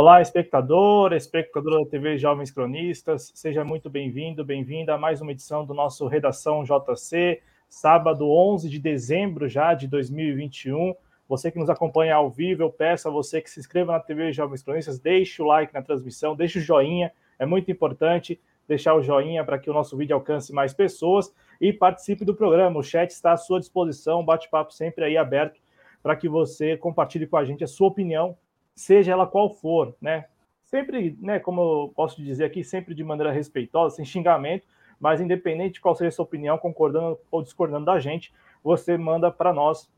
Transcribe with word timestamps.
Olá, 0.00 0.22
espectador, 0.22 1.12
espectadora 1.12 1.84
da 1.84 1.90
TV 1.90 2.16
Jovens 2.16 2.50
Cronistas, 2.50 3.30
seja 3.34 3.62
muito 3.62 3.90
bem-vindo, 3.90 4.42
bem-vinda 4.42 4.94
a 4.94 4.98
mais 4.98 5.20
uma 5.20 5.30
edição 5.30 5.62
do 5.62 5.74
nosso 5.74 6.06
Redação 6.06 6.64
JC, 6.64 7.42
sábado 7.68 8.26
11 8.26 8.70
de 8.70 8.78
dezembro 8.78 9.46
já 9.46 9.74
de 9.74 9.86
2021. 9.86 10.94
Você 11.28 11.50
que 11.50 11.58
nos 11.58 11.68
acompanha 11.68 12.14
ao 12.14 12.30
vivo, 12.30 12.62
eu 12.62 12.70
peço 12.70 13.08
a 13.08 13.10
você 13.10 13.42
que 13.42 13.50
se 13.50 13.60
inscreva 13.60 13.92
na 13.92 14.00
TV 14.00 14.32
Jovens 14.32 14.62
Cronistas, 14.62 14.98
deixe 14.98 15.42
o 15.42 15.44
like 15.44 15.74
na 15.74 15.82
transmissão, 15.82 16.34
deixe 16.34 16.60
o 16.60 16.62
joinha, 16.62 17.12
é 17.38 17.44
muito 17.44 17.70
importante 17.70 18.40
deixar 18.66 18.94
o 18.94 19.02
joinha 19.02 19.44
para 19.44 19.58
que 19.58 19.68
o 19.68 19.74
nosso 19.74 19.98
vídeo 19.98 20.16
alcance 20.16 20.50
mais 20.50 20.72
pessoas 20.72 21.30
e 21.60 21.74
participe 21.74 22.24
do 22.24 22.34
programa. 22.34 22.80
O 22.80 22.82
chat 22.82 23.10
está 23.10 23.32
à 23.32 23.36
sua 23.36 23.60
disposição, 23.60 24.24
bate-papo 24.24 24.72
sempre 24.72 25.04
aí 25.04 25.18
aberto 25.18 25.60
para 26.02 26.16
que 26.16 26.26
você 26.26 26.74
compartilhe 26.74 27.26
com 27.26 27.36
a 27.36 27.44
gente 27.44 27.62
a 27.62 27.66
sua 27.66 27.88
opinião 27.88 28.34
seja 28.80 29.12
ela 29.12 29.26
qual 29.26 29.50
for, 29.50 29.94
né? 30.00 30.24
Sempre, 30.64 31.16
né, 31.20 31.38
como 31.38 31.60
eu 31.60 31.92
posso 31.94 32.22
dizer 32.22 32.44
aqui, 32.44 32.64
sempre 32.64 32.94
de 32.94 33.04
maneira 33.04 33.32
respeitosa, 33.32 33.96
sem 33.96 34.04
xingamento, 34.04 34.66
mas 34.98 35.20
independente 35.20 35.74
de 35.74 35.80
qual 35.80 35.94
seja 35.94 36.08
a 36.08 36.12
sua 36.12 36.24
opinião, 36.24 36.56
concordando 36.56 37.18
ou 37.30 37.42
discordando 37.42 37.84
da 37.84 37.98
gente, 37.98 38.32
você 38.62 38.96
manda 38.96 39.30
para 39.30 39.52
nós 39.52 39.90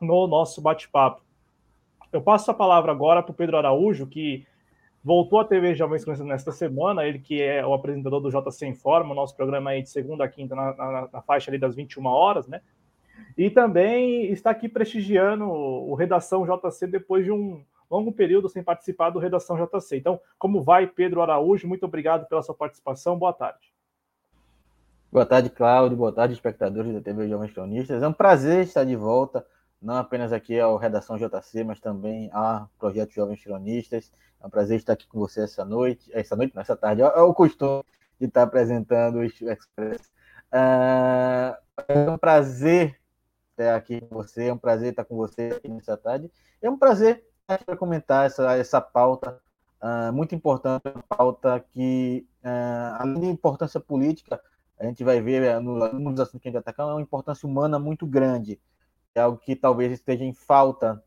no 0.00 0.26
nosso 0.26 0.62
bate-papo. 0.62 1.22
Eu 2.12 2.22
passo 2.22 2.50
a 2.50 2.54
palavra 2.54 2.92
agora 2.92 3.22
para 3.22 3.32
o 3.32 3.34
Pedro 3.34 3.56
Araújo, 3.56 4.06
que 4.06 4.46
voltou 5.04 5.40
à 5.40 5.44
TV 5.44 5.74
Jovens 5.74 6.04
Crianças 6.04 6.26
nesta 6.26 6.52
semana, 6.52 7.04
ele 7.04 7.18
que 7.18 7.42
é 7.42 7.66
o 7.66 7.74
apresentador 7.74 8.20
do 8.20 8.30
JC 8.30 8.66
Informa, 8.66 9.12
o 9.12 9.16
nosso 9.16 9.36
programa 9.36 9.70
aí 9.70 9.82
de 9.82 9.90
segunda 9.90 10.24
a 10.24 10.28
quinta 10.28 10.54
na, 10.54 10.74
na, 10.74 11.08
na 11.12 11.22
faixa 11.22 11.50
ali 11.50 11.58
das 11.58 11.74
21 11.74 12.06
horas, 12.06 12.46
né? 12.46 12.60
E 13.36 13.50
também 13.50 14.30
está 14.30 14.50
aqui 14.50 14.68
prestigiando 14.68 15.44
o 15.44 15.94
Redação 15.94 16.46
JC 16.46 16.86
depois 16.86 17.24
de 17.24 17.32
um 17.32 17.62
longo 17.92 18.10
período 18.10 18.48
sem 18.48 18.62
participar 18.62 19.10
do 19.10 19.18
Redação 19.18 19.54
JC. 19.56 19.98
Então, 19.98 20.18
como 20.38 20.62
vai, 20.62 20.86
Pedro 20.86 21.20
Araújo? 21.20 21.68
Muito 21.68 21.84
obrigado 21.84 22.26
pela 22.26 22.42
sua 22.42 22.54
participação. 22.54 23.18
Boa 23.18 23.34
tarde. 23.34 23.70
Boa 25.10 25.26
tarde, 25.26 25.50
Cláudio. 25.50 25.98
Boa 25.98 26.10
tarde, 26.10 26.32
espectadores 26.32 26.94
da 26.94 27.02
TV 27.02 27.28
Jovens 27.28 27.52
Cronistas. 27.52 28.02
É 28.02 28.08
um 28.08 28.12
prazer 28.14 28.64
estar 28.64 28.84
de 28.84 28.96
volta, 28.96 29.46
não 29.80 29.96
apenas 29.96 30.32
aqui 30.32 30.58
ao 30.58 30.78
Redação 30.78 31.18
JC, 31.18 31.64
mas 31.64 31.80
também 31.80 32.30
ao 32.32 32.66
Projeto 32.78 33.12
Jovens 33.12 33.44
Cronistas. 33.44 34.10
É 34.42 34.46
um 34.46 34.50
prazer 34.50 34.78
estar 34.78 34.94
aqui 34.94 35.06
com 35.06 35.18
você 35.18 35.42
essa 35.42 35.62
noite, 35.62 36.10
essa 36.14 36.34
noite, 36.34 36.56
nessa 36.56 36.74
tarde. 36.74 37.02
É 37.02 37.20
o 37.20 37.34
costume 37.34 37.84
de 38.18 38.24
estar 38.24 38.44
apresentando 38.44 39.16
o 39.16 39.22
Express. 39.22 40.10
Uh, 40.50 41.54
é 41.88 42.10
um 42.10 42.16
prazer 42.16 42.98
estar 43.50 43.76
aqui 43.76 44.00
com 44.00 44.14
você, 44.14 44.46
é 44.46 44.52
um 44.52 44.58
prazer 44.58 44.90
estar 44.90 45.04
com 45.04 45.14
você 45.14 45.50
aqui 45.56 45.68
nessa 45.68 45.94
tarde. 45.94 46.30
É 46.62 46.70
um 46.70 46.78
prazer 46.78 47.22
para 47.58 47.76
comentar 47.76 48.26
essa, 48.26 48.56
essa 48.56 48.80
pauta 48.80 49.40
uh, 49.82 50.12
muito 50.12 50.34
importante, 50.34 50.82
uma 50.86 51.02
pauta 51.02 51.64
que, 51.72 52.26
uh, 52.44 52.96
além 53.00 53.20
de 53.20 53.26
importância 53.26 53.80
política, 53.80 54.40
a 54.78 54.84
gente 54.84 55.02
vai 55.04 55.20
ver 55.20 55.56
uh, 55.56 55.60
no, 55.60 55.92
nos 55.92 56.20
assuntos 56.20 56.40
que 56.40 56.48
a 56.48 56.50
gente 56.50 56.58
atacar, 56.58 56.88
é 56.88 56.92
uma 56.92 57.02
importância 57.02 57.46
humana 57.48 57.78
muito 57.78 58.06
grande. 58.06 58.60
É 59.14 59.20
algo 59.20 59.38
que 59.38 59.54
talvez 59.54 59.92
esteja 59.92 60.24
em 60.24 60.32
falta. 60.32 61.02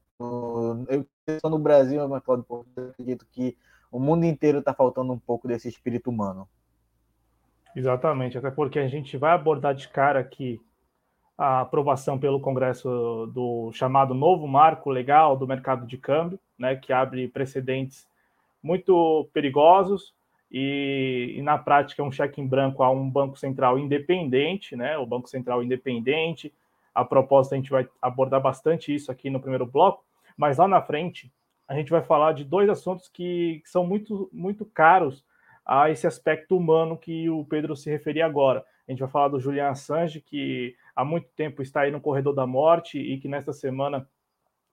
Eu 0.88 1.06
estou 1.28 1.50
no 1.50 1.58
Brasil, 1.58 2.08
mas 2.08 2.24
Claudio, 2.24 2.46
eu 2.78 2.90
acredito 2.90 3.26
que 3.32 3.58
o 3.92 4.00
mundo 4.00 4.26
inteiro 4.26 4.60
está 4.60 4.74
faltando 4.74 5.12
um 5.12 5.20
pouco 5.20 5.48
desse 5.48 5.68
espírito 5.68 6.10
humano. 6.10 6.48
Exatamente, 7.76 8.38
até 8.38 8.50
porque 8.52 8.80
a 8.80 8.88
gente 8.88 9.18
vai 9.18 9.34
abordar 9.34 9.74
de 9.74 9.90
cara 9.90 10.20
aqui 10.20 10.62
a 11.38 11.62
aprovação 11.62 12.18
pelo 12.18 12.40
Congresso 12.40 13.30
do 13.34 13.72
chamado 13.74 14.14
novo 14.14 14.48
marco 14.48 14.90
legal 14.90 15.36
do 15.36 15.48
mercado 15.48 15.86
de 15.86 15.98
câmbio, 15.98 16.40
né, 16.58 16.76
que 16.76 16.94
abre 16.94 17.28
precedentes 17.28 18.08
muito 18.64 19.28
perigosos 19.34 20.14
e, 20.52 21.36
e, 21.38 21.42
na 21.42 21.58
prática 21.58 22.04
um 22.04 22.12
cheque 22.12 22.40
em 22.40 22.48
branco 22.48 22.82
a 22.82 22.90
um 22.90 23.10
banco 23.10 23.38
central 23.38 23.78
independente, 23.78 24.76
né, 24.76 24.98
o 24.98 25.06
Banco 25.06 25.28
Central 25.28 25.62
independente. 25.62 26.54
A 26.94 27.04
proposta 27.04 27.54
a 27.54 27.58
gente 27.58 27.70
vai 27.70 27.88
abordar 28.02 28.42
bastante 28.42 28.96
isso 28.96 29.12
aqui 29.12 29.30
no 29.30 29.42
primeiro 29.42 29.66
bloco, 29.66 30.04
mas 30.38 30.58
lá 30.58 30.68
na 30.68 30.82
frente 30.82 31.32
a 31.68 31.76
gente 31.76 31.92
vai 31.92 32.02
falar 32.02 32.32
de 32.32 32.46
dois 32.46 32.70
assuntos 32.70 33.10
que, 33.10 33.60
que 33.64 33.70
são 33.70 33.86
muito, 33.86 34.30
muito 34.32 34.66
caros 34.66 35.26
a 35.66 35.90
esse 35.90 36.06
aspecto 36.06 36.56
humano 36.56 36.96
que 36.96 37.30
o 37.30 37.44
Pedro 37.44 37.76
se 37.76 37.90
referia 37.90 38.26
agora. 38.26 38.64
A 38.88 38.92
gente 38.92 39.00
vai 39.00 39.10
falar 39.10 39.30
do 39.30 39.40
Julian 39.40 39.70
Assange, 39.70 40.22
que 40.22 40.76
há 40.96 41.04
muito 41.04 41.28
tempo 41.36 41.62
está 41.62 41.82
aí 41.82 41.92
no 41.92 42.02
corredor 42.02 42.34
da 42.34 42.48
morte 42.48 42.98
e 43.00 43.20
que 43.20 43.28
nesta 43.28 43.52
semana 43.52 44.08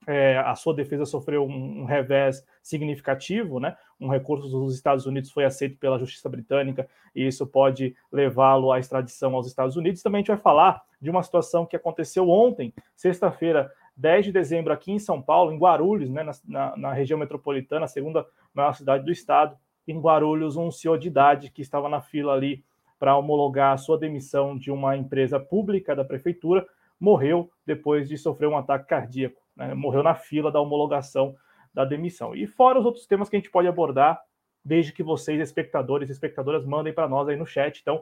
é, 0.06 0.38
a 0.38 0.55
sua 0.55 0.75
defesa 0.75 1.05
sofreu 1.05 1.44
um, 1.47 1.83
um, 1.83 1.84
revés 1.84 2.44
significativo, 2.62 3.60
né? 3.60 3.77
Um 4.00 4.09
recurso 4.09 4.49
dos 4.49 4.75
Estados 4.75 5.06
Unidos 5.06 5.31
foi 5.31 5.44
aceito 5.44 5.78
pela 5.78 5.99
Justiça 5.99 6.28
Britânica 6.28 6.88
e 7.15 7.27
isso 7.27 7.47
pode 7.47 7.94
levá-lo 8.11 8.72
à 8.72 8.78
extradição 8.78 9.34
aos 9.34 9.47
Estados 9.47 9.77
Unidos. 9.77 10.03
Também 10.03 10.19
a 10.19 10.21
gente 10.22 10.28
vai 10.28 10.38
falar 10.38 10.82
de 11.00 11.11
uma 11.11 11.22
situação 11.22 11.66
que 11.66 11.77
aconteceu 11.77 12.28
ontem, 12.28 12.75
sexta-feira, 12.97 13.71
10 13.97 14.27
de 14.27 14.32
dezembro, 14.32 14.72
aqui 14.72 14.91
em 14.91 14.99
São 14.99 15.21
Paulo, 15.21 15.53
em 15.53 15.59
Guarulhos, 15.59 16.11
né? 16.11 16.22
na, 16.22 16.32
na, 16.47 16.77
na 16.77 16.93
região 16.93 17.19
metropolitana, 17.19 17.84
a 17.84 17.88
segunda 17.88 18.27
maior 18.55 18.72
cidade 18.75 19.05
do 19.05 19.12
estado. 19.12 19.56
Em 19.87 20.00
Guarulhos, 20.00 20.56
um 20.56 20.71
senhor 20.71 20.99
de 20.99 21.09
idade 21.09 21.50
que 21.50 21.62
estava 21.62 21.88
na 21.88 22.00
fila 22.00 22.32
ali 22.32 22.65
para 23.02 23.16
homologar 23.16 23.72
a 23.72 23.76
sua 23.76 23.98
demissão 23.98 24.56
de 24.56 24.70
uma 24.70 24.96
empresa 24.96 25.40
pública 25.40 25.92
da 25.92 26.04
prefeitura, 26.04 26.64
morreu 27.00 27.50
depois 27.66 28.08
de 28.08 28.16
sofrer 28.16 28.48
um 28.48 28.56
ataque 28.56 28.86
cardíaco. 28.86 29.42
Né? 29.56 29.74
Morreu 29.74 30.04
na 30.04 30.14
fila 30.14 30.52
da 30.52 30.60
homologação 30.60 31.34
da 31.74 31.84
demissão. 31.84 32.32
E 32.32 32.46
fora 32.46 32.78
os 32.78 32.86
outros 32.86 33.04
temas 33.04 33.28
que 33.28 33.34
a 33.34 33.40
gente 33.40 33.50
pode 33.50 33.66
abordar, 33.66 34.22
desde 34.64 34.92
que 34.92 35.02
vocês, 35.02 35.40
espectadores 35.40 36.10
e 36.10 36.12
espectadoras, 36.12 36.64
mandem 36.64 36.92
para 36.92 37.08
nós 37.08 37.28
aí 37.28 37.34
no 37.34 37.44
chat. 37.44 37.80
Então, 37.80 38.00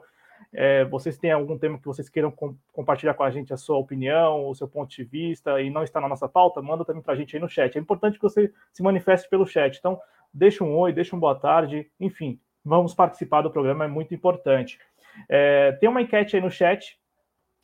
é, 0.53 0.85
vocês 0.85 1.17
têm 1.17 1.31
algum 1.31 1.57
tema 1.57 1.79
que 1.79 1.87
vocês 1.87 2.07
queiram 2.07 2.29
com, 2.29 2.55
compartilhar 2.71 3.15
com 3.15 3.23
a 3.23 3.31
gente 3.31 3.51
a 3.51 3.57
sua 3.57 3.77
opinião, 3.77 4.47
o 4.47 4.53
seu 4.53 4.67
ponto 4.67 4.95
de 4.95 5.03
vista 5.03 5.59
e 5.59 5.71
não 5.71 5.81
está 5.81 5.99
na 5.99 6.07
nossa 6.07 6.29
pauta, 6.29 6.61
manda 6.61 6.85
também 6.85 7.01
para 7.01 7.15
a 7.15 7.17
gente 7.17 7.35
aí 7.35 7.41
no 7.41 7.49
chat. 7.49 7.75
É 7.75 7.81
importante 7.81 8.17
que 8.19 8.23
você 8.23 8.53
se 8.71 8.83
manifeste 8.83 9.27
pelo 9.27 9.47
chat. 9.47 9.79
Então, 9.79 9.99
deixa 10.31 10.63
um 10.63 10.77
oi, 10.77 10.93
deixa 10.93 11.15
um 11.15 11.19
boa 11.19 11.33
tarde, 11.33 11.89
enfim, 11.99 12.39
vamos 12.63 12.93
participar 12.93 13.41
do 13.41 13.51
programa, 13.51 13.85
é 13.85 13.87
muito 13.87 14.13
importante. 14.13 14.79
É, 15.29 15.73
tem 15.73 15.89
uma 15.89 16.01
enquete 16.01 16.35
aí 16.35 16.41
no 16.41 16.51
chat. 16.51 16.97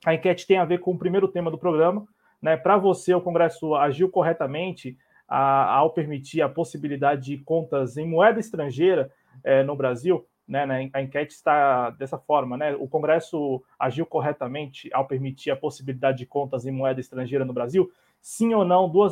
A 0.06 0.14
enquete 0.14 0.46
tem 0.46 0.58
a 0.58 0.66
ver 0.66 0.80
com 0.80 0.92
o 0.92 0.98
primeiro 0.98 1.28
tema 1.28 1.52
do 1.52 1.58
programa. 1.58 2.08
Né? 2.42 2.56
Para 2.56 2.78
você, 2.78 3.14
o 3.14 3.22
Congresso 3.22 3.76
agiu 3.76 4.10
corretamente 4.10 4.98
a, 5.28 5.76
ao 5.76 5.92
permitir 5.92 6.42
a 6.42 6.50
possibilidade 6.50 7.26
de 7.26 7.38
contas 7.38 7.98
em 7.98 8.08
moeda 8.08 8.40
estrangeira 8.40 9.12
é, 9.44 9.64
no 9.64 9.76
Brasil? 9.76 10.26
Né, 10.48 10.90
a 10.94 11.02
enquete 11.02 11.34
está 11.34 11.90
dessa 11.90 12.18
forma, 12.18 12.56
né? 12.56 12.74
O 12.74 12.88
Congresso 12.88 13.62
agiu 13.78 14.06
corretamente 14.06 14.90
ao 14.94 15.06
permitir 15.06 15.52
a 15.52 15.58
possibilidade 15.58 16.20
de 16.20 16.26
contas 16.26 16.66
em 16.66 16.72
moeda 16.72 17.02
estrangeira 17.02 17.44
no 17.44 17.52
Brasil? 17.52 17.92
Sim 18.22 18.54
ou 18.54 18.64
não? 18.64 18.90
Duas 18.90 19.12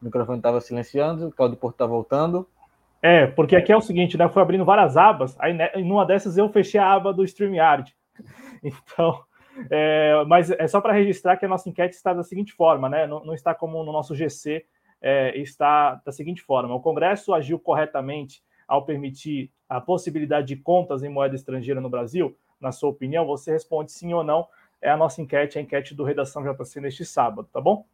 O 0.00 0.04
microfone 0.04 0.38
estava 0.38 0.60
silenciando, 0.60 1.28
o 1.28 1.32
Claudio 1.32 1.56
Porto 1.56 1.74
está 1.74 1.86
voltando. 1.86 2.48
É, 3.02 3.26
porque 3.26 3.54
aqui 3.54 3.72
é 3.72 3.76
o 3.76 3.80
seguinte, 3.80 4.16
né? 4.16 4.24
Eu 4.24 4.30
fui 4.30 4.42
abrindo 4.42 4.64
várias 4.64 4.96
abas, 4.96 5.36
aí 5.38 5.52
né, 5.52 5.70
em 5.74 5.90
uma 5.90 6.04
dessas 6.04 6.36
eu 6.36 6.48
fechei 6.48 6.80
a 6.80 6.92
aba 6.92 7.12
do 7.12 7.24
StreamYard. 7.24 7.94
Então, 8.64 9.20
é, 9.70 10.24
mas 10.26 10.50
é 10.50 10.66
só 10.66 10.80
para 10.80 10.92
registrar 10.92 11.36
que 11.36 11.44
a 11.44 11.48
nossa 11.48 11.68
enquete 11.68 11.94
está 11.94 12.12
da 12.12 12.22
seguinte 12.22 12.52
forma, 12.52 12.88
né? 12.88 13.06
Não, 13.06 13.24
não 13.24 13.34
está 13.34 13.54
como 13.54 13.84
no 13.84 13.92
nosso 13.92 14.14
GC, 14.14 14.64
é, 15.00 15.38
está 15.38 16.00
da 16.04 16.10
seguinte 16.10 16.42
forma: 16.42 16.74
o 16.74 16.80
Congresso 16.80 17.34
agiu 17.34 17.58
corretamente 17.58 18.42
ao 18.66 18.84
permitir 18.84 19.50
a 19.68 19.80
possibilidade 19.80 20.48
de 20.48 20.56
contas 20.56 21.02
em 21.02 21.08
moeda 21.08 21.34
estrangeira 21.34 21.80
no 21.80 21.90
Brasil? 21.90 22.36
Na 22.60 22.72
sua 22.72 22.90
opinião, 22.90 23.26
você 23.26 23.52
responde 23.52 23.92
sim 23.92 24.12
ou 24.12 24.24
não. 24.24 24.48
É 24.80 24.90
a 24.90 24.96
nossa 24.96 25.22
enquete, 25.22 25.58
a 25.58 25.62
enquete 25.62 25.94
do 25.94 26.04
Redação 26.04 26.42
JC 26.42 26.80
neste 26.80 27.04
sábado, 27.04 27.48
tá 27.52 27.60
bom? 27.60 27.84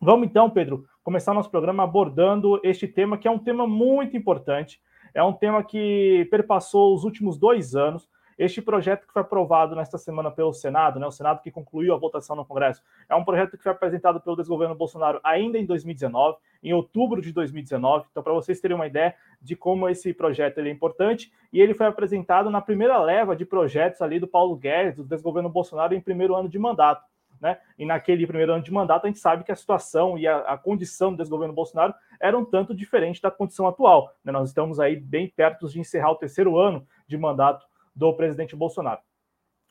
Vamos 0.00 0.28
então, 0.28 0.50
Pedro, 0.50 0.84
começar 1.02 1.32
nosso 1.32 1.50
programa 1.50 1.82
abordando 1.82 2.60
este 2.62 2.86
tema, 2.86 3.16
que 3.16 3.26
é 3.26 3.30
um 3.30 3.38
tema 3.38 3.66
muito 3.66 4.14
importante, 4.14 4.78
é 5.14 5.22
um 5.22 5.32
tema 5.32 5.64
que 5.64 6.28
perpassou 6.30 6.94
os 6.94 7.02
últimos 7.02 7.38
dois 7.38 7.74
anos. 7.74 8.06
Este 8.38 8.60
projeto 8.60 9.06
que 9.06 9.12
foi 9.14 9.22
aprovado 9.22 9.74
nesta 9.74 9.96
semana 9.96 10.30
pelo 10.30 10.52
Senado, 10.52 11.00
né, 11.00 11.06
o 11.06 11.10
Senado 11.10 11.40
que 11.40 11.50
concluiu 11.50 11.94
a 11.94 11.96
votação 11.96 12.36
no 12.36 12.44
Congresso, 12.44 12.82
é 13.08 13.14
um 13.14 13.24
projeto 13.24 13.56
que 13.56 13.62
foi 13.62 13.72
apresentado 13.72 14.20
pelo 14.20 14.36
desgoverno 14.36 14.74
Bolsonaro 14.74 15.18
ainda 15.24 15.56
em 15.56 15.64
2019, 15.64 16.36
em 16.62 16.74
outubro 16.74 17.22
de 17.22 17.32
2019. 17.32 18.04
Então, 18.10 18.22
para 18.22 18.34
vocês 18.34 18.60
terem 18.60 18.74
uma 18.74 18.86
ideia 18.86 19.14
de 19.40 19.56
como 19.56 19.88
esse 19.88 20.12
projeto 20.12 20.58
é 20.58 20.68
importante, 20.68 21.32
e 21.50 21.58
ele 21.58 21.72
foi 21.72 21.86
apresentado 21.86 22.50
na 22.50 22.60
primeira 22.60 22.98
leva 22.98 23.34
de 23.34 23.46
projetos 23.46 24.02
ali 24.02 24.20
do 24.20 24.28
Paulo 24.28 24.54
Guedes, 24.56 24.96
do 24.96 25.04
desgoverno 25.04 25.48
Bolsonaro, 25.48 25.94
em 25.94 26.00
primeiro 26.02 26.34
ano 26.34 26.50
de 26.50 26.58
mandato. 26.58 27.02
Né? 27.40 27.58
E 27.78 27.84
naquele 27.84 28.26
primeiro 28.26 28.52
ano 28.52 28.62
de 28.62 28.72
mandato, 28.72 29.04
a 29.04 29.08
gente 29.08 29.18
sabe 29.18 29.44
que 29.44 29.52
a 29.52 29.56
situação 29.56 30.18
e 30.18 30.26
a, 30.26 30.38
a 30.38 30.58
condição 30.58 31.10
do 31.10 31.18
desgoverno 31.18 31.54
Bolsonaro 31.54 31.94
era 32.20 32.36
um 32.36 32.44
tanto 32.44 32.74
diferente 32.74 33.20
da 33.20 33.30
condição 33.30 33.66
atual. 33.66 34.12
Né? 34.24 34.32
Nós 34.32 34.48
estamos 34.48 34.80
aí 34.80 34.96
bem 34.96 35.28
perto 35.28 35.68
de 35.68 35.78
encerrar 35.78 36.12
o 36.12 36.16
terceiro 36.16 36.58
ano 36.58 36.86
de 37.06 37.16
mandato 37.16 37.66
do 37.94 38.12
presidente 38.14 38.56
Bolsonaro. 38.56 39.00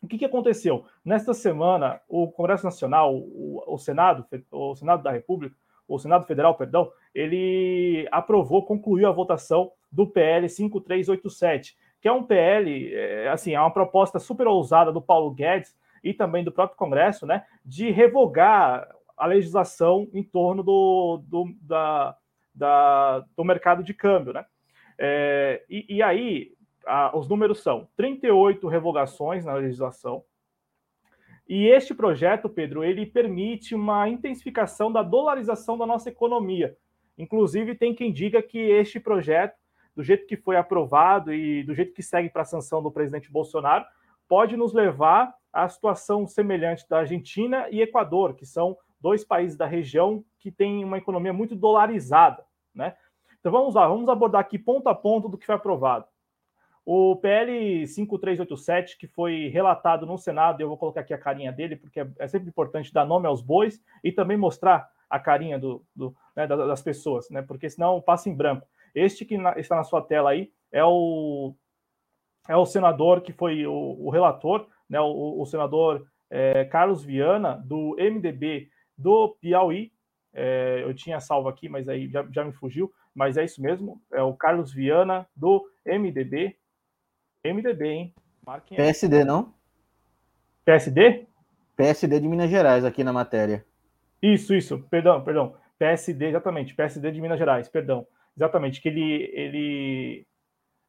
O 0.01 0.07
que, 0.07 0.17
que 0.17 0.25
aconteceu? 0.25 0.85
Nesta 1.03 1.33
semana, 1.33 1.99
o 2.07 2.31
Congresso 2.31 2.63
Nacional, 2.63 3.15
o, 3.15 3.63
o 3.65 3.77
Senado, 3.77 4.25
o 4.51 4.75
Senado 4.75 5.01
da 5.01 5.11
República, 5.11 5.55
o 5.87 5.99
Senado 5.99 6.25
Federal, 6.25 6.55
perdão, 6.55 6.91
ele 7.13 8.07
aprovou, 8.11 8.65
concluiu 8.65 9.07
a 9.07 9.11
votação 9.11 9.71
do 9.91 10.07
PL 10.07 10.49
5387, 10.49 11.77
que 12.01 12.07
é 12.07 12.11
um 12.11 12.23
PL, 12.23 12.93
é, 12.93 13.29
assim, 13.29 13.53
é 13.53 13.59
uma 13.59 13.71
proposta 13.71 14.19
super 14.19 14.47
ousada 14.47 14.91
do 14.91 15.01
Paulo 15.01 15.31
Guedes 15.31 15.75
e 16.05 16.13
também 16.13 16.43
do 16.43 16.51
próprio 16.51 16.77
Congresso, 16.77 17.25
né, 17.25 17.43
de 17.65 17.89
revogar 17.89 18.87
a 19.17 19.25
legislação 19.25 20.07
em 20.13 20.21
torno 20.21 20.61
do, 20.61 21.23
do, 21.25 21.51
da, 21.61 22.15
da, 22.53 23.25
do 23.35 23.43
mercado 23.43 23.83
de 23.83 23.93
câmbio, 23.93 24.33
né? 24.33 24.45
É, 24.97 25.65
e, 25.69 25.95
e, 25.95 26.01
aí, 26.03 26.51
a, 26.85 27.17
os 27.17 27.27
números 27.27 27.61
são 27.63 27.89
38 27.97 28.67
revogações 28.67 29.43
na 29.43 29.55
legislação, 29.55 30.23
e 31.47 31.67
este 31.67 31.93
projeto, 31.93 32.49
Pedro, 32.49 32.83
ele 32.83 33.05
permite 33.05 33.75
uma 33.75 34.09
intensificação 34.09 34.91
da 34.91 35.03
dolarização 35.03 35.77
da 35.77 35.85
nossa 35.85 36.09
economia. 36.09 36.75
Inclusive, 37.17 37.75
tem 37.75 37.93
quem 37.93 38.11
diga 38.11 38.41
que 38.41 38.57
este 38.57 38.99
projeto, 38.99 39.55
do 39.95 40.03
jeito 40.03 40.25
que 40.25 40.35
foi 40.35 40.57
aprovado 40.57 41.33
e 41.33 41.63
do 41.63 41.73
jeito 41.73 41.93
que 41.93 42.01
segue 42.01 42.29
para 42.29 42.41
a 42.41 42.45
sanção 42.45 42.81
do 42.81 42.91
presidente 42.91 43.31
Bolsonaro, 43.31 43.85
pode 44.27 44.57
nos 44.57 44.73
levar 44.73 45.33
à 45.55 45.69
situação 45.69 46.27
semelhante 46.27 46.87
da 46.89 46.99
Argentina 46.99 47.67
e 47.71 47.81
Equador, 47.81 48.35
que 48.35 48.45
são 48.45 48.77
dois 48.99 49.23
países 49.23 49.57
da 49.57 49.65
região 49.65 50.23
que 50.37 50.51
têm 50.51 50.83
uma 50.83 50.97
economia 50.97 51.31
muito 51.31 51.55
dolarizada, 51.55 52.45
né? 52.73 52.97
Então 53.39 53.51
vamos 53.51 53.73
lá, 53.75 53.87
vamos 53.87 54.09
abordar 54.09 54.41
aqui 54.41 54.59
ponto 54.59 54.89
a 54.89 54.93
ponto 54.93 55.29
do 55.29 55.37
que 55.37 55.45
foi 55.45 55.55
aprovado. 55.55 56.05
O 56.85 57.15
PL 57.15 57.87
5387, 57.87 58.97
que 58.97 59.07
foi 59.07 59.47
relatado 59.47 60.05
no 60.05 60.17
Senado, 60.17 60.59
eu 60.59 60.67
vou 60.67 60.77
colocar 60.77 61.01
aqui 61.01 61.13
a 61.13 61.17
carinha 61.17 61.51
dele, 61.51 61.77
porque 61.77 62.01
é, 62.01 62.07
é 62.19 62.27
sempre 62.27 62.49
importante 62.49 62.93
dar 62.93 63.05
nome 63.05 63.25
aos 63.25 63.41
bois 63.41 63.81
e 64.03 64.11
também 64.11 64.35
mostrar 64.35 64.89
a 65.09 65.19
carinha 65.19 65.57
do, 65.57 65.83
do 65.95 66.13
né, 66.35 66.45
das 66.45 66.81
pessoas, 66.81 67.29
né? 67.29 67.41
Porque 67.41 67.69
senão 67.69 68.01
passa 68.01 68.29
em 68.29 68.35
branco. 68.35 68.67
Este 68.93 69.23
que 69.23 69.35
está 69.35 69.77
na 69.77 69.83
sua 69.83 70.01
tela 70.01 70.31
aí 70.31 70.51
é 70.71 70.83
o, 70.83 71.55
é 72.49 72.57
o 72.57 72.65
senador 72.65 73.21
que 73.21 73.31
foi 73.31 73.65
o, 73.65 73.73
o 73.73 74.09
relator, 74.09 74.67
né? 74.89 74.99
O, 74.99 75.41
o 75.41 75.45
senador 75.45 76.07
é, 76.29 76.65
Carlos 76.65 77.03
Viana, 77.03 77.61
do 77.65 77.95
MDB 77.99 78.69
do 78.97 79.35
Piauí. 79.41 79.91
É, 80.33 80.81
eu 80.83 80.93
tinha 80.93 81.19
salvo 81.19 81.47
aqui, 81.47 81.69
mas 81.69 81.87
aí 81.87 82.09
já, 82.09 82.25
já 82.31 82.43
me 82.43 82.51
fugiu. 82.51 82.91
Mas 83.13 83.37
é 83.37 83.45
isso 83.45 83.61
mesmo, 83.61 84.01
é 84.11 84.21
o 84.21 84.33
Carlos 84.33 84.73
Viana, 84.73 85.25
do 85.33 85.65
MDB, 85.85 86.57
MDB, 87.45 87.87
hein? 87.87 88.13
Marquem 88.45 88.75
PSD, 88.75 89.23
não? 89.23 89.53
PSD? 90.65 91.25
PSD 91.77 92.19
de 92.19 92.27
Minas 92.27 92.49
Gerais, 92.49 92.83
aqui 92.83 93.05
na 93.05 93.13
matéria. 93.13 93.65
Isso, 94.21 94.53
isso, 94.53 94.79
perdão, 94.89 95.23
perdão. 95.23 95.55
PSD, 95.79 96.27
exatamente, 96.27 96.75
PSD 96.75 97.11
de 97.11 97.21
Minas 97.21 97.39
Gerais, 97.39 97.69
perdão. 97.69 98.05
Exatamente, 98.35 98.81
que 98.81 98.89
ele, 98.89 99.31
ele, 99.33 100.27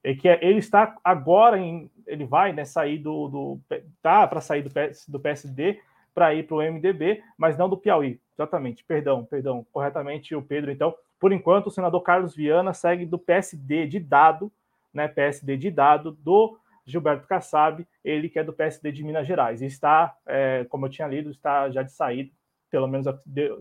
é 0.07 0.15
que 0.15 0.29
ele 0.29 0.59
está 0.59 0.97
agora 1.03 1.59
em, 1.59 1.91
ele 2.07 2.25
vai, 2.25 2.53
né, 2.53 2.65
sair 2.65 2.99
do, 2.99 3.29
do 3.29 3.61
tá 4.01 4.27
para 4.27 4.41
sair 4.41 4.63
do, 4.63 4.71
PS, 4.71 5.09
do 5.09 5.19
PSD 5.19 5.81
para 6.15 6.33
ir 6.33 6.47
para 6.47 6.57
o 6.57 6.63
MDB, 6.63 7.23
mas 7.37 7.59
não 7.59 7.69
do 7.69 7.77
Piauí. 7.77 8.21
Exatamente, 8.39 8.85
perdão, 8.85 9.25
perdão, 9.25 9.67
corretamente 9.73 10.35
o 10.35 10.43
Pedro. 10.43 10.71
Então, 10.71 10.95
por 11.19 11.33
enquanto, 11.33 11.67
o 11.67 11.71
senador 11.71 12.01
Carlos 12.03 12.37
Viana 12.37 12.73
segue 12.73 13.05
do 13.05 13.19
PSD 13.19 13.87
de 13.87 13.99
dado 13.99 14.53
né, 14.95 15.09
PSD 15.09 15.57
de 15.57 15.71
dado 15.71 16.13
do 16.13 16.59
Gilberto 16.85 17.27
Kassab, 17.27 17.87
ele 18.05 18.29
que 18.29 18.39
é 18.39 18.45
do 18.45 18.53
PSD 18.53 18.93
de 18.93 19.05
Minas 19.05 19.27
Gerais. 19.27 19.61
E 19.61 19.67
está, 19.67 20.17
é, 20.25 20.65
como 20.71 20.87
eu 20.87 20.91
tinha 20.91 21.09
lido, 21.09 21.31
está 21.31 21.69
já 21.69 21.83
de 21.83 21.93
saída, 21.93 22.31
pelo 22.71 22.87
menos 22.87 23.07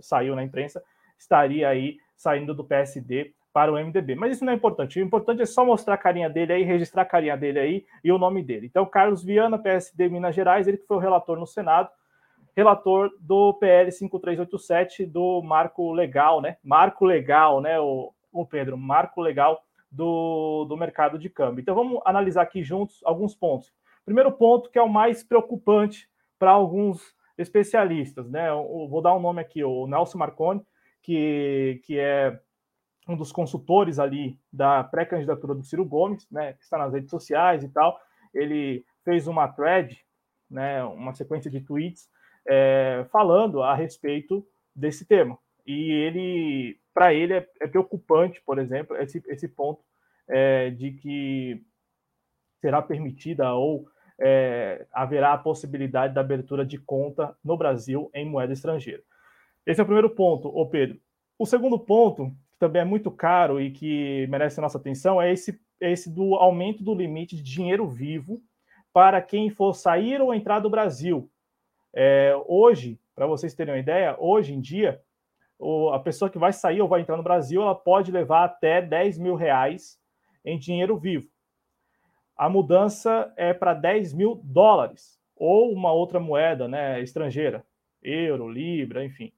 saiu 0.02 0.36
na 0.36 0.44
imprensa, 0.44 0.82
estaria 1.18 1.68
aí 1.68 1.98
saindo 2.16 2.54
do 2.54 2.64
PSD 2.64 3.34
para 3.56 3.72
o 3.72 3.76
MDB. 3.76 4.16
Mas 4.16 4.34
isso 4.36 4.44
não 4.44 4.52
é 4.52 4.56
importante. 4.58 5.00
O 5.00 5.02
importante 5.02 5.42
é 5.42 5.46
só 5.46 5.64
mostrar 5.64 5.94
a 5.94 5.98
carinha 5.98 6.30
dele 6.30 6.52
aí, 6.52 6.64
registrar 6.64 7.04
a 7.04 7.06
carinha 7.06 7.38
dele 7.38 7.58
aí 7.58 7.86
e 8.04 8.12
o 8.12 8.18
nome 8.18 8.44
dele. 8.44 8.66
Então, 8.66 8.86
Carlos 8.86 9.24
Viana, 9.24 9.58
PSD 9.58 10.10
Minas 10.10 10.36
Gerais, 10.36 10.68
ele 10.68 10.76
que 10.76 10.86
foi 10.86 10.98
o 10.98 11.00
relator 11.00 11.40
no 11.40 11.48
Senado, 11.48 11.90
relator 12.54 13.10
do 13.18 13.54
PL 13.54 13.90
5387 13.90 15.06
do 15.06 15.42
Marco 15.42 15.94
Legal, 15.94 16.42
né? 16.42 16.58
Marco 16.62 17.06
Legal, 17.06 17.62
né, 17.62 17.80
o, 17.80 18.12
o 18.34 18.46
Pedro, 18.46 18.78
Marco 18.78 19.22
Legal 19.22 19.64
do, 19.90 20.66
do 20.66 20.76
mercado 20.76 21.18
de 21.18 21.30
câmbio. 21.30 21.62
Então 21.62 21.76
vamos 21.76 22.02
analisar 22.04 22.42
aqui 22.42 22.62
juntos 22.62 23.00
alguns 23.06 23.34
pontos. 23.34 23.74
Primeiro 24.04 24.34
ponto, 24.34 24.70
que 24.70 24.78
é 24.78 24.82
o 24.82 24.90
mais 24.90 25.24
preocupante 25.24 26.10
para 26.38 26.52
alguns 26.52 27.16
especialistas, 27.38 28.30
né? 28.30 28.50
Eu 28.50 28.86
vou 28.90 29.02
dar 29.02 29.16
um 29.16 29.22
nome 29.22 29.40
aqui, 29.40 29.64
o 29.64 29.88
Nelson 29.88 30.18
Marconi, 30.18 30.62
que, 31.02 31.80
que 31.86 31.98
é 31.98 32.38
um 33.08 33.16
dos 33.16 33.32
consultores 33.32 34.00
ali 34.00 34.40
da 34.52 34.84
pré-candidatura 34.84 35.54
do 35.54 35.64
Ciro 35.64 35.86
Gomes, 35.86 36.28
né? 36.32 36.54
Que 36.54 36.64
está 36.64 36.78
nas 36.78 36.94
redes 36.94 37.10
sociais 37.10 37.64
e 37.64 37.70
tal. 37.70 38.00
Ele 38.34 38.86
fez 39.04 39.28
uma 39.28 39.48
thread, 39.48 40.04
né? 40.50 40.84
Uma 40.84 41.14
sequência 41.14 41.50
de 41.50 41.62
tweets 41.62 42.10
é, 42.48 43.06
falando 43.12 43.62
a 43.62 43.76
respeito 43.76 44.46
desse 44.76 45.06
tema. 45.06 45.38
E 45.66 45.92
ele, 45.92 46.80
para 46.94 47.14
ele, 47.14 47.34
é, 47.34 47.50
é, 47.62 47.68
preocupante, 47.68 48.42
por 48.46 48.60
exemplo, 48.60 48.96
esse, 48.98 49.24
esse 49.28 49.48
ponto 49.48 49.84
é, 50.28 50.70
de 50.70 50.92
que 50.92 51.64
será 52.62 52.82
permitida 52.82 53.54
ou 53.54 53.88
é, 54.20 54.86
haverá 54.92 55.34
a 55.34 55.38
possibilidade 55.38 56.14
da 56.14 56.22
abertura 56.22 56.66
de 56.66 56.78
conta 56.78 57.36
no 57.44 57.58
Brasil 57.58 58.10
em 58.14 58.30
moeda 58.30 58.54
estrangeira. 58.54 59.04
Esse 59.66 59.80
é 59.80 59.84
o 59.84 59.86
primeiro 59.86 60.10
ponto, 60.10 60.48
ô 60.48 60.68
Pedro. 60.68 61.00
O 61.38 61.46
segundo 61.46 61.78
ponto, 61.80 62.32
que 62.56 62.60
também 62.60 62.82
é 62.82 62.86
muito 62.86 63.12
caro 63.12 63.60
e 63.60 63.70
que 63.70 64.26
merece 64.28 64.60
a 64.60 64.64
nossa 64.64 64.78
atenção, 64.78 65.22
é 65.22 65.32
esse, 65.32 65.60
é 65.82 65.92
esse 65.92 66.10
do 66.10 66.36
aumento 66.36 66.84
do 66.84 66.96
limite 66.96 67.36
de 67.36 67.44
dinheiro 67.44 67.86
vivo 67.86 68.42
para 68.94 69.22
quem 69.22 69.50
for 69.50 69.74
sair 69.76 70.22
ou 70.22 70.34
entrar 70.34 70.60
do 70.60 70.70
Brasil. 70.70 71.30
É, 71.94 72.34
hoje, 72.48 73.00
para 73.14 73.28
vocês 73.28 73.54
terem 73.54 73.74
uma 73.74 73.80
ideia, 73.80 74.16
hoje 74.18 74.54
em 74.54 74.62
dia, 74.62 75.02
a 75.94 76.00
pessoa 76.00 76.30
que 76.30 76.38
vai 76.38 76.54
sair 76.54 76.82
ou 76.82 76.88
vai 76.88 77.02
entrar 77.02 77.18
no 77.18 77.24
Brasil, 77.24 77.62
ela 77.62 77.76
pode 77.76 78.12
levar 78.12 78.46
até 78.46 78.82
10 78.82 79.18
mil 79.18 79.36
reais 79.36 80.00
em 80.44 80.58
dinheiro 80.58 80.98
vivo. 80.98 81.30
A 82.38 82.50
mudança 82.50 83.34
é 83.38 83.54
para 83.54 83.74
10 83.74 84.14
mil 84.14 84.42
dólares 84.44 85.20
ou 85.36 85.72
uma 85.74 85.92
outra 85.92 86.20
moeda 86.20 86.68
né, 86.68 87.02
estrangeira, 87.02 87.66
euro, 88.02 88.50
libra, 88.50 89.04
enfim. 89.04 89.32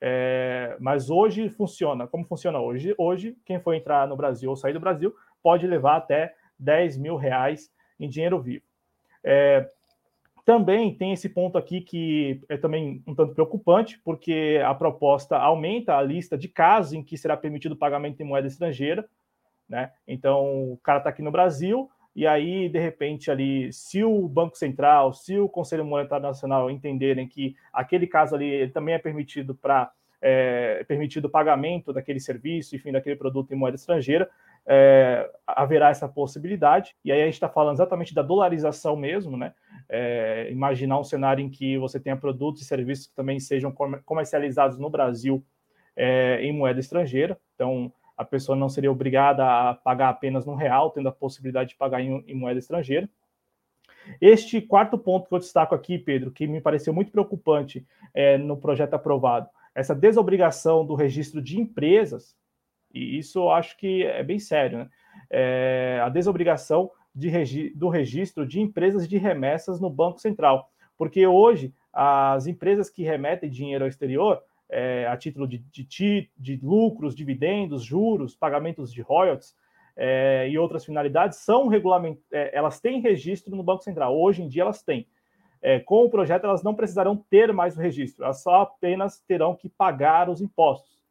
É, 0.00 0.76
mas 0.80 1.10
hoje 1.10 1.48
funciona. 1.48 2.06
Como 2.06 2.24
funciona 2.24 2.60
hoje? 2.60 2.94
Hoje, 2.96 3.36
quem 3.44 3.60
for 3.60 3.74
entrar 3.74 4.06
no 4.06 4.16
Brasil 4.16 4.50
ou 4.50 4.56
sair 4.56 4.72
do 4.72 4.80
Brasil 4.80 5.14
pode 5.42 5.66
levar 5.66 5.96
até 5.96 6.34
10 6.58 6.96
mil 6.96 7.16
reais 7.16 7.70
em 7.98 8.08
dinheiro 8.08 8.40
vivo. 8.40 8.64
É, 9.24 9.68
também 10.44 10.94
tem 10.94 11.12
esse 11.12 11.28
ponto 11.28 11.58
aqui 11.58 11.80
que 11.80 12.40
é 12.48 12.56
também 12.56 13.02
um 13.06 13.14
tanto 13.14 13.34
preocupante, 13.34 14.00
porque 14.02 14.60
a 14.64 14.74
proposta 14.74 15.36
aumenta 15.36 15.96
a 15.96 16.02
lista 16.02 16.38
de 16.38 16.48
casos 16.48 16.94
em 16.94 17.02
que 17.02 17.18
será 17.18 17.36
permitido 17.36 17.72
o 17.72 17.76
pagamento 17.76 18.20
em 18.22 18.24
moeda 18.24 18.46
estrangeira, 18.46 19.06
né? 19.68 19.92
Então, 20.06 20.72
o 20.72 20.78
cara 20.78 20.98
está 20.98 21.10
aqui 21.10 21.20
no 21.20 21.30
Brasil, 21.30 21.90
e 22.18 22.26
aí, 22.26 22.68
de 22.68 22.80
repente, 22.80 23.30
ali, 23.30 23.72
se 23.72 24.02
o 24.02 24.26
Banco 24.26 24.58
Central, 24.58 25.12
se 25.12 25.38
o 25.38 25.48
Conselho 25.48 25.84
Monetário 25.84 26.26
Nacional 26.26 26.68
entenderem 26.68 27.28
que 27.28 27.54
aquele 27.72 28.08
caso 28.08 28.34
ali 28.34 28.68
também 28.70 28.96
é 28.96 28.98
permitido 28.98 29.54
para 29.54 29.92
é, 30.20 30.82
permitido 30.88 31.26
o 31.26 31.30
pagamento 31.30 31.92
daquele 31.92 32.18
serviço, 32.18 32.74
enfim, 32.74 32.90
daquele 32.90 33.14
produto 33.14 33.54
em 33.54 33.56
moeda 33.56 33.76
estrangeira, 33.76 34.28
é, 34.66 35.30
haverá 35.46 35.90
essa 35.90 36.08
possibilidade. 36.08 36.96
E 37.04 37.12
aí 37.12 37.22
a 37.22 37.24
gente 37.24 37.34
está 37.34 37.48
falando 37.48 37.76
exatamente 37.76 38.12
da 38.12 38.22
dolarização 38.22 38.96
mesmo, 38.96 39.36
né? 39.36 39.54
É, 39.88 40.48
imaginar 40.50 40.98
um 40.98 41.04
cenário 41.04 41.44
em 41.44 41.48
que 41.48 41.78
você 41.78 42.00
tenha 42.00 42.16
produtos 42.16 42.62
e 42.62 42.64
serviços 42.64 43.06
que 43.06 43.14
também 43.14 43.38
sejam 43.38 43.72
comercializados 44.04 44.76
no 44.76 44.90
Brasil 44.90 45.40
é, 45.94 46.42
em 46.42 46.52
moeda 46.52 46.80
estrangeira. 46.80 47.38
Então, 47.54 47.92
a 48.18 48.24
pessoa 48.24 48.56
não 48.56 48.68
seria 48.68 48.90
obrigada 48.90 49.44
a 49.44 49.74
pagar 49.74 50.08
apenas 50.08 50.44
no 50.44 50.56
real, 50.56 50.90
tendo 50.90 51.08
a 51.08 51.12
possibilidade 51.12 51.70
de 51.70 51.76
pagar 51.76 52.00
em, 52.00 52.24
em 52.26 52.34
moeda 52.34 52.58
estrangeira. 52.58 53.08
Este 54.20 54.60
quarto 54.60 54.98
ponto 54.98 55.28
que 55.28 55.34
eu 55.34 55.38
destaco 55.38 55.74
aqui, 55.74 55.96
Pedro, 55.98 56.32
que 56.32 56.46
me 56.46 56.60
pareceu 56.60 56.92
muito 56.92 57.12
preocupante 57.12 57.86
é, 58.12 58.36
no 58.36 58.56
projeto 58.56 58.94
aprovado, 58.94 59.48
essa 59.74 59.94
desobrigação 59.94 60.84
do 60.84 60.96
registro 60.96 61.40
de 61.40 61.60
empresas, 61.60 62.36
e 62.92 63.18
isso 63.18 63.38
eu 63.38 63.50
acho 63.52 63.76
que 63.76 64.02
é 64.02 64.24
bem 64.24 64.38
sério, 64.38 64.78
né? 64.78 64.88
É, 65.30 66.00
a 66.02 66.08
desobrigação 66.08 66.90
de 67.14 67.28
regi 67.28 67.70
do 67.74 67.88
registro 67.88 68.46
de 68.46 68.60
empresas 68.60 69.08
de 69.08 69.18
remessas 69.18 69.80
no 69.80 69.90
Banco 69.90 70.20
Central. 70.20 70.70
Porque 70.96 71.26
hoje 71.26 71.72
as 71.92 72.46
empresas 72.46 72.88
que 72.88 73.02
remetem 73.02 73.50
dinheiro 73.50 73.84
ao 73.84 73.88
exterior, 73.88 74.42
é, 74.70 75.06
a 75.06 75.16
título 75.16 75.46
de, 75.46 75.58
de, 75.58 76.30
de 76.36 76.60
lucros, 76.62 77.14
dividendos, 77.14 77.82
juros, 77.82 78.34
pagamentos 78.34 78.92
de 78.92 79.00
royalties, 79.00 79.56
é, 79.96 80.48
e 80.48 80.58
outras 80.58 80.84
finalidades 80.84 81.38
são 81.38 81.66
regulament... 81.66 82.18
É, 82.32 82.56
elas 82.56 82.80
têm 82.80 83.00
registro 83.00 83.56
no 83.56 83.62
Banco 83.62 83.82
Central. 83.82 84.16
Hoje 84.16 84.42
em 84.42 84.48
dia 84.48 84.62
elas 84.62 84.82
têm. 84.82 85.08
É, 85.60 85.80
com 85.80 86.04
o 86.04 86.10
projeto, 86.10 86.44
elas 86.44 86.62
não 86.62 86.74
precisarão 86.74 87.16
ter 87.16 87.52
mais 87.52 87.76
o 87.76 87.80
registro, 87.80 88.24
elas 88.24 88.42
só 88.42 88.62
apenas 88.62 89.20
terão 89.26 89.56
que 89.56 89.68
pagar 89.68 90.30
os 90.30 90.40
impostos. 90.40 91.02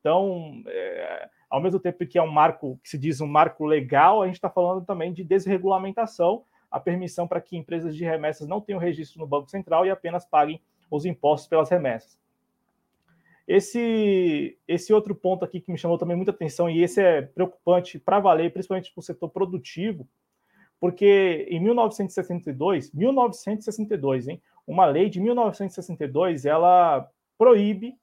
Então, 0.00 0.62
é, 0.66 1.28
ao 1.50 1.60
mesmo 1.60 1.78
tempo 1.78 2.06
que 2.06 2.18
é 2.18 2.22
um 2.22 2.30
marco, 2.30 2.80
que 2.82 2.88
se 2.88 2.96
diz 2.96 3.20
um 3.20 3.26
marco 3.26 3.66
legal, 3.66 4.22
a 4.22 4.26
gente 4.26 4.36
está 4.36 4.48
falando 4.48 4.86
também 4.86 5.12
de 5.12 5.22
desregulamentação, 5.22 6.44
a 6.70 6.80
permissão 6.80 7.28
para 7.28 7.40
que 7.40 7.56
empresas 7.58 7.94
de 7.94 8.04
remessas 8.04 8.48
não 8.48 8.60
tenham 8.60 8.80
registro 8.80 9.20
no 9.20 9.26
Banco 9.26 9.50
Central 9.50 9.84
e 9.84 9.90
apenas 9.90 10.24
paguem 10.24 10.62
os 10.90 11.04
impostos 11.04 11.48
pelas 11.48 11.68
remessas. 11.68 12.18
Esse, 13.46 14.58
esse 14.68 14.92
outro 14.92 15.14
ponto 15.14 15.44
aqui 15.44 15.60
que 15.60 15.72
me 15.72 15.78
chamou 15.78 15.98
também 15.98 16.16
muita 16.16 16.30
atenção, 16.30 16.70
e 16.70 16.82
esse 16.82 17.00
é 17.00 17.22
preocupante 17.22 17.98
para 17.98 18.20
valer, 18.20 18.52
principalmente 18.52 18.92
para 18.92 19.00
o 19.00 19.04
setor 19.04 19.28
produtivo, 19.28 20.08
porque 20.78 21.46
em 21.50 21.60
1962, 21.60 22.92
1962, 22.92 24.28
hein, 24.28 24.42
uma 24.66 24.86
lei 24.86 25.10
de 25.10 25.20
1962, 25.20 26.46
ela 26.46 27.08
proíbe, 27.36 27.94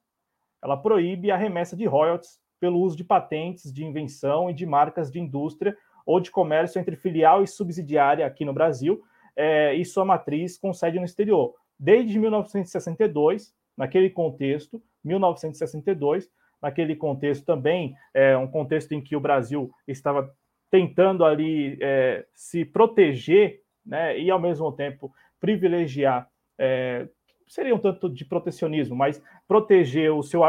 ela 0.62 0.78
proíbe 0.78 1.32
a 1.32 1.38
remessa 1.38 1.76
de 1.76 1.86
royalties 1.86 2.40
pelo 2.60 2.80
uso 2.80 2.98
de 2.98 3.04
patentes 3.04 3.72
de 3.72 3.86
invenção 3.86 4.50
e 4.50 4.54
de 4.54 4.66
marcas 4.66 5.12
de 5.12 5.20
indústria 5.20 5.76
ou 6.06 6.20
de 6.20 6.32
comércio 6.32 6.80
entre 6.80 6.96
filial 6.96 7.44
e 7.44 7.48
subsidiária 7.48 8.26
aqui 8.26 8.46
no 8.46 8.54
Brasil 8.54 9.04
é, 9.36 9.74
e 9.76 9.86
sua 9.86 10.06
matriz 10.06 10.58
com 10.58 10.74
sede 10.74 11.00
no 11.00 11.06
exterior. 11.06 11.54
Desde 11.80 12.18
1962, 12.18 13.54
naquele 13.78 14.10
contexto, 14.10 14.82
1962, 15.04 16.30
naquele 16.62 16.96
contexto 16.96 17.46
também, 17.46 17.96
é, 18.14 18.36
um 18.38 18.48
contexto 18.48 18.94
em 18.94 19.02
que 19.02 19.16
o 19.16 19.20
Brasil 19.20 19.72
estava 19.88 20.34
tentando 20.70 21.24
ali 21.24 21.78
é, 21.80 22.26
se 22.34 22.66
proteger 22.66 23.62
né, 23.86 24.20
e, 24.20 24.30
ao 24.30 24.40
mesmo 24.40 24.72
tempo, 24.72 25.14
privilegiar, 25.40 26.28
é, 26.58 27.08
seria 27.48 27.74
um 27.74 27.80
tanto 27.80 28.10
de 28.10 28.26
protecionismo, 28.26 28.96
mas 28.96 29.22
proteger 29.48 30.12
o 30.12 30.22
seu, 30.22 30.42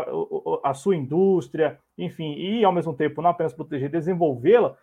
a, 0.64 0.74
sua 0.74 0.96
indústria, 0.96 1.78
enfim, 1.96 2.34
e, 2.34 2.64
ao 2.64 2.72
mesmo 2.72 2.94
tempo, 2.94 3.22
não 3.22 3.30
apenas 3.30 3.52
proteger, 3.52 3.88
desenvolvê-la, 3.88 4.76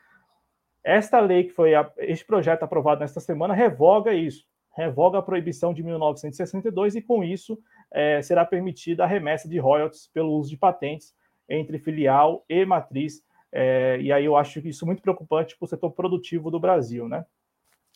esta 0.84 1.20
lei 1.20 1.46
que 1.46 1.52
foi, 1.52 1.76
a, 1.76 1.92
este 1.98 2.26
projeto 2.26 2.64
aprovado 2.64 3.02
nesta 3.02 3.20
semana, 3.20 3.54
revoga 3.54 4.14
isso, 4.14 4.46
revoga 4.76 5.18
a 5.18 5.22
proibição 5.22 5.74
de 5.74 5.84
1962 5.84 6.96
e, 6.96 7.02
com 7.02 7.24
isso, 7.24 7.58
é, 7.92 8.22
será 8.22 8.46
permitida 8.46 9.04
a 9.04 9.08
remessa 9.08 9.48
de 9.48 9.58
royalties 9.58 10.08
pelo 10.08 10.34
uso 10.34 10.50
de 10.50 10.58
patentes 10.58 11.14
entre 11.48 11.80
filial 11.80 12.44
e 12.50 12.66
matriz. 12.66 13.24
É, 13.52 13.98
e 14.02 14.12
aí 14.12 14.26
eu 14.26 14.36
acho 14.36 14.60
isso 14.68 14.86
muito 14.86 15.02
preocupante 15.02 15.58
para 15.58 15.66
o 15.66 15.68
setor 15.68 15.92
produtivo 15.92 16.52
do 16.52 16.60
Brasil, 16.60 17.08
né? 17.08 17.26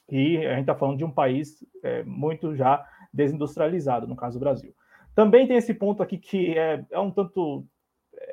E 0.10 0.38
a 0.38 0.51
gente 0.51 0.62
está 0.62 0.75
falando 0.75 0.98
de 0.98 1.05
um 1.05 1.12
país 1.12 1.63
é, 1.84 2.03
muito 2.03 2.55
já 2.55 2.84
desindustrializado, 3.13 4.08
no 4.08 4.15
caso 4.15 4.39
do 4.39 4.43
Brasil. 4.43 4.74
Também 5.13 5.48
tem 5.48 5.58
esse 5.58 5.74
ponto 5.74 6.01
aqui 6.01 6.17
que 6.17 6.58
é, 6.58 6.84
é 6.91 7.00
um 7.00 7.12
tanto 7.12 7.65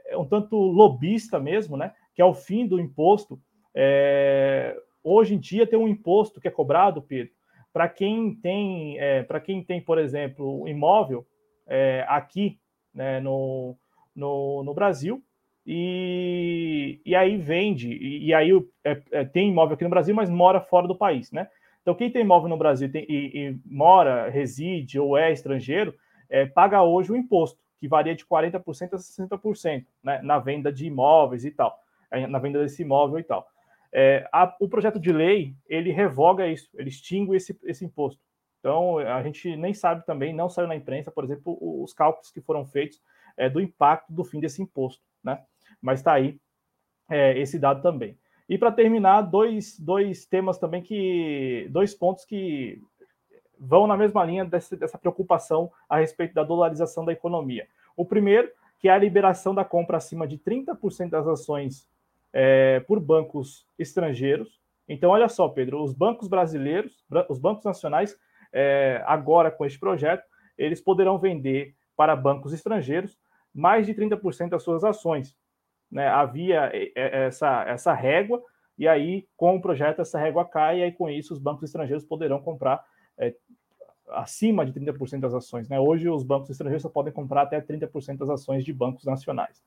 é 0.06 0.16
um 0.16 0.24
tanto 0.24 0.56
lobista 0.56 1.38
mesmo, 1.38 1.76
né? 1.76 1.92
Que 2.14 2.22
é 2.22 2.24
o 2.24 2.34
fim 2.34 2.66
do 2.66 2.80
imposto. 2.80 3.40
É, 3.74 4.76
hoje 5.02 5.34
em 5.34 5.38
dia 5.38 5.66
tem 5.66 5.78
um 5.78 5.88
imposto 5.88 6.40
que 6.40 6.48
é 6.48 6.50
cobrado, 6.50 7.02
Pedro, 7.02 7.32
para 7.72 7.88
quem 7.88 8.34
tem, 8.34 8.98
é, 8.98 9.22
para 9.22 9.40
quem 9.40 9.62
tem, 9.62 9.80
por 9.80 9.98
exemplo, 9.98 10.66
imóvel 10.66 11.26
é, 11.66 12.04
aqui 12.08 12.58
né, 12.94 13.20
no, 13.20 13.76
no, 14.14 14.62
no, 14.64 14.74
Brasil, 14.74 15.22
e, 15.66 17.00
e 17.04 17.14
aí 17.14 17.36
vende, 17.36 17.92
e, 17.92 18.26
e 18.26 18.34
aí 18.34 18.50
é, 18.84 19.02
é, 19.10 19.24
tem 19.24 19.50
imóvel 19.50 19.74
aqui 19.74 19.84
no 19.84 19.90
Brasil, 19.90 20.14
mas 20.14 20.30
mora 20.30 20.60
fora 20.60 20.86
do 20.86 20.96
país, 20.96 21.32
né? 21.32 21.48
Então, 21.82 21.94
quem 21.94 22.10
tem 22.10 22.22
imóvel 22.22 22.48
no 22.48 22.56
Brasil 22.56 22.90
tem, 22.90 23.06
e, 23.08 23.48
e, 23.48 23.60
mora, 23.64 24.28
reside 24.28 24.98
ou 24.98 25.16
é 25.16 25.30
estrangeiro, 25.32 25.94
é, 26.28 26.44
paga 26.44 26.82
hoje 26.82 27.12
o 27.12 27.16
imposto, 27.16 27.60
que 27.78 27.86
varia 27.86 28.14
de 28.14 28.24
40% 28.26 28.94
a 28.94 28.96
60%, 28.96 29.86
né, 30.02 30.20
na 30.22 30.38
venda 30.38 30.72
de 30.72 30.86
imóveis 30.86 31.44
e 31.44 31.50
tal, 31.52 31.78
é, 32.10 32.26
na 32.26 32.40
venda 32.40 32.60
desse 32.60 32.82
imóvel 32.82 33.20
e 33.20 33.22
tal. 33.22 33.46
É, 33.92 34.28
a, 34.32 34.54
o 34.60 34.68
projeto 34.68 34.98
de 34.98 35.12
lei, 35.12 35.54
ele 35.68 35.92
revoga 35.92 36.48
isso, 36.48 36.68
ele 36.74 36.88
extingue 36.88 37.36
esse, 37.36 37.56
esse 37.64 37.84
imposto. 37.84 38.20
Então, 38.66 38.98
a 38.98 39.22
gente 39.22 39.54
nem 39.54 39.72
sabe 39.72 40.04
também, 40.04 40.34
não 40.34 40.48
saiu 40.48 40.66
na 40.66 40.74
imprensa, 40.74 41.08
por 41.08 41.22
exemplo, 41.22 41.56
os 41.60 41.92
cálculos 41.92 42.32
que 42.32 42.40
foram 42.40 42.66
feitos 42.66 43.00
é, 43.36 43.48
do 43.48 43.60
impacto 43.60 44.12
do 44.12 44.24
fim 44.24 44.40
desse 44.40 44.60
imposto, 44.60 45.04
né? 45.22 45.40
Mas 45.80 46.00
está 46.00 46.14
aí 46.14 46.40
é, 47.08 47.38
esse 47.38 47.60
dado 47.60 47.80
também. 47.80 48.18
E 48.48 48.58
para 48.58 48.72
terminar, 48.72 49.20
dois, 49.20 49.78
dois 49.78 50.26
temas 50.26 50.58
também 50.58 50.82
que. 50.82 51.68
dois 51.70 51.94
pontos 51.94 52.24
que 52.24 52.82
vão 53.56 53.86
na 53.86 53.96
mesma 53.96 54.24
linha 54.24 54.44
dessa, 54.44 54.76
dessa 54.76 54.98
preocupação 54.98 55.70
a 55.88 55.98
respeito 55.98 56.34
da 56.34 56.42
dolarização 56.42 57.04
da 57.04 57.12
economia. 57.12 57.68
O 57.96 58.04
primeiro, 58.04 58.50
que 58.80 58.88
é 58.88 58.92
a 58.92 58.98
liberação 58.98 59.54
da 59.54 59.64
compra 59.64 59.98
acima 59.98 60.26
de 60.26 60.38
30% 60.38 61.10
das 61.10 61.28
ações 61.28 61.88
é, 62.32 62.80
por 62.80 62.98
bancos 62.98 63.64
estrangeiros. 63.78 64.60
Então, 64.88 65.10
olha 65.10 65.28
só, 65.28 65.48
Pedro, 65.48 65.84
os 65.84 65.92
bancos 65.92 66.26
brasileiros, 66.26 67.04
os 67.28 67.38
bancos 67.38 67.64
nacionais 67.64 68.18
é, 68.58 69.02
agora 69.04 69.50
com 69.50 69.66
este 69.66 69.78
projeto, 69.78 70.24
eles 70.56 70.80
poderão 70.80 71.18
vender 71.18 71.74
para 71.94 72.16
bancos 72.16 72.54
estrangeiros 72.54 73.18
mais 73.52 73.86
de 73.86 73.94
30% 73.94 74.48
das 74.48 74.62
suas 74.62 74.82
ações. 74.82 75.36
Né? 75.90 76.08
Havia 76.08 76.70
é, 76.72 76.90
é, 76.96 77.26
essa, 77.26 77.64
essa 77.68 77.92
régua, 77.92 78.42
e 78.78 78.88
aí, 78.88 79.28
com 79.36 79.56
o 79.56 79.60
projeto, 79.60 80.00
essa 80.00 80.18
régua 80.18 80.44
cai, 80.44 80.80
e 80.80 80.82
aí, 80.84 80.92
com 80.92 81.08
isso, 81.10 81.34
os 81.34 81.38
bancos 81.38 81.64
estrangeiros 81.64 82.04
poderão 82.04 82.40
comprar 82.40 82.82
é, 83.18 83.34
acima 84.08 84.64
de 84.64 84.72
30% 84.72 85.20
das 85.20 85.34
ações. 85.34 85.68
Né? 85.68 85.78
Hoje, 85.78 86.08
os 86.08 86.22
bancos 86.22 86.48
estrangeiros 86.48 86.82
só 86.82 86.88
podem 86.88 87.12
comprar 87.12 87.42
até 87.42 87.60
30% 87.60 88.16
das 88.16 88.30
ações 88.30 88.64
de 88.64 88.72
bancos 88.72 89.04
nacionais. 89.04 89.62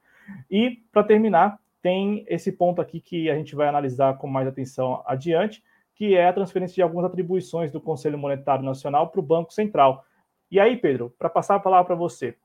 E, 0.49 0.83
para 0.91 1.03
terminar, 1.03 1.59
tem 1.79 2.25
esse 2.27 2.51
ponto 2.51 2.81
aqui 2.81 2.99
que 2.99 3.29
a 3.29 3.35
gente 3.35 3.55
vai 3.55 3.67
analisar 3.67 4.17
com 4.17 4.27
mais 4.27 4.47
atenção 4.47 5.03
adiante, 5.05 5.63
que 5.99 6.15
é 6.15 6.29
a 6.29 6.33
transferência 6.33 6.75
de 6.75 6.81
algumas 6.81 7.03
atribuições 7.03 7.73
do 7.73 7.81
Conselho 7.81 8.17
Monetário 8.17 8.63
Nacional 8.63 9.09
para 9.09 9.19
o 9.19 9.23
Banco 9.23 9.51
Central. 9.51 10.05
E 10.49 10.57
aí, 10.57 10.77
Pedro, 10.77 11.13
para 11.19 11.29
passar 11.29 11.55
a 11.55 11.59
palavra 11.59 11.87
para 11.87 11.95
você, 11.95 12.37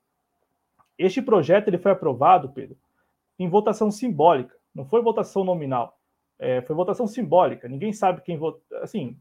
este 0.98 1.22
projeto 1.22 1.68
ele 1.68 1.78
foi 1.78 1.92
aprovado, 1.92 2.48
Pedro, 2.48 2.76
em 3.38 3.48
votação 3.48 3.92
simbólica, 3.92 4.56
não 4.74 4.84
foi 4.84 5.00
votação 5.00 5.44
nominal, 5.44 5.96
é, 6.36 6.62
foi 6.62 6.74
votação 6.74 7.06
simbólica. 7.06 7.68
Ninguém 7.68 7.92
sabe 7.92 8.22
quem 8.22 8.36
votou, 8.36 8.60
assim, 8.82 9.16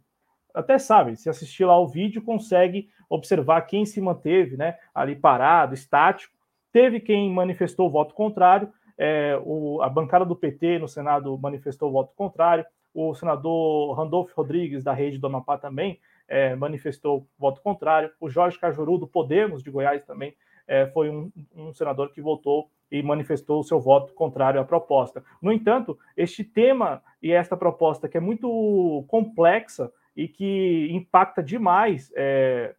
até 0.52 0.80
sabe, 0.80 1.16
se 1.16 1.30
assistir 1.30 1.66
lá 1.66 1.80
o 1.80 1.88
vídeo, 1.88 2.24
consegue 2.24 2.90
observar 3.08 3.62
quem 3.62 3.86
se 3.86 4.02
manteve, 4.02 4.58
né, 4.58 4.80
ali 4.96 5.16
parado, 5.16 5.76
estático. 5.76 6.36
Teve 6.72 7.00
quem 7.00 7.32
manifestou 7.32 7.86
o 7.86 7.92
voto 7.92 8.16
contrário, 8.16 8.74
é, 8.98 9.40
o, 9.46 9.80
a 9.84 9.90
bancada 9.90 10.26
do 10.26 10.36
PT 10.36 10.80
no 10.80 10.88
Senado 10.88 11.38
manifestou 11.38 11.90
o 11.90 11.92
voto 11.94 12.16
contrário, 12.16 12.66
o 12.94 13.14
senador 13.16 13.98
Randolfo 13.98 14.34
Rodrigues, 14.36 14.84
da 14.84 14.94
rede 14.94 15.18
do 15.18 15.28
Amapá, 15.28 15.58
também 15.58 16.00
é, 16.28 16.56
manifestou 16.56 17.28
voto 17.38 17.62
contrário. 17.62 18.12
O 18.20 18.30
Jorge 18.30 18.60
Cajuru, 18.60 18.98
do 18.98 19.08
Podemos 19.08 19.64
de 19.64 19.72
Goiás, 19.72 20.04
também 20.06 20.36
é, 20.68 20.88
foi 20.88 21.10
um, 21.10 21.32
um, 21.56 21.74
senador 21.74 22.12
que 22.12 22.22
votou 22.22 22.70
e 22.92 23.02
manifestou 23.02 23.60
o 23.60 23.64
seu 23.64 23.80
voto 23.80 24.14
contrário 24.14 24.62
à 24.62 24.64
proposta. 24.64 25.24
No 25.42 25.52
entanto, 25.52 25.98
este 26.16 26.44
tema 26.44 27.02
e 27.22 27.32
esta 27.32 27.58
proposta, 27.58 28.08
que 28.08 28.18
é 28.18 28.22
muito 28.22 29.04
complexa 29.08 29.92
e 30.16 30.28
que 30.28 30.88
impacta 30.92 31.42
demais 31.42 32.12
é, 32.16 32.76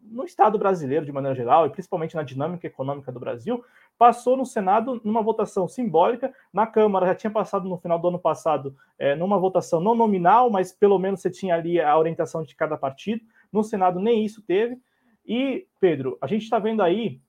no 0.00 0.24
Estado 0.24 0.58
brasileiro 0.58 1.04
de 1.04 1.12
maneira 1.12 1.34
geral, 1.34 1.66
e 1.66 1.70
principalmente 1.70 2.14
na 2.14 2.22
dinâmica 2.22 2.66
econômica 2.66 3.12
do 3.12 3.20
Brasil, 3.20 3.62
passou 3.98 4.36
no 4.36 4.46
Senado 4.46 5.00
numa 5.04 5.22
votação 5.22 5.68
simbólica, 5.68 6.32
na 6.52 6.66
Câmara 6.66 7.06
já 7.06 7.14
tinha 7.14 7.30
passado 7.30 7.68
no 7.68 7.78
final 7.78 7.98
do 7.98 8.08
ano 8.08 8.18
passado 8.18 8.74
é, 8.98 9.14
numa 9.14 9.38
votação 9.38 9.80
não 9.80 9.94
nominal, 9.94 10.50
mas 10.50 10.72
pelo 10.72 10.98
menos 10.98 11.20
você 11.20 11.30
tinha 11.30 11.54
ali 11.54 11.80
a 11.80 11.96
orientação 11.98 12.42
de 12.42 12.54
cada 12.54 12.76
partido, 12.76 13.24
no 13.52 13.62
Senado 13.62 14.00
nem 14.00 14.24
isso 14.24 14.42
teve, 14.42 14.78
e, 15.26 15.66
Pedro, 15.78 16.16
a 16.22 16.26
gente 16.26 16.44
está 16.44 16.58
vendo 16.58 16.82
aí 16.82 17.20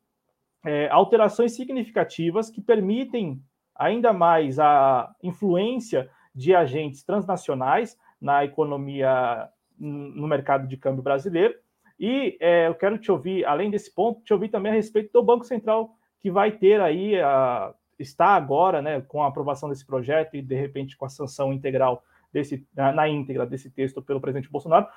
é, 0.65 0.87
alterações 0.89 1.53
significativas 1.53 2.49
que 2.49 2.61
permitem 2.61 3.43
ainda 3.75 4.13
mais 4.13 4.57
a 4.57 5.13
influência 5.21 6.09
de 6.33 6.55
agentes 6.55 7.03
transnacionais 7.03 7.97
na 8.21 8.45
economia, 8.45 9.49
no 9.77 10.27
mercado 10.27 10.67
de 10.67 10.77
câmbio 10.77 11.03
brasileiro, 11.03 11.55
e 11.99 12.37
é, 12.39 12.67
eu 12.67 12.75
quero 12.75 12.97
te 12.97 13.11
ouvir, 13.11 13.43
além 13.45 13.69
desse 13.69 13.93
ponto, 13.93 14.21
te 14.21 14.33
ouvir 14.33 14.49
também 14.49 14.71
a 14.71 14.75
respeito 14.75 15.11
do 15.11 15.21
Banco 15.21 15.43
Central, 15.43 15.91
que 16.21 16.31
vai 16.31 16.51
ter 16.51 16.79
aí, 16.79 17.19
a, 17.19 17.73
está 17.97 18.27
agora, 18.27 18.81
né, 18.81 19.01
com 19.01 19.21
a 19.21 19.27
aprovação 19.27 19.67
desse 19.67 19.85
projeto 19.85 20.35
e, 20.35 20.41
de 20.41 20.55
repente, 20.55 20.95
com 20.95 21.05
a 21.05 21.09
sanção 21.09 21.51
integral 21.51 22.03
desse, 22.31 22.65
na, 22.73 22.93
na 22.93 23.07
íntegra 23.09 23.45
desse 23.45 23.69
texto 23.69 24.01
pelo 24.01 24.21
presidente 24.21 24.49
Bolsonaro, 24.49 24.87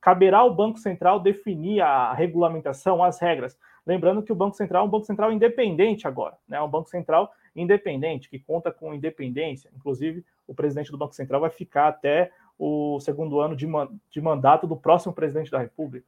caberá 0.00 0.38
ao 0.38 0.54
Banco 0.54 0.78
Central 0.78 1.20
definir 1.20 1.80
a 1.80 2.12
regulamentação, 2.12 3.04
as 3.04 3.20
regras. 3.20 3.56
Lembrando 3.86 4.22
que 4.22 4.32
o 4.32 4.36
Banco 4.36 4.56
Central 4.56 4.84
é 4.84 4.86
um 4.86 4.90
Banco 4.90 5.06
Central 5.06 5.32
independente 5.32 6.08
agora, 6.08 6.36
né? 6.48 6.58
É 6.58 6.62
um 6.62 6.68
Banco 6.68 6.88
Central 6.88 7.30
independente, 7.54 8.28
que 8.28 8.38
conta 8.38 8.70
com 8.70 8.94
independência. 8.94 9.70
Inclusive, 9.74 10.24
o 10.46 10.54
presidente 10.54 10.90
do 10.90 10.98
Banco 10.98 11.14
Central 11.14 11.40
vai 11.40 11.50
ficar 11.50 11.88
até 11.88 12.30
o 12.58 12.98
segundo 13.00 13.40
ano 13.40 13.54
de, 13.54 13.66
de 14.10 14.20
mandato 14.20 14.66
do 14.66 14.76
próximo 14.76 15.12
presidente 15.12 15.50
da 15.50 15.58
República. 15.58 16.06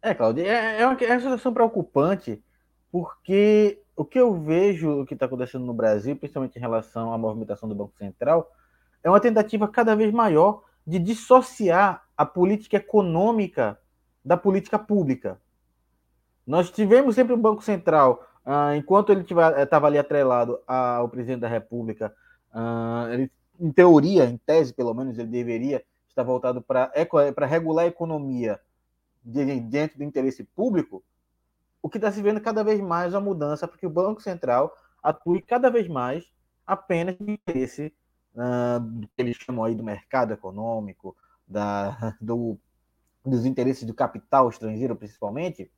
É, 0.00 0.14
Claudio, 0.14 0.44
é, 0.44 0.80
é, 0.80 0.86
uma, 0.86 0.96
é 0.96 1.10
uma 1.10 1.20
situação 1.20 1.52
preocupante, 1.52 2.42
porque 2.90 3.82
o 3.96 4.04
que 4.04 4.18
eu 4.18 4.32
vejo 4.40 5.00
o 5.00 5.06
que 5.06 5.14
está 5.14 5.26
acontecendo 5.26 5.64
no 5.64 5.74
Brasil, 5.74 6.14
principalmente 6.16 6.56
em 6.56 6.60
relação 6.60 7.12
à 7.12 7.18
movimentação 7.18 7.68
do 7.68 7.74
Banco 7.74 7.96
Central, 7.98 8.50
é 9.02 9.10
uma 9.10 9.20
tentativa 9.20 9.66
cada 9.66 9.96
vez 9.96 10.12
maior 10.12 10.62
de 10.86 10.98
dissociar 10.98 12.04
a 12.16 12.24
política 12.24 12.76
econômica 12.76 13.78
da 14.24 14.36
política 14.36 14.78
pública. 14.78 15.40
Nós 16.46 16.70
tivemos 16.70 17.14
sempre 17.14 17.34
o 17.34 17.36
Banco 17.36 17.62
Central, 17.62 18.24
ah, 18.46 18.76
enquanto 18.76 19.10
ele 19.10 19.24
estava 19.62 19.88
ali 19.88 19.98
atrelado 19.98 20.60
ao 20.66 21.08
presidente 21.08 21.40
da 21.40 21.48
República, 21.48 22.14
ah, 22.52 23.08
ele, 23.10 23.30
em 23.60 23.72
teoria, 23.72 24.24
em 24.24 24.36
tese 24.38 24.72
pelo 24.72 24.94
menos, 24.94 25.18
ele 25.18 25.28
deveria 25.28 25.84
estar 26.08 26.22
voltado 26.22 26.62
para 26.62 27.46
regular 27.46 27.84
a 27.84 27.88
economia 27.88 28.60
dentro 29.28 29.98
do 29.98 30.04
interesse 30.04 30.42
público, 30.42 31.04
o 31.82 31.88
que 31.88 31.98
está 31.98 32.10
se 32.10 32.22
vendo 32.22 32.40
cada 32.40 32.64
vez 32.64 32.80
mais 32.80 33.14
a 33.14 33.20
mudança, 33.20 33.68
porque 33.68 33.86
o 33.86 33.90
Banco 33.90 34.22
Central 34.22 34.74
atue 35.02 35.42
cada 35.42 35.70
vez 35.70 35.86
mais 35.86 36.30
apenas 36.66 37.18
no 37.18 37.30
interesse 37.30 37.94
uh, 38.34 39.00
que 39.00 39.22
eles 39.22 39.36
chamam 39.36 39.64
aí 39.64 39.74
do 39.74 39.84
mercado 39.84 40.32
econômico, 40.32 41.16
da, 41.46 42.16
do, 42.20 42.58
dos 43.24 43.44
interesses 43.44 43.84
do 43.84 43.94
capital 43.94 44.48
estrangeiro, 44.48 44.96
principalmente. 44.96 45.70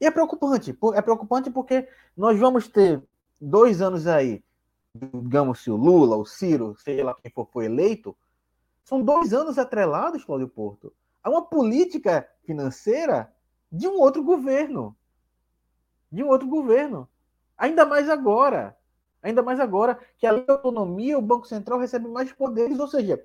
E 0.00 0.06
é 0.06 0.10
preocupante, 0.10 0.76
é 0.94 1.02
preocupante 1.02 1.50
porque 1.50 1.88
nós 2.16 2.38
vamos 2.38 2.68
ter 2.68 3.02
dois 3.40 3.80
anos 3.80 4.06
aí, 4.06 4.42
digamos, 4.94 5.62
se 5.62 5.70
o 5.70 5.76
Lula, 5.76 6.16
o 6.16 6.24
Ciro, 6.24 6.76
seja 6.78 7.04
lá 7.04 7.14
quem 7.14 7.30
for, 7.30 7.48
for 7.52 7.62
eleito, 7.62 8.16
são 8.84 9.02
dois 9.02 9.32
anos 9.32 9.58
atrelados, 9.58 10.24
Cláudio 10.24 10.48
Porto, 10.48 10.92
a 11.22 11.30
uma 11.30 11.42
política 11.42 12.28
financeira 12.44 13.32
de 13.70 13.88
um 13.88 13.98
outro 13.98 14.22
governo. 14.22 14.96
De 16.10 16.22
um 16.22 16.28
outro 16.28 16.46
governo. 16.46 17.08
Ainda 17.56 17.84
mais 17.84 18.08
agora. 18.08 18.76
Ainda 19.22 19.42
mais 19.42 19.58
agora 19.58 19.98
que 20.18 20.26
a 20.26 20.32
autonomia, 20.32 21.18
o 21.18 21.22
Banco 21.22 21.46
Central 21.46 21.78
recebe 21.78 22.06
mais 22.08 22.30
poderes, 22.30 22.78
ou 22.78 22.86
seja, 22.86 23.24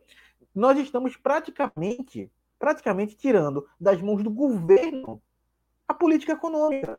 nós 0.55 0.79
estamos 0.79 1.17
praticamente, 1.17 2.31
praticamente 2.57 3.17
tirando 3.17 3.67
das 3.79 4.01
mãos 4.01 4.23
do 4.23 4.29
governo 4.29 5.21
a 5.87 5.93
política 5.93 6.33
econômica. 6.33 6.97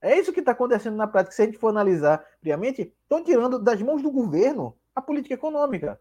É 0.00 0.18
isso 0.18 0.32
que 0.32 0.40
está 0.40 0.52
acontecendo 0.52 0.96
na 0.96 1.06
prática. 1.06 1.34
Se 1.34 1.42
a 1.42 1.44
gente 1.46 1.58
for 1.58 1.68
analisar 1.68 2.24
friamente, 2.40 2.92
estão 3.02 3.22
tirando 3.22 3.58
das 3.58 3.80
mãos 3.82 4.02
do 4.02 4.10
governo 4.10 4.76
a 4.94 5.02
política 5.02 5.34
econômica. 5.34 6.00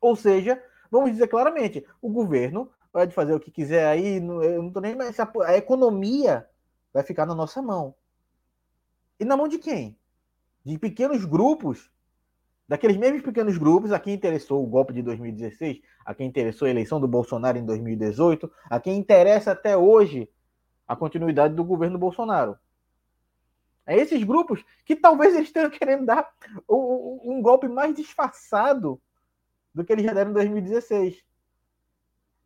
Ou 0.00 0.14
seja, 0.14 0.62
vamos 0.90 1.12
dizer 1.12 1.28
claramente, 1.28 1.86
o 2.00 2.10
governo 2.10 2.70
pode 2.92 3.14
fazer 3.14 3.34
o 3.34 3.40
que 3.40 3.50
quiser 3.50 3.86
aí, 3.86 4.16
eu 4.16 4.62
não 4.62 4.72
tô 4.72 4.80
nem 4.80 4.96
mais. 4.96 5.16
A 5.20 5.56
economia 5.56 6.48
vai 6.92 7.02
ficar 7.02 7.26
na 7.26 7.34
nossa 7.34 7.60
mão. 7.62 7.94
E 9.20 9.24
na 9.24 9.36
mão 9.36 9.48
de 9.48 9.58
quem? 9.58 9.98
De 10.64 10.78
pequenos 10.78 11.24
grupos, 11.24 11.90
daqueles 12.68 12.96
mesmos 12.96 13.22
pequenos 13.22 13.56
grupos 13.58 13.92
a 13.92 13.98
quem 13.98 14.14
interessou 14.14 14.62
o 14.62 14.66
golpe 14.66 14.92
de 14.92 15.02
2016, 15.02 15.80
a 16.04 16.14
quem 16.14 16.26
interessou 16.26 16.66
a 16.66 16.70
eleição 16.70 17.00
do 17.00 17.08
Bolsonaro 17.08 17.58
em 17.58 17.64
2018, 17.64 18.50
a 18.64 18.78
quem 18.80 18.96
interessa 18.96 19.52
até 19.52 19.76
hoje 19.76 20.28
a 20.86 20.94
continuidade 20.96 21.54
do 21.54 21.64
governo 21.64 21.98
Bolsonaro. 21.98 22.58
É 23.86 23.96
esses 23.96 24.22
grupos 24.22 24.64
que 24.84 24.94
talvez 24.94 25.34
eles 25.34 25.48
estejam 25.48 25.70
querendo 25.70 26.04
dar 26.04 26.30
um 26.68 27.40
golpe 27.40 27.68
mais 27.68 27.94
disfarçado 27.94 29.00
do 29.74 29.84
que 29.84 29.92
eles 29.92 30.04
já 30.04 30.12
deram 30.12 30.30
em 30.30 30.34
2016. 30.34 31.24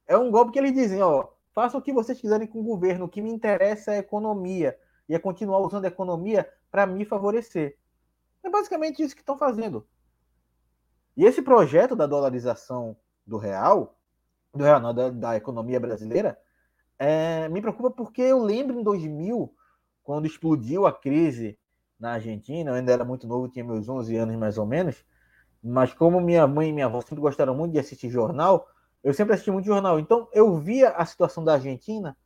É 0.07 0.17
um 0.17 0.31
golpe 0.31 0.53
que 0.53 0.59
eles 0.59 0.73
dizem, 0.73 1.03
ó, 1.03 1.29
façam 1.53 1.81
o 1.81 1.83
que 1.83 1.93
vocês 1.93 2.21
quiserem 2.21 2.47
com 2.47 2.61
o 2.61 2.65
governo, 2.65 3.05
o 3.05 3.09
que 3.09 3.23
me 3.23 3.31
interessa 3.31 3.93
é 3.93 3.97
a 3.97 4.01
economia 4.01 4.79
e 5.09 5.15
é 5.15 5.19
continuar 5.19 5.59
usando 5.61 5.85
a 5.85 5.89
economia 5.89 6.49
para 6.71 6.87
me 6.87 7.05
favorecer. 7.05 7.77
É 8.43 8.51
basicamente 8.51 9.03
isso 9.03 9.15
que 9.15 9.23
estão 9.23 9.37
fazendo. 9.37 9.87
E 11.17 11.25
esse 11.25 11.43
projeto 11.43 11.95
da 11.95 12.07
dolarização 12.07 12.97
do 13.27 13.37
real, 13.37 13.97
do 14.55 14.65
real 14.65 14.81
não, 14.81 14.95
da, 14.95 15.11
da 15.11 15.37
economia 15.37 15.79
brasileira, 15.79 16.39
é, 16.99 17.49
me 17.49 17.61
preocupa 17.61 17.91
porque 17.91 18.23
eu 18.23 18.43
lembro 18.43 18.79
em 18.79 18.83
2000, 18.83 19.55
quando 20.03 20.27
explodiu 20.27 20.87
a 20.87 20.93
crise 20.93 21.59
na 21.99 22.15
Argentina, 22.15 22.71
eu 22.71 22.75
ainda 22.75 22.93
era 22.93 23.05
muito 23.05 23.27
novo, 23.27 23.49
tinha 23.49 23.65
meus 23.65 23.89
11 23.89 24.17
anos 24.17 24.37
mais 24.37 24.59
ou 24.59 24.67
menos, 24.67 25.05
mas 25.63 25.93
como 25.95 26.21
minha 26.21 26.47
mãe 26.47 26.71
e 26.71 26.73
minha 26.73 26.87
avó 26.87 27.01
sempre 27.01 27.21
gostaram 27.21 27.55
muito 27.55 27.73
de 27.73 27.79
assistir 27.79 28.11
jornal, 28.11 28.67
eu 29.03 29.13
sempre 29.13 29.35
assisti 29.35 29.51
muito 29.51 29.67
jornal. 29.67 29.99
Então 29.99 30.29
eu 30.33 30.57
via 30.59 30.91
a 30.91 31.05
situação 31.05 31.45
da 31.45 31.55
Argentina 31.55 32.17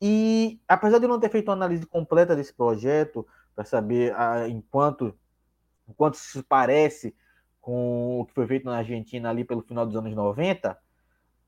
e, 0.00 0.60
apesar 0.68 0.98
de 0.98 1.06
não 1.06 1.18
ter 1.18 1.30
feito 1.30 1.48
uma 1.48 1.54
análise 1.54 1.86
completa 1.86 2.36
desse 2.36 2.52
projeto, 2.52 3.26
para 3.54 3.64
saber 3.64 4.14
a, 4.14 4.48
enquanto, 4.48 5.18
enquanto 5.88 6.16
se 6.16 6.42
parece 6.42 7.16
com 7.60 8.20
o 8.20 8.26
que 8.26 8.34
foi 8.34 8.46
feito 8.46 8.66
na 8.66 8.78
Argentina 8.78 9.30
ali 9.30 9.44
pelo 9.44 9.62
final 9.62 9.86
dos 9.86 9.96
anos 9.96 10.14
90, 10.14 10.78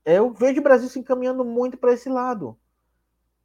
eu 0.03 0.33
vejo 0.33 0.59
o 0.59 0.63
Brasil 0.63 0.89
se 0.89 0.99
encaminhando 0.99 1.45
muito 1.45 1.77
para 1.77 1.93
esse 1.93 2.09
lado. 2.09 2.57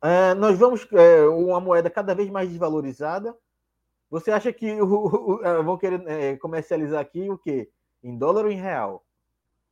É, 0.03 0.35
nós 0.35 0.59
vamos 0.59 0.87
é, 0.93 1.23
uma 1.29 1.61
moeda 1.61 1.91
cada 1.91 2.15
vez 2.15 2.31
mais 2.31 2.49
desvalorizada, 2.49 3.37
você 4.11 4.31
acha 4.31 4.53
que 4.53 4.81
o, 4.81 4.87
o, 4.87 5.65
vão 5.65 5.77
querer 5.77 6.03
é, 6.07 6.37
comercializar 6.37 7.01
aqui 7.01 7.29
o 7.31 7.39
quê? 7.39 7.71
Em 8.03 8.17
dólar 8.17 8.45
ou 8.45 8.51
em 8.51 8.61
real? 8.61 9.05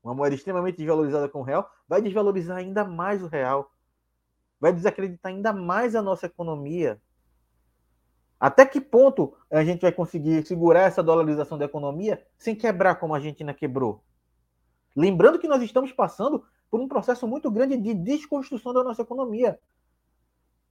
Uma 0.02 0.14
moeda 0.14 0.34
extremamente 0.34 0.78
desvalorizada 0.78 1.28
com 1.28 1.40
o 1.40 1.44
real 1.44 1.70
vai 1.88 2.02
desvalorizar 2.02 2.56
ainda 2.56 2.84
mais 2.84 3.22
o 3.22 3.28
real. 3.28 3.72
Vai 4.60 4.72
desacreditar 4.72 5.32
ainda 5.32 5.52
mais 5.52 5.94
a 5.94 6.02
nossa 6.02 6.26
economia. 6.26 7.00
Até 8.38 8.66
que 8.66 8.80
ponto 8.80 9.34
a 9.48 9.62
gente 9.64 9.82
vai 9.82 9.92
conseguir 9.92 10.44
segurar 10.44 10.82
essa 10.82 11.02
dolarização 11.02 11.56
da 11.56 11.64
economia 11.64 12.26
sem 12.36 12.56
quebrar 12.56 12.96
como 12.96 13.14
a 13.14 13.18
Argentina 13.18 13.54
quebrou? 13.54 14.02
Lembrando 14.96 15.38
que 15.38 15.46
nós 15.46 15.62
estamos 15.62 15.92
passando 15.92 16.44
por 16.68 16.80
um 16.80 16.88
processo 16.88 17.28
muito 17.28 17.50
grande 17.50 17.76
de 17.76 17.94
desconstrução 17.94 18.72
da 18.72 18.82
nossa 18.82 19.02
economia. 19.02 19.60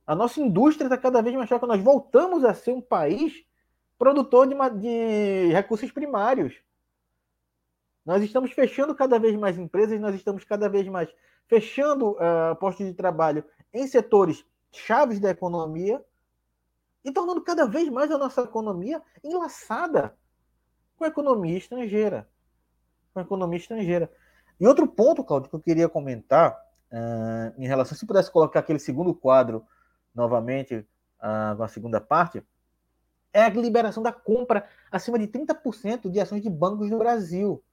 A 0.06 0.14
nossa 0.14 0.42
indústria 0.42 0.88
está 0.88 0.98
cada 0.98 1.22
vez 1.22 1.36
mais 1.36 1.48
fraca. 1.48 1.66
Nós 1.66 1.82
voltamos 1.82 2.44
a 2.44 2.54
ser 2.54 2.74
um 2.74 2.82
país 2.82 3.46
produtor 3.98 4.48
de, 4.48 4.56
de 4.80 5.54
recursos 5.54 5.92
primários. 5.92 6.56
Nós 8.06 8.24
estamos 8.24 8.52
fechando 8.52 8.96
cada 8.96 9.20
vez 9.20 9.36
mais 9.36 9.58
empresas, 9.58 10.00
nós 10.00 10.16
estamos 10.16 10.44
cada 10.44 10.68
vez 10.68 10.88
mais 10.88 11.10
fechando 11.48 12.12
uh, 12.12 12.56
postos 12.60 12.86
de 12.86 12.94
trabalho 12.94 13.44
em 13.74 13.86
setores 13.88 14.46
chaves 14.72 15.20
da 15.20 15.30
economia 15.30 16.04
e 17.04 17.12
tornando 17.12 17.42
cada 17.42 17.66
vez 17.66 17.90
mais 17.90 18.12
a 18.12 18.18
nossa 18.18 18.42
economia 18.42 19.02
enlaçada 19.24 20.16
com 20.96 21.06
a 21.06 21.08
economia 21.08 21.58
estrangeira. 21.58 22.30
Com 23.14 23.20
a 23.20 23.24
economia 23.24 23.58
estrangeira. 23.58 24.12
E 24.60 24.68
outro 24.68 24.88
ponto, 24.88 25.24
Claudio, 25.24 25.50
que 25.50 25.56
eu 25.56 25.60
queria 25.60 25.90
comentar 25.90 26.54
uh, 26.92 27.62
em 27.62 27.68
relação, 27.68 27.98
se 27.98 28.06
pudesse 28.06 28.32
colocar 28.32 28.60
aquele 28.60 28.80
segundo 28.80 29.14
quadro 29.14 29.66
novamente, 30.14 30.76
uh, 30.76 31.58
com 31.58 31.64
a 31.64 31.68
segunda 31.68 32.00
parte, 32.00 32.44
é 33.34 33.44
a 33.44 33.50
liberação 33.50 34.04
da 34.04 34.12
compra 34.12 34.68
acima 34.92 35.18
de 35.18 35.28
30% 35.28 36.10
de 36.10 36.20
ações 36.20 36.42
de 36.42 36.50
bancos 36.50 36.90
no 36.90 36.98
Brasil. 36.98 37.64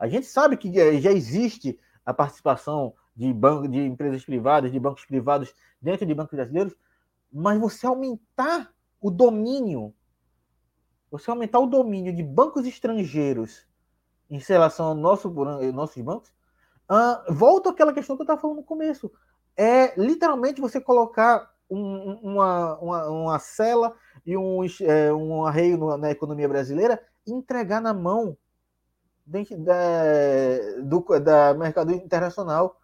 A 0.00 0.08
gente 0.08 0.26
sabe 0.26 0.56
que 0.56 0.72
já 0.98 1.12
existe 1.12 1.78
a 2.06 2.14
participação 2.14 2.94
de, 3.14 3.30
banco, 3.34 3.68
de 3.68 3.78
empresas 3.80 4.24
privadas, 4.24 4.72
de 4.72 4.80
bancos 4.80 5.04
privados 5.04 5.54
dentro 5.80 6.06
de 6.06 6.14
bancos 6.14 6.34
brasileiros, 6.34 6.74
mas 7.30 7.60
você 7.60 7.86
aumentar 7.86 8.72
o 8.98 9.10
domínio, 9.10 9.94
você 11.10 11.30
aumentar 11.30 11.58
o 11.58 11.66
domínio 11.66 12.16
de 12.16 12.22
bancos 12.22 12.66
estrangeiros 12.66 13.68
em 14.30 14.38
relação 14.38 14.86
ao 14.86 14.94
nosso, 14.94 15.28
nossos 15.74 16.02
bancos, 16.02 16.30
uh, 16.90 17.32
volta 17.34 17.68
àquela 17.68 17.92
questão 17.92 18.16
que 18.16 18.22
eu 18.22 18.24
estava 18.24 18.40
falando 18.40 18.56
no 18.56 18.64
começo. 18.64 19.12
É 19.54 20.00
literalmente 20.00 20.62
você 20.62 20.80
colocar 20.80 21.52
um, 21.68 22.14
uma, 22.22 22.78
uma, 22.78 23.08
uma 23.10 23.38
cela 23.38 23.94
e 24.24 24.34
um, 24.34 24.64
é, 24.80 25.12
um 25.12 25.44
arreio 25.44 25.98
na 25.98 26.10
economia 26.10 26.48
brasileira 26.48 27.02
e 27.26 27.32
entregar 27.32 27.82
na 27.82 27.92
mão 27.92 28.34
de, 29.30 29.56
da, 29.56 29.74
do 30.82 31.04
da 31.20 31.54
mercado 31.54 31.92
internacional. 31.92 32.80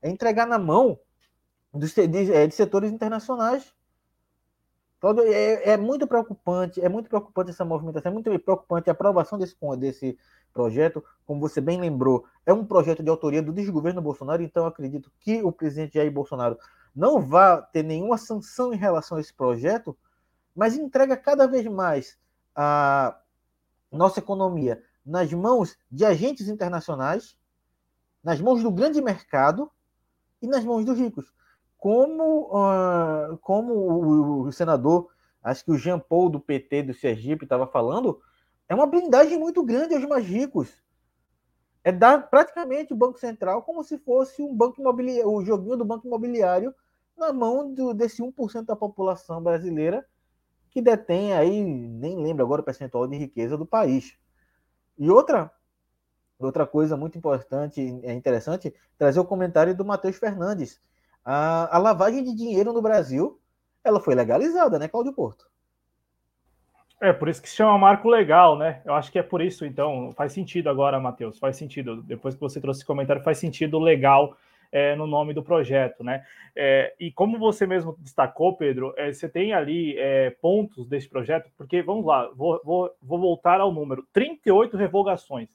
É 0.00 0.08
entregar 0.08 0.46
na 0.46 0.58
mão 0.58 0.98
dos, 1.74 1.92
de, 1.92 2.32
é, 2.32 2.46
de 2.46 2.54
setores 2.54 2.92
internacionais. 2.92 3.74
Cláudio, 5.00 5.24
é, 5.24 5.70
é, 5.70 5.76
muito 5.76 6.06
preocupante, 6.06 6.80
é 6.80 6.88
muito 6.88 7.08
preocupante 7.08 7.50
essa 7.50 7.64
movimentação, 7.64 8.10
é 8.10 8.12
muito 8.12 8.38
preocupante 8.40 8.90
a 8.90 8.92
aprovação 8.92 9.38
desse, 9.38 9.56
desse 9.78 10.18
projeto, 10.52 11.02
como 11.26 11.40
você 11.40 11.58
bem 11.58 11.80
lembrou, 11.80 12.26
é 12.44 12.52
um 12.52 12.66
projeto 12.66 13.02
de 13.02 13.08
autoria 13.08 13.42
do 13.42 13.52
desgoverno 13.52 14.02
Bolsonaro, 14.02 14.42
então 14.42 14.66
acredito 14.66 15.10
que 15.18 15.42
o 15.42 15.50
presidente 15.50 15.94
Jair 15.94 16.12
Bolsonaro 16.12 16.58
não 16.94 17.18
vai 17.18 17.64
ter 17.72 17.82
nenhuma 17.82 18.18
sanção 18.18 18.74
em 18.74 18.76
relação 18.76 19.16
a 19.16 19.22
esse 19.22 19.32
projeto, 19.32 19.96
mas 20.54 20.76
entrega 20.76 21.16
cada 21.16 21.46
vez 21.46 21.64
mais 21.66 22.18
a 22.54 23.18
nossa 23.90 24.18
economia 24.18 24.82
nas 25.04 25.32
mãos 25.32 25.76
de 25.90 26.04
agentes 26.04 26.48
internacionais, 26.48 27.36
nas 28.22 28.40
mãos 28.40 28.62
do 28.62 28.70
grande 28.70 29.00
mercado 29.00 29.70
e 30.40 30.46
nas 30.46 30.64
mãos 30.64 30.84
dos 30.84 30.98
ricos. 30.98 31.32
Como, 31.78 32.50
uh, 32.52 33.38
como 33.38 33.72
o, 33.72 34.40
o, 34.42 34.52
senador, 34.52 35.08
acho 35.42 35.64
que 35.64 35.70
o 35.70 35.78
Jean 35.78 35.98
Paul 35.98 36.28
do 36.28 36.38
PT 36.38 36.82
do 36.82 36.94
Sergipe 36.94 37.44
estava 37.44 37.66
falando, 37.66 38.20
é 38.68 38.74
uma 38.74 38.86
blindagem 38.86 39.38
muito 39.38 39.64
grande 39.64 39.94
aos 39.94 40.04
mais 40.04 40.24
ricos. 40.24 40.70
É 41.82 41.90
dar 41.90 42.28
praticamente 42.28 42.92
o 42.92 42.96
Banco 42.96 43.18
Central 43.18 43.62
como 43.62 43.82
se 43.82 43.96
fosse 43.98 44.42
um 44.42 44.54
banco 44.54 44.80
imobiliário, 44.80 45.30
o 45.30 45.44
joguinho 45.44 45.78
do 45.78 45.84
banco 45.84 46.06
imobiliário 46.06 46.74
na 47.16 47.32
mão 47.32 47.72
do, 47.72 47.94
desse 47.94 48.22
1% 48.22 48.66
da 48.66 48.76
população 48.76 49.42
brasileira 49.42 50.06
que 50.70 50.80
detém 50.80 51.32
aí, 51.32 51.62
nem 51.62 52.16
lembro 52.22 52.44
agora 52.44 52.62
o 52.62 52.64
percentual 52.64 53.06
de 53.06 53.16
riqueza 53.16 53.58
do 53.58 53.66
país. 53.66 54.16
E 54.98 55.10
outra 55.10 55.50
outra 56.38 56.66
coisa 56.66 56.96
muito 56.96 57.18
importante 57.18 57.80
é 58.02 58.12
interessante 58.14 58.74
trazer 58.96 59.20
o 59.20 59.24
comentário 59.24 59.76
do 59.76 59.84
Matheus 59.84 60.16
Fernandes. 60.16 60.80
A, 61.24 61.76
a 61.76 61.78
lavagem 61.78 62.24
de 62.24 62.34
dinheiro 62.34 62.72
no 62.72 62.80
Brasil, 62.80 63.38
ela 63.84 64.00
foi 64.00 64.14
legalizada, 64.14 64.78
né, 64.78 64.88
Cláudio 64.88 65.12
Porto? 65.12 65.50
É, 67.00 67.12
por 67.12 67.28
isso 67.28 67.40
que 67.40 67.48
se 67.48 67.56
chama 67.56 67.78
marco 67.78 68.08
legal, 68.08 68.58
né? 68.58 68.82
Eu 68.84 68.94
acho 68.94 69.10
que 69.10 69.18
é 69.18 69.22
por 69.22 69.40
isso, 69.40 69.64
então, 69.64 70.12
faz 70.14 70.32
sentido 70.32 70.68
agora, 70.68 71.00
Matheus, 71.00 71.38
faz 71.38 71.56
sentido. 71.56 72.02
Depois 72.02 72.34
que 72.34 72.40
você 72.40 72.60
trouxe 72.60 72.80
esse 72.80 72.86
comentário, 72.86 73.22
faz 73.22 73.38
sentido 73.38 73.78
legal 73.78 74.36
é, 74.72 74.94
no 74.94 75.06
nome 75.06 75.34
do 75.34 75.42
projeto, 75.42 76.04
né? 76.04 76.24
É, 76.54 76.94
e 76.98 77.10
como 77.10 77.38
você 77.38 77.66
mesmo 77.66 77.96
destacou, 77.98 78.56
Pedro, 78.56 78.94
é, 78.96 79.12
você 79.12 79.28
tem 79.28 79.52
ali 79.52 79.96
é, 79.98 80.30
pontos 80.30 80.86
desse 80.86 81.08
projeto, 81.08 81.50
porque, 81.56 81.82
vamos 81.82 82.04
lá, 82.04 82.30
vou, 82.34 82.60
vou, 82.64 82.90
vou 83.02 83.18
voltar 83.18 83.60
ao 83.60 83.72
número, 83.72 84.06
38 84.12 84.76
revogações. 84.76 85.48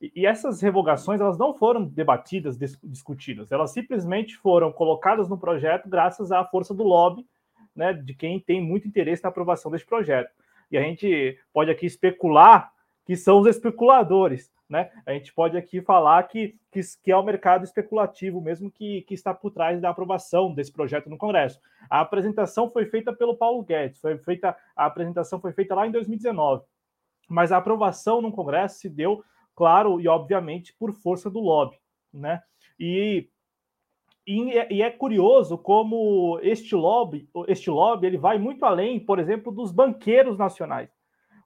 E, 0.00 0.26
essas 0.26 0.60
revogações, 0.60 1.20
elas 1.20 1.38
não 1.38 1.54
foram 1.54 1.84
debatidas, 1.84 2.58
dis, 2.58 2.78
discutidas, 2.82 3.52
elas 3.52 3.72
simplesmente 3.72 4.36
foram 4.36 4.72
colocadas 4.72 5.28
no 5.28 5.38
projeto 5.38 5.88
graças 5.88 6.32
à 6.32 6.44
força 6.44 6.74
do 6.74 6.82
lobby, 6.82 7.26
né, 7.74 7.92
de 7.92 8.14
quem 8.14 8.38
tem 8.38 8.60
muito 8.60 8.86
interesse 8.86 9.22
na 9.22 9.30
aprovação 9.30 9.70
desse 9.70 9.86
projeto. 9.86 10.30
E 10.70 10.76
a 10.76 10.82
gente 10.82 11.38
pode 11.52 11.70
aqui 11.70 11.86
especular 11.86 12.72
que 13.04 13.16
são 13.16 13.40
os 13.40 13.46
especuladores, 13.46 14.50
né? 14.68 14.90
A 15.06 15.12
gente 15.12 15.32
pode 15.32 15.56
aqui 15.56 15.80
falar 15.82 16.22
que, 16.24 16.56
que, 16.70 16.80
que 17.02 17.12
é 17.12 17.16
o 17.16 17.22
mercado 17.22 17.64
especulativo 17.64 18.40
mesmo 18.40 18.70
que, 18.70 19.02
que 19.02 19.14
está 19.14 19.34
por 19.34 19.50
trás 19.50 19.80
da 19.80 19.90
aprovação 19.90 20.52
desse 20.52 20.72
projeto 20.72 21.10
no 21.10 21.18
Congresso. 21.18 21.60
A 21.90 22.00
apresentação 22.00 22.70
foi 22.70 22.86
feita 22.86 23.12
pelo 23.12 23.36
Paulo 23.36 23.62
Guedes, 23.62 24.00
foi 24.00 24.16
feita, 24.18 24.56
a 24.74 24.86
apresentação 24.86 25.40
foi 25.40 25.52
feita 25.52 25.74
lá 25.74 25.86
em 25.86 25.90
2019, 25.90 26.64
mas 27.28 27.52
a 27.52 27.58
aprovação 27.58 28.22
no 28.22 28.32
Congresso 28.32 28.78
se 28.78 28.88
deu, 28.88 29.22
claro 29.54 30.00
e 30.00 30.08
obviamente, 30.08 30.74
por 30.78 30.92
força 30.92 31.30
do 31.30 31.40
lobby, 31.40 31.78
né? 32.12 32.42
E 32.78 33.28
e 34.26 34.40
e 34.70 34.82
é, 34.82 34.90
curioso 34.90 35.58
como 35.58 36.38
este 36.42 36.74
lobby, 36.74 37.28
este 37.46 37.68
lobby, 37.68 38.06
ele 38.06 38.16
vai 38.16 38.38
muito 38.38 38.64
além, 38.64 38.98
por 38.98 39.18
exemplo, 39.18 39.52
dos 39.52 39.70
banqueiros 39.70 40.38
nacionais. 40.38 40.90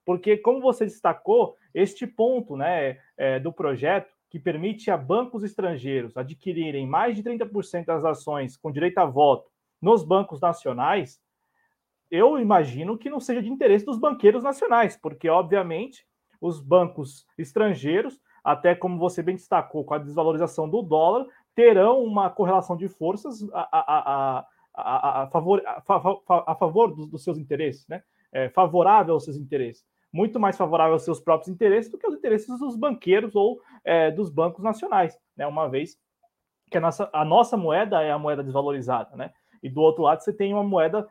Porque, 0.08 0.38
como 0.38 0.60
você 0.60 0.86
destacou, 0.86 1.57
este 1.74 2.06
ponto 2.06 2.56
né, 2.56 2.98
é, 3.16 3.38
do 3.38 3.52
projeto 3.52 4.12
que 4.30 4.38
permite 4.38 4.90
a 4.90 4.96
bancos 4.96 5.42
estrangeiros 5.42 6.16
adquirirem 6.16 6.86
mais 6.86 7.16
de 7.16 7.22
30% 7.22 7.84
das 7.84 8.04
ações 8.04 8.56
com 8.56 8.70
direito 8.70 8.98
a 8.98 9.04
voto 9.04 9.50
nos 9.80 10.04
bancos 10.04 10.40
nacionais, 10.40 11.20
eu 12.10 12.38
imagino 12.38 12.98
que 12.98 13.10
não 13.10 13.20
seja 13.20 13.42
de 13.42 13.50
interesse 13.50 13.84
dos 13.84 13.98
banqueiros 13.98 14.42
nacionais, 14.42 14.96
porque, 14.96 15.28
obviamente, 15.28 16.06
os 16.40 16.60
bancos 16.60 17.26
estrangeiros, 17.36 18.20
até 18.42 18.74
como 18.74 18.98
você 18.98 19.22
bem 19.22 19.36
destacou, 19.36 19.84
com 19.84 19.94
a 19.94 19.98
desvalorização 19.98 20.68
do 20.68 20.82
dólar, 20.82 21.26
terão 21.54 22.02
uma 22.02 22.30
correlação 22.30 22.76
de 22.76 22.88
forças 22.88 23.42
a, 23.52 23.68
a, 23.72 24.46
a, 24.74 25.22
a 25.22 25.26
favor, 25.28 25.62
a, 25.66 26.54
favor 26.54 26.94
dos, 26.94 27.08
dos, 27.08 27.24
seus 27.24 27.38
interesses, 27.38 27.86
né? 27.88 28.02
É, 28.30 28.48
favorável 28.50 29.14
aos 29.14 29.24
seus 29.24 29.36
interesses 29.36 29.84
muito 30.12 30.40
mais 30.40 30.56
favorável 30.56 30.94
aos 30.94 31.04
seus 31.04 31.20
próprios 31.20 31.48
interesses 31.48 31.90
do 31.90 31.98
que 31.98 32.06
aos 32.06 32.14
interesses 32.14 32.58
dos 32.58 32.76
banqueiros 32.76 33.34
ou 33.36 33.60
é, 33.84 34.10
dos 34.10 34.30
bancos 34.30 34.64
nacionais, 34.64 35.18
né? 35.36 35.46
Uma 35.46 35.68
vez 35.68 35.98
que 36.70 36.78
a 36.78 36.80
nossa, 36.80 37.10
a 37.12 37.24
nossa 37.24 37.56
moeda 37.56 38.02
é 38.02 38.10
a 38.10 38.18
moeda 38.18 38.42
desvalorizada, 38.42 39.16
né? 39.16 39.32
E 39.62 39.68
do 39.68 39.80
outro 39.80 40.02
lado 40.02 40.22
você 40.22 40.32
tem 40.32 40.52
uma 40.52 40.62
moeda 40.62 41.06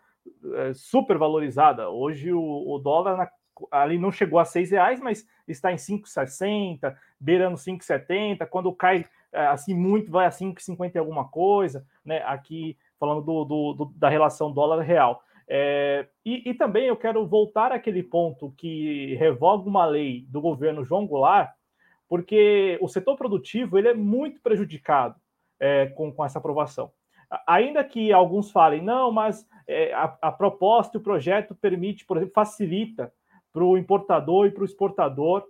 é, 0.55 0.73
super 0.73 1.17
valorizada. 1.17 1.89
Hoje 1.89 2.31
o, 2.31 2.41
o 2.41 2.79
dólar 2.79 3.17
na, 3.17 3.29
ali 3.71 3.97
não 3.97 4.11
chegou 4.11 4.39
a 4.39 4.45
seis 4.45 4.71
reais, 4.71 4.99
mas 4.99 5.27
está 5.47 5.71
em 5.71 5.75
5,60, 5.75 6.95
beirando 7.19 7.57
5,70. 7.57 8.45
Quando 8.47 8.73
cai 8.73 9.05
é, 9.31 9.47
assim 9.47 9.73
muito, 9.73 10.11
vai 10.11 10.25
a 10.25 10.29
5,50 10.29 10.95
e 10.95 10.97
alguma 10.97 11.27
coisa, 11.27 11.85
né? 12.03 12.21
Aqui 12.23 12.77
falando 12.99 13.21
do, 13.21 13.45
do, 13.45 13.73
do 13.73 13.85
da 13.95 14.09
relação 14.09 14.51
dólar 14.51 14.81
real. 14.81 15.21
É, 15.49 16.07
e, 16.25 16.49
e, 16.49 16.53
também 16.53 16.87
eu 16.87 16.97
quero 16.97 17.25
voltar 17.25 17.71
àquele 17.71 18.03
ponto 18.03 18.53
que 18.57 19.15
revoga 19.15 19.69
uma 19.69 19.85
lei 19.85 20.25
do 20.27 20.41
governo 20.41 20.83
João 20.83 21.07
Goulart, 21.07 21.51
porque 22.09 22.77
o 22.81 22.87
setor 22.87 23.15
produtivo 23.15 23.77
ele 23.77 23.87
é 23.87 23.93
muito 23.93 24.41
prejudicado 24.41 25.15
é, 25.59 25.87
com, 25.87 26.11
com 26.11 26.25
essa 26.25 26.39
aprovação. 26.39 26.91
Ainda 27.45 27.83
que 27.83 28.11
alguns 28.11 28.51
falem, 28.51 28.81
não, 28.81 29.11
mas 29.11 29.45
é, 29.67 29.93
a, 29.93 30.17
a, 30.21 30.31
proposta 30.31 30.97
e 30.97 30.99
o 30.99 31.03
projeto 31.03 31.55
permite, 31.55 32.05
por 32.05 32.17
exemplo, 32.17 32.33
facilita 32.33 33.11
para 33.51 33.63
o 33.63 33.77
importador 33.77 34.47
e 34.47 34.51
para 34.51 34.61
o 34.61 34.65
exportador, 34.65 35.45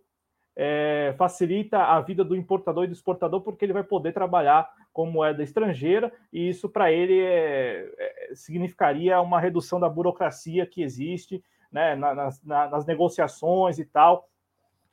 é, 0.59 1.13
facilita 1.15 1.83
a 1.83 2.01
vida 2.01 2.23
do 2.23 2.35
importador 2.35 2.83
e 2.83 2.87
do 2.87 2.93
exportador, 2.93 3.41
porque 3.41 3.63
ele 3.63 3.73
vai 3.73 3.83
poder 3.83 4.11
trabalhar 4.11 4.67
com 4.91 5.05
moeda 5.05 5.43
estrangeira, 5.43 6.11
e 6.33 6.49
isso 6.49 6.67
para 6.67 6.91
ele 6.91 7.19
é, 7.19 7.87
é, 7.99 8.31
significaria 8.33 9.21
uma 9.21 9.39
redução 9.39 9.79
da 9.79 9.87
burocracia 9.87 10.65
que 10.65 10.81
existe 10.81 11.43
né, 11.71 11.95
nas, 11.95 12.43
nas, 12.43 12.87
negociações 12.87 13.77
e 13.77 13.85
tal 13.85 14.27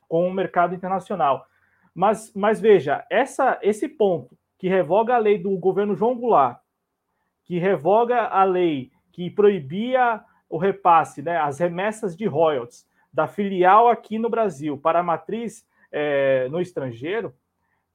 com 0.07 0.27
o 0.27 0.33
mercado 0.33 0.75
internacional. 0.75 1.47
Mas, 1.95 2.31
mas 2.35 2.61
veja, 2.61 3.03
essa, 3.09 3.57
esse 3.63 3.89
ponto 3.89 4.37
que 4.59 4.69
revoga 4.69 5.15
a 5.15 5.17
lei 5.17 5.39
do 5.39 5.57
governo 5.57 5.95
João 5.95 6.15
Goulart, 6.15 6.59
que 7.43 7.57
revoga 7.57 8.27
a 8.27 8.43
lei 8.43 8.91
que 9.11 9.31
proibia 9.31 10.23
o 10.47 10.59
repasse, 10.59 11.23
né, 11.23 11.37
as 11.37 11.57
remessas 11.57 12.15
de 12.15 12.27
royalties 12.27 12.85
da 13.15 13.27
filial 13.27 13.87
aqui 13.87 14.19
no 14.19 14.29
Brasil 14.29 14.77
para 14.77 14.99
a 14.99 15.03
matriz 15.03 15.65
é, 15.89 16.49
no 16.49 16.59
estrangeiro, 16.59 17.33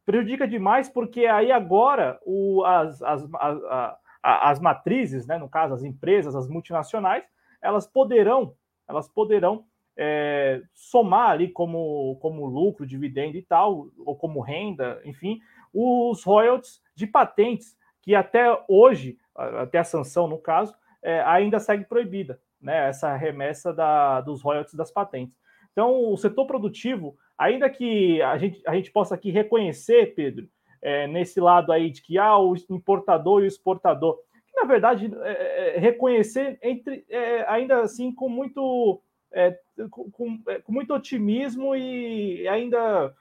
prejudica 0.06 0.48
demais 0.48 0.88
porque 0.88 1.26
aí 1.26 1.52
agora 1.52 2.18
o, 2.24 2.64
as, 2.64 3.02
as, 3.02 3.28
a, 3.34 3.98
a, 4.22 4.50
as 4.50 4.58
matrizes, 4.58 5.26
né, 5.26 5.36
no 5.36 5.46
caso 5.46 5.74
as 5.74 5.84
empresas, 5.84 6.34
as 6.34 6.48
multinacionais, 6.48 7.22
elas 7.60 7.86
poderão, 7.86 8.54
elas 8.88 9.10
poderão 9.10 9.66
é, 9.94 10.62
somar 10.72 11.32
ali 11.32 11.48
como, 11.48 12.16
como 12.22 12.46
lucro, 12.46 12.86
dividendo 12.86 13.36
e 13.36 13.42
tal, 13.42 13.88
ou 13.98 14.16
como 14.16 14.40
renda, 14.40 15.02
enfim, 15.04 15.38
os 15.70 16.24
royalties 16.24 16.80
de 16.94 17.06
patentes, 17.06 17.76
que 18.00 18.14
até 18.14 18.46
hoje, 18.66 19.18
até 19.34 19.78
a 19.78 19.84
sanção 19.84 20.26
no 20.26 20.38
caso, 20.38 20.74
é, 21.02 21.20
ainda 21.24 21.58
segue 21.58 21.84
proibida, 21.84 22.40
né, 22.60 22.88
essa 22.88 23.14
remessa 23.16 23.72
da, 23.72 24.20
dos 24.20 24.42
royalties 24.42 24.74
das 24.74 24.90
patentes. 24.90 25.38
Então, 25.72 26.12
o 26.12 26.16
setor 26.16 26.46
produtivo 26.46 27.16
ainda 27.40 27.70
que 27.70 28.20
a 28.20 28.36
gente, 28.36 28.60
a 28.66 28.74
gente 28.74 28.92
possa 28.92 29.14
aqui 29.14 29.30
reconhecer, 29.30 30.14
Pedro, 30.14 30.46
é, 30.82 31.06
nesse 31.06 31.40
lado 31.40 31.72
aí 31.72 31.90
de 31.90 32.02
que 32.02 32.18
há 32.18 32.26
ah, 32.26 32.38
o 32.38 32.54
importador 32.68 33.40
e 33.40 33.44
o 33.44 33.48
exportador, 33.48 34.18
que 34.46 34.60
na 34.60 34.64
verdade 34.66 35.10
é, 35.22 35.30
é, 35.30 35.76
é 35.76 35.78
reconhecer 35.78 36.58
entre 36.62 37.04
é, 37.08 37.48
ainda 37.48 37.80
assim 37.80 38.12
com 38.14 38.28
muito 38.28 39.00
é, 39.32 39.58
com, 39.90 40.10
com, 40.10 40.72
muito 40.72 40.92
otimismo 40.92 41.74
e 41.74 42.46
ainda 42.46 43.14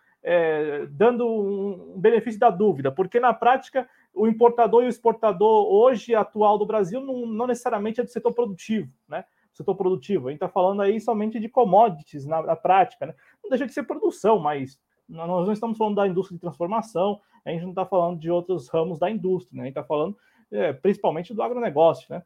dando 0.91 1.25
um 1.25 1.97
benefício 1.97 2.37
da 2.37 2.49
dúvida, 2.49 2.91
porque 2.91 3.21
na 3.21 3.33
prática 3.33 3.87
o 4.13 4.27
importador 4.27 4.83
e 4.83 4.87
o 4.87 4.89
exportador 4.89 5.65
hoje 5.71 6.15
atual 6.15 6.57
do 6.57 6.65
Brasil 6.65 7.01
não, 7.01 7.25
não 7.25 7.47
necessariamente 7.47 8.01
é 8.01 8.03
do 8.03 8.09
setor 8.09 8.33
produtivo, 8.33 8.91
né? 9.07 9.23
setor 9.53 9.75
produtivo. 9.75 10.27
A 10.27 10.31
gente 10.31 10.37
está 10.37 10.49
falando 10.49 10.81
aí 10.81 10.99
somente 10.99 11.39
de 11.39 11.49
commodities 11.49 12.25
na, 12.25 12.41
na, 12.41 12.55
prática, 12.55 13.05
né? 13.05 13.13
Não 13.43 13.49
deixa 13.49 13.65
de 13.65 13.73
ser 13.73 13.83
produção, 13.83 14.39
mas 14.39 14.79
nós 15.07 15.45
não 15.45 15.51
estamos 15.51 15.77
falando 15.77 15.95
da 15.95 16.07
indústria 16.07 16.37
de 16.37 16.41
transformação, 16.41 17.19
a 17.43 17.49
gente 17.49 17.63
não 17.63 17.71
está 17.71 17.85
falando 17.85 18.19
de 18.19 18.29
outros 18.29 18.69
ramos 18.69 18.99
da 18.99 19.09
indústria, 19.09 19.57
né? 19.57 19.63
A 19.63 19.65
gente 19.65 19.77
está 19.77 19.83
falando 19.83 20.15
é, 20.51 20.71
principalmente 20.71 21.33
do 21.33 21.43
agronegócio, 21.43 22.07
né? 22.09 22.23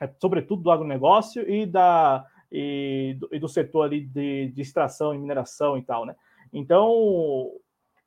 é, 0.00 0.10
sobretudo 0.20 0.62
do 0.62 0.70
agronegócio 0.70 1.48
e, 1.48 1.66
da, 1.66 2.24
e, 2.50 3.16
do, 3.18 3.28
e 3.32 3.38
do 3.38 3.48
setor 3.48 3.82
ali 3.82 4.00
de, 4.00 4.48
de 4.48 4.62
extração 4.62 5.14
e 5.14 5.18
mineração 5.18 5.76
e 5.76 5.82
tal, 5.82 6.06
né? 6.06 6.14
Então, 6.52 7.50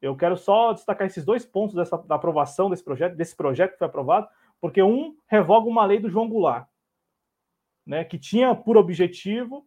eu 0.01 0.15
quero 0.15 0.35
só 0.35 0.73
destacar 0.73 1.07
esses 1.07 1.23
dois 1.23 1.45
pontos 1.45 1.75
dessa, 1.75 1.97
da 1.97 2.15
aprovação 2.15 2.69
desse 2.69 2.83
projeto, 2.83 3.15
desse 3.15 3.35
projeto 3.35 3.73
que 3.73 3.77
foi 3.77 3.87
aprovado, 3.87 4.27
porque 4.59 4.81
um 4.81 5.15
revoga 5.27 5.67
uma 5.67 5.85
lei 5.85 5.99
do 5.99 6.09
João 6.09 6.27
Goulart, 6.27 6.67
né, 7.85 8.03
que 8.03 8.17
tinha 8.17 8.55
por 8.55 8.77
objetivo, 8.77 9.65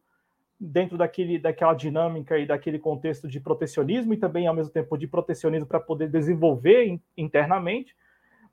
dentro 0.58 0.96
daquele, 0.96 1.38
daquela 1.38 1.74
dinâmica 1.74 2.38
e 2.38 2.46
daquele 2.46 2.78
contexto 2.78 3.28
de 3.28 3.40
protecionismo 3.40 4.14
e 4.14 4.16
também, 4.16 4.46
ao 4.46 4.54
mesmo 4.54 4.72
tempo, 4.72 4.96
de 4.96 5.06
protecionismo 5.06 5.66
para 5.66 5.80
poder 5.80 6.08
desenvolver 6.08 6.86
in, 6.86 7.02
internamente, 7.16 7.94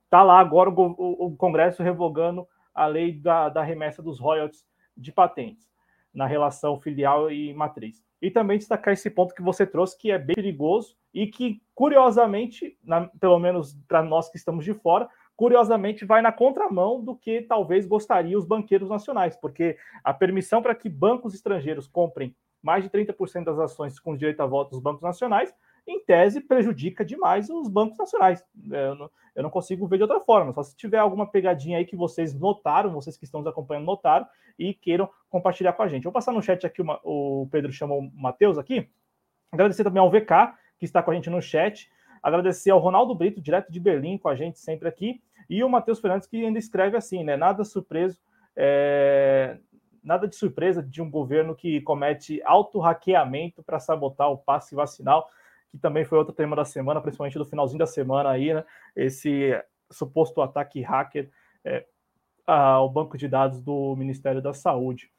está 0.03 0.23
lá 0.23 0.39
agora 0.39 0.69
o, 0.69 0.73
o, 0.73 1.27
o, 1.27 1.35
Congresso 1.37 1.83
revogando 1.83 2.47
a 2.73 2.85
lei 2.85 3.13
da, 3.13 3.49
da 3.49 3.63
remessa 3.63 4.01
dos 4.01 4.19
royalties 4.19 4.65
de 4.97 5.11
patentes 5.11 5.69
na 6.13 6.25
relação 6.25 6.79
filial 6.79 7.31
e 7.31 7.53
matriz. 7.53 8.03
E 8.21 8.29
também 8.29 8.57
destacar 8.57 8.93
esse 8.93 9.09
ponto 9.09 9.33
que 9.33 9.41
você 9.41 9.65
trouxe, 9.65 9.97
que 9.97 10.11
é 10.11 10.17
bem 10.19 10.35
perigoso 10.35 10.95
e 11.13 11.27
que, 11.27 11.61
curiosamente, 11.73 12.77
na, 12.83 13.07
pelo 13.19 13.39
menos 13.39 13.73
para 13.87 14.03
nós 14.03 14.29
que 14.29 14.37
estamos 14.37 14.63
de 14.63 14.73
fora, 14.73 15.09
curiosamente 15.35 16.05
vai 16.05 16.21
na 16.21 16.31
contramão 16.31 17.03
do 17.03 17.15
que 17.15 17.41
talvez 17.41 17.87
gostariam 17.87 18.37
os 18.37 18.45
banqueiros 18.45 18.89
nacionais, 18.89 19.35
porque 19.35 19.75
a 20.03 20.13
permissão 20.13 20.61
para 20.61 20.75
que 20.75 20.87
bancos 20.87 21.33
estrangeiros 21.33 21.87
comprem 21.87 22.35
mais 22.61 22.83
de 22.83 22.89
30% 22.91 23.45
das 23.45 23.57
ações 23.57 23.99
com 23.99 24.15
direito 24.15 24.41
a 24.41 24.45
voto 24.45 24.71
dos 24.71 24.79
bancos 24.79 25.01
nacionais, 25.01 25.51
em 25.87 26.03
tese, 26.03 26.41
prejudica 26.41 27.03
demais 27.03 27.49
os 27.49 27.67
bancos 27.67 27.97
nacionais. 27.97 28.43
Eu 28.69 28.95
não, 28.95 29.09
eu 29.35 29.43
não, 29.43 29.49
consigo 29.49 29.87
ver 29.87 29.97
de 29.97 30.03
outra 30.03 30.19
forma, 30.19 30.53
só 30.53 30.63
se 30.63 30.75
tiver 30.75 30.97
alguma 30.97 31.25
pegadinha 31.25 31.77
aí 31.77 31.85
que 31.85 31.95
vocês 31.95 32.33
notaram, 32.33 32.93
vocês 32.93 33.17
que 33.17 33.25
estão 33.25 33.41
nos 33.41 33.49
acompanhando 33.49 33.85
notaram, 33.85 34.27
e 34.57 34.73
queiram 34.73 35.09
compartilhar 35.29 35.73
com 35.73 35.83
a 35.83 35.87
gente. 35.87 36.03
Vou 36.03 36.11
passar 36.11 36.31
no 36.31 36.41
chat 36.41 36.65
aqui, 36.65 36.81
uma, 36.81 36.99
o 37.03 37.47
Pedro 37.51 37.71
chamou 37.71 37.99
o 37.99 38.11
Matheus 38.13 38.57
aqui, 38.57 38.89
agradecer 39.51 39.83
também 39.83 40.01
ao 40.01 40.11
VK, 40.11 40.53
que 40.77 40.85
está 40.85 41.01
com 41.01 41.11
a 41.11 41.15
gente 41.15 41.29
no 41.29 41.41
chat, 41.41 41.89
agradecer 42.21 42.69
ao 42.71 42.79
Ronaldo 42.79 43.15
Brito, 43.15 43.41
direto 43.41 43.71
de 43.71 43.79
Berlim, 43.79 44.17
com 44.17 44.29
a 44.29 44.35
gente 44.35 44.59
sempre 44.59 44.87
aqui, 44.87 45.21
e 45.49 45.63
o 45.63 45.69
Matheus 45.69 45.99
Fernandes, 45.99 46.27
que 46.27 46.45
ainda 46.45 46.59
escreve 46.59 46.95
assim, 46.95 47.23
né? 47.23 47.35
Nada 47.35 47.63
surpreso, 47.63 48.19
é... 48.55 49.57
nada 50.03 50.27
de 50.27 50.35
surpresa 50.35 50.83
de 50.83 51.01
um 51.01 51.09
governo 51.09 51.55
que 51.55 51.81
comete 51.81 52.41
auto-hackeamento 52.43 53.63
para 53.63 53.79
sabotar 53.79 54.31
o 54.31 54.37
passe 54.37 54.75
vacinal, 54.75 55.27
que 55.71 55.77
também 55.77 56.03
foi 56.03 56.17
outro 56.17 56.33
tema 56.33 56.55
da 56.55 56.65
semana, 56.65 57.01
principalmente 57.01 57.37
do 57.37 57.45
finalzinho 57.45 57.79
da 57.79 57.85
semana 57.85 58.29
aí, 58.29 58.53
né? 58.53 58.63
Esse 58.95 59.59
suposto 59.89 60.41
ataque 60.41 60.81
hacker 60.81 61.29
é, 61.63 61.85
ao 62.45 62.89
banco 62.89 63.17
de 63.17 63.27
dados 63.27 63.61
do 63.61 63.95
Ministério 63.95 64.41
da 64.41 64.53
Saúde 64.53 65.09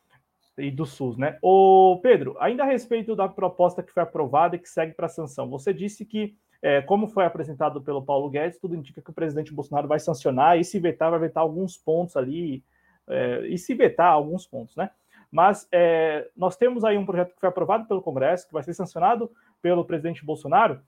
e 0.58 0.70
do 0.70 0.84
SUS, 0.84 1.16
né? 1.16 1.38
O 1.42 1.98
Pedro, 2.02 2.36
ainda 2.38 2.62
a 2.62 2.66
respeito 2.66 3.16
da 3.16 3.28
proposta 3.28 3.82
que 3.82 3.92
foi 3.92 4.02
aprovada 4.02 4.56
e 4.56 4.58
que 4.58 4.68
segue 4.68 4.92
para 4.92 5.08
sanção, 5.08 5.48
você 5.48 5.72
disse 5.72 6.04
que 6.04 6.36
é, 6.60 6.80
como 6.80 7.08
foi 7.08 7.24
apresentado 7.24 7.82
pelo 7.82 8.02
Paulo 8.02 8.30
Guedes, 8.30 8.58
tudo 8.58 8.76
indica 8.76 9.02
que 9.02 9.10
o 9.10 9.14
presidente 9.14 9.52
Bolsonaro 9.52 9.88
vai 9.88 9.98
sancionar 9.98 10.58
e 10.58 10.64
se 10.64 10.78
vetar, 10.78 11.10
vai 11.10 11.18
vetar 11.18 11.42
alguns 11.42 11.76
pontos 11.76 12.16
ali, 12.16 12.62
é, 13.08 13.46
e 13.48 13.58
se 13.58 13.74
vetar 13.74 14.12
alguns 14.12 14.46
pontos, 14.46 14.76
né? 14.76 14.90
Mas 15.30 15.66
é, 15.72 16.28
nós 16.36 16.56
temos 16.56 16.84
aí 16.84 16.96
um 16.96 17.06
projeto 17.06 17.34
que 17.34 17.40
foi 17.40 17.48
aprovado 17.48 17.88
pelo 17.88 18.02
Congresso, 18.02 18.46
que 18.46 18.52
vai 18.52 18.62
ser 18.62 18.74
sancionado 18.74 19.30
pelo 19.62 19.84
presidente 19.84 20.24
Bolsonaro, 20.24 20.80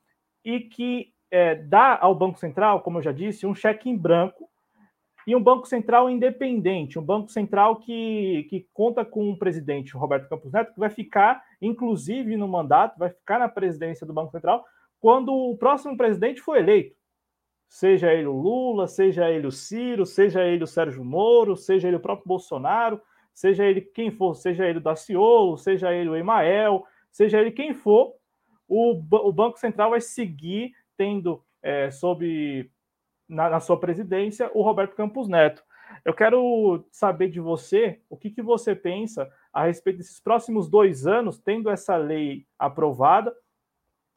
e 0.44 0.60
que 0.60 1.14
é, 1.30 1.54
dá 1.54 1.98
ao 1.98 2.14
Banco 2.14 2.38
Central, 2.38 2.82
como 2.82 2.98
eu 2.98 3.02
já 3.02 3.12
disse, 3.12 3.46
um 3.46 3.54
cheque 3.54 3.88
em 3.88 3.96
branco 3.96 4.50
e 5.26 5.34
um 5.34 5.42
Banco 5.42 5.66
Central 5.66 6.10
independente, 6.10 6.98
um 6.98 7.02
Banco 7.02 7.30
Central 7.30 7.76
que, 7.76 8.46
que 8.50 8.68
conta 8.74 9.04
com 9.04 9.30
o 9.30 9.38
presidente 9.38 9.96
Roberto 9.96 10.28
Campos 10.28 10.52
Neto, 10.52 10.74
que 10.74 10.80
vai 10.80 10.90
ficar, 10.90 11.42
inclusive, 11.62 12.36
no 12.36 12.46
mandato, 12.46 12.98
vai 12.98 13.08
ficar 13.08 13.38
na 13.38 13.48
presidência 13.48 14.06
do 14.06 14.12
Banco 14.12 14.32
Central 14.32 14.64
quando 15.00 15.32
o 15.32 15.56
próximo 15.56 15.96
presidente 15.96 16.40
for 16.40 16.56
eleito. 16.56 16.96
Seja 17.68 18.12
ele 18.12 18.26
o 18.26 18.32
Lula, 18.32 18.86
seja 18.86 19.30
ele 19.30 19.46
o 19.46 19.52
Ciro, 19.52 20.06
seja 20.06 20.44
ele 20.44 20.62
o 20.62 20.66
Sérgio 20.66 21.04
Moro, 21.04 21.56
seja 21.56 21.88
ele 21.88 21.96
o 21.96 22.00
próprio 22.00 22.28
Bolsonaro, 22.28 23.00
seja 23.32 23.64
ele 23.64 23.80
quem 23.80 24.10
for, 24.10 24.34
seja 24.34 24.66
ele 24.66 24.78
o 24.78 24.82
Daciolo, 24.82 25.56
seja 25.56 25.92
ele 25.92 26.08
o 26.08 26.16
Emael, 26.16 26.84
seja 27.10 27.40
ele 27.40 27.50
quem 27.50 27.74
for, 27.74 28.14
o, 28.68 28.92
o 28.92 29.32
Banco 29.32 29.58
Central 29.58 29.90
vai 29.90 30.00
seguir 30.00 30.72
tendo 30.96 31.42
é, 31.62 31.90
sob 31.90 32.70
na, 33.28 33.50
na, 33.50 33.60
sua 33.60 33.78
presidência 33.78 34.50
o 34.54 34.62
Roberto 34.62 34.94
Campos 34.94 35.28
Neto. 35.28 35.62
Eu 36.04 36.14
quero 36.14 36.84
saber 36.90 37.28
de 37.30 37.40
você 37.40 38.00
o 38.08 38.16
que, 38.16 38.30
que 38.30 38.42
você 38.42 38.74
pensa 38.74 39.30
a 39.52 39.64
respeito 39.66 39.98
desses 39.98 40.20
próximos 40.20 40.68
dois 40.68 41.06
anos, 41.06 41.38
tendo 41.38 41.70
essa 41.70 41.96
lei 41.96 42.46
aprovada, 42.58 43.34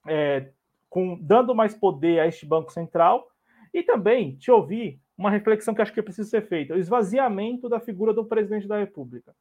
é, 0.07 0.49
com, 0.89 1.17
dando 1.21 1.53
mais 1.53 1.75
poder 1.75 2.19
a 2.19 2.27
este 2.27 2.45
Banco 2.45 2.71
Central 2.71 3.27
e 3.73 3.83
também 3.83 4.35
te 4.35 4.49
ouvir 4.49 4.99
uma 5.17 5.29
reflexão 5.29 5.73
que 5.73 5.81
acho 5.81 5.93
que 5.93 6.01
precisa 6.01 6.29
ser 6.29 6.47
feita: 6.47 6.73
o 6.73 6.77
esvaziamento 6.77 7.67
da 7.67 7.79
figura 7.79 8.13
do 8.13 8.25
presidente 8.25 8.67
da 8.67 8.77
República. 8.77 9.35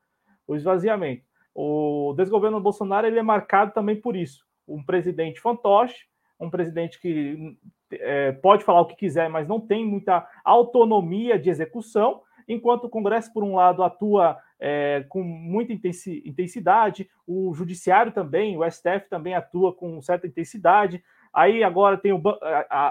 O 0.47 0.57
esvaziamento. 0.57 1.25
O 1.55 2.14
desgoverno 2.16 2.61
Bolsonaro 2.61 3.07
ele 3.07 3.19
é 3.19 3.23
marcado 3.23 3.73
também 3.73 4.01
por 4.01 4.14
isso. 4.14 4.47
Um 4.66 4.83
presidente 4.83 5.40
fantoche, 5.40 6.07
um 6.38 6.50
presidente 6.50 7.00
que 7.00 7.57
é, 7.92 8.33
pode 8.33 8.64
falar 8.64 8.81
o 8.81 8.87
que 8.87 8.96
quiser, 8.96 9.29
mas 9.29 9.48
não 9.48 9.61
tem 9.61 9.85
muita 9.85 10.26
autonomia 10.44 11.38
de 11.38 11.48
execução, 11.48 12.22
enquanto 12.48 12.85
o 12.85 12.90
Congresso, 12.90 13.33
por 13.33 13.42
um 13.42 13.57
lado, 13.57 13.83
atua 13.83 14.38
é, 14.61 15.05
com 15.09 15.22
muita 15.22 15.72
intensidade, 15.72 17.09
o 17.26 17.52
Judiciário 17.55 18.12
também, 18.12 18.57
o 18.57 18.70
STF 18.70 19.09
também 19.09 19.35
atua 19.35 19.72
com 19.72 20.00
certa 20.02 20.26
intensidade, 20.26 21.02
Aí 21.37 21.62
agora 21.62 21.98
tem 21.98 22.14
o 22.14 22.22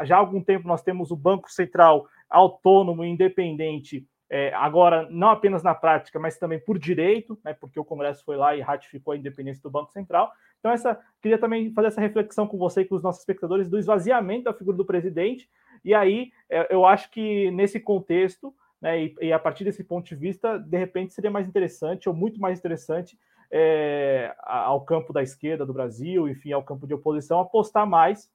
já 0.05 0.17
há 0.17 0.19
algum 0.19 0.39
tempo 0.39 0.67
nós 0.67 0.83
temos 0.83 1.09
o 1.09 1.15
Banco 1.15 1.51
Central 1.51 2.05
autônomo 2.29 3.03
e 3.03 3.09
independente, 3.09 4.05
é, 4.29 4.53
agora 4.53 5.07
não 5.09 5.29
apenas 5.29 5.61
na 5.61 5.75
prática, 5.75 6.19
mas 6.19 6.37
também 6.37 6.59
por 6.59 6.79
direito, 6.79 7.37
né, 7.43 7.53
porque 7.53 7.79
o 7.79 7.85
Congresso 7.85 8.23
foi 8.23 8.37
lá 8.37 8.55
e 8.55 8.61
ratificou 8.61 9.13
a 9.13 9.17
independência 9.17 9.61
do 9.61 9.69
Banco 9.69 9.91
Central. 9.91 10.31
Então, 10.59 10.71
essa 10.71 10.99
queria 11.21 11.37
também 11.37 11.71
fazer 11.71 11.89
essa 11.89 12.01
reflexão 12.01 12.47
com 12.47 12.57
você 12.57 12.81
e 12.81 12.85
com 12.85 12.95
os 12.95 13.03
nossos 13.03 13.21
espectadores 13.21 13.69
do 13.69 13.77
esvaziamento 13.77 14.45
da 14.45 14.53
figura 14.53 14.75
do 14.75 14.85
presidente. 14.85 15.49
E 15.83 15.93
aí, 15.93 16.31
é, 16.49 16.73
eu 16.73 16.85
acho 16.85 17.11
que 17.11 17.51
nesse 17.51 17.79
contexto, 17.79 18.53
né, 18.81 19.03
e, 19.03 19.15
e, 19.21 19.33
a 19.33 19.37
partir 19.39 19.63
desse 19.63 19.83
ponto 19.83 20.07
de 20.07 20.15
vista, 20.15 20.57
de 20.57 20.77
repente 20.77 21.13
seria 21.13 21.29
mais 21.29 21.47
interessante, 21.47 22.09
ou 22.09 22.15
muito 22.15 22.41
mais 22.41 22.57
interessante, 22.57 23.19
é, 23.51 24.35
ao 24.41 24.81
campo 24.81 25.13
da 25.13 25.21
esquerda 25.21 25.65
do 25.65 25.73
Brasil, 25.73 26.27
enfim, 26.27 26.51
ao 26.51 26.63
campo 26.63 26.87
de 26.87 26.95
oposição, 26.95 27.39
apostar 27.39 27.85
mais 27.85 28.29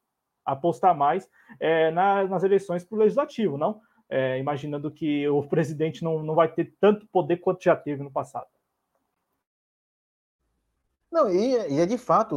apostar 0.45 0.97
mais 0.97 1.29
é, 1.59 1.91
na, 1.91 2.25
nas 2.25 2.43
eleições 2.43 2.85
para 2.85 2.97
o 2.97 2.99
legislativo, 2.99 3.57
não? 3.57 3.81
É, 4.11 4.39
imaginando 4.39 4.91
que 4.91 5.29
o 5.29 5.43
presidente 5.49 6.03
não, 6.03 6.23
não 6.23 6.35
vai 6.35 6.53
ter 6.53 6.75
tanto 6.81 7.07
poder 7.07 7.37
quanto 7.39 7.63
já 7.63 7.77
teve 7.77 8.03
no 8.03 8.11
passado. 8.11 8.49
Não, 11.11 11.29
e, 11.29 11.73
e 11.73 11.81
é 11.81 11.87
de 11.87 11.99
fato, 11.99 12.37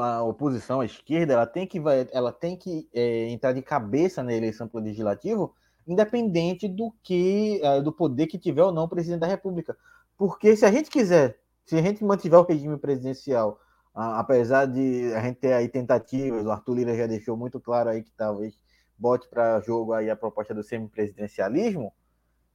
a 0.00 0.22
oposição, 0.22 0.80
a 0.80 0.84
esquerda, 0.84 1.32
ela 1.32 1.46
tem 1.46 1.66
que, 1.66 1.80
ela 2.12 2.32
tem 2.32 2.56
que 2.56 2.88
é, 2.92 3.28
entrar 3.28 3.52
de 3.52 3.62
cabeça 3.62 4.22
na 4.22 4.34
eleição 4.34 4.68
para 4.68 4.80
o 4.80 4.84
legislativo, 4.84 5.54
independente 5.86 6.68
do 6.68 6.92
que 7.02 7.60
é, 7.62 7.80
do 7.80 7.92
poder 7.92 8.26
que 8.26 8.38
tiver 8.38 8.62
ou 8.62 8.72
não 8.72 8.84
o 8.84 8.88
presidente 8.88 9.20
da 9.20 9.26
República. 9.26 9.76
Porque 10.18 10.54
se 10.54 10.66
a 10.66 10.72
gente 10.72 10.90
quiser, 10.90 11.38
se 11.64 11.76
a 11.76 11.82
gente 11.82 12.04
mantiver 12.04 12.38
o 12.38 12.44
regime 12.44 12.76
presidencial 12.76 13.58
apesar 13.94 14.66
de 14.66 15.12
a 15.14 15.22
gente 15.22 15.36
ter 15.36 15.52
aí 15.52 15.68
tentativas, 15.68 16.46
o 16.46 16.50
Arthur 16.50 16.74
Lira 16.74 16.96
já 16.96 17.06
deixou 17.06 17.36
muito 17.36 17.60
claro 17.60 17.90
aí 17.90 18.02
que 18.02 18.12
talvez 18.12 18.54
bote 19.00 19.26
para 19.28 19.60
jogo 19.60 19.94
aí 19.94 20.10
a 20.10 20.14
proposta 20.14 20.54
do 20.54 20.62
semipresidencialismo, 20.62 21.92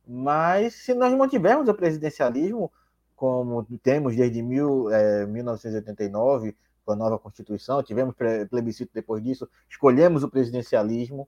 mas 0.08 0.76
se 0.76 0.94
nós 0.94 1.12
mantivermos 1.16 1.68
o 1.68 1.74
presidencialismo, 1.74 2.72
como 3.16 3.66
temos 3.82 4.16
desde 4.16 4.44
mil, 4.44 4.92
é, 4.92 5.26
1989, 5.26 6.56
com 6.86 6.92
a 6.92 6.96
nova 6.96 7.18
Constituição, 7.18 7.82
tivemos 7.82 8.14
plebiscito 8.50 8.92
depois 8.94 9.24
disso, 9.24 9.50
escolhemos 9.68 10.24
o 10.24 10.30
presidencialismo. 10.30 11.28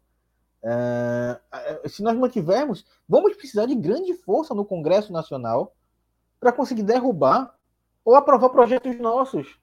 É, 0.63 1.39
se 1.87 2.03
nós 2.03 2.15
mantivermos, 2.15 2.85
vamos 3.09 3.35
precisar 3.35 3.65
de 3.65 3.73
grande 3.73 4.13
força 4.13 4.53
no 4.53 4.63
Congresso 4.63 5.11
Nacional 5.11 5.75
para 6.39 6.51
conseguir 6.51 6.83
derrubar 6.83 7.55
ou 8.05 8.13
aprovar 8.13 8.49
projetos 8.49 8.95
nossos 8.99 9.59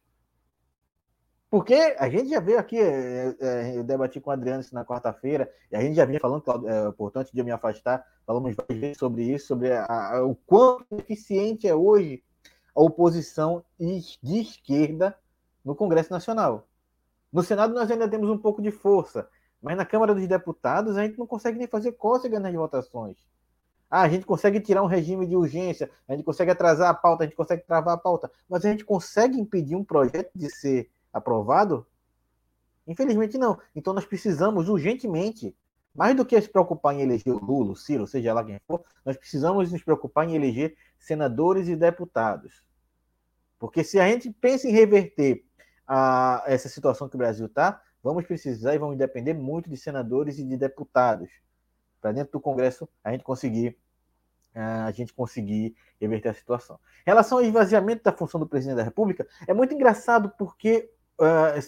porque 1.54 1.94
a 2.00 2.08
gente 2.08 2.30
já 2.30 2.40
veio 2.40 2.58
aqui, 2.58 2.76
é, 2.76 3.32
é, 3.38 3.78
eu 3.78 3.84
debati 3.84 4.20
com 4.20 4.30
o 4.30 4.32
Adriano 4.32 4.60
isso 4.60 4.74
na 4.74 4.84
quarta-feira, 4.84 5.48
e 5.70 5.76
a 5.76 5.80
gente 5.80 5.94
já 5.94 6.04
vinha 6.04 6.18
falando, 6.18 6.42
é, 6.66 6.90
portanto, 6.90 7.30
de 7.32 7.38
eu 7.38 7.44
me 7.44 7.52
afastar, 7.52 8.04
falamos 8.26 8.56
várias 8.56 8.76
vezes 8.76 8.98
sobre 8.98 9.22
isso, 9.22 9.46
sobre 9.46 9.70
a, 9.70 9.84
a, 9.84 10.24
o 10.24 10.34
quanto 10.34 10.84
eficiente 10.98 11.68
é 11.68 11.72
hoje 11.72 12.24
a 12.74 12.82
oposição 12.82 13.64
de 13.78 14.40
esquerda 14.40 15.16
no 15.64 15.76
Congresso 15.76 16.10
Nacional. 16.10 16.66
No 17.32 17.40
Senado 17.40 17.72
nós 17.72 17.88
ainda 17.88 18.08
temos 18.08 18.28
um 18.28 18.38
pouco 18.38 18.60
de 18.60 18.72
força, 18.72 19.28
mas 19.62 19.76
na 19.76 19.84
Câmara 19.84 20.12
dos 20.12 20.26
Deputados 20.26 20.96
a 20.96 21.04
gente 21.04 21.16
não 21.16 21.26
consegue 21.26 21.56
nem 21.56 21.68
fazer 21.68 21.92
cócegas 21.92 22.42
nas 22.42 22.52
votações. 22.52 23.16
Ah, 23.88 24.02
a 24.02 24.08
gente 24.08 24.26
consegue 24.26 24.58
tirar 24.58 24.82
um 24.82 24.86
regime 24.86 25.24
de 25.24 25.36
urgência, 25.36 25.88
a 26.08 26.16
gente 26.16 26.24
consegue 26.24 26.50
atrasar 26.50 26.90
a 26.90 26.94
pauta, 26.94 27.22
a 27.22 27.26
gente 27.28 27.36
consegue 27.36 27.62
travar 27.64 27.94
a 27.94 27.98
pauta, 27.98 28.28
mas 28.48 28.64
a 28.64 28.70
gente 28.70 28.84
consegue 28.84 29.38
impedir 29.38 29.76
um 29.76 29.84
projeto 29.84 30.32
de 30.34 30.50
ser 30.50 30.90
aprovado? 31.14 31.87
Infelizmente 32.87 33.38
não. 33.38 33.59
Então 33.74 33.94
nós 33.94 34.05
precisamos 34.05 34.68
urgentemente, 34.68 35.57
mais 35.94 36.14
do 36.16 36.27
que 36.27 36.38
se 36.40 36.48
preocupar 36.48 36.94
em 36.94 37.03
eleger 37.03 37.33
o 37.33 37.38
Lula, 37.38 37.72
o 37.72 37.77
Ciro, 37.77 38.07
seja 38.07 38.35
lá 38.35 38.44
quem 38.44 38.61
for, 38.66 38.85
nós 39.05 39.16
precisamos 39.16 39.70
nos 39.72 39.83
preocupar 39.83 40.29
em 40.29 40.35
eleger 40.35 40.77
senadores 40.98 41.68
e 41.68 41.77
deputados. 41.77 42.66
Porque 43.59 43.85
se 43.85 43.98
a 44.00 44.07
gente 44.09 44.31
pensa 44.31 44.68
em 44.68 44.72
reverter 44.72 45.44
a, 45.87 46.42
essa 46.46 46.68
situação 46.68 47.09
que 47.09 47.14
o 47.14 47.18
Brasil 47.18 47.46
está, 47.46 47.81
vamos 48.03 48.27
precisar 48.27 48.74
e 48.74 48.79
vamos 48.79 48.98
depender 48.98 49.33
muito 49.33 49.70
de 49.70 49.77
senadores 49.77 50.38
e 50.38 50.44
de 50.44 50.57
deputados 50.57 51.31
para 52.00 52.12
dentro 52.12 52.33
do 52.33 52.40
Congresso 52.40 52.87
a 53.03 53.12
gente 53.12 53.24
conseguir 53.24 53.79
a 54.55 54.92
gente 54.92 55.12
conseguir 55.12 55.74
reverter 56.00 56.29
a 56.29 56.35
situação. 56.35 56.79
Em 57.00 57.11
relação 57.11 57.38
ao 57.38 57.44
esvaziamento 57.44 58.05
da 58.05 58.12
função 58.12 58.38
do 58.38 58.46
presidente 58.46 58.77
da 58.77 58.85
República, 58.85 59.27
é 59.48 59.53
muito 59.53 59.74
engraçado 59.74 60.33
porque 60.38 60.93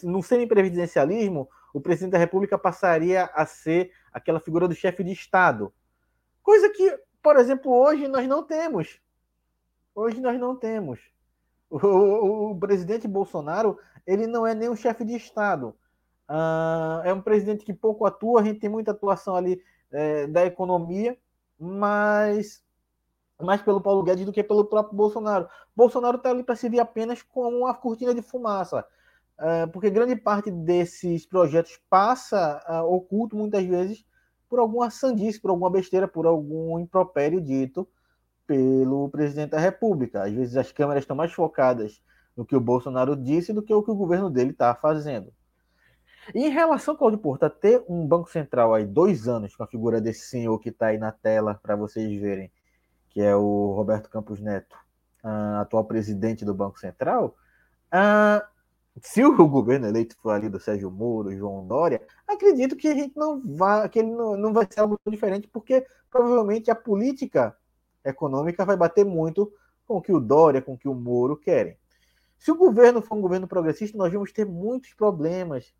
no 0.02 0.22
semipresidencialismo 0.22 1.48
o 1.72 1.80
presidente 1.80 2.12
da 2.12 2.18
República 2.18 2.58
passaria 2.58 3.24
a 3.34 3.44
ser 3.44 3.92
aquela 4.12 4.40
figura 4.40 4.66
do 4.66 4.74
chefe 4.74 5.04
de 5.04 5.12
Estado, 5.12 5.72
coisa 6.42 6.70
que, 6.70 6.98
por 7.22 7.36
exemplo, 7.36 7.70
hoje 7.72 8.08
nós 8.08 8.26
não 8.26 8.42
temos. 8.42 8.98
Hoje 9.94 10.20
nós 10.20 10.38
não 10.38 10.56
temos. 10.56 11.00
O, 11.68 11.76
o, 11.78 12.50
o 12.52 12.58
presidente 12.58 13.06
Bolsonaro 13.06 13.78
ele 14.06 14.26
não 14.26 14.46
é 14.46 14.54
nem 14.54 14.70
um 14.70 14.76
chefe 14.76 15.04
de 15.04 15.16
Estado. 15.16 15.76
Uh, 16.28 17.02
é 17.04 17.12
um 17.12 17.20
presidente 17.20 17.64
que 17.64 17.74
pouco 17.74 18.06
atua, 18.06 18.40
a 18.40 18.44
gente 18.44 18.60
tem 18.60 18.70
muita 18.70 18.92
atuação 18.92 19.36
ali 19.36 19.62
é, 19.92 20.26
da 20.26 20.44
economia, 20.44 21.16
mas 21.58 22.64
mais 23.40 23.60
pelo 23.60 23.80
Paulo 23.80 24.02
Guedes 24.02 24.24
do 24.24 24.32
que 24.32 24.42
pelo 24.42 24.64
próprio 24.64 24.96
Bolsonaro. 24.96 25.48
Bolsonaro 25.74 26.16
está 26.16 26.30
ali 26.30 26.42
para 26.42 26.56
servir 26.56 26.80
apenas 26.80 27.22
como 27.22 27.58
uma 27.58 27.74
cortina 27.74 28.14
de 28.14 28.22
fumaça, 28.22 28.86
porque 29.72 29.90
grande 29.90 30.16
parte 30.16 30.50
desses 30.50 31.26
projetos 31.26 31.78
passa 31.90 32.62
é, 32.66 32.80
oculto 32.80 33.36
muitas 33.36 33.64
vezes 33.64 34.04
por 34.48 34.58
alguma 34.58 34.90
sandice, 34.90 35.40
por 35.40 35.50
alguma 35.50 35.70
besteira, 35.70 36.08
por 36.08 36.26
algum 36.26 36.78
impropério 36.78 37.40
dito 37.40 37.86
pelo 38.46 39.08
presidente 39.10 39.50
da 39.50 39.58
República. 39.58 40.22
Às 40.22 40.32
vezes 40.32 40.56
as 40.56 40.72
câmeras 40.72 41.02
estão 41.02 41.16
mais 41.16 41.32
focadas 41.32 42.00
no 42.36 42.44
que 42.44 42.54
o 42.54 42.60
Bolsonaro 42.60 43.16
disse 43.16 43.52
do 43.52 43.62
que 43.62 43.74
o 43.74 43.82
que 43.82 43.90
o 43.90 43.96
governo 43.96 44.30
dele 44.30 44.50
está 44.50 44.74
fazendo. 44.74 45.32
E 46.34 46.44
em 46.46 46.50
relação 46.50 46.94
ao 46.94 46.98
Claudio 46.98 47.18
Porto, 47.18 47.48
ter 47.48 47.84
um 47.88 48.06
Banco 48.06 48.30
Central 48.30 48.74
aí 48.74 48.84
dois 48.84 49.28
anos 49.28 49.54
com 49.54 49.62
a 49.62 49.66
figura 49.66 50.00
desse 50.00 50.28
senhor 50.28 50.58
que 50.58 50.70
está 50.70 50.86
aí 50.86 50.98
na 50.98 51.12
tela 51.12 51.54
para 51.54 51.76
vocês 51.76 52.20
verem, 52.20 52.50
que 53.10 53.20
é 53.20 53.34
o 53.34 53.72
Roberto 53.74 54.10
Campos 54.10 54.40
Neto, 54.40 54.76
uh, 55.24 55.60
atual 55.60 55.84
presidente 55.84 56.44
do 56.44 56.54
Banco 56.54 56.78
Central, 56.80 57.36
uh, 57.92 58.44
se 59.02 59.24
o 59.24 59.48
governo 59.48 59.86
eleito 59.86 60.16
for 60.18 60.30
ali 60.30 60.48
do 60.48 60.58
Sérgio 60.60 60.90
Moro, 60.90 61.36
João 61.36 61.66
Dória, 61.66 62.02
acredito 62.26 62.76
que 62.76 62.88
a 62.88 62.94
gente 62.94 63.16
não 63.16 63.40
vai, 63.44 63.88
que 63.88 63.98
ele 63.98 64.10
não, 64.10 64.36
não 64.36 64.52
vai 64.52 64.66
ser 64.68 64.80
algo 64.80 64.98
diferente, 65.06 65.48
porque 65.48 65.86
provavelmente 66.10 66.70
a 66.70 66.74
política 66.74 67.56
econômica 68.04 68.64
vai 68.64 68.76
bater 68.76 69.04
muito 69.04 69.52
com 69.86 69.96
o 69.96 70.02
que 70.02 70.12
o 70.12 70.20
Dória, 70.20 70.62
com 70.62 70.74
o 70.74 70.78
que 70.78 70.88
o 70.88 70.94
Moro 70.94 71.36
querem. 71.36 71.76
Se 72.38 72.50
o 72.50 72.56
governo 72.56 73.00
for 73.00 73.16
um 73.16 73.20
governo 73.20 73.46
progressista, 73.46 73.96
nós 73.96 74.12
vamos 74.12 74.32
ter 74.32 74.44
muitos 74.44 74.92
problemas 74.94 75.74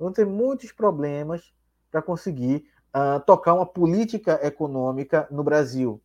vão 0.00 0.12
ter 0.12 0.26
muitos 0.26 0.72
problemas 0.72 1.52
para 1.90 2.00
conseguir 2.00 2.64
uh, 2.96 3.20
tocar 3.20 3.52
uma 3.54 3.66
política 3.66 4.40
econômica 4.42 5.28
no 5.30 5.44
Brasil. 5.44 6.00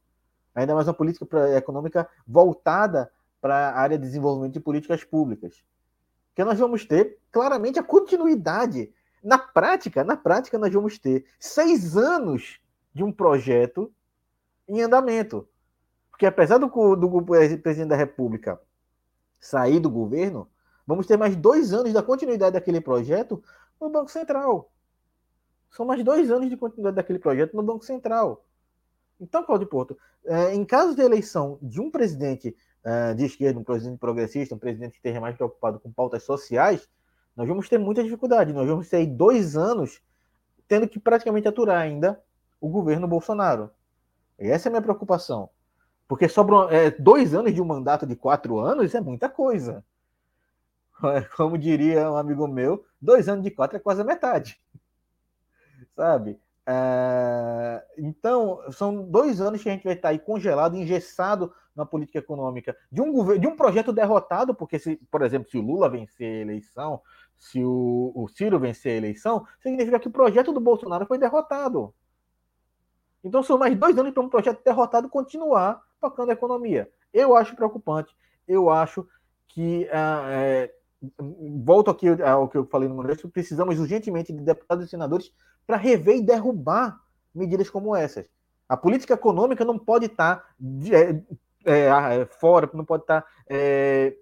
Ainda 0.53 0.75
mais 0.75 0.87
uma 0.87 0.93
política 0.93 1.25
econômica 1.57 2.07
voltada 2.27 3.09
para 3.39 3.69
a 3.69 3.79
área 3.79 3.97
de 3.97 4.05
desenvolvimento 4.05 4.53
de 4.53 4.59
políticas 4.59 5.03
públicas. 5.03 5.63
Que 6.35 6.43
nós 6.43 6.59
vamos 6.59 6.85
ter 6.85 7.17
claramente 7.31 7.79
a 7.79 7.83
continuidade. 7.83 8.93
Na 9.23 9.39
prática, 9.39 10.03
na 10.03 10.15
prática, 10.15 10.57
nós 10.57 10.71
vamos 10.71 10.99
ter 10.99 11.25
seis 11.39 11.97
anos 11.97 12.59
de 12.93 13.03
um 13.03 13.11
projeto 13.11 13.91
em 14.67 14.81
andamento. 14.81 15.47
Porque 16.11 16.25
apesar 16.25 16.57
do, 16.57 16.67
do 16.95 17.21
presidente 17.23 17.89
da 17.89 17.95
República 17.95 18.61
sair 19.39 19.79
do 19.79 19.89
governo, 19.89 20.47
vamos 20.85 21.05
ter 21.05 21.17
mais 21.17 21.35
dois 21.35 21.73
anos 21.73 21.93
da 21.93 22.03
continuidade 22.03 22.53
daquele 22.53 22.79
projeto 22.79 23.43
no 23.79 23.89
Banco 23.89 24.11
Central. 24.11 24.71
São 25.69 25.85
mais 25.85 26.03
dois 26.03 26.31
anos 26.31 26.49
de 26.49 26.55
continuidade 26.55 26.95
daquele 26.95 27.19
projeto 27.19 27.55
no 27.55 27.63
Banco 27.63 27.83
Central. 27.83 28.45
Então, 29.19 29.43
Claudio 29.43 29.67
Porto, 29.67 29.97
é, 30.25 30.53
em 30.53 30.65
caso 30.65 30.95
de 30.95 31.01
eleição 31.01 31.57
de 31.61 31.79
um 31.81 31.91
presidente 31.91 32.55
de 33.15 33.25
esquerda, 33.25 33.59
um 33.59 33.63
presidente 33.63 33.97
progressista, 33.97 34.53
um 34.53 34.59
presidente 34.59 34.91
que 34.91 34.97
esteja 34.97 35.19
mais 35.19 35.35
preocupado 35.35 35.79
com 35.79 35.91
pautas 35.91 36.23
sociais, 36.23 36.87
nós 37.35 37.47
vamos 37.47 37.67
ter 37.67 37.77
muita 37.77 38.03
dificuldade. 38.03 38.53
Nós 38.53 38.67
vamos 38.67 38.87
ter 38.87 39.05
dois 39.07 39.57
anos 39.57 40.01
tendo 40.67 40.87
que 40.87 40.99
praticamente 40.99 41.47
aturar 41.47 41.81
ainda 41.81 42.21
o 42.61 42.69
governo 42.69 43.07
Bolsonaro. 43.07 43.69
E 44.39 44.47
essa 44.47 44.67
é 44.67 44.69
a 44.69 44.71
minha 44.71 44.81
preocupação. 44.81 45.49
Porque 46.07 46.29
sobram 46.29 46.69
é, 46.69 46.91
dois 46.91 47.33
anos 47.33 47.53
de 47.53 47.61
um 47.61 47.65
mandato 47.65 48.05
de 48.05 48.15
quatro 48.15 48.59
anos 48.59 48.93
é 48.93 49.01
muita 49.01 49.29
coisa. 49.29 49.83
Como 51.35 51.57
diria 51.57 52.11
um 52.11 52.17
amigo 52.17 52.47
meu, 52.47 52.85
dois 53.01 53.27
anos 53.27 53.43
de 53.43 53.51
quatro 53.51 53.77
é 53.77 53.79
quase 53.79 54.01
a 54.01 54.05
metade. 54.05 54.59
Sabe? 55.95 56.39
É... 56.67 57.85
Então, 57.97 58.59
são 58.71 59.03
dois 59.03 59.39
anos 59.39 59.61
que 59.61 59.69
a 59.69 59.71
gente 59.71 59.83
vai 59.83 59.93
estar 59.93 60.09
aí 60.09 60.19
congelado, 60.19 60.75
engessado 60.75 61.53
na 61.75 61.85
política 61.85 62.19
econômica 62.19 62.75
de 62.91 63.01
um, 63.01 63.11
governo, 63.11 63.41
de 63.41 63.47
um 63.47 63.55
projeto 63.55 63.91
derrotado, 63.91 64.55
porque, 64.55 64.79
se, 64.79 64.95
por 65.11 65.21
exemplo, 65.21 65.49
se 65.49 65.57
o 65.57 65.61
Lula 65.61 65.89
vencer 65.89 66.27
a 66.27 66.41
eleição, 66.41 67.01
se 67.37 67.63
o, 67.63 68.11
o 68.15 68.27
Ciro 68.29 68.59
vencer 68.59 68.93
a 68.93 68.97
eleição, 68.97 69.45
significa 69.59 69.99
que 69.99 70.07
o 70.07 70.11
projeto 70.11 70.53
do 70.53 70.59
Bolsonaro 70.59 71.05
foi 71.05 71.17
derrotado. 71.17 71.93
Então, 73.23 73.43
são 73.43 73.57
mais 73.57 73.75
dois 73.77 73.97
anos 73.97 74.13
para 74.13 74.23
um 74.23 74.29
projeto 74.29 74.63
derrotado 74.63 75.09
continuar 75.09 75.81
tocando 75.99 76.29
a 76.29 76.33
economia. 76.33 76.89
Eu 77.13 77.35
acho 77.35 77.55
preocupante. 77.55 78.15
Eu 78.47 78.69
acho 78.69 79.07
que 79.47 79.85
uh, 79.85 80.29
é, 80.29 80.73
volto 81.63 81.91
aqui 81.91 82.07
ao 82.23 82.47
que 82.47 82.57
eu 82.57 82.65
falei 82.65 82.89
no 82.89 82.95
começo, 82.95 83.29
precisamos 83.29 83.79
urgentemente 83.79 84.33
de 84.33 84.41
deputados 84.41 84.85
e 84.85 84.89
senadores 84.89 85.31
para 85.65 85.77
rever 85.77 86.17
e 86.17 86.21
derrubar 86.21 86.99
medidas 87.33 87.69
como 87.69 87.95
essas. 87.95 88.29
A 88.67 88.75
política 88.75 89.13
econômica 89.13 89.63
não 89.63 89.77
pode 89.77 90.05
estar 90.05 90.37
tá, 90.37 90.45
é, 90.91 91.21
é, 91.65 92.21
é, 92.21 92.25
fora, 92.25 92.69
não 92.73 92.85
pode 92.85 93.03
estar, 93.03 93.21
tá, 93.21 93.27
é, 93.47 94.15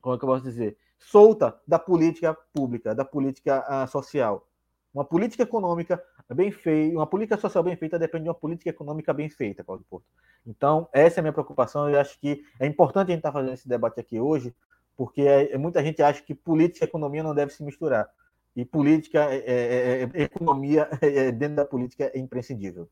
como 0.00 0.14
é 0.14 0.18
que 0.18 0.24
eu 0.24 0.28
posso 0.28 0.44
dizer, 0.44 0.76
solta 0.98 1.58
da 1.66 1.78
política 1.78 2.36
pública, 2.52 2.94
da 2.94 3.04
política 3.04 3.64
uh, 3.68 3.88
social. 3.88 4.46
Uma 4.92 5.04
política 5.04 5.42
econômica 5.42 6.02
bem 6.34 6.50
feita, 6.50 6.96
uma 6.96 7.06
política 7.06 7.38
social 7.38 7.64
bem 7.64 7.76
feita 7.76 7.98
depende 7.98 8.24
de 8.24 8.28
uma 8.28 8.34
política 8.34 8.70
econômica 8.70 9.12
bem 9.12 9.28
feita, 9.28 9.64
Claudio 9.64 9.86
Porto. 9.88 10.06
Então, 10.46 10.88
essa 10.92 11.18
é 11.18 11.20
a 11.20 11.22
minha 11.22 11.32
preocupação. 11.32 11.88
Eu 11.88 11.98
acho 11.98 12.18
que 12.20 12.42
é 12.60 12.66
importante 12.66 13.08
a 13.08 13.10
gente 13.12 13.20
estar 13.20 13.30
tá 13.30 13.38
fazendo 13.38 13.54
esse 13.54 13.66
debate 13.66 13.98
aqui 14.00 14.20
hoje, 14.20 14.54
porque 14.96 15.22
é, 15.22 15.56
muita 15.58 15.82
gente 15.82 16.02
acha 16.02 16.22
que 16.22 16.34
política 16.34 16.84
e 16.84 16.88
economia 16.88 17.22
não 17.22 17.34
devem 17.34 17.54
se 17.54 17.62
misturar. 17.62 18.08
E 18.54 18.64
política, 18.64 19.32
é, 19.32 19.38
é, 19.38 20.02
é 20.02 20.22
economia 20.22 20.88
dentro 21.36 21.56
da 21.56 21.64
política 21.64 22.10
é 22.14 22.18
imprescindível. 22.18 22.88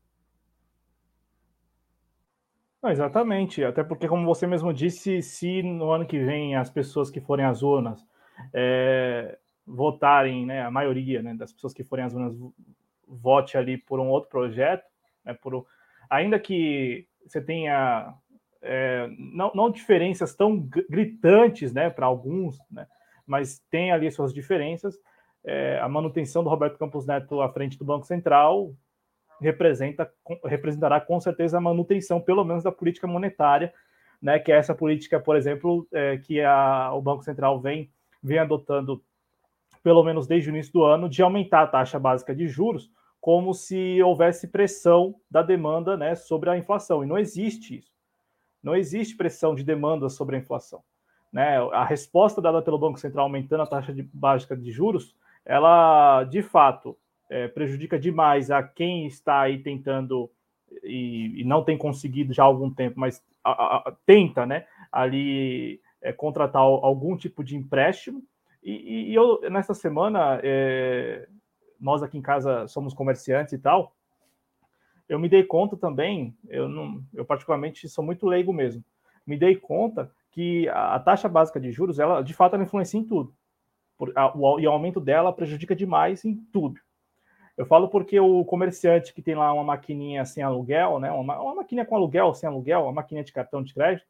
exatamente, 2.83 3.63
até 3.63 3.83
porque, 3.83 4.07
como 4.07 4.25
você 4.25 4.47
mesmo 4.47 4.73
disse, 4.73 5.21
se 5.21 5.61
no 5.61 5.91
ano 5.91 6.05
que 6.05 6.17
vem 6.17 6.55
as 6.55 6.69
pessoas 6.69 7.11
que 7.11 7.21
forem 7.21 7.45
às 7.45 7.61
urnas 7.61 8.03
é, 8.51 9.37
votarem, 9.65 10.45
né, 10.45 10.63
a 10.63 10.71
maioria 10.71 11.21
né, 11.21 11.35
das 11.35 11.53
pessoas 11.53 11.73
que 11.73 11.83
forem 11.83 12.05
às 12.05 12.13
urnas 12.13 12.35
vote 13.07 13.57
ali 13.57 13.77
por 13.77 13.99
um 13.99 14.09
outro 14.09 14.29
projeto, 14.29 14.83
né, 15.23 15.33
por, 15.33 15.65
ainda 16.09 16.39
que 16.39 17.07
você 17.25 17.39
tenha 17.39 18.15
é, 18.61 19.09
não, 19.17 19.51
não, 19.55 19.71
diferenças 19.71 20.35
tão 20.35 20.57
gritantes 20.89 21.73
né, 21.73 21.89
para 21.89 22.05
alguns, 22.05 22.59
né, 22.69 22.87
mas 23.25 23.59
tem 23.69 23.91
ali 23.91 24.11
suas 24.11 24.33
diferenças. 24.33 24.97
É, 25.43 25.79
a 25.79 25.89
manutenção 25.89 26.43
do 26.43 26.49
Roberto 26.49 26.77
Campos 26.77 27.05
Neto 27.05 27.41
à 27.41 27.51
frente 27.51 27.77
do 27.77 27.85
Banco 27.85 28.05
Central 28.05 28.73
representa, 29.39 30.11
representará 30.45 31.01
com 31.01 31.19
certeza 31.19 31.57
a 31.57 31.61
manutenção, 31.61 32.21
pelo 32.21 32.43
menos, 32.43 32.63
da 32.63 32.71
política 32.71 33.07
monetária, 33.07 33.73
né, 34.21 34.37
que 34.37 34.51
é 34.51 34.55
essa 34.55 34.75
política, 34.75 35.19
por 35.19 35.35
exemplo, 35.35 35.87
é, 35.91 36.17
que 36.17 36.41
a, 36.41 36.93
o 36.93 37.01
Banco 37.01 37.23
Central 37.23 37.59
vem, 37.59 37.91
vem 38.21 38.37
adotando, 38.37 39.03
pelo 39.81 40.03
menos 40.03 40.27
desde 40.27 40.49
o 40.49 40.53
início 40.53 40.71
do 40.71 40.83
ano, 40.83 41.09
de 41.09 41.23
aumentar 41.23 41.63
a 41.63 41.67
taxa 41.67 41.97
básica 41.97 42.35
de 42.35 42.47
juros, 42.47 42.91
como 43.19 43.53
se 43.53 44.01
houvesse 44.01 44.47
pressão 44.47 45.15
da 45.29 45.41
demanda 45.41 45.97
né, 45.97 46.15
sobre 46.15 46.49
a 46.49 46.57
inflação. 46.57 47.03
E 47.03 47.07
não 47.07 47.17
existe 47.17 47.79
isso. 47.79 47.90
Não 48.61 48.75
existe 48.75 49.15
pressão 49.15 49.55
de 49.55 49.63
demanda 49.63 50.09
sobre 50.09 50.35
a 50.35 50.39
inflação. 50.39 50.83
Né? 51.31 51.57
A 51.71 51.85
resposta 51.85 52.41
dada 52.41 52.61
pelo 52.61 52.77
Banco 52.77 52.99
Central 52.99 53.25
aumentando 53.25 53.63
a 53.63 53.67
taxa 53.67 53.93
de, 53.93 54.03
básica 54.03 54.55
de 54.55 54.71
juros, 54.71 55.15
ela 55.45 56.23
de 56.25 56.41
fato 56.41 56.97
é, 57.29 57.47
prejudica 57.47 57.97
demais 57.97 58.51
a 58.51 58.61
quem 58.61 59.07
está 59.07 59.41
aí 59.41 59.59
tentando 59.59 60.29
e, 60.83 61.41
e, 61.41 61.43
não 61.43 61.63
tem 61.63 61.77
conseguido 61.77 62.33
já 62.33 62.43
há 62.43 62.45
algum 62.45 62.69
tempo, 62.69 62.99
mas 62.99 63.23
a, 63.43 63.51
a, 63.77 63.93
tenta, 64.05 64.45
né, 64.45 64.65
ali 64.91 65.81
é, 66.01 66.13
contratar 66.13 66.61
algum 66.61 67.15
tipo 67.17 67.43
de 67.43 67.55
empréstimo. 67.55 68.23
E, 68.63 69.11
e 69.11 69.15
eu, 69.15 69.41
nessa 69.49 69.73
semana, 69.73 70.39
é, 70.43 71.27
nós 71.79 72.03
aqui 72.03 72.17
em 72.17 72.21
casa 72.21 72.67
somos 72.67 72.93
comerciantes 72.93 73.53
e 73.53 73.57
tal, 73.57 73.95
eu 75.11 75.19
me 75.19 75.27
dei 75.27 75.43
conta 75.43 75.75
também, 75.75 76.33
eu, 76.47 76.69
não, 76.69 77.03
eu 77.13 77.25
particularmente 77.25 77.89
sou 77.89 78.01
muito 78.01 78.25
leigo 78.25 78.53
mesmo, 78.53 78.81
me 79.27 79.37
dei 79.37 79.57
conta 79.57 80.09
que 80.31 80.69
a, 80.69 80.95
a 80.95 80.99
taxa 81.01 81.27
básica 81.27 81.59
de 81.59 81.69
juros, 81.69 81.99
ela 81.99 82.21
de 82.21 82.33
fato 82.33 82.55
ela 82.55 82.63
influencia 82.63 82.97
em 82.97 83.03
tudo. 83.03 83.35
Por, 83.97 84.13
a, 84.15 84.35
o, 84.35 84.57
e 84.57 84.65
o 84.65 84.71
aumento 84.71 85.01
dela 85.01 85.33
prejudica 85.33 85.75
demais 85.75 86.23
em 86.23 86.33
tudo. 86.53 86.79
Eu 87.57 87.65
falo 87.65 87.89
porque 87.89 88.17
o 88.21 88.45
comerciante 88.45 89.13
que 89.13 89.21
tem 89.21 89.35
lá 89.35 89.51
uma 89.53 89.65
maquininha 89.65 90.23
sem 90.23 90.41
aluguel, 90.41 90.97
né, 90.97 91.11
uma, 91.11 91.41
uma 91.41 91.55
maquininha 91.55 91.85
com 91.85 91.97
aluguel, 91.97 92.33
sem 92.33 92.47
aluguel, 92.47 92.83
uma 92.83 92.93
maquininha 92.93 93.25
de 93.25 93.33
cartão 93.33 93.61
de 93.61 93.73
crédito, 93.73 94.07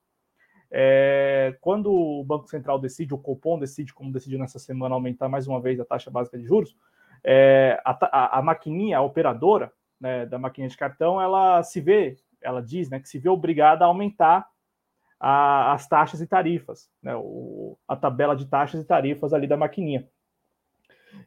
é, 0.70 1.58
quando 1.62 1.92
o 1.92 2.24
Banco 2.24 2.48
Central 2.48 2.78
decide, 2.78 3.12
o 3.12 3.18
Copom 3.18 3.58
decide, 3.58 3.92
como 3.92 4.12
decidiu 4.12 4.38
nessa 4.38 4.60
semana, 4.60 4.94
aumentar 4.94 5.28
mais 5.28 5.48
uma 5.48 5.60
vez 5.60 5.80
a 5.80 5.86
taxa 5.86 6.12
básica 6.12 6.38
de 6.38 6.46
juros, 6.46 6.78
é, 7.24 7.82
a, 7.84 7.92
a, 8.06 8.40
a, 8.40 8.42
maquininha, 8.44 9.00
a 9.00 9.02
operadora 9.02 9.74
né, 10.02 10.26
da 10.26 10.40
maquininha 10.40 10.70
de 10.70 10.76
cartão, 10.76 11.22
ela 11.22 11.62
se 11.62 11.80
vê, 11.80 12.18
ela 12.42 12.62
diz 12.62 12.90
né, 12.90 13.00
que 13.00 13.08
se 13.08 13.20
vê 13.20 13.30
obrigada 13.30 13.86
a 13.86 13.88
aumentar 13.88 14.50
a, 15.20 15.74
as 15.74 15.88
taxas 15.88 16.20
e 16.20 16.28
tarifas, 16.28 16.90
né, 17.02 17.16
o, 17.16 17.78
a 17.88 17.96
tabela 17.96 18.36
de 18.36 18.48
taxas 18.48 18.82
e 18.82 18.86
tarifas 18.86 19.32
ali 19.32 19.48
da 19.48 19.56
maquininha. 19.56 20.10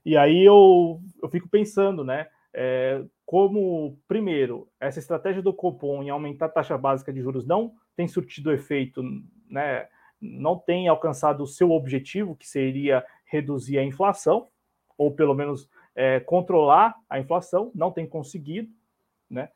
E 0.04 0.16
aí 0.16 0.44
eu, 0.44 1.00
eu 1.22 1.28
fico 1.28 1.48
pensando, 1.48 2.02
né? 2.02 2.26
É, 2.52 3.04
como, 3.26 3.98
primeiro, 4.06 4.68
essa 4.78 4.98
estratégia 4.98 5.42
do 5.42 5.52
Copom 5.52 6.02
em 6.02 6.10
aumentar 6.10 6.46
a 6.46 6.50
taxa 6.50 6.76
básica 6.78 7.12
de 7.12 7.20
juros 7.20 7.46
não 7.46 7.74
tem 7.96 8.08
surtido 8.08 8.52
efeito, 8.52 9.02
né? 9.48 9.88
Não 10.20 10.58
tem 10.58 10.88
alcançado 10.88 11.42
o 11.42 11.46
seu 11.46 11.70
objetivo, 11.70 12.36
que 12.36 12.48
seria 12.48 13.04
reduzir 13.26 13.78
a 13.78 13.84
inflação, 13.84 14.48
ou 14.96 15.14
pelo 15.14 15.34
menos 15.34 15.68
é, 15.94 16.20
controlar 16.20 16.94
a 17.08 17.18
inflação, 17.18 17.70
não 17.74 17.90
tem 17.90 18.06
conseguido, 18.06 18.70
né? 19.30 19.48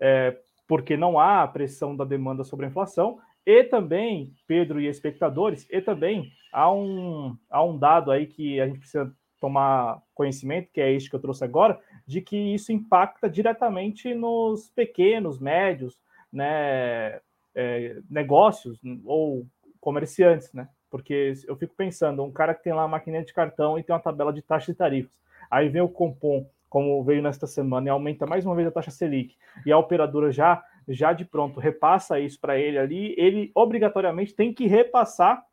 É, 0.00 0.36
porque 0.68 0.96
não 0.96 1.18
há 1.18 1.46
pressão 1.46 1.96
da 1.96 2.04
demanda 2.04 2.44
sobre 2.44 2.66
a 2.66 2.68
inflação, 2.68 3.18
e 3.44 3.62
também, 3.62 4.34
Pedro 4.46 4.80
e 4.80 4.88
espectadores, 4.88 5.66
e 5.70 5.80
também 5.80 6.32
há 6.52 6.70
um, 6.72 7.36
há 7.48 7.62
um 7.62 7.78
dado 7.78 8.10
aí 8.10 8.26
que 8.26 8.60
a 8.60 8.66
gente 8.66 8.80
precisa 8.80 9.14
tomar 9.40 10.02
conhecimento, 10.14 10.72
que 10.72 10.80
é 10.80 10.92
este 10.92 11.08
que 11.08 11.14
eu 11.14 11.20
trouxe 11.20 11.44
agora, 11.44 11.78
de 12.06 12.20
que 12.20 12.36
isso 12.36 12.72
impacta 12.72 13.30
diretamente 13.30 14.12
nos 14.14 14.68
pequenos, 14.70 15.38
médios, 15.38 16.00
né, 16.32 17.20
é, 17.54 18.00
negócios 18.10 18.80
ou 19.04 19.46
comerciantes, 19.80 20.52
né? 20.52 20.68
Porque 20.90 21.32
eu 21.46 21.56
fico 21.56 21.74
pensando, 21.76 22.24
um 22.24 22.32
cara 22.32 22.54
que 22.54 22.64
tem 22.64 22.72
lá 22.72 22.82
uma 22.82 22.88
maquininha 22.88 23.24
de 23.24 23.32
cartão 23.32 23.78
e 23.78 23.82
tem 23.82 23.94
uma 23.94 24.02
tabela 24.02 24.32
de 24.32 24.42
taxas 24.42 24.70
e 24.70 24.74
tarifas, 24.74 25.12
aí 25.50 25.68
vem 25.68 25.82
o 25.82 25.88
Compom, 25.88 26.48
como 26.68 27.02
veio 27.04 27.22
nesta 27.22 27.46
semana, 27.46 27.86
e 27.86 27.90
aumenta 27.90 28.26
mais 28.26 28.44
uma 28.44 28.54
vez 28.54 28.68
a 28.68 28.70
taxa 28.70 28.90
Selic, 28.90 29.36
e 29.64 29.72
a 29.72 29.78
operadora 29.78 30.30
já, 30.30 30.62
já 30.88 31.12
de 31.12 31.24
pronto 31.24 31.60
repassa 31.60 32.20
isso 32.20 32.40
para 32.40 32.58
ele 32.58 32.78
ali, 32.78 33.14
ele 33.16 33.50
obrigatoriamente 33.54 34.34
tem 34.34 34.52
que 34.52 34.66
repassar, 34.66 35.44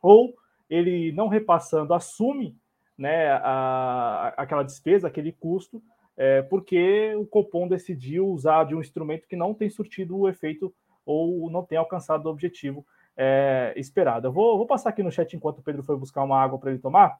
ou 0.00 0.34
ele 0.68 1.12
não 1.12 1.28
repassando, 1.28 1.94
assume 1.94 2.56
né, 2.96 3.30
a, 3.32 4.34
aquela 4.36 4.62
despesa, 4.62 5.08
aquele 5.08 5.32
custo, 5.32 5.82
é, 6.16 6.42
porque 6.42 7.14
o 7.16 7.26
Copom 7.26 7.66
decidiu 7.66 8.28
usar 8.28 8.64
de 8.64 8.74
um 8.74 8.80
instrumento 8.80 9.26
que 9.26 9.36
não 9.36 9.52
tem 9.52 9.68
surtido 9.68 10.16
o 10.16 10.28
efeito 10.28 10.72
ou 11.04 11.50
não 11.50 11.64
tem 11.64 11.76
alcançado 11.76 12.26
o 12.26 12.30
objetivo 12.30 12.86
é, 13.16 13.72
esperado. 13.76 14.28
Eu 14.28 14.32
vou, 14.32 14.56
vou, 14.56 14.66
passar 14.66 14.90
aqui 14.90 15.02
no 15.02 15.10
chat 15.10 15.34
enquanto 15.34 15.58
o 15.58 15.62
Pedro 15.62 15.82
foi 15.82 15.96
buscar 15.96 16.22
uma 16.22 16.40
água 16.40 16.58
para 16.58 16.70
ele 16.70 16.78
tomar. 16.78 17.18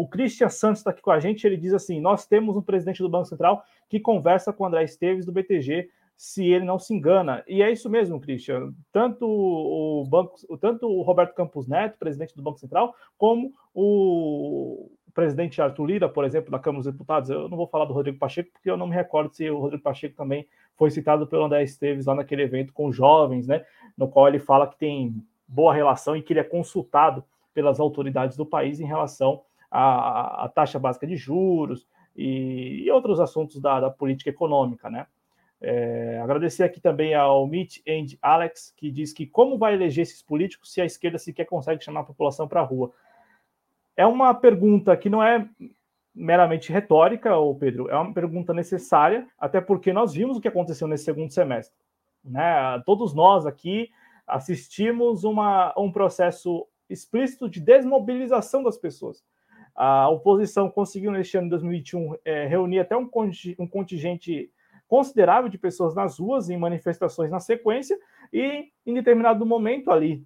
O 0.00 0.08
Christian 0.08 0.48
Santos 0.48 0.80
está 0.80 0.92
aqui 0.92 1.02
com 1.02 1.10
a 1.10 1.20
gente. 1.20 1.46
Ele 1.46 1.58
diz 1.58 1.74
assim: 1.74 2.00
Nós 2.00 2.26
temos 2.26 2.56
um 2.56 2.62
presidente 2.62 3.02
do 3.02 3.08
Banco 3.10 3.26
Central 3.26 3.62
que 3.86 4.00
conversa 4.00 4.50
com 4.50 4.64
o 4.64 4.66
André 4.66 4.82
Esteves 4.84 5.26
do 5.26 5.32
BTG 5.32 5.90
se 6.16 6.46
ele 6.46 6.64
não 6.64 6.78
se 6.78 6.94
engana. 6.94 7.44
E 7.46 7.62
é 7.62 7.70
isso 7.70 7.90
mesmo, 7.90 8.18
Christian. 8.18 8.72
Tanto 8.90 9.26
o 9.28 10.02
banco, 10.08 10.38
tanto 10.56 10.86
o 10.86 11.02
Roberto 11.02 11.34
Campos 11.34 11.68
Neto, 11.68 11.98
presidente 11.98 12.34
do 12.34 12.42
Banco 12.42 12.58
Central, 12.58 12.94
como 13.18 13.52
o 13.74 14.90
presidente 15.12 15.60
Arthur 15.60 15.84
Lira, 15.84 16.08
por 16.08 16.24
exemplo, 16.24 16.50
da 16.50 16.58
Câmara 16.58 16.82
dos 16.82 16.90
Deputados. 16.90 17.28
Eu 17.28 17.46
não 17.50 17.58
vou 17.58 17.66
falar 17.66 17.84
do 17.84 17.92
Rodrigo 17.92 18.18
Pacheco, 18.18 18.50
porque 18.54 18.70
eu 18.70 18.78
não 18.78 18.86
me 18.86 18.94
recordo 18.94 19.34
se 19.34 19.50
o 19.50 19.58
Rodrigo 19.58 19.82
Pacheco 19.82 20.16
também 20.16 20.48
foi 20.76 20.90
citado 20.90 21.26
pelo 21.26 21.44
André 21.44 21.62
Esteves 21.62 22.06
lá 22.06 22.14
naquele 22.14 22.40
evento 22.40 22.72
com 22.72 22.90
jovens, 22.90 23.46
né? 23.46 23.66
No 23.98 24.08
qual 24.08 24.28
ele 24.28 24.38
fala 24.38 24.66
que 24.66 24.78
tem 24.78 25.14
boa 25.46 25.74
relação 25.74 26.16
e 26.16 26.22
que 26.22 26.32
ele 26.32 26.40
é 26.40 26.44
consultado 26.44 27.22
pelas 27.52 27.78
autoridades 27.78 28.34
do 28.34 28.46
país 28.46 28.80
em 28.80 28.86
relação 28.86 29.42
à, 29.70 30.44
à 30.44 30.48
taxa 30.48 30.78
básica 30.78 31.06
de 31.06 31.16
juros 31.16 31.86
e, 32.16 32.82
e 32.84 32.90
outros 32.90 33.20
assuntos 33.20 33.60
da, 33.60 33.80
da 33.80 33.90
política 33.90 34.30
econômica, 34.30 34.90
né? 34.90 35.06
É, 35.62 36.18
agradecer 36.22 36.62
aqui 36.62 36.80
também 36.80 37.14
ao 37.14 37.46
Meet 37.46 37.82
and 37.86 38.16
Alex, 38.22 38.72
que 38.76 38.90
diz 38.90 39.12
que 39.12 39.26
como 39.26 39.58
vai 39.58 39.74
eleger 39.74 40.02
esses 40.02 40.22
políticos 40.22 40.72
se 40.72 40.80
a 40.80 40.86
esquerda 40.86 41.18
sequer 41.18 41.44
consegue 41.44 41.84
chamar 41.84 42.00
a 42.00 42.04
população 42.04 42.48
para 42.48 42.60
a 42.60 42.64
rua? 42.64 42.90
É 43.94 44.06
uma 44.06 44.32
pergunta 44.32 44.96
que 44.96 45.10
não 45.10 45.22
é 45.22 45.46
meramente 46.14 46.72
retórica, 46.72 47.36
ô 47.36 47.54
Pedro, 47.54 47.90
é 47.90 47.96
uma 47.96 48.12
pergunta 48.12 48.54
necessária, 48.54 49.28
até 49.38 49.60
porque 49.60 49.92
nós 49.92 50.14
vimos 50.14 50.38
o 50.38 50.40
que 50.40 50.48
aconteceu 50.48 50.88
nesse 50.88 51.04
segundo 51.04 51.30
semestre. 51.30 51.76
Né? 52.24 52.82
Todos 52.86 53.14
nós 53.14 53.46
aqui 53.46 53.90
assistimos 54.26 55.24
uma, 55.24 55.74
um 55.76 55.92
processo 55.92 56.66
explícito 56.88 57.48
de 57.48 57.60
desmobilização 57.60 58.62
das 58.62 58.78
pessoas. 58.78 59.22
A 59.74 60.08
oposição 60.08 60.70
conseguiu, 60.70 61.12
neste 61.12 61.36
ano 61.36 61.46
de 61.46 61.50
2021, 61.50 62.16
é, 62.24 62.46
reunir 62.46 62.80
até 62.80 62.96
um, 62.96 63.08
contingente 63.08 64.50
considerável 64.86 65.48
de 65.48 65.56
pessoas 65.56 65.94
nas 65.94 66.18
ruas, 66.18 66.50
em 66.50 66.56
manifestações 66.56 67.30
na 67.30 67.38
sequência, 67.38 67.98
e 68.32 68.68
em 68.84 68.94
determinado 68.94 69.46
momento 69.46 69.90
ali, 69.90 70.24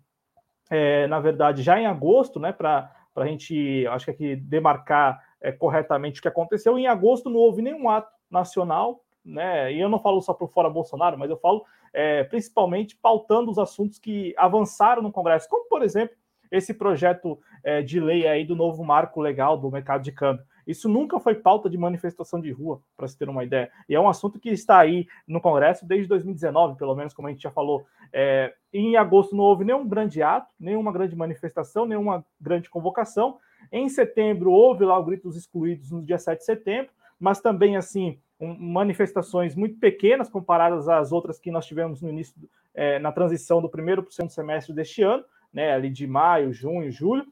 é, 0.71 1.07
na 1.07 1.21
verdade, 1.21 1.63
já 1.63 1.79
em 1.79 1.87
agosto, 1.87 2.41
né, 2.41 2.53
para 2.53 2.91
a 3.15 3.27
gente, 3.27 3.87
acho 3.89 4.07
que 4.07 4.11
aqui, 4.11 4.37
demarcar 4.37 5.23
é, 5.41 5.53
corretamente 5.53 6.19
o 6.19 6.23
que 6.23 6.29
aconteceu, 6.29 6.79
em 6.79 6.87
agosto 6.87 7.29
não 7.29 7.39
houve 7.39 7.61
nenhum 7.61 7.89
ato 7.91 8.11
nacional, 8.31 9.05
né, 9.25 9.73
e 9.73 9.81
eu 9.81 9.89
não 9.89 9.99
falo 9.99 10.21
só 10.23 10.33
por 10.33 10.49
fora 10.49 10.71
Bolsonaro, 10.71 11.19
mas 11.19 11.31
eu 11.31 11.37
falo 11.37 11.65
é, 11.93 12.25
principalmente 12.25 12.97
pautando 12.97 13.51
os 13.51 13.59
assuntos 13.59 13.99
que 13.99 14.35
avançaram 14.37 15.01
no 15.01 15.13
Congresso, 15.13 15.49
como, 15.49 15.69
por 15.69 15.83
exemplo, 15.83 16.17
esse 16.51 16.75
projeto 16.75 17.39
é, 17.63 17.83
de 17.83 18.01
lei 18.01 18.27
aí 18.27 18.45
do 18.45 18.57
novo 18.57 18.85
marco 18.85 19.21
legal 19.21 19.57
do 19.57 19.71
mercado 19.71 20.03
de 20.03 20.13
câmbio. 20.13 20.45
Isso 20.67 20.89
nunca 20.89 21.21
foi 21.21 21.35
pauta 21.35 21.69
de 21.69 21.77
manifestação 21.77 22.41
de 22.41 22.51
rua, 22.51 22.81
para 22.97 23.07
se 23.07 23.19
ter 23.19 23.29
uma 23.29 23.45
ideia. 23.45 23.71
E 23.89 23.95
é 23.95 24.01
um 24.01 24.09
assunto 24.09 24.39
que 24.41 24.49
está 24.49 24.79
aí 24.79 25.07
no 25.27 25.41
Congresso 25.41 25.87
desde 25.87 26.09
2019, 26.09 26.77
pelo 26.77 26.95
menos, 26.95 27.13
como 27.13 27.29
a 27.29 27.31
gente 27.31 27.43
já 27.43 27.51
falou. 27.51 27.85
É, 28.13 28.55
em 28.73 28.97
agosto 28.97 29.37
não 29.37 29.45
houve 29.45 29.65
nenhum 29.65 29.87
grande 29.87 30.23
ato, 30.23 30.49
nenhuma 30.59 30.93
grande 30.93 31.15
manifestação, 31.15 31.85
nenhuma 31.85 32.25
grande 32.41 32.71
convocação. 32.71 33.39
Em 33.71 33.89
setembro 33.89 34.53
houve 34.53 34.85
lá 34.85 34.99
o 34.99 35.05
Grito 35.05 35.29
dos 35.29 35.37
Excluídos 35.37 35.91
no 35.91 36.03
dia 36.03 36.19
7 36.19 36.39
de 36.39 36.45
setembro, 36.45 36.91
mas 37.19 37.41
também, 37.41 37.77
assim, 37.77 38.19
um, 38.41 38.55
manifestações 38.55 39.55
muito 39.55 39.79
pequenas 39.79 40.29
comparadas 40.29 40.89
às 40.89 41.13
outras 41.13 41.39
que 41.39 41.51
nós 41.51 41.67
tivemos 41.67 42.01
no 42.01 42.09
início, 42.09 42.35
é, 42.75 42.99
na 42.99 43.13
transição 43.13 43.61
do 43.61 43.69
primeiro 43.69 44.03
para 44.03 44.11
o 44.11 44.13
segundo 44.13 44.31
semestre 44.31 44.75
deste 44.75 45.03
ano, 45.03 45.25
né, 45.55 45.73
ali 45.73 45.89
de 45.89 46.07
maio, 46.07 46.53
junho, 46.53 46.91
julho. 46.91 47.25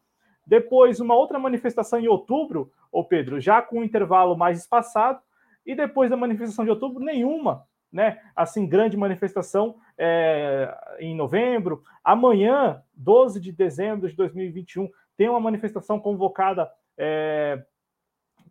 Depois, 0.46 1.00
uma 1.00 1.14
outra 1.14 1.38
manifestação 1.38 1.98
em 1.98 2.06
outubro, 2.08 2.72
ô 2.90 3.04
Pedro, 3.04 3.40
já 3.40 3.60
com 3.60 3.80
um 3.80 3.84
intervalo 3.84 4.36
mais 4.36 4.60
espaçado, 4.60 5.20
e 5.66 5.74
depois 5.74 6.10
da 6.10 6.16
manifestação 6.16 6.64
de 6.64 6.70
outubro, 6.70 7.04
nenhuma, 7.04 7.66
né? 7.92 8.20
Assim, 8.34 8.66
grande 8.66 8.96
manifestação 8.96 9.76
é, 9.98 10.74
em 10.98 11.14
novembro. 11.14 11.82
Amanhã, 12.02 12.82
12 12.94 13.40
de 13.40 13.52
dezembro 13.52 14.08
de 14.08 14.16
2021, 14.16 14.88
tem 15.16 15.28
uma 15.28 15.38
manifestação 15.38 16.00
convocada 16.00 16.70
é, 16.96 17.62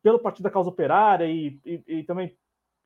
pelo 0.02 0.20
Partido 0.20 0.44
da 0.44 0.52
Causa 0.52 0.70
Operária 0.70 1.26
e, 1.26 1.60
e, 1.66 1.84
e 1.88 2.04
também 2.04 2.36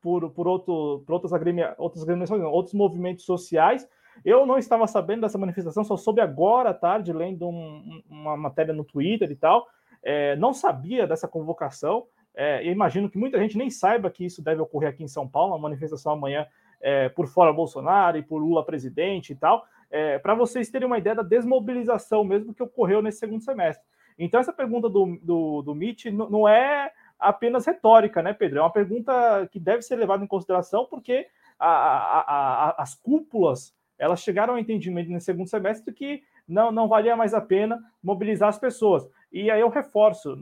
por, 0.02 0.30
por, 0.32 0.48
outro, 0.48 1.04
por 1.06 1.14
outras, 1.14 1.34
agremia, 1.34 1.76
outras 1.78 2.04
agremiações, 2.04 2.42
outros 2.44 2.74
movimentos 2.74 3.26
sociais. 3.26 3.88
Eu 4.24 4.45
não 4.45 4.57
estava 4.57 4.88
sabendo 4.88 5.22
dessa 5.22 5.38
manifestação, 5.38 5.84
só 5.84 5.97
soube 5.97 6.22
agora 6.22 6.70
à 6.70 6.74
tarde, 6.74 7.11
lendo 7.11 7.47
um, 7.47 8.01
uma 8.09 8.38
matéria 8.38 8.74
no 8.74 8.84
Twitter 8.84 9.30
e 9.32 9.36
tal 9.36 9.68
é, 10.05 10.36
não 10.36 10.53
sabia 10.53 11.07
dessa 11.07 11.28
convocação. 11.28 12.05
É, 12.36 12.63
imagino 12.68 13.09
que 13.09 13.18
muita 13.18 13.39
gente 13.39 13.57
nem 13.57 13.70
saiba 13.72 14.11
que 14.11 14.24
isso 14.24 14.43
deve 14.43 14.61
ocorrer 14.61 14.89
aqui 14.89 15.03
em 15.03 15.07
São 15.07 15.28
Paulo, 15.28 15.53
uma 15.53 15.59
manifestação 15.59 16.11
amanhã 16.11 16.45
é, 16.80 17.09
por 17.09 17.28
fora 17.28 17.51
Bolsonaro 17.51 18.18
e 18.18 18.22
por 18.22 18.38
Lula 18.38 18.63
presidente 18.63 19.34
e 19.34 19.36
tal, 19.36 19.66
é, 19.89 20.20
para 20.20 20.36
vocês 20.36 20.70
terem 20.70 20.86
uma 20.86 20.99
ideia 20.99 21.16
da 21.16 21.24
desmobilização 21.24 22.24
mesmo 22.24 22.53
que 22.53 22.61
ocorreu 22.61 23.01
nesse 23.01 23.20
segundo 23.20 23.43
semestre. 23.43 23.84
Então, 24.20 24.39
essa 24.39 24.53
pergunta 24.53 24.88
do, 24.88 25.18
do, 25.22 25.61
do 25.61 25.76
Mitch 25.76 26.05
não 26.05 26.47
é 26.47 26.91
apenas 27.18 27.66
retórica, 27.66 28.22
né, 28.22 28.34
Pedro? 28.34 28.59
É 28.59 28.61
uma 28.61 28.72
pergunta 28.72 29.47
que 29.51 29.59
deve 29.59 29.82
ser 29.82 29.95
levada 29.95 30.24
em 30.24 30.28
consideração, 30.28 30.86
porque 30.86 31.28
a, 31.57 31.68
a, 31.68 32.20
a, 32.20 32.84
as 32.84 32.93
cúpulas 32.93 33.74
elas 33.98 34.22
chegaram 34.22 34.54
ao 34.54 34.60
entendimento 34.60 35.10
no 35.10 35.20
segundo 35.20 35.50
semestre 35.50 35.93
que 35.93 36.24
não, 36.48 36.72
não 36.72 36.88
valia 36.88 37.16
mais 37.16 37.34
a 37.34 37.41
pena 37.41 37.80
mobilizar 38.04 38.50
as 38.50 38.60
pessoas. 38.60 39.08
E 39.32 39.50
aí 39.50 39.60
eu 39.60 39.70
reforço, 39.70 40.38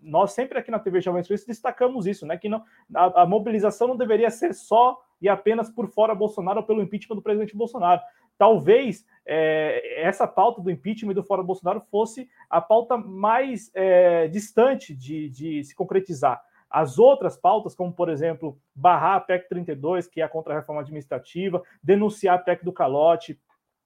nós 0.00 0.32
sempre 0.32 0.58
aqui 0.58 0.70
na 0.70 0.78
TV 0.78 1.00
Jovem 1.00 1.22
Suíça 1.22 1.46
destacamos 1.46 2.06
isso, 2.06 2.24
né? 2.26 2.36
Que 2.36 2.48
não, 2.48 2.62
a, 2.94 3.22
a, 3.22 3.26
mobilização 3.26 3.88
não 3.88 3.96
deveria 3.96 4.30
ser 4.30 4.54
só 4.54 4.98
e 5.20 5.28
apenas 5.28 5.68
por 5.68 5.88
fora 5.88 6.14
Bolsonaro 6.14 6.60
ou 6.60 6.66
pelo 6.66 6.82
impeachment 6.82 7.16
do 7.16 7.22
presidente 7.22 7.56
Bolsonaro. 7.56 8.00
Talvez 8.38 9.04
é, 9.26 10.00
essa 10.02 10.26
pauta 10.26 10.62
do 10.62 10.70
impeachment 10.70 11.10
e 11.10 11.14
do 11.14 11.24
fora 11.24 11.42
Bolsonaro 11.42 11.80
fosse 11.90 12.28
a 12.48 12.60
pauta 12.60 12.96
mais 12.96 13.70
é, 13.74 14.28
distante 14.28 14.94
de, 14.94 15.28
de 15.28 15.64
se 15.64 15.74
concretizar. 15.74 16.40
As 16.70 16.98
outras 16.98 17.36
pautas, 17.36 17.74
como 17.74 17.92
por 17.92 18.08
exemplo, 18.08 18.58
barrar 18.74 19.16
a 19.16 19.20
PEC 19.20 19.48
32, 19.48 20.06
que 20.06 20.20
é 20.20 20.24
a 20.24 20.28
contra-reforma 20.28 20.82
administrativa, 20.82 21.62
denunciar 21.82 22.36
a 22.36 22.38
PEC 22.38 22.64
do 22.64 22.72
calote, 22.72 23.40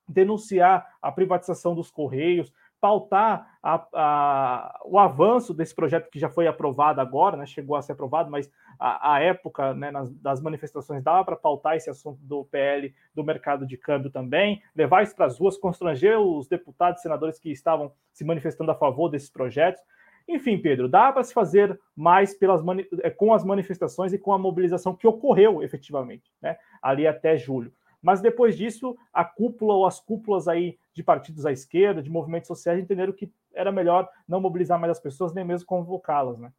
denunciar 0.08 0.86
a 1.00 1.12
privatização 1.12 1.74
dos 1.74 1.90
Correios, 1.90 2.52
pautar 2.82 3.58
a, 3.62 3.86
a, 3.94 4.80
o 4.84 4.98
avanço 4.98 5.54
desse 5.54 5.72
projeto 5.72 6.10
que 6.10 6.18
já 6.18 6.28
foi 6.28 6.48
aprovado 6.48 7.00
agora, 7.00 7.36
né, 7.36 7.46
chegou 7.46 7.76
a 7.76 7.82
ser 7.82 7.92
aprovado, 7.92 8.28
mas 8.28 8.50
a, 8.76 9.14
a 9.14 9.20
época 9.20 9.72
né, 9.72 9.92
nas, 9.92 10.10
das 10.14 10.40
manifestações 10.40 11.00
dava 11.00 11.24
para 11.24 11.36
pautar 11.36 11.76
esse 11.76 11.88
assunto 11.88 12.18
do 12.24 12.44
PL 12.44 12.92
do 13.14 13.22
mercado 13.22 13.64
de 13.64 13.76
câmbio 13.76 14.10
também, 14.10 14.60
levar 14.74 15.04
isso 15.04 15.14
para 15.14 15.26
as 15.26 15.38
ruas, 15.38 15.56
constranger 15.56 16.18
os 16.18 16.48
deputados 16.48 16.98
e 16.98 17.02
senadores 17.02 17.38
que 17.38 17.52
estavam 17.52 17.92
se 18.12 18.24
manifestando 18.24 18.72
a 18.72 18.74
favor 18.74 19.08
desses 19.08 19.30
projetos. 19.30 19.80
Enfim, 20.28 20.58
Pedro, 20.58 20.88
dá 20.88 21.12
para 21.12 21.24
se 21.24 21.32
fazer 21.32 21.78
mais 21.94 22.34
pelas 22.34 22.62
é, 23.02 23.10
com 23.10 23.34
as 23.34 23.44
manifestações 23.44 24.12
e 24.12 24.18
com 24.18 24.32
a 24.32 24.38
mobilização 24.38 24.94
que 24.94 25.06
ocorreu 25.06 25.62
efetivamente, 25.62 26.30
né, 26.40 26.56
ali 26.80 27.06
até 27.06 27.36
julho. 27.36 27.72
Mas 28.00 28.20
depois 28.20 28.56
disso, 28.56 28.96
a 29.12 29.24
cúpula 29.24 29.74
ou 29.74 29.86
as 29.86 30.00
cúpulas 30.00 30.48
aí 30.48 30.76
de 30.92 31.02
partidos 31.02 31.46
à 31.46 31.52
esquerda, 31.52 32.02
de 32.02 32.10
movimentos 32.10 32.48
sociais, 32.48 32.80
entenderam 32.80 33.12
que 33.12 33.32
era 33.54 33.70
melhor 33.70 34.08
não 34.26 34.40
mobilizar 34.40 34.78
mais 34.78 34.90
as 34.90 35.00
pessoas, 35.00 35.32
nem 35.32 35.44
mesmo 35.44 35.66
convocá-las, 35.66 36.38
né? 36.38 36.52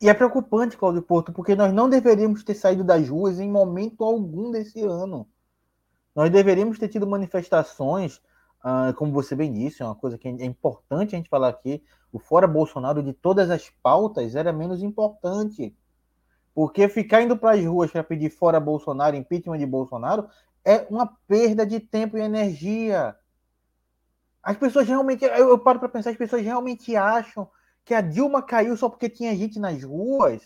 E 0.00 0.08
é 0.08 0.12
preocupante, 0.12 0.76
Cláudio 0.76 1.00
Porto, 1.00 1.32
porque 1.32 1.54
nós 1.54 1.72
não 1.72 1.88
deveríamos 1.88 2.44
ter 2.44 2.54
saído 2.54 2.84
das 2.84 3.08
ruas 3.08 3.40
em 3.40 3.50
momento 3.50 4.04
algum 4.04 4.50
desse 4.50 4.82
ano. 4.82 5.26
Nós 6.14 6.30
deveríamos 6.30 6.78
ter 6.78 6.88
tido 6.88 7.06
manifestações, 7.06 8.20
ah, 8.66 8.94
como 8.96 9.12
você 9.12 9.36
bem 9.36 9.52
disse, 9.52 9.82
é 9.82 9.84
uma 9.84 9.94
coisa 9.94 10.16
que 10.16 10.26
é 10.26 10.44
importante 10.46 11.14
a 11.14 11.18
gente 11.18 11.28
falar 11.28 11.50
aqui, 11.50 11.84
o 12.10 12.18
fora 12.18 12.46
Bolsonaro 12.46 13.02
de 13.02 13.12
todas 13.12 13.50
as 13.50 13.68
pautas 13.82 14.34
era 14.34 14.54
menos 14.54 14.82
importante. 14.82 15.76
Porque 16.54 16.88
ficar 16.88 17.20
indo 17.20 17.36
para 17.36 17.58
as 17.58 17.62
ruas 17.62 17.90
para 17.90 18.02
pedir 18.02 18.30
fora 18.30 18.58
Bolsonaro, 18.58 19.16
impeachment 19.16 19.58
de 19.58 19.66
Bolsonaro, 19.66 20.30
é 20.64 20.86
uma 20.88 21.06
perda 21.28 21.66
de 21.66 21.78
tempo 21.78 22.16
e 22.16 22.22
energia. 22.22 23.14
As 24.42 24.56
pessoas 24.56 24.88
realmente, 24.88 25.26
eu, 25.26 25.50
eu 25.50 25.58
paro 25.58 25.78
para 25.78 25.90
pensar, 25.90 26.10
as 26.10 26.16
pessoas 26.16 26.42
realmente 26.42 26.96
acham 26.96 27.50
que 27.84 27.92
a 27.92 28.00
Dilma 28.00 28.40
caiu 28.40 28.74
só 28.78 28.88
porque 28.88 29.10
tinha 29.10 29.36
gente 29.36 29.58
nas 29.58 29.82
ruas. 29.84 30.42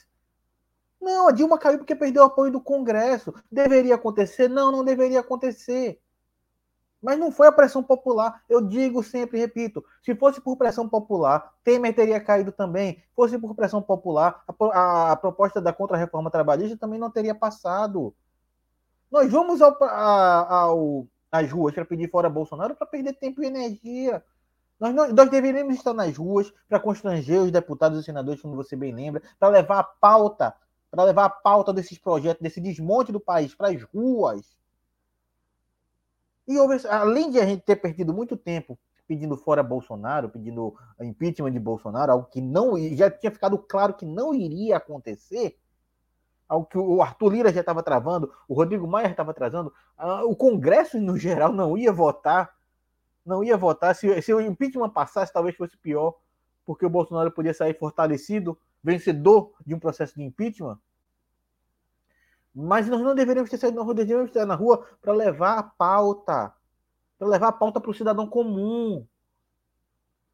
Não, 1.01 1.29
a 1.29 1.31
Dilma 1.31 1.57
caiu 1.57 1.79
porque 1.79 1.95
perdeu 1.95 2.25
o 2.25 2.27
apoio 2.27 2.51
do 2.51 2.61
Congresso. 2.61 3.33
Deveria 3.49 3.95
acontecer? 3.95 4.49
Não, 4.49 4.73
não 4.73 4.83
deveria 4.83 5.21
acontecer. 5.21 6.01
Mas 7.01 7.18
não 7.18 7.30
foi 7.30 7.46
a 7.46 7.53
pressão 7.53 7.82
popular. 7.82 8.42
Eu 8.49 8.61
digo 8.61 9.03
sempre, 9.03 9.38
repito, 9.38 9.84
se 10.03 10.14
fosse 10.14 10.40
por 10.40 10.57
pressão 10.57 10.88
popular, 10.88 11.53
Temer 11.62 11.94
teria 11.94 12.20
caído 12.20 12.51
também. 12.51 13.03
Fosse 13.14 13.38
por 13.38 13.55
pressão 13.55 13.80
popular, 13.80 14.42
a, 14.46 14.64
a, 14.64 15.12
a 15.12 15.16
proposta 15.16 15.61
da 15.61 15.72
contra-reforma 15.72 16.30
trabalhista 16.30 16.76
também 16.76 16.99
não 16.99 17.11
teria 17.11 17.34
passado. 17.34 18.14
Nós 19.11 19.30
vamos 19.30 19.62
ao, 19.62 19.76
a, 19.84 20.55
ao, 20.62 21.07
às 21.30 21.51
ruas 21.51 21.74
para 21.74 21.84
pedir 21.84 22.11
fora 22.11 22.28
Bolsonaro 22.28 22.74
para 22.74 22.86
perder 22.86 23.14
tempo 23.14 23.42
e 23.42 23.46
energia. 23.46 24.22
Nós, 24.78 24.94
nós, 24.94 25.12
nós 25.12 25.30
deveríamos 25.30 25.76
estar 25.76 25.94
nas 25.94 26.16
ruas 26.16 26.53
para 26.68 26.80
constranger 26.80 27.42
os 27.42 27.51
deputados 27.51 28.01
e 28.01 28.03
senadores, 28.03 28.42
como 28.42 28.57
você 28.57 28.76
bem 28.76 28.94
lembra, 28.94 29.22
para 29.38 29.49
levar 29.49 29.78
a 29.78 29.84
pauta, 29.84 30.55
para 30.90 31.05
levar 31.05 31.24
a 31.24 31.30
pauta 31.30 31.72
desses 31.72 31.99
projetos, 31.99 32.42
desse 32.42 32.61
desmonte 32.61 33.12
do 33.12 33.20
país 33.20 33.55
para 33.55 33.68
as 33.68 33.82
ruas 33.82 34.58
e 36.49 36.59
houve, 36.59 36.84
além 36.88 37.30
de 37.30 37.38
a 37.38 37.44
gente 37.44 37.62
ter 37.62 37.76
perdido 37.76 38.14
muito 38.14 38.34
tempo 38.34 38.78
pedindo 39.07 39.36
fora 39.36 39.62
Bolsonaro, 39.62 40.30
pedindo 40.30 40.74
impeachment 41.01 41.53
de 41.53 41.61
Bolsonaro, 41.61 42.12
algo 42.12 42.26
que 42.26 42.40
não 42.40 42.76
já 42.94 43.11
tinha 43.11 43.30
ficado 43.30 43.59
claro 43.59 43.94
que 43.94 44.05
não 44.05 44.34
iria 44.34 44.78
acontecer, 44.78 45.59
algo 46.49 46.66
que 46.66 46.78
o 46.78 47.03
Arthur 47.03 47.32
Lira 47.32 47.53
já 47.53 47.61
estava 47.61 47.82
travando, 47.82 48.32
o 48.49 48.55
Rodrigo 48.55 48.86
Maia 48.86 49.09
estava 49.09 49.34
trazendo, 49.34 49.72
o 50.26 50.34
Congresso 50.34 50.99
no 50.99 51.16
geral 51.18 51.53
não 51.53 51.76
ia 51.76 51.92
votar, 51.92 52.55
não 53.24 53.44
ia 53.44 53.57
votar. 53.57 53.94
Se, 53.94 54.20
se 54.22 54.32
o 54.32 54.40
impeachment 54.40 54.90
passasse, 54.90 55.32
talvez 55.32 55.55
fosse 55.55 55.76
pior, 55.76 56.14
porque 56.64 56.84
o 56.84 56.90
Bolsonaro 56.90 57.30
podia 57.30 57.53
sair 57.53 57.78
fortalecido, 57.78 58.59
vencedor 58.82 59.53
de 59.66 59.74
um 59.74 59.78
processo 59.78 60.14
de 60.14 60.22
impeachment. 60.22 60.78
Mas 62.61 62.89
nós 62.89 63.01
não 63.01 63.15
deveríamos 63.15 63.49
ter 63.49 63.57
saído 63.57 63.77
na 63.77 63.85
rua, 63.85 63.95
deveríamos 63.95 64.31
estar 64.31 64.45
na 64.45 64.57
rua 64.57 64.85
para 65.01 65.13
levar 65.13 65.59
a 65.59 65.63
pauta, 65.63 66.53
para 67.17 67.29
levar 67.29 67.49
a 67.49 67.53
pauta 67.53 67.81
para 67.81 67.91
o 67.91 67.95
cidadão 67.95 68.27
comum. 68.27 69.07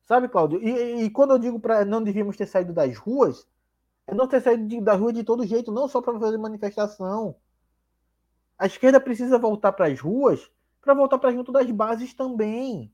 Sabe, 0.07 0.27
Cláudio? 0.29 0.59
E, 0.62 1.03
e 1.03 1.11
quando 1.11 1.33
eu 1.33 1.39
digo 1.39 1.61
para 1.61 1.85
não 1.85 2.03
devíamos 2.03 2.35
ter 2.35 2.47
saído 2.47 2.72
das 2.72 2.97
ruas, 2.97 3.47
é 4.07 4.14
não 4.14 4.27
ter 4.27 4.41
saído 4.41 4.66
de, 4.66 4.81
da 4.81 4.95
rua 4.95 5.12
de 5.12 5.22
todo 5.22 5.47
jeito, 5.47 5.70
não 5.70 5.87
só 5.87 6.01
para 6.01 6.18
fazer 6.18 6.39
manifestação. 6.39 7.37
A 8.59 8.64
esquerda 8.64 8.99
precisa 8.99 9.39
voltar 9.39 9.72
para 9.72 9.89
as 9.89 10.01
ruas 10.01 10.51
para 10.81 10.95
voltar 10.95 11.18
para 11.18 11.33
junto 11.33 11.53
das 11.53 11.70
bases 11.70 12.14
também. 12.14 12.91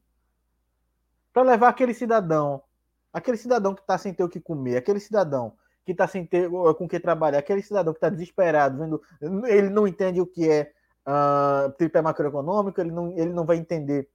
Para 1.32 1.42
levar 1.42 1.68
aquele 1.68 1.94
cidadão, 1.94 2.64
aquele 3.12 3.36
cidadão 3.36 3.76
que 3.76 3.80
está 3.80 3.96
sem 3.96 4.12
ter 4.12 4.24
o 4.24 4.28
que 4.28 4.40
comer, 4.40 4.76
aquele 4.76 4.98
cidadão 4.98 5.56
que 5.84 5.92
está 5.92 6.06
sem 6.06 6.24
ter 6.24 6.50
com 6.50 6.88
que 6.88 7.00
trabalhar, 7.00 7.38
aquele 7.38 7.62
cidadão 7.62 7.92
que 7.92 7.98
está 7.98 8.08
desesperado, 8.08 8.78
vendo, 8.78 9.02
ele 9.46 9.70
não 9.70 9.86
entende 9.86 10.20
o 10.20 10.26
que 10.26 10.48
é 10.48 10.72
uh, 11.06 11.70
tripé 11.72 12.02
macroeconômico, 12.02 12.80
ele 12.80 12.90
não, 12.90 13.16
ele 13.16 13.32
não 13.32 13.44
vai 13.44 13.56
entender 13.56 14.08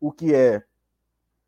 o 0.00 0.12
que 0.12 0.34
é 0.34 0.58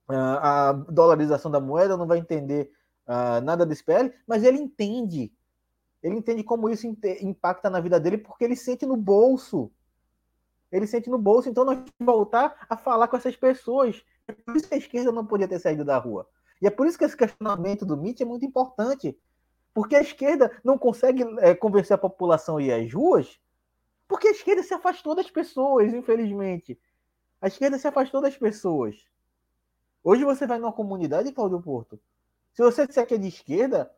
uh, 0.09 0.39
a 0.41 0.73
dolarização 0.73 1.51
da 1.51 1.61
moeda, 1.61 1.97
não 1.97 2.07
vai 2.07 2.19
entender 2.19 2.73
uh, 3.07 3.41
nada 3.43 3.65
desse 3.67 3.85
PL, 3.85 4.13
mas 4.27 4.43
ele 4.43 4.59
entende. 4.59 5.33
Ele 6.03 6.17
entende 6.17 6.45
como 6.45 6.69
isso 6.69 6.87
impacta 7.21 7.69
na 7.69 7.81
vida 7.81 7.99
dele, 7.99 8.19
porque 8.19 8.45
ele 8.45 8.57
sente 8.57 8.87
no 8.87 8.97
bolso. 8.97 9.71
Ele 10.71 10.87
sente 10.87 11.11
no 11.11 11.19
bolso, 11.19 11.49
então 11.49 11.65
nós 11.65 11.79
que 11.79 12.05
voltar 12.05 12.67
a 12.69 12.77
falar 12.77 13.09
com 13.09 13.17
essas 13.17 13.37
pessoas. 13.37 14.05
É 14.27 14.33
por 14.33 14.57
isso 14.57 14.69
que 14.69 14.75
a 14.75 14.79
esquerda 14.79 15.11
não 15.11 15.27
podia 15.27 15.49
ter 15.49 15.59
saído 15.59 15.85
da 15.85 15.99
rua. 15.99 16.29
E 16.61 16.67
é 16.67 16.71
por 16.71 16.87
isso 16.87 16.99
que 16.99 17.05
esse 17.05 17.17
questionamento 17.17 17.87
do 17.87 17.95
MIT 17.95 18.23
é 18.23 18.27
muito 18.27 18.45
importante. 18.45 19.19
Porque 19.79 19.95
a 19.95 20.01
esquerda 20.01 20.51
não 20.65 20.77
consegue 20.77 21.23
é, 21.39 21.55
convencer 21.55 21.95
a 21.95 21.99
população 21.99 22.57
a 22.57 22.63
ir 22.65 22.73
às 22.73 22.93
ruas, 22.93 23.39
porque 24.09 24.27
a 24.27 24.33
esquerda 24.33 24.61
se 24.61 24.75
afastou 24.75 25.15
das 25.15 25.31
pessoas, 25.31 25.95
infelizmente. 25.95 26.77
A 27.41 27.47
esquerda 27.47 27.79
se 27.79 27.87
afastou 27.87 28.21
das 28.21 28.37
pessoas. 28.37 29.07
Hoje 30.03 30.25
você 30.25 30.49
vai 30.49 30.59
numa 30.59 30.73
comunidade, 30.73 31.31
Cláudio 31.31 31.63
Porto. 31.63 31.97
Se 32.53 32.61
você 32.61 32.89
disser 32.89 33.07
que 33.07 33.15
é 33.15 33.19
de 33.19 33.29
esquerda, 33.29 33.89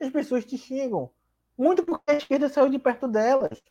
as 0.00 0.08
pessoas 0.08 0.46
te 0.46 0.56
xingam. 0.56 1.10
Muito 1.58 1.84
porque 1.84 2.10
a 2.10 2.14
esquerda 2.14 2.48
saiu 2.48 2.70
de 2.70 2.78
perto 2.78 3.06
delas. 3.06 3.62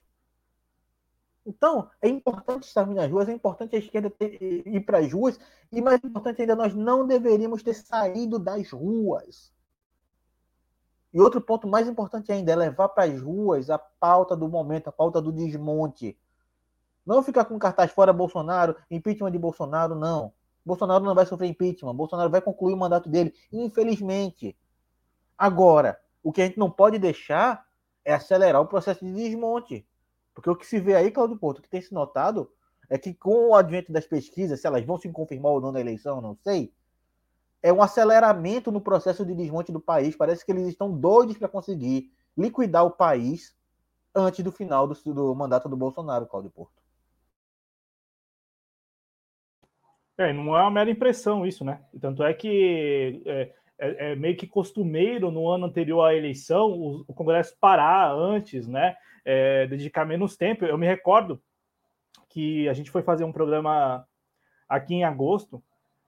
Então, 1.44 1.90
é 2.00 2.08
importante 2.08 2.68
estarmos 2.68 2.96
nas 2.96 3.10
ruas, 3.10 3.30
é 3.30 3.34
importante 3.34 3.76
a 3.76 3.80
esquerda 3.80 4.12
ter, 4.12 4.38
ir 4.40 4.82
para 4.82 5.00
as 5.00 5.12
ruas, 5.12 5.40
e 5.72 5.82
mais 5.82 6.00
importante 6.04 6.40
ainda, 6.40 6.56
nós 6.56 6.76
não 6.76 7.08
deveríamos 7.08 7.64
ter 7.64 7.74
saído 7.74 8.38
das 8.38 8.70
ruas. 8.70 9.57
E 11.18 11.20
outro 11.20 11.42
ponto 11.42 11.68
mais 11.68 11.88
importante 11.88 12.32
ainda 12.32 12.52
é 12.52 12.56
levar 12.56 12.90
para 12.90 13.06
as 13.06 13.20
ruas 13.20 13.72
a 13.72 13.80
pauta 13.80 14.36
do 14.36 14.48
momento, 14.48 14.90
a 14.90 14.92
pauta 14.92 15.20
do 15.20 15.32
desmonte. 15.32 16.16
Não 17.04 17.24
ficar 17.24 17.46
com 17.46 17.58
cartaz 17.58 17.92
fora 17.92 18.14
Bolsonaro, 18.14 18.76
impeachment 18.92 19.32
de 19.32 19.40
Bolsonaro, 19.40 19.96
não. 19.96 20.32
Bolsonaro 20.64 21.04
não 21.04 21.16
vai 21.16 21.26
sofrer 21.26 21.50
impeachment, 21.50 21.96
Bolsonaro 21.96 22.30
vai 22.30 22.40
concluir 22.40 22.76
o 22.76 22.78
mandato 22.78 23.10
dele, 23.10 23.34
infelizmente. 23.52 24.56
Agora, 25.36 26.00
o 26.22 26.32
que 26.32 26.40
a 26.40 26.46
gente 26.46 26.60
não 26.60 26.70
pode 26.70 27.00
deixar 27.00 27.66
é 28.06 28.14
acelerar 28.14 28.62
o 28.62 28.68
processo 28.68 29.04
de 29.04 29.12
desmonte. 29.12 29.88
Porque 30.36 30.52
o 30.52 30.56
que 30.56 30.68
se 30.68 30.80
vê 30.80 30.94
aí, 30.94 31.10
Claudio 31.10 31.40
Porto, 31.40 31.64
que 31.64 31.70
tem 31.70 31.82
se 31.82 31.96
notado 31.96 32.48
é 32.92 32.96
que 32.96 33.12
com 33.16 33.50
o 33.50 33.56
advento 33.56 33.92
das 33.92 34.06
pesquisas, 34.06 34.62
se 34.62 34.68
elas 34.68 34.86
vão 34.86 35.00
se 35.00 35.10
confirmar 35.10 35.54
ou 35.54 35.62
não 35.62 35.72
na 35.72 35.80
eleição, 35.80 36.22
não 36.22 36.38
sei, 36.44 36.72
é 37.68 37.74
um 37.74 37.82
aceleramento 37.82 38.72
no 38.72 38.80
processo 38.80 39.26
de 39.26 39.36
desmonte 39.36 39.72
do 39.72 39.80
país. 39.80 40.16
Parece 40.16 40.46
que 40.46 40.52
eles 40.52 40.68
estão 40.68 40.92
doidos 40.92 41.38
para 41.38 41.50
conseguir 41.50 42.12
liquidar 42.38 42.86
o 42.86 42.92
país 42.92 43.56
antes 44.16 44.44
do 44.44 44.52
final 44.52 44.88
do, 44.88 44.96
do 45.14 45.36
mandato 45.36 45.68
do 45.68 45.76
Bolsonaro, 45.76 46.26
Cláudio 46.26 46.50
Porto. 46.52 46.82
É, 50.18 50.34
não 50.34 50.58
é 50.58 50.62
uma 50.62 50.72
mera 50.72 50.90
impressão 50.90 51.46
isso, 51.46 51.64
né? 51.64 51.84
Tanto 52.02 52.24
é 52.24 52.34
que 52.34 53.22
é, 53.26 53.54
é, 53.78 54.12
é, 54.12 54.16
meio 54.16 54.36
que 54.36 54.48
costumeiro 54.48 55.30
no 55.30 55.48
ano 55.48 55.66
anterior 55.66 56.04
à 56.04 56.16
eleição 56.16 56.72
o, 56.72 57.06
o 57.08 57.14
Congresso 57.14 57.56
parar 57.60 58.12
antes, 58.14 58.68
né? 58.68 58.96
É, 59.24 59.68
dedicar 59.68 60.06
menos 60.06 60.36
tempo. 60.36 60.66
Eu 60.66 60.78
me 60.78 60.88
recordo 60.88 61.40
que 62.30 62.68
a 62.70 62.74
gente 62.74 62.90
foi 62.90 63.04
fazer 63.04 63.26
um 63.26 63.32
programa 63.32 64.08
aqui 64.68 64.96
em 64.96 65.04
agosto. 65.04 65.62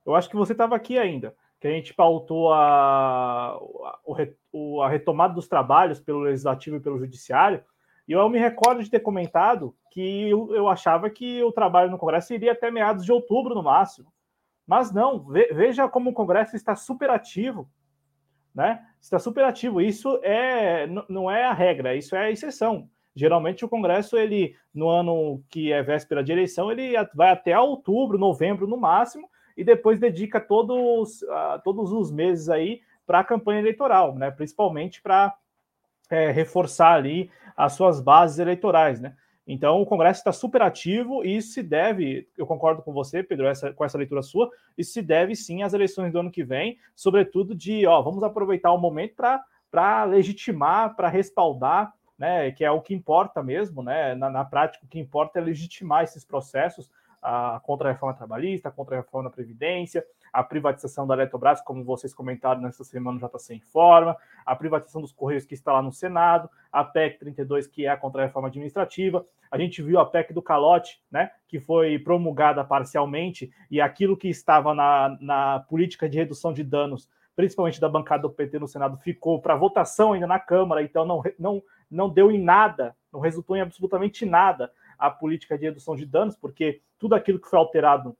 Eu 0.05 0.15
acho 0.15 0.29
que 0.29 0.35
você 0.35 0.53
estava 0.53 0.75
aqui 0.75 0.97
ainda, 0.97 1.35
que 1.59 1.67
a 1.67 1.71
gente 1.71 1.93
pautou 1.93 2.53
a, 2.53 3.57
a, 3.57 4.85
a 4.85 4.89
retomada 4.89 5.33
dos 5.33 5.47
trabalhos 5.47 5.99
pelo 5.99 6.19
Legislativo 6.19 6.77
e 6.77 6.79
pelo 6.79 6.97
Judiciário. 6.97 7.63
E 8.07 8.13
eu 8.13 8.29
me 8.29 8.39
recordo 8.39 8.81
de 8.81 8.89
ter 8.89 9.01
comentado 9.01 9.75
que 9.91 10.29
eu, 10.29 10.55
eu 10.55 10.67
achava 10.67 11.09
que 11.09 11.43
o 11.43 11.51
trabalho 11.51 11.91
no 11.91 11.97
Congresso 11.97 12.33
iria 12.33 12.53
até 12.53 12.71
meados 12.71 13.05
de 13.05 13.11
outubro 13.11 13.53
no 13.53 13.61
máximo. 13.61 14.11
Mas 14.65 14.91
não, 14.91 15.25
veja 15.27 15.87
como 15.89 16.11
o 16.11 16.13
Congresso 16.13 16.55
está 16.55 16.75
super 16.75 17.09
ativo, 17.09 17.69
né? 18.53 18.83
Está 19.01 19.19
super 19.19 19.43
ativo. 19.43 19.81
Isso 19.81 20.19
é 20.23 20.87
não 21.07 21.29
é 21.29 21.45
a 21.45 21.53
regra, 21.53 21.95
isso 21.95 22.15
é 22.15 22.19
a 22.19 22.31
exceção. 22.31 22.89
Geralmente 23.15 23.65
o 23.65 23.69
Congresso, 23.69 24.17
ele 24.17 24.55
no 24.73 24.89
ano 24.89 25.43
que 25.49 25.71
é 25.71 25.83
véspera 25.83 26.23
de 26.23 26.31
eleição, 26.31 26.71
ele 26.71 26.93
vai 27.13 27.31
até 27.31 27.59
outubro, 27.59 28.17
novembro 28.17 28.65
no 28.65 28.77
máximo, 28.77 29.28
e 29.59 29.63
depois 29.65 29.99
dedica 29.99 30.39
todos, 30.39 31.21
uh, 31.23 31.61
todos 31.65 31.91
os 31.91 32.09
meses 32.09 32.47
aí 32.47 32.81
para 33.05 33.19
a 33.19 33.23
campanha 33.25 33.59
eleitoral, 33.59 34.15
né? 34.15 34.31
Principalmente 34.31 35.01
para 35.01 35.35
é, 36.09 36.31
reforçar 36.31 36.93
ali 36.93 37.29
as 37.57 37.73
suas 37.73 37.99
bases 37.99 38.39
eleitorais, 38.39 39.01
né? 39.01 39.17
Então, 39.45 39.81
o 39.81 39.85
Congresso 39.85 40.19
está 40.19 40.31
super 40.31 40.61
ativo 40.61 41.25
e 41.25 41.35
isso 41.35 41.51
se 41.51 41.61
deve, 41.61 42.29
eu 42.37 42.47
concordo 42.47 42.81
com 42.81 42.93
você, 42.93 43.21
Pedro, 43.21 43.47
essa, 43.47 43.73
com 43.73 43.83
essa 43.83 43.97
leitura 43.97 44.21
sua, 44.21 44.49
isso 44.77 44.93
se 44.93 45.01
deve 45.01 45.35
sim 45.35 45.61
às 45.61 45.73
eleições 45.73 46.13
do 46.13 46.19
ano 46.19 46.31
que 46.31 46.43
vem, 46.43 46.77
sobretudo 46.95 47.53
de, 47.53 47.85
ó, 47.85 48.01
vamos 48.01 48.23
aproveitar 48.23 48.71
o 48.71 48.77
momento 48.77 49.15
para 49.69 50.03
legitimar, 50.05 50.95
para 50.95 51.09
respaldar, 51.09 51.91
né, 52.17 52.51
que 52.51 52.63
é 52.63 52.71
o 52.71 52.79
que 52.79 52.93
importa 52.93 53.43
mesmo, 53.43 53.83
né, 53.83 54.15
na, 54.15 54.29
na 54.29 54.45
prática, 54.45 54.85
o 54.85 54.87
que 54.87 54.99
importa 54.99 55.39
é 55.39 55.41
legitimar 55.41 56.03
esses 56.03 56.23
processos, 56.23 56.89
a 57.21 57.59
contra 57.63 57.89
a 57.89 57.91
reforma 57.91 58.13
trabalhista, 58.13 58.69
a 58.69 58.95
reforma 58.95 59.29
da 59.29 59.35
Previdência, 59.35 60.05
a 60.31 60.43
privatização 60.43 61.05
da 61.05 61.15
Eletrobras, 61.15 61.61
como 61.61 61.83
vocês 61.83 62.13
comentaram 62.13 62.61
nessa 62.61 62.83
semana, 62.83 63.19
já 63.19 63.27
está 63.27 63.39
sem 63.39 63.59
forma, 63.59 64.15
a 64.45 64.55
privatização 64.55 65.01
dos 65.01 65.11
Correios, 65.11 65.45
que 65.45 65.53
está 65.53 65.73
lá 65.73 65.81
no 65.81 65.91
Senado, 65.91 66.49
a 66.71 66.83
PEC 66.83 67.19
32, 67.19 67.67
que 67.67 67.85
é 67.85 67.89
a 67.89 67.97
contra-reforma 67.97 68.47
administrativa. 68.47 69.25
A 69.51 69.57
gente 69.57 69.81
viu 69.81 69.99
a 69.99 70.05
PEC 70.05 70.33
do 70.33 70.41
calote, 70.41 71.01
né, 71.11 71.31
que 71.47 71.59
foi 71.59 71.97
promulgada 71.99 72.63
parcialmente, 72.63 73.51
e 73.69 73.81
aquilo 73.81 74.15
que 74.15 74.29
estava 74.29 74.73
na, 74.73 75.17
na 75.19 75.59
política 75.61 76.07
de 76.07 76.17
redução 76.17 76.53
de 76.53 76.63
danos, 76.63 77.09
principalmente 77.35 77.79
da 77.79 77.89
bancada 77.89 78.23
do 78.23 78.29
PT 78.29 78.59
no 78.59 78.67
Senado, 78.67 78.97
ficou 78.97 79.41
para 79.41 79.55
votação 79.55 80.13
ainda 80.13 80.27
na 80.27 80.39
Câmara, 80.39 80.83
então 80.83 81.05
não, 81.05 81.23
não, 81.39 81.63
não 81.89 82.09
deu 82.09 82.31
em 82.31 82.39
nada, 82.39 82.95
não 83.11 83.19
resultou 83.19 83.55
em 83.55 83.61
absolutamente 83.61 84.25
nada 84.25 84.71
a 84.99 85.09
política 85.09 85.57
de 85.57 85.65
redução 85.65 85.95
de 85.95 86.05
danos, 86.05 86.35
porque 86.35 86.81
tudo 86.99 87.15
aquilo 87.15 87.39
que 87.39 87.47
foi 87.47 87.57
alterado 87.57 88.15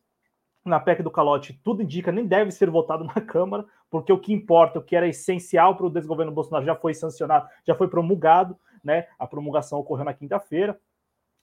na 0.66 0.80
PEC 0.80 1.04
do 1.04 1.12
calote, 1.12 1.60
tudo 1.64 1.84
indica, 1.84 2.12
nem 2.12 2.26
deve 2.26 2.52
ser 2.52 2.70
votado 2.70 3.04
na 3.16 3.22
Câmara, 3.22 3.66
porque 3.90 4.12
o 4.12 4.20
que 4.20 4.34
importa, 4.34 4.80
o 4.80 4.84
que 4.84 4.96
era 4.96 5.08
essencial 5.08 5.76
para 5.76 5.86
o 5.86 5.90
desgoverno 5.90 6.32
Bolsonaro 6.32 6.66
já 6.66 6.76
foi 6.76 6.94
sancionado, 6.94 7.48
já 7.66 7.76
foi 7.76 7.88
promulgado, 7.88 8.58
né? 8.84 9.08
A 9.18 9.28
promulgação 9.28 9.80
ocorreu 9.80 10.06
na 10.06 10.14
quinta-feira, 10.14 10.80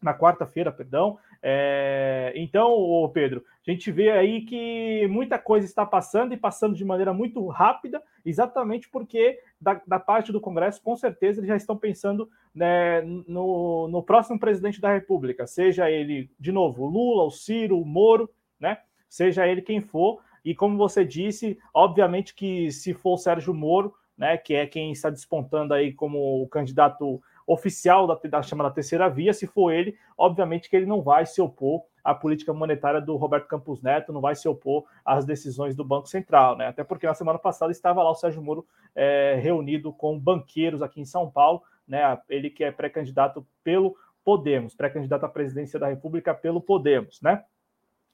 na 0.06 0.14
quarta-feira, 0.14 0.70
perdão. 0.70 1.18
É... 1.42 2.32
Então, 2.36 3.10
Pedro, 3.12 3.44
a 3.66 3.70
gente 3.70 3.90
vê 3.90 4.10
aí 4.12 4.42
que 4.42 5.06
muita 5.08 5.38
coisa 5.38 5.66
está 5.66 5.84
passando 5.84 6.32
e 6.32 6.36
passando 6.36 6.76
de 6.76 6.84
maneira 6.84 7.12
muito 7.12 7.44
rápida, 7.48 8.00
exatamente 8.24 8.88
porque 8.88 9.40
da, 9.60 9.80
da 9.84 9.98
parte 9.98 10.30
do 10.30 10.40
Congresso, 10.40 10.80
com 10.80 10.96
certeza, 10.96 11.40
eles 11.40 11.48
já 11.48 11.56
estão 11.56 11.76
pensando 11.76 12.30
né, 12.54 13.02
no, 13.02 13.88
no 13.88 14.02
próximo 14.02 14.38
presidente 14.38 14.80
da 14.80 14.92
República, 14.92 15.46
seja 15.46 15.90
ele, 15.90 16.30
de 16.38 16.52
novo, 16.52 16.86
Lula, 16.86 17.24
o 17.24 17.30
Ciro, 17.30 17.80
o 17.80 17.84
Moro, 17.84 18.30
né? 18.60 18.78
seja 19.08 19.46
ele 19.46 19.60
quem 19.60 19.80
for. 19.80 20.20
E 20.44 20.54
como 20.54 20.78
você 20.78 21.04
disse, 21.04 21.58
obviamente 21.74 22.32
que 22.32 22.70
se 22.70 22.94
for 22.94 23.14
o 23.14 23.18
Sérgio 23.18 23.52
Moro, 23.52 23.92
né, 24.16 24.36
que 24.36 24.54
é 24.54 24.66
quem 24.66 24.92
está 24.92 25.10
despontando 25.10 25.74
aí 25.74 25.92
como 25.92 26.42
o 26.42 26.48
candidato 26.48 27.20
oficial 27.46 28.06
da, 28.06 28.18
da 28.28 28.42
chamada 28.42 28.70
terceira 28.70 29.08
via, 29.08 29.32
se 29.32 29.46
for 29.46 29.70
ele, 29.70 29.96
obviamente 30.18 30.68
que 30.68 30.76
ele 30.76 30.86
não 30.86 31.00
vai 31.00 31.24
se 31.24 31.40
opor 31.40 31.82
à 32.02 32.14
política 32.14 32.52
monetária 32.52 33.00
do 33.00 33.16
Roberto 33.16 33.46
Campos 33.46 33.80
Neto, 33.80 34.12
não 34.12 34.20
vai 34.20 34.34
se 34.34 34.48
opor 34.48 34.84
às 35.04 35.24
decisões 35.24 35.76
do 35.76 35.84
Banco 35.84 36.08
Central, 36.08 36.56
né? 36.56 36.66
Até 36.66 36.82
porque 36.82 37.06
na 37.06 37.14
semana 37.14 37.38
passada 37.38 37.70
estava 37.70 38.02
lá 38.02 38.10
o 38.10 38.14
Sérgio 38.14 38.42
Moro 38.42 38.66
é, 38.94 39.38
reunido 39.40 39.92
com 39.92 40.18
banqueiros 40.18 40.82
aqui 40.82 41.00
em 41.00 41.04
São 41.04 41.30
Paulo, 41.30 41.62
né? 41.86 42.18
Ele 42.28 42.50
que 42.50 42.64
é 42.64 42.72
pré-candidato 42.72 43.46
pelo 43.62 43.96
Podemos, 44.24 44.74
pré-candidato 44.74 45.24
à 45.24 45.28
presidência 45.28 45.78
da 45.78 45.86
República 45.86 46.34
pelo 46.34 46.60
Podemos, 46.60 47.20
né? 47.22 47.44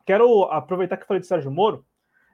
Quero 0.05 0.45
aproveitar 0.45 0.97
que 0.97 1.07
falei 1.07 1.21
do 1.21 1.27
Sérgio 1.27 1.51
Moro 1.51 1.87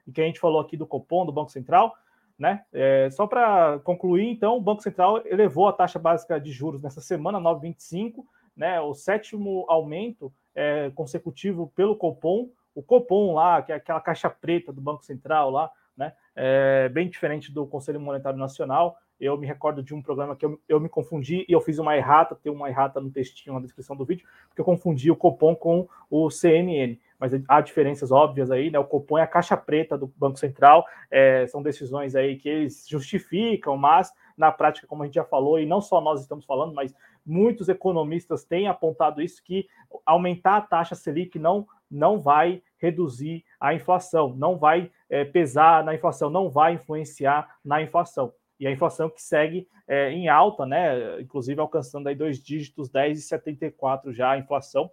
e 0.07 0.13
que 0.13 0.21
a 0.21 0.25
gente 0.25 0.41
falou 0.41 0.61
aqui 0.61 0.77
do 0.77 0.87
Copom, 0.87 1.25
do 1.25 1.33
Banco 1.33 1.51
Central, 1.51 1.95
né? 2.39 2.63
É, 2.73 3.11
só 3.11 3.27
para 3.27 3.81
concluir, 3.81 4.31
então, 4.31 4.57
o 4.57 4.61
Banco 4.61 4.83
Central 4.83 5.23
elevou 5.27 5.67
a 5.67 5.73
taxa 5.73 5.99
básica 5.99 6.39
de 6.41 6.53
juros 6.53 6.81
nessa 6.81 7.01
semana, 7.01 7.41
9,25, 7.41 8.25
né? 8.57 8.81
O 8.81 8.95
sétimo 8.95 9.65
aumento 9.69 10.33
é, 10.55 10.91
consecutivo 10.95 11.73
pelo 11.75 11.97
Copom. 11.97 12.51
O 12.75 12.83
Copom 12.83 13.35
lá, 13.35 13.61
que 13.61 13.73
é 13.73 13.75
aquela 13.75 14.01
caixa 14.01 14.31
preta 14.31 14.73
do 14.73 14.81
Banco 14.81 15.05
Central 15.05 15.51
lá, 15.51 15.71
né? 15.97 16.13
É 16.37 16.89
bem 16.89 17.09
diferente 17.09 17.53
do 17.53 17.67
Conselho 17.67 18.01
Monetário 18.01 18.39
Nacional. 18.39 18.97
Eu 19.21 19.37
me 19.37 19.47
recordo 19.47 19.83
de 19.83 19.93
um 19.93 20.01
programa 20.01 20.37
que 20.37 20.47
eu, 20.47 20.61
eu 20.69 20.79
me 20.79 20.89
confundi 20.89 21.45
e 21.49 21.53
eu 21.53 21.61
fiz 21.61 21.81
uma 21.81 21.97
errata, 21.97 22.37
tem 22.37 22.53
uma 22.53 22.69
errata 22.69 23.01
no 23.01 23.11
textinho 23.11 23.55
na 23.55 23.61
descrição 23.61 23.97
do 23.97 24.05
vídeo, 24.05 24.25
porque 24.49 24.61
eu 24.61 24.65
confundi 24.65 25.11
o 25.11 25.17
Copom 25.17 25.57
com 25.57 25.89
o 26.09 26.31
CNN 26.31 26.97
mas 27.19 27.33
há 27.49 27.61
diferenças 27.61 28.13
óbvias 28.13 28.51
aí, 28.51 28.71
né? 28.71 28.79
O 28.79 28.85
Copom 28.85 29.19
é 29.19 29.23
a 29.23 29.27
caixa 29.27 29.57
preta 29.57 29.99
do 29.99 30.07
Banco 30.07 30.39
Central, 30.39 30.87
é, 31.11 31.47
são 31.49 31.63
decisões 31.63 32.15
aí 32.15 32.37
que 32.37 32.49
eles 32.49 32.87
justificam, 32.89 33.77
mas 33.77 34.13
na 34.37 34.53
prática, 34.53 34.87
como 34.87 35.03
a 35.03 35.07
gente 35.07 35.17
já 35.17 35.25
falou, 35.25 35.59
e 35.59 35.67
não 35.67 35.81
só 35.81 36.01
nós 36.01 36.21
estamos 36.21 36.45
falando, 36.45 36.73
mas 36.73 36.95
muitos 37.27 37.69
economistas 37.69 38.45
têm 38.45 38.69
apontado 38.69 39.21
isso, 39.21 39.43
que 39.43 39.67
aumentar 40.07 40.57
a 40.57 40.61
taxa 40.61 40.95
Selic 40.95 41.39
não, 41.39 41.67
não 41.91 42.21
vai 42.21 42.63
reduzir 42.79 43.45
a 43.59 43.75
inflação, 43.75 44.35
não 44.37 44.57
vai 44.57 44.91
é, 45.11 45.25
pesar 45.25 45.83
na 45.83 45.95
inflação, 45.95 46.31
não 46.31 46.49
vai 46.49 46.75
influenciar 46.75 47.59
na 47.65 47.83
inflação. 47.83 48.33
E 48.61 48.67
a 48.67 48.71
inflação 48.71 49.11
que 49.11 49.23
segue 49.23 49.69
é, 49.87 50.11
em 50.11 50.29
alta, 50.29 50.67
né? 50.67 51.21
Inclusive 51.21 51.61
alcançando 51.61 52.09
aí 52.09 52.15
dois 52.15 52.43
dígitos, 52.43 52.91
10,74 52.91 54.13
já 54.13 54.33
a 54.33 54.39
inflação 54.39 54.91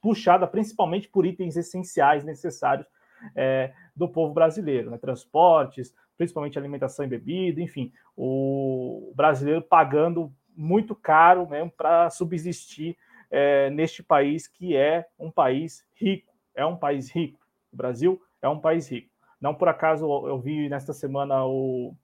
puxada 0.00 0.46
principalmente 0.46 1.08
por 1.08 1.26
itens 1.26 1.56
essenciais 1.56 2.24
necessários 2.24 2.86
é, 3.34 3.72
do 3.94 4.08
povo 4.08 4.32
brasileiro, 4.32 4.90
né? 4.90 4.98
transportes, 4.98 5.94
principalmente 6.16 6.58
alimentação 6.58 7.04
e 7.04 7.08
bebida, 7.08 7.60
enfim, 7.60 7.92
o 8.16 9.12
brasileiro 9.14 9.62
pagando 9.62 10.32
muito 10.56 10.94
caro 10.94 11.48
mesmo 11.48 11.70
para 11.70 12.10
subsistir 12.10 12.96
é, 13.30 13.70
neste 13.70 14.02
país 14.02 14.48
que 14.48 14.76
é 14.76 15.06
um 15.18 15.30
país 15.30 15.86
rico, 15.94 16.32
é 16.54 16.64
um 16.64 16.76
país 16.76 17.10
rico. 17.10 17.38
O 17.72 17.76
Brasil 17.76 18.20
é 18.42 18.48
um 18.48 18.58
país 18.58 18.88
rico. 18.88 19.10
Não 19.40 19.54
por 19.54 19.68
acaso 19.68 20.04
eu 20.26 20.38
vi 20.38 20.68
nesta 20.68 20.92
semana 20.92 21.44
o 21.44 21.94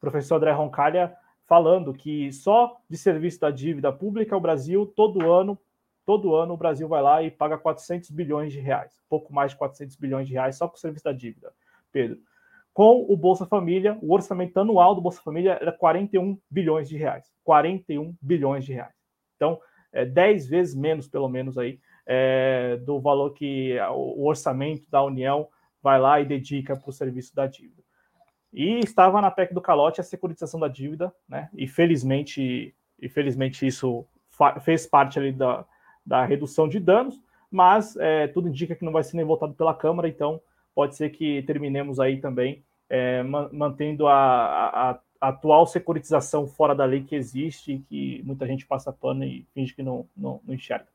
professor 0.00 0.36
André 0.36 0.52
Roncalha 0.52 1.14
falando 1.46 1.92
que 1.92 2.32
só 2.32 2.80
de 2.88 2.96
serviço 2.96 3.40
da 3.40 3.50
dívida 3.50 3.92
pública 3.92 4.36
o 4.36 4.40
Brasil 4.40 4.86
todo 4.86 5.30
ano 5.30 5.58
todo 6.04 6.34
ano 6.34 6.54
o 6.54 6.56
Brasil 6.56 6.88
vai 6.88 7.02
lá 7.02 7.22
e 7.22 7.30
paga 7.30 7.58
400 7.58 8.10
bilhões 8.10 8.52
de 8.52 8.60
reais, 8.60 9.00
pouco 9.08 9.32
mais 9.32 9.52
de 9.52 9.58
400 9.58 9.96
bilhões 9.96 10.28
de 10.28 10.34
reais 10.34 10.56
só 10.56 10.68
com 10.68 10.76
o 10.76 10.80
serviço 10.80 11.04
da 11.04 11.12
dívida. 11.12 11.52
Pedro, 11.90 12.18
com 12.72 13.06
o 13.08 13.16
Bolsa 13.16 13.46
Família, 13.46 13.96
o 14.02 14.12
orçamento 14.12 14.58
anual 14.58 14.94
do 14.94 15.00
Bolsa 15.00 15.22
Família 15.22 15.58
era 15.60 15.70
41 15.70 16.36
bilhões 16.50 16.88
de 16.88 16.96
reais. 16.96 17.32
41 17.44 18.16
bilhões 18.20 18.64
de 18.64 18.72
reais. 18.72 18.94
Então, 19.36 19.60
é 19.92 20.04
10 20.04 20.48
vezes 20.48 20.74
menos, 20.74 21.06
pelo 21.06 21.28
menos, 21.28 21.56
aí, 21.56 21.78
é, 22.04 22.76
do 22.78 23.00
valor 23.00 23.30
que 23.30 23.78
o 23.92 24.26
orçamento 24.26 24.90
da 24.90 25.02
União 25.04 25.48
vai 25.80 26.00
lá 26.00 26.20
e 26.20 26.24
dedica 26.24 26.76
para 26.76 26.90
o 26.90 26.92
serviço 26.92 27.34
da 27.34 27.46
dívida. 27.46 27.82
E 28.52 28.80
estava 28.80 29.20
na 29.20 29.30
PEC 29.30 29.54
do 29.54 29.60
calote 29.60 30.00
a 30.00 30.04
securitização 30.04 30.58
da 30.58 30.68
dívida, 30.68 31.12
né? 31.28 31.48
E 31.54 31.68
felizmente, 31.68 32.74
e 33.00 33.08
felizmente 33.08 33.66
isso 33.66 34.04
fez 34.62 34.86
parte 34.86 35.18
ali 35.18 35.32
da, 35.32 35.64
da 36.04 36.24
redução 36.24 36.68
de 36.68 36.78
danos, 36.78 37.20
mas 37.50 37.96
é, 37.96 38.26
tudo 38.28 38.48
indica 38.48 38.74
que 38.74 38.84
não 38.84 38.92
vai 38.92 39.02
ser 39.04 39.16
nem 39.16 39.24
votado 39.24 39.54
pela 39.54 39.74
Câmara, 39.74 40.08
então 40.08 40.40
pode 40.74 40.96
ser 40.96 41.10
que 41.10 41.42
terminemos 41.42 42.00
aí 42.00 42.20
também 42.20 42.64
é, 42.88 43.22
mantendo 43.22 44.06
a, 44.06 44.14
a, 44.14 44.90
a, 44.90 45.00
atual 45.20 45.66
securitização 45.66 46.46
fora 46.46 46.74
da 46.74 46.84
lei 46.84 47.02
que 47.02 47.16
existe, 47.16 47.84
que 47.88 48.22
muita 48.24 48.46
gente 48.46 48.66
passa 48.66 48.92
pano 48.92 49.24
e 49.24 49.46
finge 49.54 49.74
que 49.74 49.82
não, 49.82 50.06
não, 50.16 50.40
não 50.44 50.54
enxerga. 50.54 50.86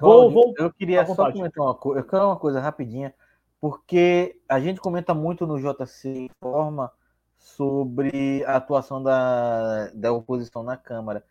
Vou, 0.00 0.30
vou, 0.30 0.54
eu 0.58 0.72
queria 0.72 1.06
só 1.06 1.30
comentar 1.30 1.64
uma 1.64 1.74
coisa, 1.74 2.00
eu 2.00 2.04
quero 2.04 2.26
uma 2.26 2.36
coisa 2.36 2.60
rapidinha, 2.60 3.14
porque 3.60 4.36
a 4.48 4.60
gente 4.60 4.80
comenta 4.80 5.14
muito 5.14 5.46
no 5.46 5.58
JC 5.58 6.28
Informa 6.30 6.92
sobre 7.38 8.44
a 8.44 8.56
atuação 8.56 9.02
da, 9.02 9.90
da 9.94 10.12
oposição 10.12 10.62
na 10.62 10.76
Câmara. 10.76 11.24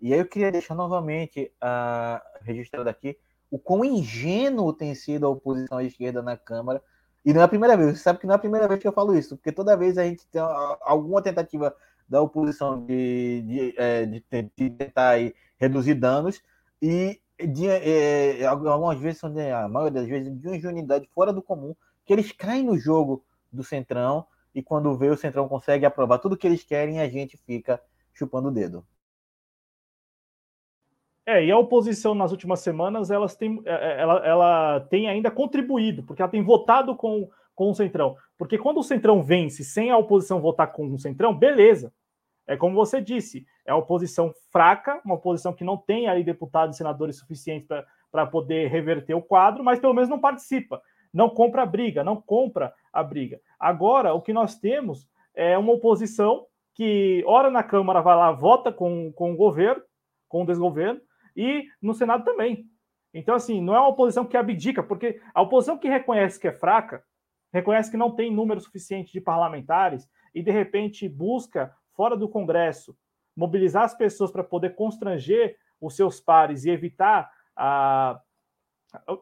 E 0.00 0.12
aí 0.12 0.20
eu 0.20 0.26
queria 0.26 0.52
deixar 0.52 0.74
novamente 0.74 1.52
uh, 1.62 2.20
registrado 2.42 2.88
aqui 2.88 3.18
o 3.50 3.58
quão 3.58 3.84
ingênuo 3.84 4.72
tem 4.72 4.94
sido 4.94 5.26
a 5.26 5.30
oposição 5.30 5.78
à 5.78 5.84
esquerda 5.84 6.22
na 6.22 6.36
Câmara. 6.36 6.82
E 7.24 7.32
não 7.32 7.40
é 7.40 7.44
a 7.44 7.48
primeira 7.48 7.76
vez, 7.76 7.98
você 7.98 8.02
sabe 8.02 8.20
que 8.20 8.26
não 8.26 8.34
é 8.34 8.36
a 8.36 8.40
primeira 8.40 8.68
vez 8.68 8.80
que 8.80 8.86
eu 8.86 8.92
falo 8.92 9.16
isso, 9.16 9.36
porque 9.36 9.52
toda 9.52 9.76
vez 9.76 9.98
a 9.98 10.04
gente 10.04 10.26
tem 10.28 10.40
alguma 10.82 11.20
tentativa 11.20 11.74
da 12.08 12.22
oposição 12.22 12.84
de, 12.86 13.42
de, 13.42 13.74
é, 13.76 14.06
de, 14.06 14.24
de 14.56 14.70
tentar 14.70 15.10
aí, 15.10 15.34
reduzir 15.58 15.94
danos 15.94 16.40
e 16.80 17.20
de, 17.38 17.68
é, 17.68 18.46
algumas 18.46 18.98
vezes 18.98 19.22
a 19.22 19.68
maioria 19.68 20.00
das 20.00 20.08
vezes 20.08 20.40
de 20.40 20.46
uma 20.46 20.56
ingenuidade 20.56 21.08
fora 21.14 21.32
do 21.32 21.42
comum, 21.42 21.74
que 22.04 22.12
eles 22.12 22.32
caem 22.32 22.64
no 22.64 22.78
jogo 22.78 23.24
do 23.52 23.62
Centrão 23.62 24.26
e 24.54 24.62
quando 24.62 24.96
vê 24.96 25.08
o 25.10 25.16
Centrão 25.16 25.48
consegue 25.48 25.84
aprovar 25.84 26.18
tudo 26.18 26.36
que 26.36 26.46
eles 26.46 26.64
querem, 26.64 27.00
a 27.00 27.08
gente 27.08 27.36
fica 27.36 27.80
chupando 28.14 28.48
o 28.48 28.52
dedo. 28.52 28.84
É, 31.28 31.44
e 31.44 31.50
a 31.52 31.58
oposição 31.58 32.14
nas 32.14 32.32
últimas 32.32 32.60
semanas 32.60 33.10
elas 33.10 33.36
têm, 33.36 33.60
é, 33.66 33.74
é, 33.74 34.00
ela, 34.00 34.26
ela 34.26 34.80
tem 34.88 35.10
ainda 35.10 35.30
contribuído, 35.30 36.02
porque 36.02 36.22
ela 36.22 36.30
tem 36.30 36.42
votado 36.42 36.96
com, 36.96 37.28
com 37.54 37.68
o 37.68 37.74
Centrão. 37.74 38.16
Porque 38.38 38.56
quando 38.56 38.78
o 38.78 38.82
Centrão 38.82 39.22
vence 39.22 39.62
sem 39.62 39.90
a 39.90 39.98
oposição 39.98 40.40
votar 40.40 40.72
com 40.72 40.90
o 40.90 40.98
Centrão, 40.98 41.34
beleza. 41.36 41.92
É 42.46 42.56
como 42.56 42.74
você 42.74 42.98
disse, 43.02 43.44
é 43.66 43.74
uma 43.74 43.80
oposição 43.80 44.32
fraca, 44.50 45.02
uma 45.04 45.16
oposição 45.16 45.52
que 45.52 45.64
não 45.64 45.76
tem 45.76 46.08
aí 46.08 46.24
deputados 46.24 46.76
e 46.76 46.78
senadores 46.78 47.18
suficientes 47.18 47.68
para 48.10 48.26
poder 48.26 48.70
reverter 48.70 49.12
o 49.12 49.20
quadro, 49.20 49.62
mas 49.62 49.78
pelo 49.78 49.92
menos 49.92 50.08
não 50.08 50.18
participa, 50.18 50.80
não 51.12 51.28
compra 51.28 51.60
a 51.60 51.66
briga, 51.66 52.02
não 52.02 52.16
compra 52.16 52.72
a 52.90 53.02
briga. 53.02 53.38
Agora, 53.60 54.14
o 54.14 54.22
que 54.22 54.32
nós 54.32 54.54
temos 54.58 55.06
é 55.34 55.58
uma 55.58 55.74
oposição 55.74 56.46
que, 56.74 57.22
ora 57.26 57.50
na 57.50 57.62
Câmara 57.62 58.00
vai 58.00 58.16
lá, 58.16 58.32
vota 58.32 58.72
com, 58.72 59.12
com 59.12 59.34
o 59.34 59.36
governo, 59.36 59.82
com 60.26 60.42
o 60.42 60.46
desgoverno, 60.46 61.02
e 61.38 61.68
no 61.80 61.94
Senado 61.94 62.24
também. 62.24 62.66
Então, 63.14 63.36
assim, 63.36 63.62
não 63.62 63.74
é 63.74 63.78
uma 63.78 63.88
oposição 63.88 64.26
que 64.26 64.36
abdica, 64.36 64.82
porque 64.82 65.20
a 65.32 65.40
oposição 65.40 65.78
que 65.78 65.88
reconhece 65.88 66.38
que 66.38 66.48
é 66.48 66.52
fraca, 66.52 67.02
reconhece 67.52 67.90
que 67.90 67.96
não 67.96 68.10
tem 68.10 68.34
número 68.34 68.60
suficiente 68.60 69.12
de 69.12 69.20
parlamentares 69.20 70.08
e, 70.34 70.42
de 70.42 70.50
repente, 70.50 71.08
busca 71.08 71.72
fora 71.94 72.16
do 72.16 72.28
Congresso, 72.28 72.96
mobilizar 73.36 73.84
as 73.84 73.94
pessoas 73.94 74.32
para 74.32 74.42
poder 74.42 74.74
constranger 74.74 75.56
os 75.80 75.94
seus 75.94 76.20
pares 76.20 76.64
e 76.64 76.70
evitar 76.70 77.30
a, 77.56 78.20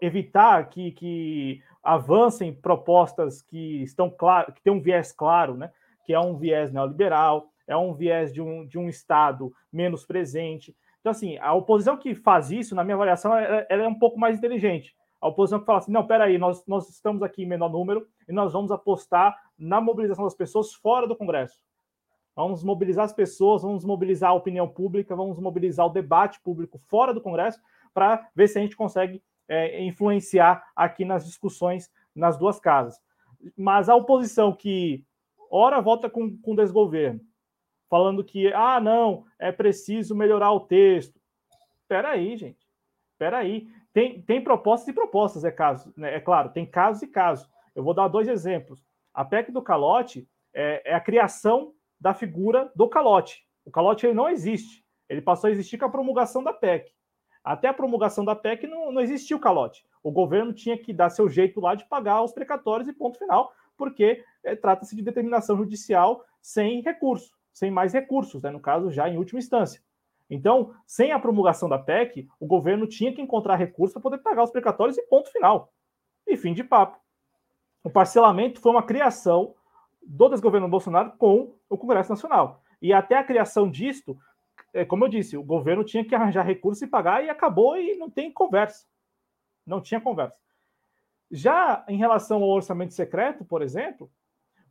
evitar 0.01 0.69
que, 0.71 0.93
que 0.93 1.63
avancem 1.83 2.55
propostas 2.55 3.43
que 3.43 3.83
estão 3.83 4.09
claro, 4.11 4.53
que 4.53 4.63
têm 4.63 4.73
um 4.73 4.81
viés 4.81 5.13
claro, 5.13 5.55
né? 5.57 5.71
Que 6.05 6.15
é 6.15 6.21
um 6.21 6.37
viés 6.37 6.73
neoliberal, 6.73 7.51
é 7.67 7.77
um 7.77 7.95
viés 7.95 8.33
de 8.33 8.41
um, 8.41 8.67
de 8.67 8.79
um 8.79 8.89
Estado 8.89 9.53
menos 9.73 10.07
presente. 10.07 10.75
Então, 11.07 11.13
assim, 11.13 11.39
a 11.39 11.55
oposição 11.55 11.97
que 11.97 12.17
faz 12.17 12.51
isso, 12.51 12.75
na 12.75 12.83
minha 12.83 12.97
avaliação, 12.97 13.33
ela, 13.39 13.65
ela 13.71 13.85
é 13.85 13.87
um 13.87 13.95
pouco 13.95 14.19
mais 14.19 14.37
inteligente. 14.37 14.93
A 15.21 15.29
oposição 15.29 15.61
que 15.61 15.65
fala 15.65 15.79
assim: 15.79 15.93
não, 15.93 16.05
peraí, 16.05 16.37
nós, 16.37 16.67
nós 16.67 16.89
estamos 16.89 17.23
aqui 17.23 17.45
em 17.45 17.47
menor 17.47 17.71
número 17.71 18.05
e 18.29 18.33
nós 18.33 18.53
vamos 18.53 18.73
apostar 18.73 19.41
na 19.57 19.81
mobilização 19.81 20.25
das 20.25 20.35
pessoas 20.35 20.75
fora 20.75 21.07
do 21.07 21.15
Congresso. 21.15 21.63
Vamos 22.35 22.65
mobilizar 22.65 23.05
as 23.05 23.13
pessoas, 23.13 23.63
vamos 23.63 23.85
mobilizar 23.85 24.31
a 24.31 24.35
opinião 24.35 24.67
pública, 24.67 25.15
vamos 25.15 25.39
mobilizar 25.39 25.87
o 25.87 25.91
debate 25.91 26.41
público 26.43 26.77
fora 26.89 27.15
do 27.15 27.21
Congresso 27.21 27.61
para 27.95 28.29
ver 28.35 28.49
se 28.49 28.59
a 28.59 28.63
gente 28.63 28.77
consegue 28.77 29.23
é, 29.49 29.81
influenciar 29.85 30.61
aqui 30.75 31.05
nas 31.05 31.25
discussões 31.25 31.89
nas 32.17 32.37
duas 32.37 32.59
casas. 32.59 33.01
Mas 33.57 33.89
a 33.89 33.95
oposição 33.95 34.53
que 34.53 35.05
ora 35.49 35.81
vota 35.81 36.11
com, 36.11 36.37
com 36.39 36.57
desgoverno, 36.57 37.21
falando 37.89 38.25
que, 38.25 38.53
ah, 38.53 38.81
não, 38.81 39.25
é 39.39 39.53
preciso 39.53 40.15
melhorar 40.15 40.53
o 40.53 40.61
texto. 40.61 41.21
Espera 41.83 42.11
aí, 42.11 42.37
gente. 42.37 42.67
Espera 43.13 43.39
aí. 43.39 43.69
Tem, 43.93 44.21
tem 44.21 44.43
propostas 44.43 44.89
e 44.89 44.93
propostas, 44.93 45.45
é, 45.45 45.51
caso, 45.51 45.93
né? 45.97 46.17
é 46.17 46.21
claro, 46.21 46.51
tem 46.51 46.67
casos 46.67 47.03
e 47.03 47.07
casos. 47.07 47.49
Eu 47.75 47.83
vou 47.83 47.95
dar 47.95 48.09
dois 48.09 48.29
exemplos. 48.29 48.85
A 49.15 49.25
PEC 49.25 49.51
do 49.51 49.63
calote 49.63 50.29
é, 50.53 50.91
é 50.91 50.95
a 50.95 51.01
criação 51.01 51.73
da 51.99 52.13
figura 52.13 52.71
do 52.75 52.89
calote. 52.89 53.47
O 53.65 53.71
calote 53.71 54.07
ele 54.07 54.15
não 54.15 54.29
existe. 54.29 54.85
Ele 55.09 55.23
passou 55.23 55.49
a 55.49 55.51
existir 55.51 55.79
com 55.79 55.87
a 55.87 55.91
promulgação 55.91 56.43
da 56.43 56.53
PEC. 56.53 56.93
Até 57.43 57.69
a 57.69 57.75
promulgação 57.75 58.25
da 58.25 58.35
PEC 58.35 58.67
não, 58.67 58.91
não 58.91 59.01
existia 59.01 59.37
o 59.37 59.41
calote. 59.41 59.85
O 60.03 60.11
governo 60.11 60.53
tinha 60.53 60.77
que 60.77 60.93
dar 60.93 61.11
seu 61.11 61.29
jeito 61.29 61.61
lá 61.61 61.75
de 61.75 61.85
pagar 61.85 62.23
os 62.23 62.33
precatórios 62.33 62.89
e 62.89 62.93
ponto 62.93 63.19
final, 63.19 63.53
porque 63.77 64.25
é, 64.45 64.57
trata-se 64.57 64.97
de 64.97 65.03
determinação 65.03 65.57
judicial 65.57 66.25
sem 66.41 66.81
recurso, 66.81 67.36
sem 67.57 67.71
mais 67.71 67.95
recursos, 67.95 68.43
né? 68.43 68.51
no 68.51 68.61
caso, 68.61 68.91
já 68.91 69.09
em 69.09 69.17
última 69.17 69.39
instância. 69.39 69.81
Então, 70.29 70.75
sem 70.87 71.11
a 71.11 71.19
promulgação 71.19 71.71
da 71.71 71.79
PEC, 71.79 72.29
o 72.39 72.47
governo 72.47 72.87
tinha 72.87 73.15
que 73.15 73.23
encontrar 73.23 73.57
recursos 73.57 73.95
para 73.95 74.03
poder 74.03 74.19
pagar 74.19 74.43
os 74.43 74.51
precatórios 74.51 74.99
e 74.99 75.03
ponto 75.07 75.33
final. 75.33 75.73
E 76.27 76.37
fim 76.37 76.53
de 76.53 76.63
papo. 76.63 77.01
O 77.83 77.89
parcelamento 77.89 78.61
foi 78.61 78.73
uma 78.73 78.83
criação 78.83 79.55
do 80.03 80.29
desgoverno 80.29 80.69
Bolsonaro 80.69 81.13
com 81.13 81.55
o 81.67 81.79
Congresso 81.79 82.11
Nacional. 82.11 82.63
E 82.83 82.93
até 82.93 83.17
a 83.17 83.25
criação 83.25 83.71
disto, 83.71 84.19
é, 84.75 84.85
como 84.85 85.07
eu 85.07 85.09
disse, 85.09 85.35
o 85.39 85.43
governo 85.43 85.83
tinha 85.83 86.05
que 86.05 86.15
arranjar 86.15 86.45
recursos 86.45 86.83
e 86.83 86.87
pagar 86.87 87.25
e 87.25 87.31
acabou 87.31 87.79
e 87.79 87.97
não 87.97 88.11
tem 88.11 88.31
conversa. 88.31 88.87
Não 89.65 89.81
tinha 89.81 89.99
conversa. 89.99 90.39
Já 91.31 91.87
em 91.89 91.97
relação 91.97 92.43
ao 92.43 92.51
orçamento 92.51 92.93
secreto, 92.93 93.47
por 93.47 93.63
exemplo, 93.63 94.11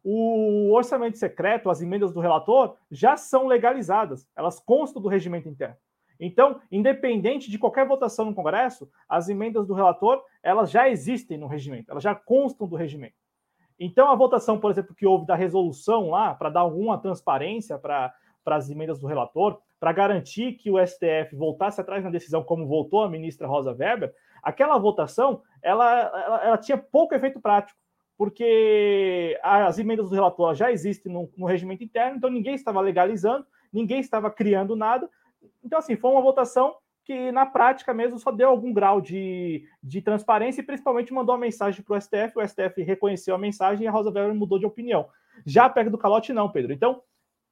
o 0.07 0.71
orçamento 0.71 1.17
secreto, 1.17 1.67
as 1.67 1.81
emendas 1.81 2.13
do 2.13 2.19
relator, 2.19 2.75
já 2.91 3.17
são 3.17 3.47
legalizadas, 3.47 4.29
elas 4.35 4.59
constam 4.59 5.01
do 5.01 5.09
regimento 5.09 5.49
interno. 5.49 5.75
Então, 6.19 6.61
independente 6.71 7.49
de 7.49 7.57
qualquer 7.57 7.87
votação 7.87 8.25
no 8.25 8.35
Congresso, 8.35 8.87
as 9.09 9.29
emendas 9.29 9.65
do 9.65 9.73
relator, 9.73 10.23
elas 10.43 10.69
já 10.69 10.87
existem 10.87 11.39
no 11.39 11.47
regimento, 11.47 11.89
elas 11.89 12.03
já 12.03 12.13
constam 12.13 12.67
do 12.67 12.75
regimento. 12.75 13.15
Então, 13.79 14.07
a 14.07 14.15
votação, 14.15 14.59
por 14.59 14.69
exemplo, 14.69 14.93
que 14.93 15.07
houve 15.07 15.25
da 15.25 15.35
resolução 15.35 16.11
lá, 16.11 16.35
para 16.35 16.51
dar 16.51 16.59
alguma 16.59 16.99
transparência 16.99 17.79
para 17.79 18.13
as 18.45 18.69
emendas 18.69 18.99
do 18.99 19.07
relator, 19.07 19.59
para 19.79 19.91
garantir 19.91 20.53
que 20.53 20.69
o 20.69 20.77
STF 20.85 21.35
voltasse 21.35 21.81
atrás 21.81 22.03
na 22.03 22.11
decisão, 22.11 22.43
como 22.43 22.67
voltou 22.67 23.01
a 23.03 23.09
ministra 23.09 23.47
Rosa 23.47 23.71
Weber, 23.71 24.13
aquela 24.43 24.77
votação 24.77 25.41
ela, 25.63 25.99
ela, 25.99 26.43
ela 26.45 26.57
tinha 26.59 26.77
pouco 26.77 27.15
efeito 27.15 27.41
prático, 27.41 27.79
porque 28.17 29.37
as 29.43 29.77
emendas 29.77 30.09
do 30.09 30.15
relator 30.15 30.55
já 30.55 30.71
existem 30.71 31.11
no, 31.11 31.29
no 31.37 31.45
regimento 31.45 31.83
interno, 31.83 32.17
então 32.17 32.29
ninguém 32.29 32.55
estava 32.55 32.79
legalizando, 32.81 33.45
ninguém 33.71 33.99
estava 33.99 34.31
criando 34.31 34.75
nada. 34.75 35.09
Então, 35.63 35.79
assim, 35.79 35.95
foi 35.95 36.11
uma 36.11 36.21
votação 36.21 36.75
que 37.03 37.31
na 37.31 37.45
prática 37.45 37.93
mesmo 37.93 38.17
só 38.17 38.31
deu 38.31 38.49
algum 38.49 38.73
grau 38.73 38.99
de, 38.99 39.67
de 39.81 40.01
transparência 40.01 40.61
e 40.61 40.65
principalmente 40.65 41.13
mandou 41.13 41.35
a 41.35 41.37
mensagem 41.37 41.83
para 41.83 41.95
o 41.95 42.01
STF, 42.01 42.33
o 42.35 42.47
STF 42.47 42.81
reconheceu 42.81 43.35
a 43.35 43.37
mensagem 43.37 43.85
e 43.85 43.87
a 43.87 43.91
Rosa 43.91 44.09
Weber 44.09 44.33
mudou 44.33 44.57
de 44.57 44.65
opinião. 44.65 45.07
Já 45.45 45.65
a 45.65 45.69
PEC 45.69 45.89
do 45.89 45.97
calote 45.97 46.33
não, 46.33 46.49
Pedro. 46.49 46.73
Então, 46.73 47.01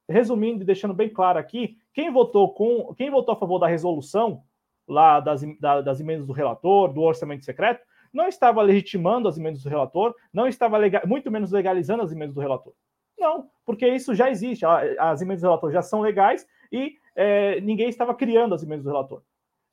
resumindo 0.08 0.62
e 0.62 0.66
deixando 0.66 0.92
bem 0.92 1.08
claro 1.08 1.38
aqui, 1.38 1.78
quem 1.92 2.10
votou 2.10 2.52
com 2.52 2.92
quem 2.94 3.10
votou 3.10 3.34
a 3.34 3.38
favor 3.38 3.58
da 3.58 3.68
resolução 3.68 4.42
lá 4.88 5.20
das, 5.20 5.42
da, 5.60 5.80
das 5.80 6.00
emendas 6.00 6.26
do 6.26 6.32
relator, 6.32 6.92
do 6.92 7.00
orçamento 7.00 7.44
secreto, 7.44 7.82
não 8.14 8.28
estava 8.28 8.62
legitimando 8.62 9.28
as 9.28 9.36
emendas 9.36 9.62
do 9.62 9.68
relator, 9.68 10.14
não 10.32 10.46
estava 10.46 10.78
muito 11.04 11.30
menos 11.30 11.50
legalizando 11.50 12.02
as 12.02 12.12
emendas 12.12 12.34
do 12.34 12.40
relator. 12.40 12.72
Não, 13.18 13.50
porque 13.64 13.86
isso 13.88 14.14
já 14.14 14.30
existe, 14.30 14.64
as 14.64 15.20
emendas 15.20 15.42
do 15.42 15.48
relator 15.48 15.72
já 15.72 15.82
são 15.82 16.00
legais 16.00 16.46
e 16.70 16.96
é, 17.16 17.60
ninguém 17.60 17.88
estava 17.88 18.14
criando 18.14 18.54
as 18.54 18.62
emendas 18.62 18.84
do 18.84 18.90
relator. 18.90 19.22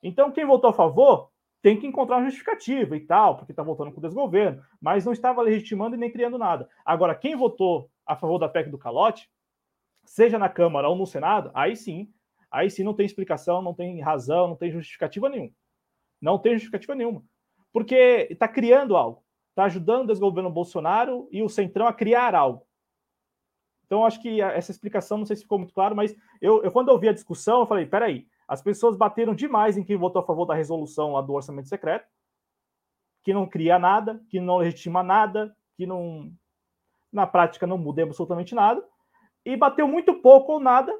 Então, 0.01 0.31
quem 0.31 0.45
votou 0.45 0.69
a 0.69 0.73
favor 0.73 1.29
tem 1.61 1.77
que 1.79 1.85
encontrar 1.85 2.17
uma 2.17 2.25
justificativa 2.25 2.97
e 2.97 3.01
tal, 3.01 3.37
porque 3.37 3.51
está 3.51 3.61
votando 3.61 3.91
com 3.91 3.99
o 3.99 4.01
desgoverno, 4.01 4.63
mas 4.81 5.05
não 5.05 5.13
estava 5.13 5.41
legitimando 5.41 5.95
e 5.95 5.99
nem 5.99 6.11
criando 6.11 6.37
nada. 6.37 6.67
Agora, 6.83 7.13
quem 7.13 7.35
votou 7.35 7.89
a 8.05 8.15
favor 8.15 8.39
da 8.39 8.49
PEC 8.49 8.69
do 8.69 8.79
calote, 8.79 9.29
seja 10.03 10.39
na 10.39 10.49
Câmara 10.49 10.89
ou 10.89 10.95
no 10.95 11.05
Senado, 11.05 11.51
aí 11.53 11.75
sim, 11.75 12.11
aí 12.49 12.69
sim 12.69 12.83
não 12.83 12.95
tem 12.95 13.05
explicação, 13.05 13.61
não 13.61 13.75
tem 13.75 14.01
razão, 14.01 14.47
não 14.47 14.55
tem 14.55 14.71
justificativa 14.71 15.29
nenhuma. 15.29 15.51
Não 16.19 16.39
tem 16.39 16.53
justificativa 16.53 16.95
nenhuma. 16.95 17.23
Porque 17.71 18.27
está 18.29 18.47
criando 18.47 18.95
algo, 18.95 19.23
está 19.49 19.65
ajudando 19.65 20.03
o 20.03 20.07
desgoverno 20.07 20.49
Bolsonaro 20.49 21.27
e 21.31 21.41
o 21.41 21.49
Centrão 21.49 21.87
a 21.87 21.93
criar 21.93 22.35
algo. 22.35 22.65
Então, 23.85 24.05
acho 24.05 24.21
que 24.21 24.41
essa 24.41 24.71
explicação, 24.71 25.17
não 25.17 25.25
sei 25.25 25.35
se 25.35 25.41
ficou 25.41 25.57
muito 25.57 25.73
claro, 25.73 25.95
mas 25.95 26.15
eu, 26.41 26.63
eu 26.63 26.71
quando 26.71 26.89
ouvi 26.89 27.09
a 27.09 27.13
discussão, 27.13 27.59
eu 27.59 27.65
falei, 27.65 27.85
peraí, 27.85 28.25
as 28.47 28.61
pessoas 28.61 28.95
bateram 28.95 29.35
demais 29.35 29.77
em 29.77 29.83
quem 29.83 29.97
votou 29.97 30.21
a 30.21 30.25
favor 30.25 30.45
da 30.45 30.53
resolução 30.53 31.13
lá 31.13 31.21
do 31.21 31.33
orçamento 31.33 31.67
secreto, 31.67 32.07
que 33.21 33.33
não 33.33 33.45
cria 33.45 33.77
nada, 33.77 34.23
que 34.29 34.39
não 34.39 34.57
legitima 34.57 35.03
nada, 35.03 35.55
que 35.75 35.85
não, 35.85 36.31
na 37.11 37.27
prática, 37.27 37.67
não 37.67 37.77
muda 37.77 38.03
absolutamente 38.03 38.55
nada, 38.55 38.81
e 39.45 39.57
bateu 39.57 39.87
muito 39.87 40.13
pouco 40.21 40.53
ou 40.53 40.59
nada 40.59 40.97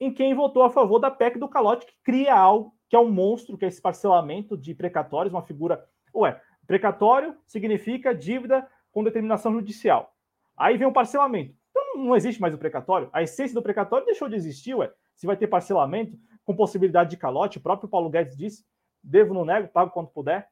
em 0.00 0.12
quem 0.12 0.34
votou 0.34 0.64
a 0.64 0.70
favor 0.70 0.98
da 0.98 1.10
PEC 1.10 1.38
do 1.38 1.48
calote, 1.48 1.86
que 1.86 1.94
cria 2.02 2.34
algo 2.34 2.74
que 2.92 2.96
é 2.96 3.00
um 3.00 3.10
monstro, 3.10 3.56
que 3.56 3.64
é 3.64 3.68
esse 3.68 3.80
parcelamento 3.80 4.54
de 4.54 4.74
precatórios, 4.74 5.32
uma 5.32 5.40
figura. 5.40 5.82
Ué, 6.14 6.38
precatório 6.66 7.34
significa 7.46 8.14
dívida 8.14 8.68
com 8.90 9.02
determinação 9.02 9.50
judicial. 9.54 10.14
Aí 10.54 10.76
vem 10.76 10.86
o 10.86 10.92
parcelamento. 10.92 11.54
Então 11.70 12.04
não 12.04 12.14
existe 12.14 12.38
mais 12.38 12.52
o 12.52 12.58
precatório. 12.58 13.08
A 13.10 13.22
essência 13.22 13.54
do 13.54 13.62
precatório 13.62 14.04
deixou 14.04 14.28
de 14.28 14.36
existir, 14.36 14.74
ué. 14.74 14.92
Se 15.14 15.26
vai 15.26 15.38
ter 15.38 15.46
parcelamento 15.46 16.18
com 16.44 16.54
possibilidade 16.54 17.08
de 17.08 17.16
calote, 17.16 17.56
o 17.56 17.62
próprio 17.62 17.88
Paulo 17.88 18.10
Guedes 18.10 18.36
disse: 18.36 18.62
devo, 19.02 19.32
não 19.32 19.46
nego, 19.46 19.68
pago 19.68 19.90
quanto 19.90 20.12
puder. 20.12 20.46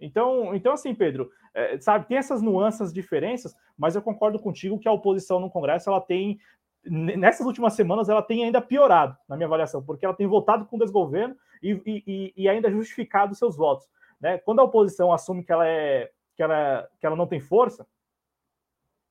Então, 0.00 0.52
então 0.52 0.72
assim, 0.72 0.92
Pedro, 0.96 1.30
é, 1.54 1.78
sabe, 1.78 2.08
tem 2.08 2.16
essas 2.16 2.42
nuances, 2.42 2.92
diferenças, 2.92 3.54
mas 3.78 3.94
eu 3.94 4.02
concordo 4.02 4.40
contigo 4.40 4.80
que 4.80 4.88
a 4.88 4.92
oposição 4.92 5.38
no 5.38 5.48
Congresso 5.48 5.90
ela 5.90 6.00
tem 6.00 6.40
nessas 6.84 7.46
últimas 7.46 7.74
semanas 7.74 8.08
ela 8.08 8.22
tem 8.22 8.44
ainda 8.44 8.60
piorado, 8.60 9.16
na 9.28 9.36
minha 9.36 9.46
avaliação, 9.46 9.82
porque 9.82 10.04
ela 10.04 10.14
tem 10.14 10.26
votado 10.26 10.64
com 10.66 10.78
desgoverno 10.78 11.36
e, 11.62 11.80
e, 11.86 12.32
e 12.36 12.48
ainda 12.48 12.70
justificado 12.70 13.34
seus 13.34 13.56
votos. 13.56 13.86
Né? 14.20 14.38
Quando 14.38 14.60
a 14.60 14.64
oposição 14.64 15.12
assume 15.12 15.44
que 15.44 15.52
ela, 15.52 15.66
é, 15.66 16.10
que, 16.36 16.42
ela, 16.42 16.88
que 16.98 17.06
ela 17.06 17.16
não 17.16 17.26
tem 17.26 17.40
força, 17.40 17.86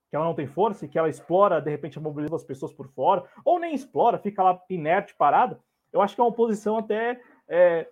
que 0.08 0.16
ela 0.16 0.24
não 0.24 0.34
tem 0.34 0.46
força 0.46 0.84
e 0.84 0.88
que 0.88 0.98
ela 0.98 1.08
explora, 1.08 1.60
de 1.60 1.70
repente, 1.70 1.98
a 1.98 2.00
mobilização 2.00 2.36
das 2.36 2.46
pessoas 2.46 2.72
por 2.72 2.88
fora, 2.88 3.24
ou 3.44 3.60
nem 3.60 3.74
explora, 3.74 4.18
fica 4.18 4.42
lá 4.42 4.60
inerte, 4.68 5.14
parada, 5.14 5.60
eu 5.92 6.00
acho 6.00 6.14
que 6.14 6.20
é 6.20 6.24
uma 6.24 6.30
oposição 6.30 6.76
até. 6.76 7.20
É, 7.48 7.88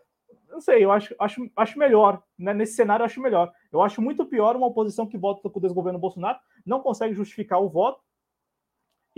não 0.49 0.61
sei, 0.61 0.85
eu 0.85 0.91
acho, 0.91 1.15
acho, 1.19 1.51
acho 1.57 1.79
melhor. 1.79 2.23
Né? 2.37 2.53
Nesse 2.55 2.75
cenário, 2.75 3.03
eu 3.03 3.07
acho 3.07 3.21
melhor. 3.21 3.53
Eu 3.71 3.83
acho 3.83 4.03
muito 4.03 4.27
pior 4.27 4.57
uma 4.57 4.67
oposição 4.67 5.07
que 5.07 5.19
vota 5.19 5.49
com 5.49 5.59
o 5.59 5.63
desgoverno 5.63 5.99
Bolsonaro, 5.99 6.39
não 6.65 6.81
consegue 6.81 7.15
justificar 7.15 7.61
o 7.61 7.69
voto, 7.69 8.01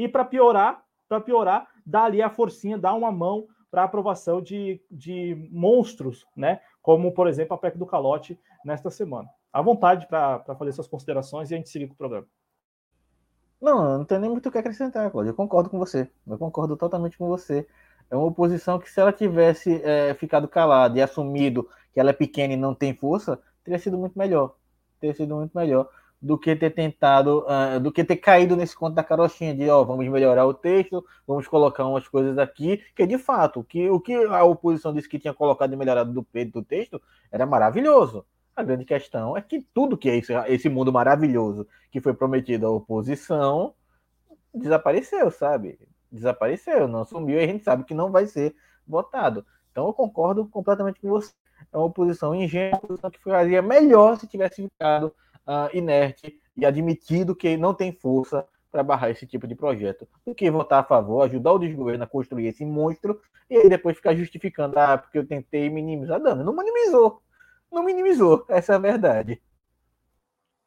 e 0.01 0.09
para 0.09 0.25
piorar, 0.25 0.83
para 1.07 1.21
piorar, 1.21 1.69
dá 1.85 2.05
ali 2.05 2.23
a 2.23 2.31
forcinha, 2.31 2.79
dá 2.79 2.95
uma 2.95 3.13
mão 3.13 3.47
para 3.71 3.85
aprovação 3.85 4.41
de, 4.41 4.81
de 4.91 5.47
monstros, 5.53 6.27
né? 6.35 6.61
Como, 6.81 7.13
por 7.13 7.29
exemplo, 7.29 7.55
a 7.55 7.59
PEC 7.59 7.77
do 7.77 7.85
calote 7.85 8.41
nesta 8.65 8.91
semana. 8.91 9.29
À 9.53 9.61
vontade 9.61 10.07
para 10.07 10.43
fazer 10.59 10.73
suas 10.73 10.89
considerações 10.89 11.51
e 11.51 11.55
a 11.55 11.59
gente 11.59 11.69
seguir 11.69 11.87
com 11.87 11.93
o 11.93 11.99
programa. 11.99 12.27
Não, 13.61 13.99
não 13.99 14.05
tem 14.07 14.19
nem 14.19 14.31
muito 14.31 14.49
o 14.49 14.53
que 14.53 14.57
acrescentar, 14.57 15.11
Cláudio. 15.11 15.33
Eu 15.33 15.35
concordo 15.35 15.69
com 15.69 15.79
você. 15.79 16.11
Eu 16.27 16.39
concordo 16.39 16.79
totalmente 16.79 17.19
com 17.19 17.29
você. 17.29 17.69
É 18.11 18.17
uma 18.17 18.25
oposição 18.25 18.79
que, 18.79 18.91
se 18.91 18.99
ela 18.99 19.13
tivesse 19.13 19.83
é, 19.85 20.15
ficado 20.15 20.49
calada 20.49 20.99
e 20.99 21.03
assumido 21.03 21.69
que 21.93 22.01
ela 22.01 22.09
é 22.09 22.15
pequena 22.15 22.55
e 22.55 22.57
não 22.57 22.75
tem 22.75 22.95
força, 22.95 23.39
teria 23.63 23.79
sido 23.79 23.99
muito 23.99 24.19
melhor. 24.19 24.57
Teria 24.99 25.15
sido 25.15 25.37
muito 25.37 25.53
melhor 25.55 25.91
do 26.21 26.37
que 26.37 26.55
ter 26.55 26.71
tentado, 26.71 27.47
uh, 27.47 27.81
do 27.81 27.91
que 27.91 28.05
ter 28.05 28.17
caído 28.17 28.55
nesse 28.55 28.77
conto 28.77 28.95
da 28.95 29.03
carochinha 29.03 29.55
de, 29.55 29.69
ó, 29.71 29.81
oh, 29.81 29.85
vamos 29.87 30.07
melhorar 30.09 30.47
o 30.47 30.53
texto, 30.53 31.05
vamos 31.27 31.49
colocar 31.49 31.87
umas 31.87 32.07
coisas 32.07 32.37
aqui, 32.37 32.83
que 32.95 33.07
de 33.07 33.17
fato, 33.17 33.65
que, 33.65 33.89
o 33.89 33.99
que 33.99 34.15
a 34.15 34.45
oposição 34.45 34.93
disse 34.93 35.09
que 35.09 35.19
tinha 35.19 35.33
colocado 35.33 35.73
e 35.73 35.77
melhorado 35.77 36.13
do, 36.13 36.27
do 36.53 36.63
texto 36.63 37.01
era 37.33 37.47
maravilhoso. 37.47 38.27
A 38.55 38.63
grande 38.63 38.85
questão 38.85 39.37
é 39.37 39.41
que 39.41 39.63
tudo 39.73 39.97
que 39.97 40.11
é 40.11 40.17
esse, 40.17 40.35
esse 40.49 40.69
mundo 40.69 40.93
maravilhoso 40.93 41.67
que 41.91 42.01
foi 42.01 42.13
prometido 42.13 42.67
à 42.67 42.71
oposição 42.71 43.73
desapareceu, 44.55 45.31
sabe? 45.31 45.79
Desapareceu, 46.13 46.87
não 46.87 47.05
sumiu 47.05 47.39
e 47.39 47.45
a 47.45 47.47
gente 47.47 47.65
sabe 47.65 47.85
que 47.85 47.95
não 47.95 48.11
vai 48.11 48.27
ser 48.27 48.55
votado. 48.87 49.47
Então 49.71 49.87
eu 49.87 49.95
concordo 49.95 50.47
completamente 50.47 51.01
com 51.01 51.09
você. 51.09 51.33
É 51.73 51.77
uma 51.77 51.87
oposição 51.87 52.35
ingênua, 52.35 52.79
uma 52.79 52.85
oposição 52.85 53.11
que 53.11 53.23
faria 53.23 53.63
melhor 53.63 54.19
se 54.19 54.27
tivesse 54.27 54.63
ficado 54.63 55.15
uh, 55.51 55.77
inerte 55.77 56.41
e 56.57 56.65
admitido 56.65 57.35
que 57.35 57.57
não 57.57 57.75
tem 57.75 57.91
força 57.91 58.47
para 58.71 58.85
barrar 58.85 59.11
esse 59.11 59.27
tipo 59.27 59.49
de 59.49 59.57
projeto, 59.57 60.07
do 60.25 60.33
que 60.33 60.49
votar 60.49 60.81
a 60.81 60.85
favor, 60.85 61.23
ajudar 61.23 61.53
o 61.53 61.59
desgoverno 61.59 62.05
a 62.05 62.07
construir 62.07 62.47
esse 62.47 62.65
monstro 62.65 63.21
e 63.49 63.57
aí 63.57 63.69
depois 63.69 63.97
ficar 63.97 64.15
justificando, 64.15 64.79
ah, 64.79 64.97
porque 64.97 65.19
eu 65.19 65.27
tentei 65.27 65.69
minimizar 65.69 66.23
dano. 66.23 66.45
Não 66.45 66.55
minimizou, 66.55 67.21
não 67.71 67.83
minimizou, 67.83 68.45
essa 68.49 68.75
é 68.75 68.77
a 68.77 68.79
verdade. 68.79 69.43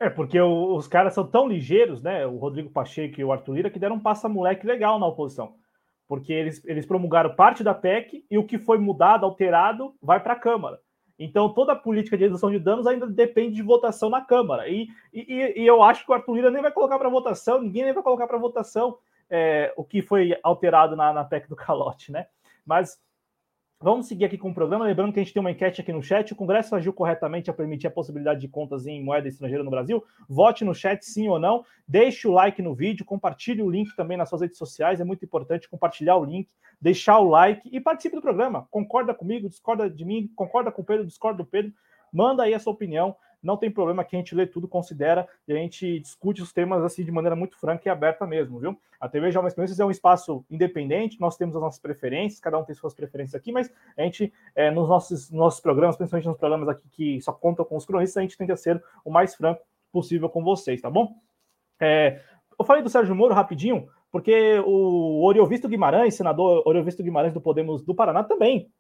É, 0.02 0.10
porque 0.10 0.38
o, 0.42 0.76
os 0.76 0.86
caras 0.86 1.14
são 1.14 1.26
tão 1.26 1.48
ligeiros, 1.48 2.02
né? 2.02 2.28
O 2.28 2.36
Rodrigo 2.36 2.70
Pacheco 2.70 3.22
e 3.22 3.24
o 3.24 3.32
Arthur 3.32 3.54
Lira, 3.54 3.70
que 3.70 3.80
deram 3.80 3.96
um 3.96 4.02
passa-moleque 4.02 4.68
legal 4.68 5.00
na 5.00 5.08
oposição. 5.08 5.56
Porque 6.10 6.34
eles, 6.34 6.62
eles 6.66 6.86
promulgaram 6.86 7.34
parte 7.34 7.64
da 7.64 7.74
PEC 7.74 8.26
e 8.30 8.38
o 8.38 8.44
que 8.44 8.58
foi 8.58 8.78
mudado, 8.78 9.26
alterado, 9.26 9.96
vai 10.02 10.20
para 10.22 10.34
a 10.34 10.40
Câmara. 10.40 10.82
Então, 11.18 11.54
toda 11.54 11.74
a 11.74 11.76
política 11.76 12.18
de 12.18 12.24
redução 12.24 12.50
de 12.50 12.60
danos 12.60 12.88
ainda 12.88 13.06
depende 13.06 13.56
de 13.56 13.62
votação 13.62 14.10
na 14.10 14.22
Câmara. 14.22 14.68
E, 14.68 14.88
e, 15.14 15.62
e 15.62 15.68
eu 15.68 15.84
acho 15.84 16.06
que 16.06 16.12
o 16.12 16.14
Arthur 16.14 16.36
Lira 16.36 16.52
nem 16.52 16.62
vai 16.62 16.72
colocar 16.72 16.98
para 16.98 17.10
votação, 17.10 17.62
ninguém 17.62 17.84
nem 17.84 17.94
vai 17.94 18.04
colocar 18.04 18.28
para 18.28 18.38
votação 18.38 18.98
é, 19.30 19.74
o 19.78 19.84
que 19.84 20.02
foi 20.02 20.38
alterado 20.44 20.96
na, 20.96 21.14
na 21.14 21.24
PEC 21.24 21.48
do 21.48 21.56
calote, 21.56 22.12
né? 22.12 22.28
Mas 22.66 23.00
Vamos 23.84 24.08
seguir 24.08 24.24
aqui 24.24 24.38
com 24.38 24.50
o 24.50 24.54
programa. 24.54 24.86
Lembrando 24.86 25.12
que 25.12 25.20
a 25.20 25.24
gente 25.24 25.34
tem 25.34 25.42
uma 25.42 25.52
enquete 25.52 25.82
aqui 25.82 25.92
no 25.92 26.02
chat. 26.02 26.32
O 26.32 26.38
Congresso 26.38 26.74
agiu 26.74 26.94
corretamente 26.94 27.50
a 27.50 27.54
permitir 27.54 27.86
a 27.86 27.92
possibilidade 27.92 28.40
de 28.40 28.48
contas 28.48 28.88
em 28.88 29.04
moeda 29.04 29.28
estrangeira 29.28 29.62
no 29.62 29.70
Brasil? 29.70 30.02
Vote 30.30 30.64
no 30.64 30.74
chat 30.74 31.04
sim 31.04 31.28
ou 31.28 31.38
não. 31.38 31.66
Deixe 31.86 32.26
o 32.26 32.32
like 32.32 32.62
no 32.62 32.74
vídeo, 32.74 33.04
compartilhe 33.04 33.62
o 33.62 33.70
link 33.70 33.94
também 33.94 34.16
nas 34.16 34.30
suas 34.30 34.40
redes 34.40 34.58
sociais. 34.58 35.02
É 35.02 35.04
muito 35.04 35.26
importante 35.26 35.68
compartilhar 35.68 36.16
o 36.16 36.24
link, 36.24 36.48
deixar 36.80 37.20
o 37.20 37.28
like 37.28 37.68
e 37.74 37.82
participe 37.82 38.16
do 38.16 38.22
programa. 38.22 38.66
Concorda 38.72 39.14
comigo, 39.14 39.50
discorda 39.50 39.90
de 39.90 40.06
mim, 40.06 40.32
concorda 40.34 40.72
com 40.72 40.82
o 40.82 40.86
Pedro, 40.86 41.06
discorda 41.06 41.44
do 41.44 41.46
Pedro. 41.46 41.74
Manda 42.14 42.44
aí 42.44 42.54
a 42.54 42.60
sua 42.60 42.72
opinião 42.72 43.18
não 43.44 43.58
tem 43.58 43.70
problema 43.70 44.04
que 44.04 44.16
a 44.16 44.20
gente 44.20 44.34
lê 44.34 44.48
tudo, 44.48 44.68
considera 44.68 45.28
e 45.48 45.52
a 45.54 45.56
gente 45.56 46.00
discute 46.00 46.42
os 46.42 46.54
temas 46.54 46.84
assim 46.84 47.04
de 47.04 47.12
maneira 47.12 47.36
muito 47.36 47.58
franca 47.58 47.84
e 47.86 47.92
aberta 47.92 48.26
mesmo, 48.26 48.60
viu? 48.60 48.80
A 49.00 49.10
TV 49.10 49.32
Jovens 49.32 49.50
Experiências 49.50 49.80
é 49.80 49.86
um 49.86 49.92
espaço 49.92 50.46
independente, 50.50 51.20
nós 51.20 51.36
temos 51.36 51.56
as 51.56 51.62
nossas 51.62 51.80
preferências, 51.80 52.40
cada 52.40 52.58
um 52.58 52.64
tem 52.64 52.74
suas 52.74 52.94
preferências 52.94 53.36
aqui, 53.36 53.52
mas 53.52 53.72
a 53.98 54.02
gente, 54.02 54.32
é, 54.56 54.72
nos 54.72 54.88
nossos, 54.88 55.30
nossos 55.30 55.60
programas, 55.60 55.98
principalmente 55.98 56.28
nos 56.28 56.38
programas 56.38 56.70
aqui 56.70 56.88
que 56.90 57.22
só 57.22 57.34
contam 57.34 57.66
com 57.66 57.76
os 57.76 57.86
cronistas, 57.86 58.18
a 58.18 58.22
gente 58.22 58.38
tenta 58.38 58.56
ser 58.56 58.82
o 59.04 59.12
mais 59.12 59.36
franco 59.36 59.62
possível 59.92 60.30
com 60.30 60.44
vocês, 60.44 60.82
tá 60.82 60.90
bom? 60.90 61.14
É, 61.80 62.22
eu 62.58 62.64
falei 62.64 62.82
do 62.82 62.90
Sérgio 62.90 63.14
Moro 63.14 63.34
rapidinho, 63.34 63.90
porque 64.12 64.60
o 64.66 65.24
Oriovisto 65.26 65.68
Guimarães, 65.68 66.16
senador 66.16 66.64
Oriovisto 66.66 67.04
Guimarães 67.04 67.34
do 67.34 67.42
Podemos 67.42 67.84
do 67.84 67.94
Paraná, 67.94 68.24
também 68.24 68.72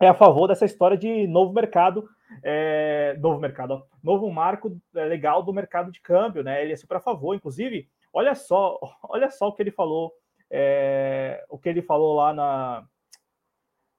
é 0.00 0.08
a 0.08 0.14
favor 0.14 0.48
dessa 0.48 0.64
história 0.64 0.96
de 0.96 1.26
novo 1.26 1.52
mercado, 1.52 2.08
é, 2.42 3.16
novo 3.20 3.40
mercado, 3.40 3.74
ó, 3.74 3.82
novo 4.02 4.30
marco 4.30 4.76
é, 4.94 5.04
legal 5.04 5.42
do 5.42 5.52
mercado 5.52 5.92
de 5.92 6.00
câmbio, 6.00 6.42
né? 6.42 6.62
Ele 6.62 6.72
é 6.72 6.76
super 6.76 6.96
a 6.96 7.00
favor, 7.00 7.34
inclusive, 7.34 7.88
olha 8.12 8.34
só, 8.34 8.78
olha 9.08 9.30
só 9.30 9.48
o 9.48 9.52
que 9.52 9.62
ele 9.62 9.70
falou, 9.70 10.12
é, 10.50 11.44
o 11.48 11.58
que 11.58 11.68
ele 11.68 11.82
falou 11.82 12.16
lá 12.16 12.32
na, 12.32 12.84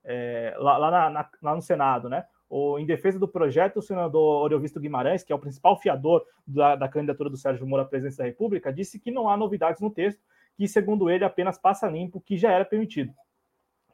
é, 0.03 0.55
lá, 0.57 0.77
lá, 0.77 0.91
na, 0.91 1.09
na, 1.09 1.29
lá, 1.41 1.55
no 1.55 1.61
Senado, 1.61 2.09
né? 2.09 2.25
O, 2.47 2.77
em 2.77 2.85
defesa 2.85 3.17
do 3.17 3.27
projeto, 3.27 3.77
o 3.77 3.81
senador 3.81 4.43
Oriovisto 4.43 4.79
Guimarães, 4.79 5.23
que 5.23 5.33
é 5.33 5.35
o 5.35 5.39
principal 5.39 5.77
fiador 5.77 6.23
da, 6.45 6.75
da 6.75 6.87
candidatura 6.87 7.29
do 7.29 7.37
Sérgio 7.37 7.65
Moro 7.65 7.81
à 7.81 7.85
presidência 7.85 8.23
da 8.23 8.29
República, 8.29 8.71
disse 8.71 8.99
que 8.99 9.09
não 9.09 9.27
há 9.27 9.35
novidades 9.35 9.81
no 9.81 9.89
texto, 9.89 10.21
que, 10.55 10.67
segundo 10.67 11.09
ele, 11.09 11.25
apenas 11.25 11.57
passa 11.57 11.89
limpo 11.89 12.19
o 12.19 12.21
que 12.21 12.37
já 12.37 12.51
era 12.51 12.63
permitido. 12.63 13.11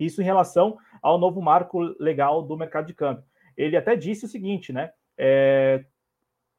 Isso 0.05 0.21
em 0.21 0.25
relação 0.25 0.77
ao 1.01 1.17
novo 1.17 1.41
marco 1.41 1.79
legal 1.99 2.41
do 2.41 2.57
mercado 2.57 2.87
de 2.87 2.93
câmbio. 2.93 3.23
Ele 3.55 3.77
até 3.77 3.95
disse 3.95 4.25
o 4.25 4.27
seguinte, 4.27 4.73
né? 4.73 4.91
É, 5.17 5.85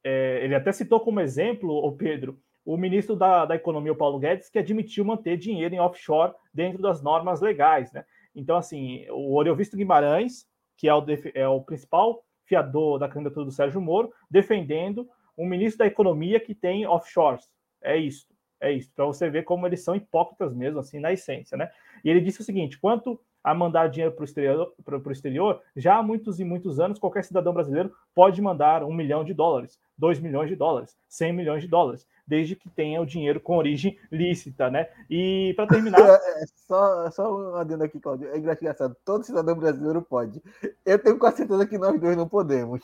é, 0.04 0.44
ele 0.44 0.54
até 0.54 0.70
citou 0.72 1.00
como 1.00 1.20
exemplo, 1.20 1.70
o 1.72 1.92
Pedro, 1.92 2.38
o 2.64 2.76
ministro 2.76 3.16
da, 3.16 3.44
da 3.44 3.56
Economia, 3.56 3.92
o 3.92 3.96
Paulo 3.96 4.18
Guedes, 4.18 4.48
que 4.48 4.58
admitiu 4.58 5.04
manter 5.04 5.36
dinheiro 5.36 5.74
em 5.74 5.80
offshore 5.80 6.32
dentro 6.54 6.80
das 6.80 7.02
normas 7.02 7.40
legais, 7.40 7.92
né? 7.92 8.04
Então, 8.34 8.56
assim, 8.56 9.04
o 9.10 9.34
Oriovisto 9.34 9.76
Guimarães, 9.76 10.46
que 10.76 10.88
é 10.88 10.94
o, 10.94 11.04
é 11.34 11.48
o 11.48 11.60
principal 11.60 12.24
fiador 12.44 12.98
da 12.98 13.08
candidatura 13.08 13.44
do 13.44 13.52
Sérgio 13.52 13.80
Moro, 13.80 14.12
defendendo 14.30 15.08
um 15.36 15.46
ministro 15.46 15.78
da 15.78 15.86
Economia 15.86 16.38
que 16.38 16.54
tem 16.54 16.86
offshores. 16.86 17.50
É 17.82 17.96
isso, 17.96 18.26
é 18.60 18.70
isso, 18.70 18.90
para 18.94 19.04
você 19.04 19.28
ver 19.28 19.42
como 19.42 19.66
eles 19.66 19.82
são 19.82 19.96
hipócritas 19.96 20.54
mesmo, 20.54 20.78
assim, 20.78 21.00
na 21.00 21.12
essência, 21.12 21.56
né? 21.56 21.70
E 22.04 22.10
ele 22.10 22.20
disse 22.20 22.40
o 22.40 22.44
seguinte: 22.44 22.78
quanto 22.78 23.20
a 23.42 23.54
mandar 23.54 23.88
dinheiro 23.88 24.14
para 24.14 24.22
o 24.22 24.24
exterior, 24.24 24.72
exterior, 25.10 25.60
já 25.76 25.96
há 25.96 26.02
muitos 26.02 26.38
e 26.38 26.44
muitos 26.44 26.78
anos, 26.78 26.98
qualquer 26.98 27.24
cidadão 27.24 27.52
brasileiro 27.52 27.92
pode 28.14 28.40
mandar 28.40 28.84
um 28.84 28.92
milhão 28.92 29.24
de 29.24 29.34
dólares, 29.34 29.78
dois 29.98 30.20
milhões 30.20 30.48
de 30.48 30.56
dólares, 30.56 30.96
cem 31.08 31.32
milhões 31.32 31.62
de 31.62 31.68
dólares, 31.68 32.06
desde 32.26 32.54
que 32.54 32.68
tenha 32.68 33.00
o 33.00 33.06
dinheiro 33.06 33.40
com 33.40 33.56
origem 33.56 33.98
lícita, 34.10 34.70
né? 34.70 34.88
E 35.10 35.52
para 35.56 35.66
terminar. 35.66 36.00
É, 36.22 36.46
só, 36.56 37.10
só 37.10 37.36
um 37.36 37.56
adendo 37.56 37.84
aqui, 37.84 37.98
Claudio. 37.98 38.28
É 38.28 38.38
engraçado, 38.38 38.96
todo 39.04 39.24
cidadão 39.24 39.56
brasileiro 39.56 40.02
pode. 40.02 40.42
Eu 40.84 40.98
tenho 40.98 41.18
quase 41.18 41.38
certeza 41.38 41.66
que 41.66 41.78
nós 41.78 41.98
dois 42.00 42.16
não 42.16 42.28
podemos. 42.28 42.82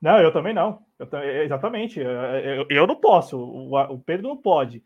Não, 0.00 0.18
eu 0.18 0.32
também 0.32 0.52
não. 0.52 0.80
Eu, 0.98 1.06
exatamente. 1.44 2.00
Eu, 2.00 2.66
eu, 2.68 2.86
não 2.86 2.96
posso, 2.96 3.38
o, 3.38 3.76
o 3.76 3.98
Pedro 4.00 4.28
não 4.28 4.36
pode. 4.36 4.82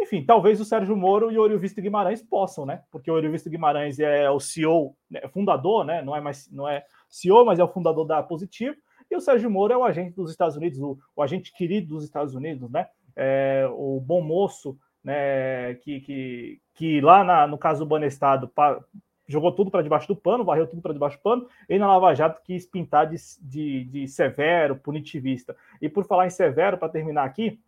Enfim, 0.00 0.24
talvez 0.24 0.60
o 0.60 0.64
Sérgio 0.64 0.96
Moro 0.96 1.30
e 1.30 1.38
o 1.38 1.42
Oriovisto 1.42 1.82
Guimarães 1.82 2.22
possam, 2.22 2.64
né? 2.64 2.82
Porque 2.90 3.10
o 3.10 3.14
Oriovisto 3.14 3.50
Guimarães 3.50 3.98
é 3.98 4.30
o 4.30 4.38
CEO, 4.38 4.96
né? 5.10 5.20
fundador, 5.28 5.84
né? 5.84 6.02
Não 6.02 6.14
é 6.14 6.20
mais 6.20 6.48
não 6.52 6.68
é 6.68 6.84
CEO, 7.08 7.44
mas 7.44 7.58
é 7.58 7.64
o 7.64 7.68
fundador 7.68 8.06
da 8.06 8.22
Positivo. 8.22 8.76
E 9.10 9.16
o 9.16 9.20
Sérgio 9.20 9.50
Moro 9.50 9.72
é 9.72 9.76
o 9.76 9.84
agente 9.84 10.14
dos 10.14 10.30
Estados 10.30 10.56
Unidos, 10.56 10.78
o, 10.78 10.96
o 11.16 11.22
agente 11.22 11.52
querido 11.52 11.88
dos 11.88 12.04
Estados 12.04 12.34
Unidos, 12.34 12.70
né? 12.70 12.86
É, 13.16 13.68
o 13.72 14.00
bom 14.00 14.20
moço, 14.20 14.78
né? 15.02 15.74
Que, 15.76 16.00
que, 16.00 16.60
que 16.74 17.00
lá 17.00 17.24
na, 17.24 17.46
no 17.46 17.58
caso 17.58 17.80
do 17.80 17.88
Banestado 17.88 18.46
pa, 18.48 18.80
jogou 19.26 19.52
tudo 19.52 19.70
para 19.70 19.82
debaixo 19.82 20.06
do 20.08 20.16
pano, 20.16 20.44
varreu 20.44 20.66
tudo 20.66 20.80
para 20.80 20.92
debaixo 20.92 21.18
do 21.18 21.22
pano, 21.22 21.46
e 21.68 21.78
na 21.78 21.86
Lava 21.86 22.14
Jato 22.14 22.40
quis 22.42 22.66
pintar 22.66 23.06
de, 23.06 23.16
de, 23.42 23.84
de 23.84 24.08
severo, 24.08 24.76
punitivista. 24.76 25.56
E 25.82 25.88
por 25.88 26.06
falar 26.06 26.26
em 26.26 26.30
severo, 26.30 26.78
para 26.78 26.88
terminar 26.88 27.24
aqui, 27.24 27.60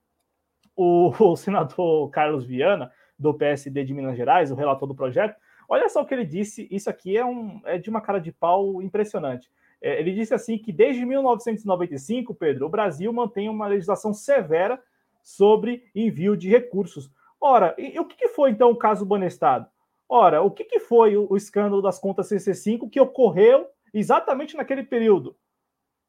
o, 1.21 1.37
senador 1.37 2.09
Carlos 2.11 2.45
Viana, 2.45 2.91
do 3.19 3.35
PSD 3.35 3.85
de 3.85 3.93
Minas 3.93 4.17
Gerais, 4.17 4.51
o 4.51 4.55
relator 4.55 4.89
do 4.89 4.95
projeto, 4.95 5.37
olha 5.69 5.89
só 5.89 6.01
o 6.01 6.07
que 6.07 6.15
ele 6.15 6.25
disse. 6.25 6.67
Isso 6.71 6.89
aqui 6.89 7.17
é, 7.17 7.25
um, 7.25 7.61
é 7.65 7.77
de 7.77 7.91
uma 7.91 8.01
cara 8.01 8.19
de 8.19 8.33
pau 8.33 8.81
impressionante. 8.81 9.51
É, 9.83 10.01
ele 10.01 10.13
disse 10.13 10.33
assim 10.33 10.57
que 10.59 10.73
desde 10.73 11.05
1995, 11.05 12.35
Pedro, 12.35 12.67
o 12.67 12.71
Brasil 12.71 13.13
mantém 13.13 13.49
uma 13.49 13.67
legislação 13.67 14.13
severa 14.15 14.83
sobre 15.23 15.85
envio 15.95 16.37
de 16.37 16.49
recursos. 16.49 17.11
Ora, 17.39 17.75
e, 17.79 17.95
e 17.95 18.01
o 18.01 18.05
que, 18.07 18.29
foi 18.29 18.51
então 18.51 18.71
o 18.71 18.77
caso 18.77 19.05
Banestado? 19.05 19.67
Ora, 20.09 20.43
o 20.43 20.51
que, 20.51 20.65
que 20.65 20.81
foi 20.81 21.17
o, 21.17 21.27
o 21.31 21.37
escândalo 21.37 21.83
das 21.83 21.99
contas 21.99 22.29
CC5 22.31 22.91
que 22.91 23.01
ocorreu 23.01 23.67
exatamente 23.93 24.57
naquele 24.57 24.83
período? 24.83 25.37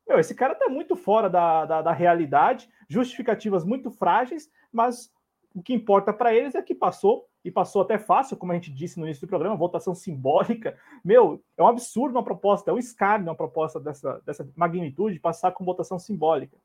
Meu, 0.07 0.19
esse 0.19 0.35
cara 0.35 0.53
está 0.53 0.67
muito 0.67 0.95
fora 0.95 1.29
da, 1.29 1.65
da, 1.65 1.81
da, 1.81 1.91
realidade, 1.93 2.69
justificativas 2.89 3.63
muito 3.63 3.89
frágeis, 3.89 4.49
mas 4.71 5.11
o 5.53 5.61
que 5.61 5.73
importa 5.73 6.13
para 6.13 6.33
eles 6.33 6.55
é 6.55 6.61
que 6.61 6.73
passou, 6.73 7.27
e 7.43 7.49
passou 7.49 7.81
até 7.81 7.97
fácil, 7.97 8.37
como 8.37 8.51
a 8.51 8.55
gente 8.55 8.71
disse 8.71 8.99
no 8.99 9.05
início 9.05 9.25
do 9.25 9.29
programa, 9.29 9.55
votação 9.55 9.95
simbólica. 9.95 10.77
Meu, 11.03 11.43
é 11.57 11.63
um 11.63 11.67
absurdo 11.67 12.15
uma 12.15 12.23
proposta, 12.23 12.69
é 12.69 12.73
um 12.73 12.77
escárnio 12.77 13.29
uma 13.29 13.35
proposta 13.35 13.79
dessa, 13.79 14.21
dessa 14.25 14.47
magnitude 14.55 15.19
passar 15.19 15.51
com 15.51 15.65
votação 15.65 15.97
simbólica. 15.97 16.57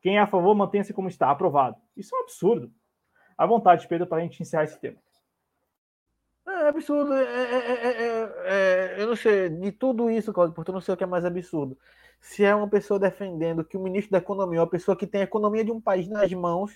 Quem 0.00 0.16
é 0.16 0.20
a 0.20 0.26
favor, 0.26 0.54
mantenha-se 0.54 0.94
como 0.94 1.08
está, 1.08 1.30
aprovado. 1.30 1.76
Isso 1.96 2.14
é 2.14 2.18
um 2.18 2.22
absurdo. 2.22 2.72
À 3.36 3.44
vontade, 3.44 3.86
Pedro, 3.88 4.06
para 4.06 4.18
a 4.18 4.20
gente 4.20 4.40
encerrar 4.40 4.64
esse 4.64 4.80
tema. 4.80 4.98
É 6.50 6.68
absurdo. 6.68 7.12
É, 7.14 7.22
é, 7.22 8.94
é, 8.96 9.02
eu 9.02 9.06
não 9.06 9.16
sei, 9.16 9.48
de 9.48 9.72
tudo 9.72 10.10
isso, 10.10 10.32
Claudio, 10.32 10.54
porque 10.54 10.70
eu 10.70 10.74
não 10.74 10.80
sei 10.80 10.94
o 10.94 10.96
que 10.96 11.04
é 11.04 11.06
mais 11.06 11.24
absurdo 11.24 11.76
se 12.20 12.44
é 12.44 12.54
uma 12.54 12.68
pessoa 12.68 13.00
defendendo 13.00 13.64
que 13.64 13.76
o 13.76 13.80
ministro 13.80 14.12
da 14.12 14.18
Economia, 14.18 14.60
uma 14.60 14.66
pessoa 14.66 14.96
que 14.96 15.06
tem 15.06 15.22
a 15.22 15.24
economia 15.24 15.64
de 15.64 15.72
um 15.72 15.80
país 15.80 16.06
nas 16.08 16.30
mãos, 16.32 16.72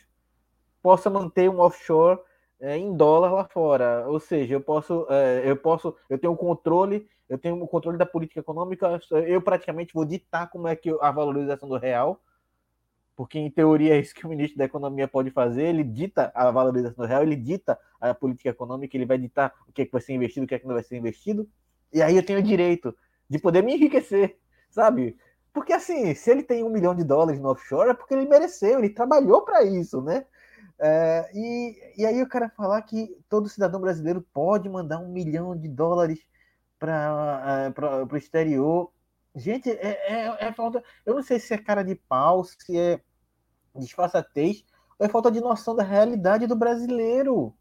possa 0.82 1.10
manter 1.10 1.48
um 1.50 1.60
offshore 1.60 2.18
é, 2.60 2.76
em 2.76 2.96
dólar 2.96 3.32
lá 3.32 3.44
fora. 3.44 4.06
Ou 4.08 4.18
seja, 4.18 4.54
eu 4.54 4.60
posso, 4.60 5.06
é, 5.10 5.42
eu 5.44 5.56
posso, 5.56 5.94
eu 6.08 6.18
tenho 6.18 6.34
controle, 6.36 7.06
eu 7.28 7.38
tenho 7.38 7.62
o 7.62 7.68
controle 7.68 7.98
da 7.98 8.06
política 8.06 8.40
econômica, 8.40 8.98
eu 9.26 9.40
praticamente 9.40 9.94
vou 9.94 10.04
ditar 10.04 10.48
como 10.50 10.66
é 10.66 10.74
que 10.74 10.90
a 11.00 11.10
valorização 11.10 11.68
do 11.68 11.76
real, 11.76 12.20
porque 13.16 13.38
em 13.38 13.50
teoria 13.50 13.94
é 13.94 14.00
isso 14.00 14.14
que 14.14 14.26
o 14.26 14.28
ministro 14.28 14.58
da 14.58 14.64
Economia 14.64 15.06
pode 15.06 15.30
fazer, 15.30 15.64
ele 15.64 15.84
dita 15.84 16.32
a 16.34 16.50
valorização 16.50 17.04
do 17.04 17.08
real, 17.08 17.22
ele 17.22 17.36
dita 17.36 17.78
a 18.00 18.14
política 18.14 18.50
econômica, 18.50 18.96
ele 18.96 19.06
vai 19.06 19.18
ditar 19.18 19.52
o 19.68 19.72
que, 19.72 19.82
é 19.82 19.84
que 19.86 19.92
vai 19.92 20.00
ser 20.00 20.14
investido, 20.14 20.44
o 20.44 20.48
que, 20.48 20.54
é 20.54 20.58
que 20.58 20.66
não 20.66 20.74
vai 20.74 20.82
ser 20.82 20.96
investido, 20.96 21.48
e 21.92 22.02
aí 22.02 22.16
eu 22.16 22.24
tenho 22.24 22.40
o 22.40 22.42
direito 22.42 22.94
de 23.28 23.38
poder 23.38 23.62
me 23.62 23.74
enriquecer, 23.74 24.36
sabe? 24.70 25.16
Porque 25.52 25.72
assim, 25.72 26.14
se 26.14 26.30
ele 26.30 26.42
tem 26.42 26.64
um 26.64 26.68
milhão 26.68 26.94
de 26.94 27.04
dólares 27.04 27.40
no 27.40 27.50
offshore, 27.50 27.90
é 27.90 27.94
porque 27.94 28.14
ele 28.14 28.28
mereceu, 28.28 28.78
ele 28.78 28.90
trabalhou 28.90 29.42
para 29.42 29.62
isso, 29.62 30.02
né? 30.02 30.26
É, 30.78 31.30
e, 31.32 31.76
e 31.96 32.04
aí 32.04 32.18
eu 32.18 32.28
quero 32.28 32.50
falar 32.50 32.82
que 32.82 33.16
todo 33.28 33.48
cidadão 33.48 33.80
brasileiro 33.80 34.20
pode 34.32 34.68
mandar 34.68 34.98
um 34.98 35.08
milhão 35.08 35.56
de 35.56 35.68
dólares 35.68 36.18
para 36.78 37.72
é, 37.76 38.12
o 38.12 38.16
exterior. 38.16 38.90
Gente, 39.34 39.68
é, 39.70 39.98
é, 40.12 40.46
é, 40.46 40.52
falta. 40.52 40.82
Eu 41.04 41.14
não 41.14 41.22
sei 41.22 41.40
se 41.40 41.52
é 41.52 41.58
cara 41.58 41.82
de 41.82 41.94
pau, 41.96 42.44
se 42.44 42.78
é 42.78 43.00
disfarçatez, 43.74 44.64
ou 44.98 45.06
é 45.06 45.08
falta 45.08 45.30
de 45.30 45.40
noção 45.40 45.74
da 45.74 45.82
realidade 45.82 46.46
do 46.46 46.54
brasileiro. 46.54 47.52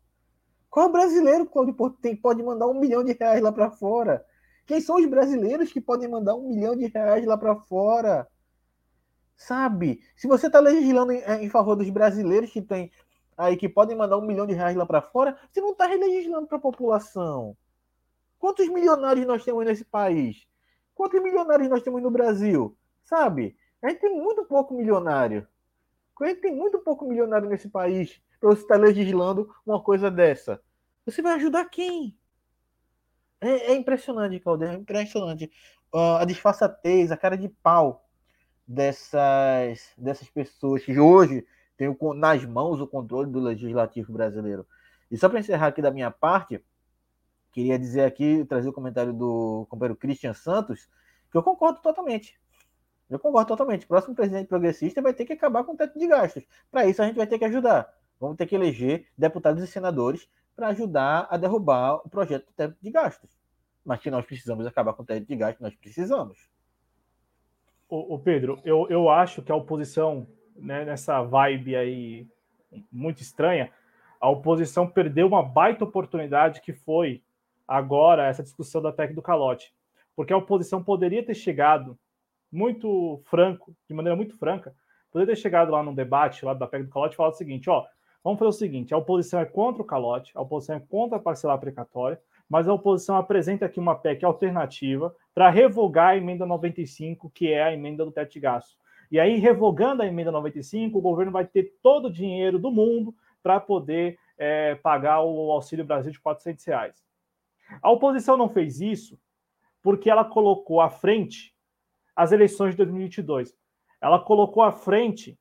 Qual 0.70 0.92
brasileiro, 0.92 1.46
Claudio 1.46 1.76
tem, 2.02 2.16
pode 2.16 2.44
mandar 2.44 2.68
um 2.68 2.80
milhão 2.80 3.04
de 3.04 3.14
reais 3.14 3.42
lá 3.42 3.52
para 3.52 3.72
fora? 3.72 4.26
Quem 4.66 4.80
são 4.80 4.98
os 4.98 5.06
brasileiros 5.06 5.72
que 5.72 5.82
podem 5.82 6.08
mandar 6.08 6.36
um 6.36 6.48
milhão 6.48 6.76
de 6.76 6.88
reais 6.88 7.26
lá 7.26 7.38
para 7.38 7.56
fora? 7.56 8.28
Sabe? 9.36 10.00
Se 10.16 10.28
você 10.28 10.48
está 10.48 10.60
legislando 10.60 11.12
em, 11.12 11.22
em, 11.44 11.50
favor 11.50 11.76
dos 11.76 11.90
brasileiros 11.90 12.52
que 12.52 12.62
tem 12.62 12.92
aí 13.36 13.58
que 13.58 13.68
podem 13.68 13.98
mandar 13.98 14.18
um 14.18 14.26
milhão 14.26 14.46
de 14.46 14.54
reais 14.54 14.76
lá 14.76 14.86
para 14.86 15.02
fora, 15.02 15.38
você 15.52 15.60
não 15.60 15.72
está 15.72 15.88
legislando 15.88 16.48
para 16.48 16.58
a 16.58 16.62
população. 16.62 17.58
Quantos 18.38 18.68
milionários 18.70 19.26
nós 19.26 19.44
temos 19.44 19.66
nesse 19.66 19.84
país? 19.84 20.48
Quantos 20.96 21.22
milionários 21.22 21.70
nós 21.70 21.82
temos 21.82 22.02
no 22.02 22.12
Brasil? 22.12 22.78
Sabe? 23.04 23.56
A 23.82 23.90
gente 23.90 24.00
tem 24.00 24.16
muito 24.16 24.46
pouco 24.46 24.74
milionário. 24.74 25.48
A 26.22 26.28
gente 26.28 26.42
tem 26.42 26.56
muito 26.56 26.80
pouco 26.80 27.06
milionário 27.06 27.50
nesse 27.50 27.68
país 27.68 28.22
para 28.40 28.50
você 28.50 28.62
estar 28.62 28.76
tá 28.76 28.82
legislando 28.82 29.54
uma 29.66 29.82
coisa 29.82 30.10
dessa. 30.10 30.62
Você 31.06 31.22
vai 31.22 31.34
ajudar 31.34 31.66
quem? 31.66 32.18
É, 33.42 33.72
é 33.72 33.76
impressionante, 33.76 34.40
Claudio, 34.40 34.68
é 34.68 34.74
impressionante. 34.74 35.52
Uh, 35.94 36.18
a 36.20 36.26
disfarçatez, 36.26 37.12
a 37.12 37.18
cara 37.18 37.38
de 37.38 37.50
pau 37.50 38.08
dessas, 38.66 39.92
dessas 39.98 40.30
pessoas 40.30 40.84
que 40.84 40.98
hoje 40.98 41.46
têm 41.76 41.96
nas 42.16 42.46
mãos 42.46 42.80
o 42.80 42.88
controle 42.88 43.30
do 43.30 43.40
legislativo 43.40 44.14
brasileiro. 44.14 44.66
E 45.12 45.18
só 45.18 45.28
para 45.28 45.40
encerrar 45.40 45.68
aqui 45.68 45.82
da 45.82 45.92
minha 45.92 46.10
parte, 46.10 46.64
queria 47.54 47.78
dizer 47.78 48.04
aqui, 48.04 48.44
trazer 48.46 48.68
o 48.68 48.74
comentário 48.74 49.14
do 49.14 49.66
companheiro 49.70 49.96
Christian 49.96 50.34
Santos, 50.34 50.90
que 51.32 51.38
eu 51.38 51.44
concordo 51.44 51.80
totalmente. 51.82 52.38
Eu 53.10 53.20
concordo 53.20 53.48
totalmente. 53.48 53.86
O 53.86 53.88
próximo 53.88 54.16
presidente 54.16 54.48
progressista 54.48 55.02
vai 55.02 55.14
ter 55.14 55.24
que 55.24 55.34
acabar 55.34 55.64
com 55.64 55.74
o 55.74 55.78
teto 55.78 55.98
de 55.98 56.08
gastos. 56.08 56.44
Para 56.72 56.86
isso, 56.88 57.02
a 57.02 57.06
gente 57.06 57.16
vai 57.16 57.28
ter 57.28 57.38
que 57.38 57.46
ajudar. 57.46 57.94
Vamos 58.20 58.38
ter 58.38 58.48
que 58.48 58.56
eleger 58.56 59.08
deputados 59.16 59.62
e 59.64 59.68
senadores 59.68 60.28
para 60.56 60.70
ajudar 60.70 61.28
a 61.30 61.38
derrubar 61.38 61.96
o 62.06 62.10
projeto 62.10 62.48
do 62.48 62.54
teto 62.54 62.76
de 62.82 62.90
gastos. 62.90 63.30
Mas 63.86 64.00
que 64.00 64.10
nós 64.10 64.26
precisamos 64.26 64.66
acabar 64.66 64.94
com 64.94 65.04
o 65.04 65.06
teto 65.06 65.28
de 65.28 65.36
gastos, 65.36 65.62
nós 65.62 65.76
precisamos. 65.76 66.50
O, 67.88 68.18
Pedro, 68.18 68.60
eu, 68.66 68.88
eu 68.90 69.08
acho 69.08 69.44
que 69.44 69.52
a 69.52 69.56
oposição, 69.56 70.26
né, 70.56 70.84
nessa 70.84 71.22
vibe 71.22 71.76
aí 71.76 72.28
muito 72.92 73.22
estranha, 73.22 73.72
a 74.20 74.28
oposição 74.28 74.88
perdeu 74.88 75.28
uma 75.28 75.44
baita 75.44 75.84
oportunidade 75.84 76.62
que 76.62 76.74
foi 76.74 77.22
agora 77.68 78.28
essa 78.28 78.44
discussão 78.44 78.82
da 78.82 78.92
PEC 78.92 79.14
do 79.14 79.22
calote. 79.22 79.74
Porque 80.16 80.34
a 80.34 80.38
oposição 80.38 80.84
poderia 80.84 81.26
ter 81.26 81.34
chegado 81.34 81.98
muito 82.52 83.22
franco, 83.26 83.76
de 83.88 83.96
maneira 83.96 84.16
muito 84.16 84.38
franca, 84.38 84.76
poderia 85.12 85.34
ter 85.34 85.42
chegado 85.42 85.72
lá 85.72 85.82
no 85.82 85.96
debate 85.96 86.46
lá 86.46 86.54
da 86.54 86.68
PEC 86.68 86.84
do 86.86 86.92
calote 86.92 87.16
e 87.16 87.18
falado 87.18 87.34
o 87.34 87.38
seguinte, 87.38 87.70
ó, 87.70 87.86
Vamos 88.24 88.40
fazer 88.40 88.50
o 88.50 88.54
seguinte: 88.54 88.94
a 88.94 88.98
oposição 88.98 89.40
é 89.40 89.46
contra 89.46 89.82
o 89.82 89.86
calote, 89.86 90.32
a 90.34 90.42
oposição 90.42 90.78
é 90.78 90.80
contra 90.80 91.18
a 91.18 91.22
parcela 91.22 91.58
precatória, 91.58 92.20
mas 92.50 92.68
a 92.68 92.74
oposição 92.74 93.18
apresenta 93.18 93.66
aqui 93.66 93.80
uma 93.80 93.96
PEC 93.96 94.24
alternativa 94.24 95.14
para 95.36 95.50
revogar 95.50 96.10
a 96.10 96.18
emenda 96.18 96.46
95, 96.46 97.30
que 97.30 97.52
é 97.52 97.64
a 97.64 97.74
emenda 97.74 98.06
do 98.06 98.12
teto 98.12 98.32
de 98.32 98.40
gasto. 98.40 98.78
E 99.12 99.20
aí, 99.20 99.38
revogando 99.38 100.02
a 100.02 100.08
emenda 100.08 100.32
95, 100.32 100.98
o 100.98 101.02
governo 101.02 101.32
vai 101.32 101.46
ter 101.46 101.74
todo 101.84 102.06
o 102.06 102.12
dinheiro 102.12 102.58
do 102.58 102.72
mundo 102.72 103.14
para 103.44 103.60
poder 103.60 104.18
é, 104.38 104.76
pagar 104.76 105.22
o 105.22 105.52
Auxílio 105.52 105.86
Brasil 105.86 106.12
de 106.12 106.20
400 106.20 106.64
reais. 106.66 107.04
A 107.82 107.92
oposição 107.92 108.38
não 108.38 108.50
fez 108.50 108.80
isso 108.80 109.20
porque 109.82 110.10
ela 110.10 110.24
colocou 110.24 110.80
à 110.80 110.90
frente 110.90 111.54
as 112.16 112.32
eleições 112.32 112.72
de 112.72 112.78
2022. 112.78 113.56
Ela 114.02 114.20
colocou 114.20 114.64
à 114.64 114.72
frente 114.72 115.38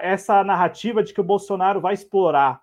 essa 0.00 0.42
narrativa 0.44 1.02
de 1.02 1.12
que 1.12 1.20
o 1.20 1.24
Bolsonaro 1.24 1.80
vai 1.80 1.94
explorar 1.94 2.62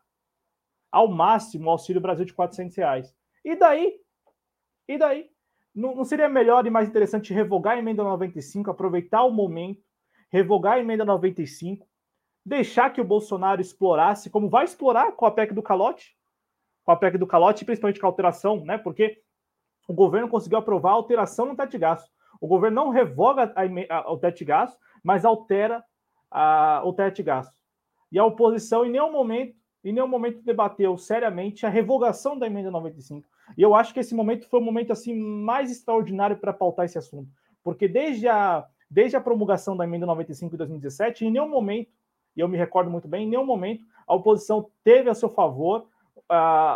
ao 0.91 1.07
máximo 1.07 1.67
o 1.67 1.71
Auxílio 1.71 2.01
Brasil 2.01 2.25
de 2.25 2.33
400 2.33 2.75
reais. 2.77 3.15
E 3.43 3.55
daí? 3.55 3.99
E 4.87 4.97
daí? 4.97 5.29
Não, 5.73 5.95
não, 5.95 6.03
seria 6.03 6.27
melhor 6.27 6.65
e 6.65 6.69
mais 6.69 6.89
interessante 6.89 7.33
revogar 7.33 7.75
a 7.75 7.79
emenda 7.79 8.03
95, 8.03 8.69
aproveitar 8.69 9.23
o 9.23 9.31
momento, 9.31 9.81
revogar 10.29 10.73
a 10.73 10.79
emenda 10.79 11.05
95, 11.05 11.87
deixar 12.45 12.89
que 12.89 12.99
o 12.99 13.05
Bolsonaro 13.05 13.61
explorasse, 13.61 14.29
como 14.29 14.49
vai 14.49 14.65
explorar 14.65 15.13
com 15.13 15.25
a 15.25 15.31
PEC 15.31 15.53
do 15.53 15.63
calote? 15.63 16.15
Com 16.83 16.91
a 16.91 16.95
PEC 16.95 17.17
do 17.17 17.27
calote, 17.27 17.65
principalmente 17.65 17.99
com 17.99 18.05
a 18.05 18.09
alteração, 18.09 18.63
né? 18.65 18.77
Porque 18.77 19.19
o 19.87 19.93
governo 19.93 20.27
conseguiu 20.27 20.57
aprovar 20.57 20.91
a 20.91 20.95
alteração 20.95 21.45
no 21.45 21.55
teto 21.55 21.71
de 21.71 21.77
gasto. 21.77 22.09
O 22.39 22.47
governo 22.47 22.75
não 22.75 22.89
revoga 22.89 23.53
a, 23.55 23.97
a, 23.97 24.11
o 24.11 24.17
teto 24.17 24.37
de 24.37 24.45
gasto, 24.45 24.77
mas 25.03 25.25
altera 25.25 25.83
a, 26.29 26.81
o 26.83 26.93
teto 26.93 27.17
de 27.17 27.23
gasto. 27.23 27.53
E 28.11 28.17
a 28.17 28.25
oposição, 28.25 28.85
em 28.85 28.91
nenhum 28.91 29.11
momento, 29.11 29.55
em 29.83 29.93
nenhum 29.93 30.07
momento 30.07 30.41
debateu 30.43 30.97
seriamente 30.97 31.65
a 31.65 31.69
revogação 31.69 32.37
da 32.37 32.47
emenda 32.47 32.69
95. 32.69 33.27
E 33.57 33.61
eu 33.61 33.75
acho 33.75 33.93
que 33.93 33.99
esse 33.99 34.13
momento 34.13 34.47
foi 34.47 34.59
o 34.59 34.63
momento 34.63 34.91
assim 34.91 35.15
mais 35.15 35.71
extraordinário 35.71 36.37
para 36.37 36.53
pautar 36.53 36.85
esse 36.85 36.97
assunto, 36.97 37.29
porque 37.63 37.87
desde 37.87 38.27
a 38.27 38.65
desde 38.89 39.15
a 39.15 39.21
promulgação 39.21 39.77
da 39.77 39.85
emenda 39.85 40.05
95 40.05 40.51
de 40.51 40.57
2017, 40.57 41.25
em 41.25 41.31
nenhum 41.31 41.47
momento, 41.47 41.89
e 42.35 42.41
eu 42.41 42.47
me 42.49 42.57
recordo 42.57 42.91
muito 42.91 43.07
bem, 43.07 43.25
em 43.25 43.29
nenhum 43.29 43.45
momento 43.45 43.85
a 44.05 44.13
oposição 44.13 44.69
teve 44.83 45.09
a 45.09 45.13
seu 45.13 45.29
favor 45.29 45.87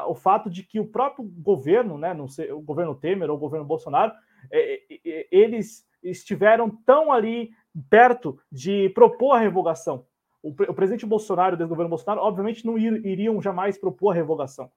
o 0.08 0.16
fato 0.16 0.50
de 0.50 0.64
que 0.64 0.80
o 0.80 0.88
próprio 0.88 1.26
governo, 1.26 1.98
né, 1.98 2.14
não 2.14 2.28
sei, 2.28 2.52
o 2.52 2.62
governo 2.62 2.96
Temer 2.96 3.30
ou 3.30 3.38
o 3.38 3.40
governo 3.40 3.66
Bolsonaro, 3.66 4.12
eh, 4.52 4.82
eh, 5.06 5.28
eles 5.32 5.86
estiveram 6.04 6.70
tão 6.86 7.12
ali 7.12 7.52
perto 7.90 8.40
de 8.52 8.90
propor 8.90 9.34
a 9.34 9.40
revogação. 9.40 10.06
O, 10.42 10.50
o 10.50 10.74
presidente 10.74 11.06
Bolsonaro 11.06 11.60
e 11.60 11.64
o 11.64 11.68
governo 11.68 11.90
Bolsonaro, 11.90 12.22
obviamente, 12.22 12.66
não 12.66 12.78
ir, 12.78 13.06
iriam 13.06 13.42
jamais 13.42 13.78
propor 13.78 14.12
a 14.12 14.14
revogação, 14.14 14.72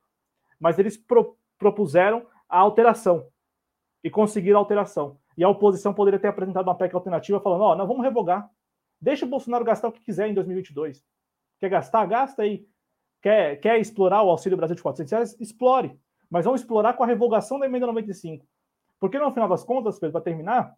mas 0.58 0.78
eles 0.78 0.96
pro, 0.96 1.36
propuseram 1.58 2.26
a 2.48 2.58
alteração 2.58 3.28
e 4.02 4.10
conseguiram 4.10 4.58
a 4.58 4.62
alteração. 4.62 5.18
E 5.36 5.44
a 5.44 5.48
oposição 5.48 5.92
poderia 5.94 6.18
ter 6.18 6.28
apresentado 6.28 6.66
uma 6.66 6.74
PEC 6.74 6.94
alternativa 6.94 7.40
falando: 7.40 7.62
ó, 7.62 7.72
oh, 7.72 7.76
nós 7.76 7.86
vamos 7.86 8.02
revogar. 8.02 8.50
Deixa 9.00 9.24
o 9.24 9.28
Bolsonaro 9.28 9.64
gastar 9.64 9.88
o 9.88 9.92
que 9.92 10.00
quiser 10.00 10.28
em 10.28 10.34
2022. 10.34 11.04
Quer 11.60 11.68
gastar? 11.68 12.06
Gasta 12.06 12.42
aí. 12.42 12.66
Quer, 13.20 13.56
quer 13.56 13.78
explorar 13.78 14.22
o 14.22 14.30
Auxílio 14.30 14.56
Brasil 14.56 14.76
de 14.76 14.82
400 14.82 15.10
reais? 15.10 15.36
Explore. 15.40 15.98
Mas 16.30 16.44
vamos 16.44 16.60
explorar 16.60 16.94
com 16.94 17.02
a 17.02 17.06
revogação 17.06 17.58
da 17.58 17.66
emenda 17.66 17.86
95. 17.86 18.46
Porque 19.00 19.18
no 19.18 19.32
final 19.32 19.48
das 19.48 19.64
contas, 19.64 19.98
para 19.98 20.20
terminar, 20.20 20.74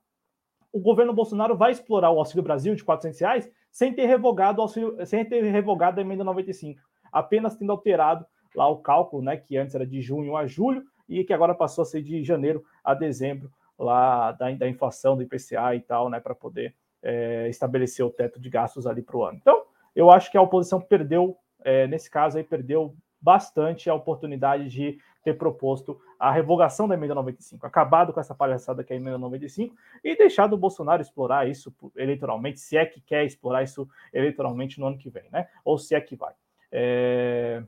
o 0.72 0.80
governo 0.80 1.12
Bolsonaro 1.12 1.56
vai 1.56 1.72
explorar 1.72 2.10
o 2.10 2.18
Auxílio 2.18 2.42
Brasil 2.42 2.74
de 2.74 2.84
400 2.84 3.20
reais 3.20 3.50
sem 3.70 3.94
ter 3.94 4.06
revogado 4.06 4.60
auxílio, 4.60 4.96
sem 5.06 5.24
ter 5.24 5.42
revogado 5.44 6.00
a 6.00 6.02
emenda 6.02 6.24
95, 6.24 6.80
apenas 7.12 7.56
tendo 7.56 7.72
alterado 7.72 8.26
lá 8.54 8.68
o 8.68 8.78
cálculo, 8.78 9.22
né, 9.22 9.36
que 9.36 9.56
antes 9.56 9.74
era 9.74 9.86
de 9.86 10.00
junho 10.00 10.36
a 10.36 10.46
julho 10.46 10.82
e 11.08 11.24
que 11.24 11.32
agora 11.32 11.54
passou 11.54 11.82
a 11.82 11.84
ser 11.84 12.02
de 12.02 12.22
janeiro 12.24 12.64
a 12.82 12.94
dezembro 12.94 13.50
lá 13.78 14.32
da, 14.32 14.50
da 14.52 14.68
inflação 14.68 15.16
do 15.16 15.22
IPCA 15.22 15.74
e 15.74 15.80
tal, 15.80 16.10
né, 16.10 16.20
para 16.20 16.34
poder 16.34 16.74
é, 17.02 17.48
estabelecer 17.48 18.04
o 18.04 18.10
teto 18.10 18.40
de 18.40 18.50
gastos 18.50 18.86
ali 18.86 19.02
para 19.02 19.16
o 19.16 19.24
ano. 19.24 19.38
Então, 19.40 19.64
eu 19.94 20.10
acho 20.10 20.30
que 20.30 20.36
a 20.36 20.42
oposição 20.42 20.80
perdeu, 20.80 21.36
é, 21.62 21.86
nesse 21.86 22.10
caso 22.10 22.38
aí, 22.38 22.44
perdeu 22.44 22.94
bastante 23.20 23.90
a 23.90 23.94
oportunidade 23.94 24.68
de 24.68 24.98
ter 25.22 25.34
proposto 25.34 26.00
a 26.18 26.30
revogação 26.30 26.88
da 26.88 26.94
emenda 26.94 27.14
95, 27.14 27.66
acabado 27.66 28.12
com 28.12 28.20
essa 28.20 28.34
palhaçada 28.34 28.82
que 28.82 28.92
é 28.92 28.96
a 28.96 28.98
emenda 28.98 29.18
95 29.18 29.74
e 30.02 30.16
deixado 30.16 30.54
o 30.54 30.58
Bolsonaro 30.58 31.02
explorar 31.02 31.48
isso 31.48 31.74
eleitoralmente, 31.96 32.60
se 32.60 32.76
é 32.76 32.86
que 32.86 33.00
quer 33.00 33.24
explorar 33.24 33.62
isso 33.62 33.88
eleitoralmente 34.12 34.80
no 34.80 34.86
ano 34.86 34.98
que 34.98 35.10
vem, 35.10 35.28
né? 35.30 35.48
Ou 35.64 35.78
se 35.78 35.94
é 35.94 36.00
que 36.00 36.16
vai. 36.16 36.32
É... 36.72 37.62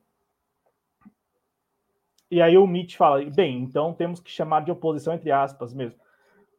E 2.30 2.40
aí 2.40 2.57
o 2.57 2.66
Mitch 2.66 2.97
fala, 2.97 3.22
bem, 3.24 3.59
então 3.59 3.93
temos 3.93 4.18
que 4.18 4.30
chamar 4.30 4.64
de 4.64 4.70
oposição 4.70 5.12
entre 5.12 5.30
aspas 5.30 5.74
mesmo. 5.74 6.01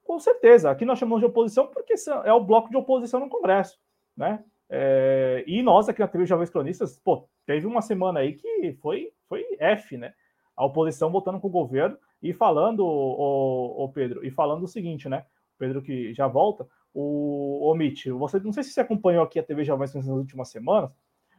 Com 0.03 0.19
certeza, 0.19 0.69
aqui 0.69 0.85
nós 0.85 0.99
chamamos 0.99 1.21
de 1.21 1.25
oposição 1.25 1.67
porque 1.67 1.95
é 2.23 2.33
o 2.33 2.43
bloco 2.43 2.69
de 2.69 2.77
oposição 2.77 3.19
no 3.19 3.29
Congresso, 3.29 3.79
né? 4.15 4.43
É, 4.75 5.43
e 5.45 5.61
nós 5.61 5.87
aqui 5.87 5.99
na 5.99 6.07
TV 6.07 6.25
Jovens 6.25 6.49
Cronistas, 6.49 6.97
pô, 6.97 7.29
teve 7.45 7.67
uma 7.67 7.79
semana 7.79 8.21
aí 8.21 8.33
que 8.33 8.73
foi, 8.81 9.13
foi 9.29 9.45
F, 9.59 9.95
né? 9.97 10.15
A 10.57 10.65
oposição 10.65 11.11
votando 11.11 11.39
com 11.39 11.47
o 11.47 11.51
governo 11.51 11.95
e 12.23 12.33
falando, 12.33 12.79
o, 12.83 13.83
o 13.83 13.89
Pedro, 13.89 14.25
e 14.25 14.31
falando 14.31 14.63
o 14.63 14.67
seguinte, 14.67 15.07
né? 15.07 15.27
Pedro 15.59 15.79
que 15.79 16.11
já 16.15 16.25
volta, 16.25 16.67
o, 16.91 17.69
o 17.69 17.75
Mitch, 17.75 18.07
você 18.07 18.39
não 18.39 18.51
sei 18.51 18.63
se 18.63 18.71
você 18.71 18.81
acompanhou 18.81 19.23
aqui 19.23 19.37
a 19.37 19.43
TV 19.43 19.63
Jovens 19.63 19.91
Cronistas 19.91 20.15
nas 20.15 20.23
últimas 20.23 20.49
semanas, 20.49 20.89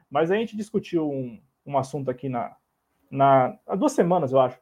mas 0.08 0.30
a 0.30 0.36
gente 0.36 0.56
discutiu 0.56 1.10
um, 1.10 1.42
um 1.66 1.76
assunto 1.76 2.12
aqui 2.12 2.28
na, 2.28 2.56
na 3.10 3.58
há 3.66 3.74
duas 3.74 3.90
semanas, 3.90 4.30
eu 4.30 4.38
acho. 4.38 4.60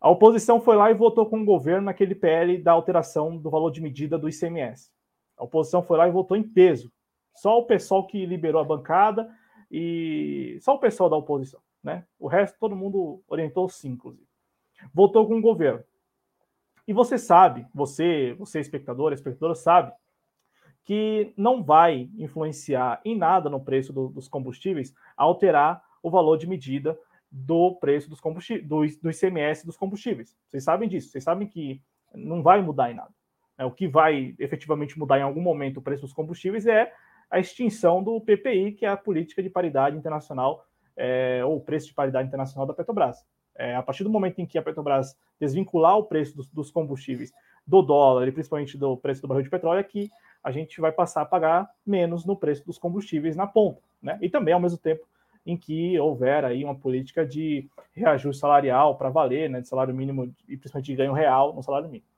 A 0.00 0.08
oposição 0.08 0.60
foi 0.60 0.76
lá 0.76 0.92
e 0.92 0.94
votou 0.94 1.26
com 1.26 1.40
o 1.40 1.44
governo 1.44 1.86
naquele 1.86 2.14
PL 2.14 2.56
da 2.62 2.70
alteração 2.70 3.36
do 3.36 3.50
valor 3.50 3.72
de 3.72 3.80
medida 3.80 4.16
do 4.16 4.28
ICMS. 4.28 4.92
A 5.36 5.42
oposição 5.42 5.82
foi 5.82 5.98
lá 5.98 6.06
e 6.06 6.12
votou 6.12 6.36
em 6.36 6.42
peso 6.44 6.93
só 7.34 7.58
o 7.58 7.66
pessoal 7.66 8.06
que 8.06 8.24
liberou 8.24 8.60
a 8.60 8.64
bancada 8.64 9.30
e 9.70 10.58
só 10.60 10.74
o 10.74 10.78
pessoal 10.78 11.10
da 11.10 11.16
oposição, 11.16 11.60
né? 11.82 12.04
O 12.18 12.28
resto 12.28 12.58
todo 12.58 12.76
mundo 12.76 13.22
orientou 13.28 13.68
sim, 13.68 13.90
inclusive. 13.90 14.26
Votou 14.92 15.26
com 15.26 15.38
o 15.38 15.42
governo. 15.42 15.82
E 16.86 16.92
você 16.92 17.16
sabe, 17.16 17.66
você, 17.74 18.34
você 18.38 18.60
espectador, 18.60 19.12
espectadora 19.12 19.54
sabe 19.54 19.92
que 20.84 21.32
não 21.36 21.62
vai 21.62 22.10
influenciar 22.18 23.00
em 23.04 23.16
nada 23.16 23.48
no 23.48 23.58
preço 23.58 23.92
do, 23.92 24.08
dos 24.08 24.28
combustíveis 24.28 24.94
alterar 25.16 25.82
o 26.02 26.10
valor 26.10 26.36
de 26.36 26.46
medida 26.46 26.98
do 27.30 27.74
preço 27.76 28.08
dos 28.08 28.20
combustíveis, 28.20 28.68
do, 28.68 28.80
do 29.02 29.10
ICMS 29.10 29.66
dos 29.66 29.76
combustíveis. 29.76 30.36
Vocês 30.46 30.62
sabem 30.62 30.88
disso, 30.88 31.08
vocês 31.08 31.24
sabem 31.24 31.48
que 31.48 31.82
não 32.14 32.42
vai 32.42 32.60
mudar 32.60 32.90
em 32.90 32.94
nada. 32.94 33.10
É, 33.56 33.64
o 33.64 33.70
que 33.70 33.88
vai 33.88 34.34
efetivamente 34.38 34.98
mudar 34.98 35.18
em 35.18 35.22
algum 35.22 35.40
momento 35.40 35.78
o 35.78 35.82
preço 35.82 36.02
dos 36.02 36.12
combustíveis 36.12 36.66
é 36.66 36.92
a 37.34 37.40
extinção 37.40 38.00
do 38.00 38.20
PPI, 38.20 38.72
que 38.72 38.86
é 38.86 38.88
a 38.88 38.96
política 38.96 39.42
de 39.42 39.50
paridade 39.50 39.96
internacional, 39.96 40.64
é, 40.96 41.44
ou 41.44 41.60
preço 41.60 41.88
de 41.88 41.94
paridade 41.94 42.28
internacional 42.28 42.64
da 42.64 42.72
Petrobras. 42.72 43.26
É, 43.56 43.74
a 43.74 43.82
partir 43.82 44.04
do 44.04 44.10
momento 44.10 44.38
em 44.40 44.46
que 44.46 44.56
a 44.56 44.62
Petrobras 44.62 45.18
desvincular 45.40 45.98
o 45.98 46.04
preço 46.04 46.36
dos, 46.36 46.48
dos, 46.48 46.70
combustíveis 46.70 47.32
do 47.66 47.82
dólar 47.82 48.28
e 48.28 48.32
principalmente 48.32 48.78
do 48.78 48.96
preço 48.96 49.20
do 49.20 49.26
barril 49.26 49.42
de 49.42 49.50
petróleo, 49.50 49.80
é 49.80 49.82
que 49.82 50.12
a 50.44 50.52
gente 50.52 50.80
vai 50.80 50.92
passar 50.92 51.22
a 51.22 51.24
pagar 51.26 51.68
menos 51.84 52.24
no 52.24 52.36
preço 52.36 52.64
dos 52.64 52.78
combustíveis 52.78 53.34
na 53.34 53.48
ponta. 53.48 53.80
Né? 54.00 54.16
E 54.22 54.28
também, 54.28 54.54
ao 54.54 54.60
mesmo 54.60 54.78
tempo, 54.78 55.04
em 55.44 55.56
que 55.56 55.98
houver 55.98 56.44
aí 56.44 56.62
uma 56.62 56.74
política 56.76 57.26
de 57.26 57.68
reajuste 57.92 58.40
salarial 58.40 58.96
para 58.96 59.10
valer, 59.10 59.50
né, 59.50 59.60
de 59.60 59.66
salário 59.66 59.94
mínimo 59.94 60.32
e 60.48 60.56
principalmente 60.56 60.86
de 60.86 60.94
ganho 60.94 61.12
real 61.12 61.52
no 61.52 61.64
salário 61.64 61.88
mínimo. 61.88 62.08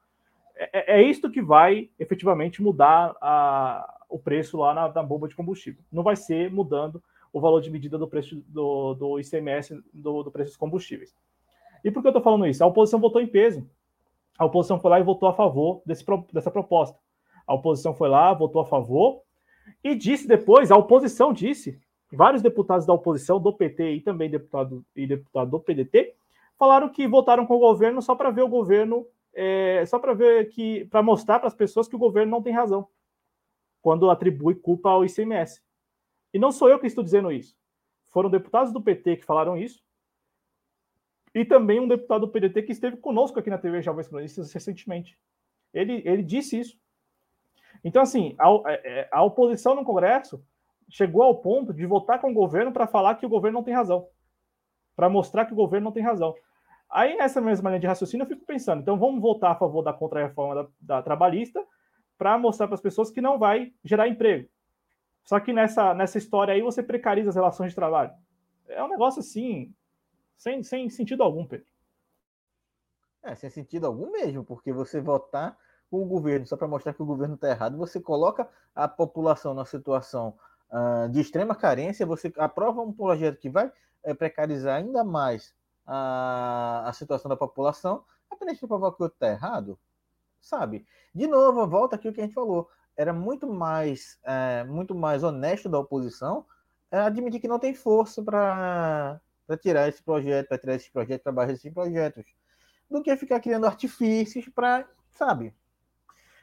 É, 0.54 0.94
é, 0.94 1.00
é 1.00 1.02
isto 1.02 1.30
que 1.30 1.40
vai 1.40 1.88
efetivamente 1.98 2.62
mudar 2.62 3.16
a, 3.20 3.95
o 4.08 4.18
preço 4.18 4.56
lá 4.56 4.72
na, 4.72 4.92
na, 4.92 5.02
bomba 5.02 5.28
de 5.28 5.34
combustível. 5.34 5.82
Não 5.90 6.02
vai 6.02 6.16
ser 6.16 6.50
mudando 6.50 7.02
o 7.32 7.40
valor 7.40 7.60
de 7.60 7.70
medida 7.70 7.98
do 7.98 8.08
preço 8.08 8.36
do, 8.48 8.94
do 8.94 9.20
ICMS 9.20 9.82
do, 9.92 10.22
do 10.22 10.30
preço 10.30 10.50
dos 10.50 10.56
combustíveis. 10.56 11.14
E 11.84 11.90
por 11.90 12.00
que 12.00 12.08
eu 12.08 12.10
estou 12.10 12.22
falando 12.22 12.46
isso? 12.46 12.62
A 12.62 12.66
oposição 12.66 13.00
votou 13.00 13.20
em 13.20 13.26
peso. 13.26 13.68
A 14.38 14.44
oposição 14.44 14.78
foi 14.78 14.90
lá 14.90 15.00
e 15.00 15.04
votou 15.04 15.28
a 15.28 15.34
favor 15.34 15.82
desse, 15.84 16.04
dessa 16.32 16.50
proposta. 16.50 16.98
A 17.46 17.54
oposição 17.54 17.94
foi 17.94 18.08
lá, 18.08 18.32
votou 18.32 18.60
a 18.60 18.66
favor 18.66 19.22
e 19.82 19.94
disse 19.94 20.26
depois, 20.26 20.70
a 20.70 20.76
oposição 20.76 21.32
disse, 21.32 21.78
vários 22.12 22.42
deputados 22.42 22.86
da 22.86 22.92
oposição, 22.92 23.40
do 23.40 23.52
PT 23.52 23.94
e 23.94 24.00
também 24.00 24.30
deputado 24.30 24.84
e 24.94 25.06
deputado 25.06 25.50
do 25.50 25.60
PDT, 25.60 26.14
falaram 26.58 26.88
que 26.88 27.06
votaram 27.06 27.46
com 27.46 27.54
o 27.54 27.60
governo 27.60 28.00
só 28.00 28.14
para 28.14 28.30
ver 28.30 28.42
o 28.42 28.48
governo, 28.48 29.06
é, 29.34 29.84
só 29.86 29.98
para 29.98 30.14
ver 30.14 30.48
que, 30.48 30.84
para 30.86 31.02
mostrar 31.02 31.38
para 31.38 31.48
as 31.48 31.54
pessoas 31.54 31.88
que 31.88 31.96
o 31.96 31.98
governo 31.98 32.30
não 32.30 32.42
tem 32.42 32.52
razão 32.52 32.88
quando 33.86 34.10
atribui 34.10 34.56
culpa 34.56 34.90
ao 34.90 35.04
ICMS. 35.04 35.62
E 36.34 36.40
não 36.40 36.50
sou 36.50 36.68
eu 36.68 36.76
que 36.76 36.88
estou 36.88 37.04
dizendo 37.04 37.30
isso. 37.30 37.56
Foram 38.10 38.28
deputados 38.28 38.72
do 38.72 38.82
PT 38.82 39.18
que 39.18 39.24
falaram 39.24 39.56
isso. 39.56 39.80
E 41.32 41.44
também 41.44 41.78
um 41.78 41.86
deputado 41.86 42.22
do 42.22 42.32
PDT 42.32 42.64
que 42.64 42.72
esteve 42.72 42.96
conosco 42.96 43.38
aqui 43.38 43.48
na 43.48 43.58
TV 43.58 43.80
Jovens 43.82 44.08
Cronistas 44.08 44.52
recentemente. 44.52 45.16
Ele, 45.72 46.02
ele 46.04 46.24
disse 46.24 46.58
isso. 46.58 46.76
Então, 47.84 48.02
assim, 48.02 48.34
a, 48.40 48.48
é, 48.72 49.02
é, 49.02 49.08
a 49.12 49.22
oposição 49.22 49.76
no 49.76 49.84
Congresso 49.84 50.44
chegou 50.90 51.22
ao 51.22 51.36
ponto 51.36 51.72
de 51.72 51.86
votar 51.86 52.20
com 52.20 52.32
o 52.32 52.34
governo 52.34 52.72
para 52.72 52.88
falar 52.88 53.14
que 53.14 53.26
o 53.26 53.28
governo 53.28 53.58
não 53.58 53.64
tem 53.64 53.72
razão. 53.72 54.08
Para 54.96 55.08
mostrar 55.08 55.46
que 55.46 55.52
o 55.52 55.56
governo 55.56 55.84
não 55.84 55.92
tem 55.92 56.02
razão. 56.02 56.34
Aí, 56.90 57.16
nessa 57.16 57.40
mesma 57.40 57.70
linha 57.70 57.78
de 57.78 57.86
raciocínio, 57.86 58.24
eu 58.24 58.28
fico 58.28 58.44
pensando, 58.44 58.82
então 58.82 58.98
vamos 58.98 59.22
votar 59.22 59.52
a 59.52 59.56
favor 59.56 59.82
da 59.82 59.92
contra-reforma 59.92 60.56
da, 60.56 60.68
da 60.80 61.02
trabalhista 61.04 61.64
para 62.18 62.38
mostrar 62.38 62.66
para 62.66 62.74
as 62.74 62.80
pessoas 62.80 63.10
que 63.10 63.20
não 63.20 63.38
vai 63.38 63.72
gerar 63.84 64.08
emprego. 64.08 64.48
Só 65.24 65.40
que 65.40 65.52
nessa, 65.52 65.92
nessa 65.92 66.18
história 66.18 66.54
aí 66.54 66.62
você 66.62 66.82
precariza 66.82 67.30
as 67.30 67.34
relações 67.34 67.70
de 67.70 67.74
trabalho. 67.74 68.12
É 68.68 68.82
um 68.82 68.88
negócio 68.88 69.20
assim, 69.20 69.74
sem, 70.36 70.62
sem 70.62 70.88
sentido 70.88 71.22
algum, 71.22 71.44
Pedro. 71.44 71.66
É, 73.22 73.34
sem 73.34 73.50
sentido 73.50 73.86
algum 73.86 74.10
mesmo, 74.12 74.44
porque 74.44 74.72
você 74.72 75.00
votar 75.00 75.58
com 75.90 76.02
o 76.02 76.06
governo 76.06 76.46
só 76.46 76.56
para 76.56 76.68
mostrar 76.68 76.94
que 76.94 77.02
o 77.02 77.06
governo 77.06 77.34
está 77.34 77.50
errado, 77.50 77.76
você 77.76 78.00
coloca 78.00 78.48
a 78.74 78.86
população 78.86 79.52
numa 79.54 79.64
situação 79.64 80.36
uh, 80.70 81.08
de 81.08 81.20
extrema 81.20 81.54
carência, 81.54 82.06
você 82.06 82.32
aprova 82.36 82.80
um 82.82 82.92
projeto 82.92 83.38
que 83.38 83.50
vai 83.50 83.70
é, 84.04 84.14
precarizar 84.14 84.76
ainda 84.76 85.02
mais 85.02 85.54
a, 85.84 86.84
a 86.86 86.92
situação 86.92 87.28
da 87.28 87.36
população, 87.36 88.04
apenas 88.30 88.58
para 88.58 88.68
provar 88.68 88.92
que 88.92 89.02
o 89.02 89.04
outro 89.04 89.16
está 89.16 89.28
errado 89.28 89.78
sabe? 90.46 90.86
De 91.14 91.26
novo, 91.26 91.66
volta 91.66 91.96
aqui 91.96 92.08
o 92.08 92.12
que 92.12 92.20
a 92.20 92.24
gente 92.24 92.34
falou. 92.34 92.68
Era 92.96 93.12
muito 93.12 93.46
mais, 93.46 94.18
é, 94.24 94.64
muito 94.64 94.94
mais 94.94 95.22
honesto 95.22 95.68
da 95.68 95.78
oposição 95.78 96.46
é, 96.90 96.98
admitir 96.98 97.40
que 97.40 97.48
não 97.48 97.58
tem 97.58 97.74
força 97.74 98.22
para 98.22 99.20
tirar 99.60 99.88
esse 99.88 100.02
projeto, 100.02 100.48
para 100.48 100.58
tirar 100.58 100.74
esse 100.74 100.90
projeto, 100.90 101.22
para 101.22 101.32
barrar 101.32 101.52
esses 101.52 101.72
projetos, 101.72 102.24
do 102.90 103.02
que 103.02 103.16
ficar 103.16 103.40
criando 103.40 103.66
artifícios 103.66 104.48
para, 104.48 104.88
sabe? 105.12 105.52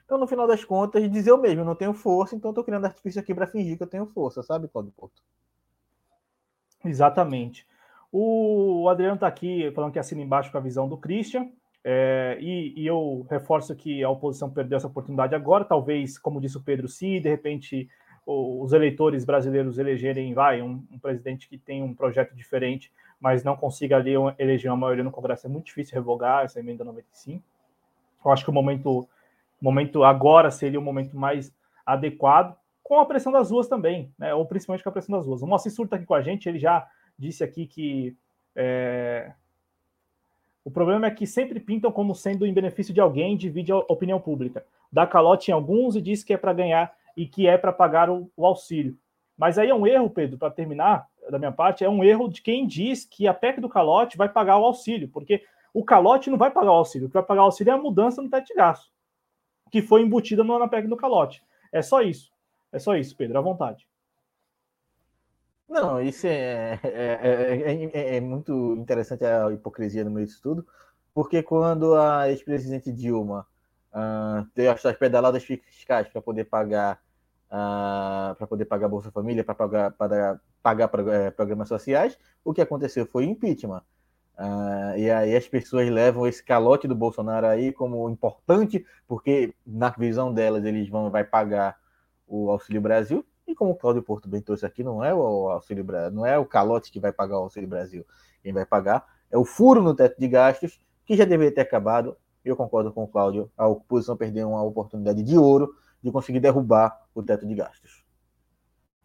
Então, 0.06 0.18
no 0.18 0.28
final 0.28 0.46
das 0.46 0.66
contas, 0.66 1.10
dizer 1.10 1.32
eu 1.32 1.38
mesmo, 1.38 1.64
não 1.64 1.76
tenho 1.76 1.94
força, 1.94 2.36
então 2.36 2.52
estou 2.52 2.64
criando 2.64 2.86
artifício 2.86 3.22
aqui 3.22 3.34
para 3.34 3.48
fingir 3.48 3.78
que 3.78 3.84
eu 3.84 3.88
tenho 3.88 4.06
força, 4.06 4.44
sabe, 4.44 4.68
Cláudio 4.68 4.92
Porto? 4.92 5.24
Exatamente. 6.84 7.66
O 8.12 8.88
Adriano 8.90 9.16
está 9.16 9.28
aqui 9.28 9.72
falando 9.72 9.94
que 9.94 10.00
assina 10.00 10.22
embaixo 10.22 10.52
com 10.52 10.58
a 10.58 10.62
visão 10.62 10.88
do 10.88 10.98
Christian. 10.98 11.50
É, 11.84 12.38
e, 12.39 12.73
e, 12.81 12.88
eu 12.88 13.26
reforço 13.30 13.76
que 13.76 14.01
a 14.03 14.10
oposição 14.10 14.49
perdeu 14.49 14.77
essa 14.77 14.88
oportunidade 14.88 15.35
agora, 15.35 15.65
talvez, 15.65 16.18
como 16.18 16.39
disse 16.39 16.57
o 16.57 16.61
Pedro, 16.61 16.88
se 16.88 17.19
de 17.19 17.27
repente 17.27 17.89
os 18.26 18.72
eleitores 18.72 19.26
brasileiros 19.26 19.77
elegerem, 19.77 20.34
vai, 20.34 20.61
um, 20.61 20.81
um, 20.89 20.97
presidente 20.97 21.49
que 21.49 21.57
tem 21.57 21.84
um 21.84 21.93
projeto 21.93 22.34
diferente, 22.34 22.89
mas 23.19 23.43
não 23.43 23.57
consiga 23.57 23.97
ali 23.97 24.14
eleger 24.39 24.72
uma 24.72 24.77
maioria 24.77 25.03
no 25.03 25.11
Congresso, 25.11 25.45
é 25.45 25.49
muito 25.49 25.65
difícil 25.65 25.95
revogar 25.95 26.45
essa 26.45 26.57
emenda 26.57 26.85
95. 26.85 27.43
Eu 28.23 28.31
acho 28.31 28.45
que 28.45 28.49
o 28.49 28.53
momento, 28.53 29.05
momento 29.61 30.05
agora 30.05 30.49
seria 30.51 30.80
o 30.80 30.84
momento 30.84 31.18
mais 31.18 31.53
adequado, 31.85 32.55
com 32.81 32.97
a 32.99 33.05
pressão 33.05 33.31
das 33.31 33.51
ruas 33.51 33.68
também, 33.68 34.10
né, 34.18 34.34
ou 34.34 34.45
principalmente 34.45 34.84
com 34.84 34.89
a 34.89 34.93
pressão 34.93 35.18
das 35.18 35.26
ruas. 35.26 35.41
O 35.41 35.47
Moacir 35.47 35.72
está 35.72 35.97
aqui 35.97 36.05
com 36.05 36.14
a 36.14 36.22
gente, 36.22 36.47
ele 36.47 36.60
já 36.60 36.88
disse 37.19 37.43
aqui 37.43 37.68
que 37.68 38.15
é, 38.55 39.34
o 40.65 40.72
problema 40.72 41.07
é 41.07 41.11
que 41.11 41.27
sempre 41.27 41.60
pintam 41.60 41.91
como 41.91 42.15
sendo 42.15 42.45
em 42.45 42.53
benefício 42.53 42.94
de 42.94 43.02
alguém, 43.02 43.35
divide 43.35 43.72
a 43.72 43.77
opinião 43.77 44.19
pública. 44.19 44.65
Dá 44.91 45.06
calote 45.06 45.52
em 45.52 45.53
alguns 45.53 45.95
e 45.95 46.02
diz 46.02 46.23
que 46.23 46.34
é 46.34 46.38
para 46.38 46.53
ganhar 46.53 46.94
e 47.18 47.27
que 47.27 47.48
é 47.48 47.57
para 47.57 47.73
pagar 47.73 48.10
o, 48.10 48.31
o, 48.35 48.45
auxílio. 48.45 48.98
Mas 49.38 49.57
aí 49.57 49.69
é 49.69 49.76
um 49.76 49.85
erro, 49.85 50.10
Pedro, 50.10 50.38
para 50.38 50.49
terminar, 50.52 51.07
da 51.30 51.38
minha 51.38 51.52
parte, 51.52 51.84
é 51.84 51.90
um 51.90 52.03
erro 52.03 52.30
de 52.30 52.41
quem 52.41 52.65
diz 52.65 53.03
que 53.03 53.27
a 53.27 53.34
PEC 53.34 53.60
do 53.60 53.68
calote 53.68 54.18
vai 54.18 54.30
pagar 54.30 54.57
o 54.57 54.64
auxílio, 54.64 55.10
porque 55.10 55.44
o 55.73 55.84
calote 55.84 56.30
não 56.30 56.38
vai 56.38 56.52
pagar 56.52 56.72
o 56.72 56.76
auxílio, 56.76 57.07
o 57.07 57.10
que 57.10 57.15
vai 57.15 57.23
pagar 57.23 57.41
o 57.41 57.45
auxílio 57.45 57.72
é 57.72 57.73
a 57.73 57.77
mudança 57.77 58.22
no 58.22 58.30
teto 58.30 58.48
de 58.48 58.53
gasto, 58.53 58.91
que 59.69 59.81
foi 59.81 60.02
embutida 60.02 60.44
na 60.44 60.68
PEC 60.68 60.88
do 60.88 60.95
calote. 60.95 61.44
É 61.72 61.81
só 61.81 62.02
isso. 62.02 62.31
É 62.72 62.80
só 62.80 62.95
isso, 62.95 63.15
Pedro, 63.15 63.38
à 63.38 63.41
vontade. 63.41 63.88
Não, 65.68 66.02
isso 66.02 66.27
é, 66.27 66.80
é, 66.84 67.91
é, 67.94 68.18
é, 68.18 68.22
muito 68.22 68.76
interessante 68.77 69.26
a 69.26 69.52
hipocrisia 69.52 70.03
no 70.03 70.11
meio 70.11 70.27
disso 70.27 70.41
tudo, 70.41 70.68
porque 71.14 71.41
quando 71.41 71.95
a 71.95 72.30
ex-presidente 72.30 72.91
Dilma 72.91 73.48
uh, 73.91 74.45
teve 74.53 74.68
as 74.68 74.98
pedaladas 74.98 75.44
fiscais 75.44 76.07
para 76.10 76.22
poder 76.22 76.45
pagar 76.45 77.02
uh, 77.53 78.35
para 78.35 78.48
poder 78.48 78.65
pagar 78.65 78.88
Bolsa 78.88 79.11
Família, 79.11 79.44
para 79.44 79.53
pagar, 79.53 79.91
para 79.91 80.40
pagar 80.61 80.88
programas 81.35 81.68
sociais, 81.68 82.18
o 82.44 82.53
que 82.53 82.61
aconteceu 82.61 83.06
foi 83.06 83.26
impeachment. 83.26 83.84
Uh, 84.38 84.98
e 84.98 85.11
aí 85.11 85.35
as 85.35 85.48
pessoas 85.48 85.88
levam 85.90 86.26
esse 86.26 86.44
calote 86.44 86.88
do 86.88 86.95
Bolsonaro 86.95 87.45
aí 87.45 87.72
como 87.72 88.10
importante, 88.10 88.84
porque 89.07 89.53
na 89.65 89.90
visão 89.91 90.34
delas 90.34 90.65
eles 90.65 90.90
vão 90.90 91.11
vai 91.11 91.23
pagar 91.23 91.77
o 92.27 92.49
Auxílio 92.49 92.81
Brasil, 92.81 93.23
e 93.48 93.53
como 93.53 93.72
o 93.72 93.76
Cláudio 93.76 94.02
Porto 94.02 94.28
bem 94.28 94.41
trouxe 94.41 94.65
aqui, 94.65 94.84
não 94.84 95.03
é 95.03 95.14
o 95.14 95.49
Auxílio 95.49 95.86
não 96.11 96.26
é 96.26 96.38
o 96.38 96.45
calote 96.45 96.91
que 96.91 96.99
vai 96.99 97.11
pagar 97.11 97.38
o 97.38 97.44
Auxílio 97.44 97.68
Brasil. 97.68 98.06
Quem 98.41 98.53
vai 98.53 98.65
pagar 98.65 99.06
é 99.32 99.38
o 99.38 99.44
furo 99.44 99.82
no 99.82 99.94
teto 99.94 100.20
de 100.20 100.28
gastos, 100.28 100.80
que 101.06 101.15
já 101.15 101.26
deveria 101.26 101.53
ter 101.53 101.61
acabado. 101.61 102.15
Eu 102.44 102.56
concordo 102.56 102.91
com 102.91 103.03
o 103.03 103.07
Cláudio, 103.07 103.49
a 103.57 103.68
oposição 103.68 104.18
perdeu 104.18 104.49
uma 104.49 104.64
oportunidade 104.64 105.24
de 105.24 105.38
ouro 105.38 105.74
de 106.02 106.11
conseguir 106.11 106.40
derrubar 106.40 107.02
o 107.15 107.24
teto 107.24 107.48
de 107.48 107.56
gastos. 107.56 108.03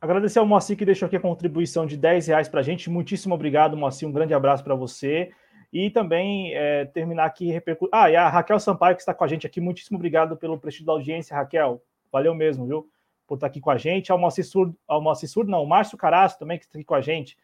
Agradecer 0.01 0.39
ao 0.39 0.47
Moacir 0.47 0.77
que 0.77 0.85
deixou 0.85 1.07
aqui 1.07 1.17
a 1.17 1.21
contribuição 1.21 1.85
de 1.85 1.97
10 1.97 2.29
reais 2.29 2.49
para 2.49 2.61
a 2.61 2.63
gente. 2.63 2.89
Muitíssimo 2.89 3.35
obrigado, 3.35 3.77
Moacir. 3.77 4.09
Um 4.09 4.13
grande 4.13 4.33
abraço 4.33 4.63
para 4.63 4.75
você. 4.75 5.31
E 5.73 5.91
também 5.91 6.55
é, 6.55 6.85
terminar 6.87 7.25
aqui. 7.25 7.61
Ah, 7.93 8.11
e 8.11 8.17
a 8.17 8.29
Raquel 8.29 8.59
Sampaio, 8.61 8.95
que 8.95 9.03
está 9.03 9.13
com 9.13 9.25
a 9.25 9.29
gente 9.29 9.47
aqui. 9.47 9.61
Muitíssimo 9.61 9.99
obrigado 9.99 10.37
pelo 10.37 10.59
prestígio 10.59 10.87
da 10.87 10.93
audiência, 10.93 11.37
Raquel. 11.37 11.83
Valeu 12.13 12.35
mesmo, 12.35 12.67
viu? 12.67 12.89
Por 13.29 13.35
estar 13.35 13.47
aqui 13.47 13.61
com 13.61 13.71
a 13.71 13.77
gente. 13.77 14.11
Ao 14.11 14.19
Moacir 14.19 14.45
ao 14.89 15.01
não, 15.47 15.63
o 15.63 15.67
Márcio 15.69 15.97
Caraço 15.97 16.39
também, 16.39 16.59
que 16.59 16.65
está 16.65 16.77
aqui 16.77 16.85
com 16.85 16.95
a 16.95 17.01
gente, 17.01 17.39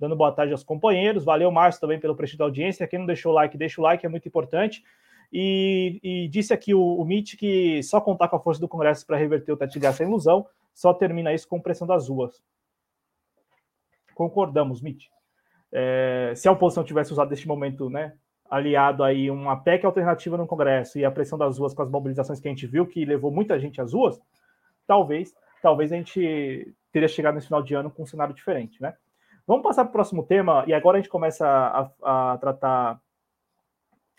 dando 0.00 0.16
boa 0.16 0.32
tarde 0.32 0.52
aos 0.52 0.64
companheiros. 0.64 1.24
Valeu, 1.24 1.52
Márcio, 1.52 1.80
também 1.80 2.00
pelo 2.00 2.16
prestígio 2.16 2.38
da 2.38 2.44
audiência. 2.46 2.88
Quem 2.88 2.98
não 2.98 3.06
deixou 3.06 3.30
o 3.30 3.34
like, 3.34 3.56
deixa 3.56 3.80
o 3.80 3.84
like, 3.84 4.04
é 4.04 4.08
muito 4.08 4.26
importante. 4.26 4.82
E, 5.32 6.00
e 6.02 6.28
disse 6.28 6.52
aqui 6.52 6.74
o, 6.74 6.80
o 6.80 7.04
MIT 7.04 7.36
que 7.36 7.82
só 7.82 8.00
contar 8.00 8.28
com 8.28 8.36
a 8.36 8.40
força 8.40 8.60
do 8.60 8.68
Congresso 8.68 9.06
para 9.06 9.16
reverter 9.16 9.52
o 9.52 9.56
teto 9.56 9.78
de 9.78 9.86
é 9.86 10.02
ilusão 10.02 10.46
só 10.74 10.92
termina 10.92 11.32
isso 11.32 11.48
com 11.48 11.60
pressão 11.60 11.86
das 11.86 12.08
ruas. 12.08 12.42
Concordamos, 14.14 14.80
Mitch. 14.80 15.06
É, 15.72 16.32
se 16.34 16.48
a 16.48 16.52
oposição 16.52 16.84
tivesse 16.84 17.12
usado 17.12 17.32
este 17.32 17.46
momento, 17.46 17.90
né, 17.90 18.14
aliado 18.48 19.02
aí 19.02 19.30
uma 19.30 19.56
PEC 19.56 19.84
alternativa 19.84 20.36
no 20.36 20.46
Congresso 20.46 20.98
e 20.98 21.04
a 21.04 21.10
pressão 21.10 21.38
das 21.38 21.58
ruas 21.58 21.74
com 21.74 21.82
as 21.82 21.90
mobilizações 21.90 22.40
que 22.40 22.48
a 22.48 22.50
gente 22.50 22.66
viu, 22.66 22.86
que 22.86 23.04
levou 23.04 23.30
muita 23.30 23.58
gente 23.58 23.80
às 23.80 23.92
ruas, 23.92 24.20
talvez, 24.86 25.34
talvez 25.62 25.92
a 25.92 25.96
gente 25.96 26.74
teria 26.92 27.08
chegado 27.08 27.34
nesse 27.34 27.46
final 27.46 27.62
de 27.62 27.74
ano 27.74 27.90
com 27.90 28.02
um 28.02 28.06
cenário 28.06 28.34
diferente, 28.34 28.80
né? 28.80 28.94
Vamos 29.46 29.62
passar 29.62 29.84
para 29.84 29.90
o 29.90 29.92
próximo 29.92 30.24
tema 30.24 30.64
e 30.66 30.74
agora 30.74 30.98
a 30.98 31.00
gente 31.00 31.10
começa 31.10 31.46
a, 31.46 32.32
a 32.32 32.38
tratar 32.38 33.00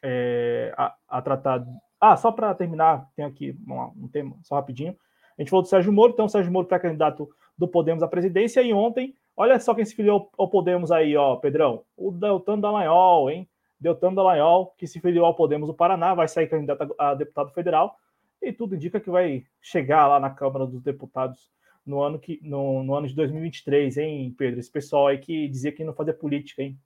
é, 0.03 0.73
a, 0.77 0.95
a, 1.07 1.22
tratar. 1.22 1.65
Ah, 1.99 2.15
só 2.15 2.31
para 2.31 2.53
terminar, 2.53 3.07
tem 3.15 3.26
aqui 3.26 3.57
um, 3.95 4.07
tema, 4.07 4.35
só 4.44 4.56
rapidinho. 4.56 4.95
A 5.38 5.41
gente 5.41 5.49
falou 5.49 5.64
do 5.64 5.68
Sérgio 5.68 5.91
Moro, 5.91 6.14
então 6.14 6.26
o 6.26 6.30
Sérgio 6.30 6.52
Moro 6.52 6.68
pré-candidato 6.68 7.30
do 7.57 7.68
Podemos 7.68 8.03
à 8.03 8.07
presidência, 8.07 8.61
e 8.61 8.73
ontem, 8.73 9.15
olha 9.35 9.60
só 9.60 9.73
quem 9.73 9.85
se 9.85 9.95
filiou 9.95 10.30
ao 10.38 10.49
Podemos 10.49 10.91
aí, 10.91 11.15
ó, 11.15 11.35
Pedrão, 11.35 11.84
o 11.95 12.11
Deltan 12.11 12.60
Dallagnol, 12.60 13.30
hein? 13.30 13.49
Deltan 13.80 14.14
Dallagnol, 14.14 14.73
que 14.77 14.88
se 14.88 14.99
filiou 14.99 15.26
ao 15.26 15.35
Podemos 15.35 15.68
do 15.68 15.73
Paraná, 15.73 16.14
vai 16.14 16.27
sair 16.27 16.48
candidato 16.48 16.94
a 16.98 17.14
deputado 17.14 17.52
federal, 17.52 17.98
e 18.42 18.54
tudo 18.54 18.76
indica 18.76 19.00
que 19.00 19.10
vai 19.10 19.46
chegar 19.62 20.08
lá 20.08 20.20
na 20.20 20.30
Câmara 20.30 20.66
dos 20.66 20.82
Deputados 20.82 21.52
no 21.86 22.02
ano, 22.02 22.20
que, 22.20 22.40
no, 22.44 22.84
no 22.84 22.96
ano 22.96 23.08
de 23.08 23.16
2023, 23.16 23.98
hein, 23.98 24.36
Pedro? 24.38 24.60
Esse 24.60 24.72
pessoal 24.72 25.08
aí 25.08 25.18
que 25.18 25.48
dizia 25.48 25.72
que 25.72 25.84
não 25.84 25.94
fazia 25.94 26.14
política, 26.14 26.62
hein? 26.62 26.78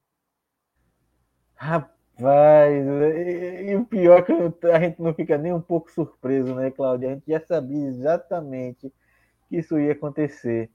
Rapaz, 1.56 2.86
e, 3.68 3.76
o 3.76 3.86
pior 3.86 4.20
é 4.20 4.22
que 4.22 4.68
a 4.68 4.80
gente 4.80 5.02
não 5.02 5.14
fica 5.14 5.38
nem 5.38 5.54
um 5.54 5.62
pouco 5.62 5.92
surpreso, 5.92 6.54
né, 6.56 6.72
Cláudia? 6.72 7.10
A 7.10 7.14
gente 7.14 7.28
já 7.28 7.40
sabia 7.40 7.88
exatamente 7.88 8.94
que 9.48 9.58
isso 9.58 9.80
ia 9.80 9.92
acontecer. 9.92 10.70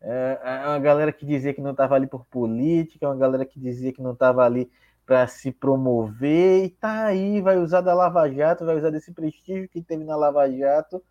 É, 0.00 0.40
é 0.42 0.68
uma 0.68 0.78
galera 0.80 1.12
que 1.12 1.24
dizia 1.24 1.54
que 1.54 1.60
não 1.60 1.70
estava 1.72 1.94
ali 1.94 2.06
por 2.06 2.24
política, 2.26 3.08
uma 3.08 3.16
galera 3.16 3.44
que 3.44 3.60
dizia 3.60 3.92
que 3.92 4.02
não 4.02 4.12
estava 4.12 4.44
ali 4.44 4.70
para 5.06 5.26
se 5.26 5.52
promover, 5.52 6.64
e 6.64 6.70
tá 6.70 7.06
aí, 7.06 7.40
vai 7.40 7.58
usar 7.58 7.80
da 7.80 7.94
Lava 7.94 8.30
Jato, 8.30 8.64
vai 8.64 8.76
usar 8.76 8.90
desse 8.90 9.12
prestígio 9.12 9.68
que 9.68 9.82
teve 9.82 10.04
na 10.04 10.16
Lava 10.16 10.50
Jato 10.50 11.02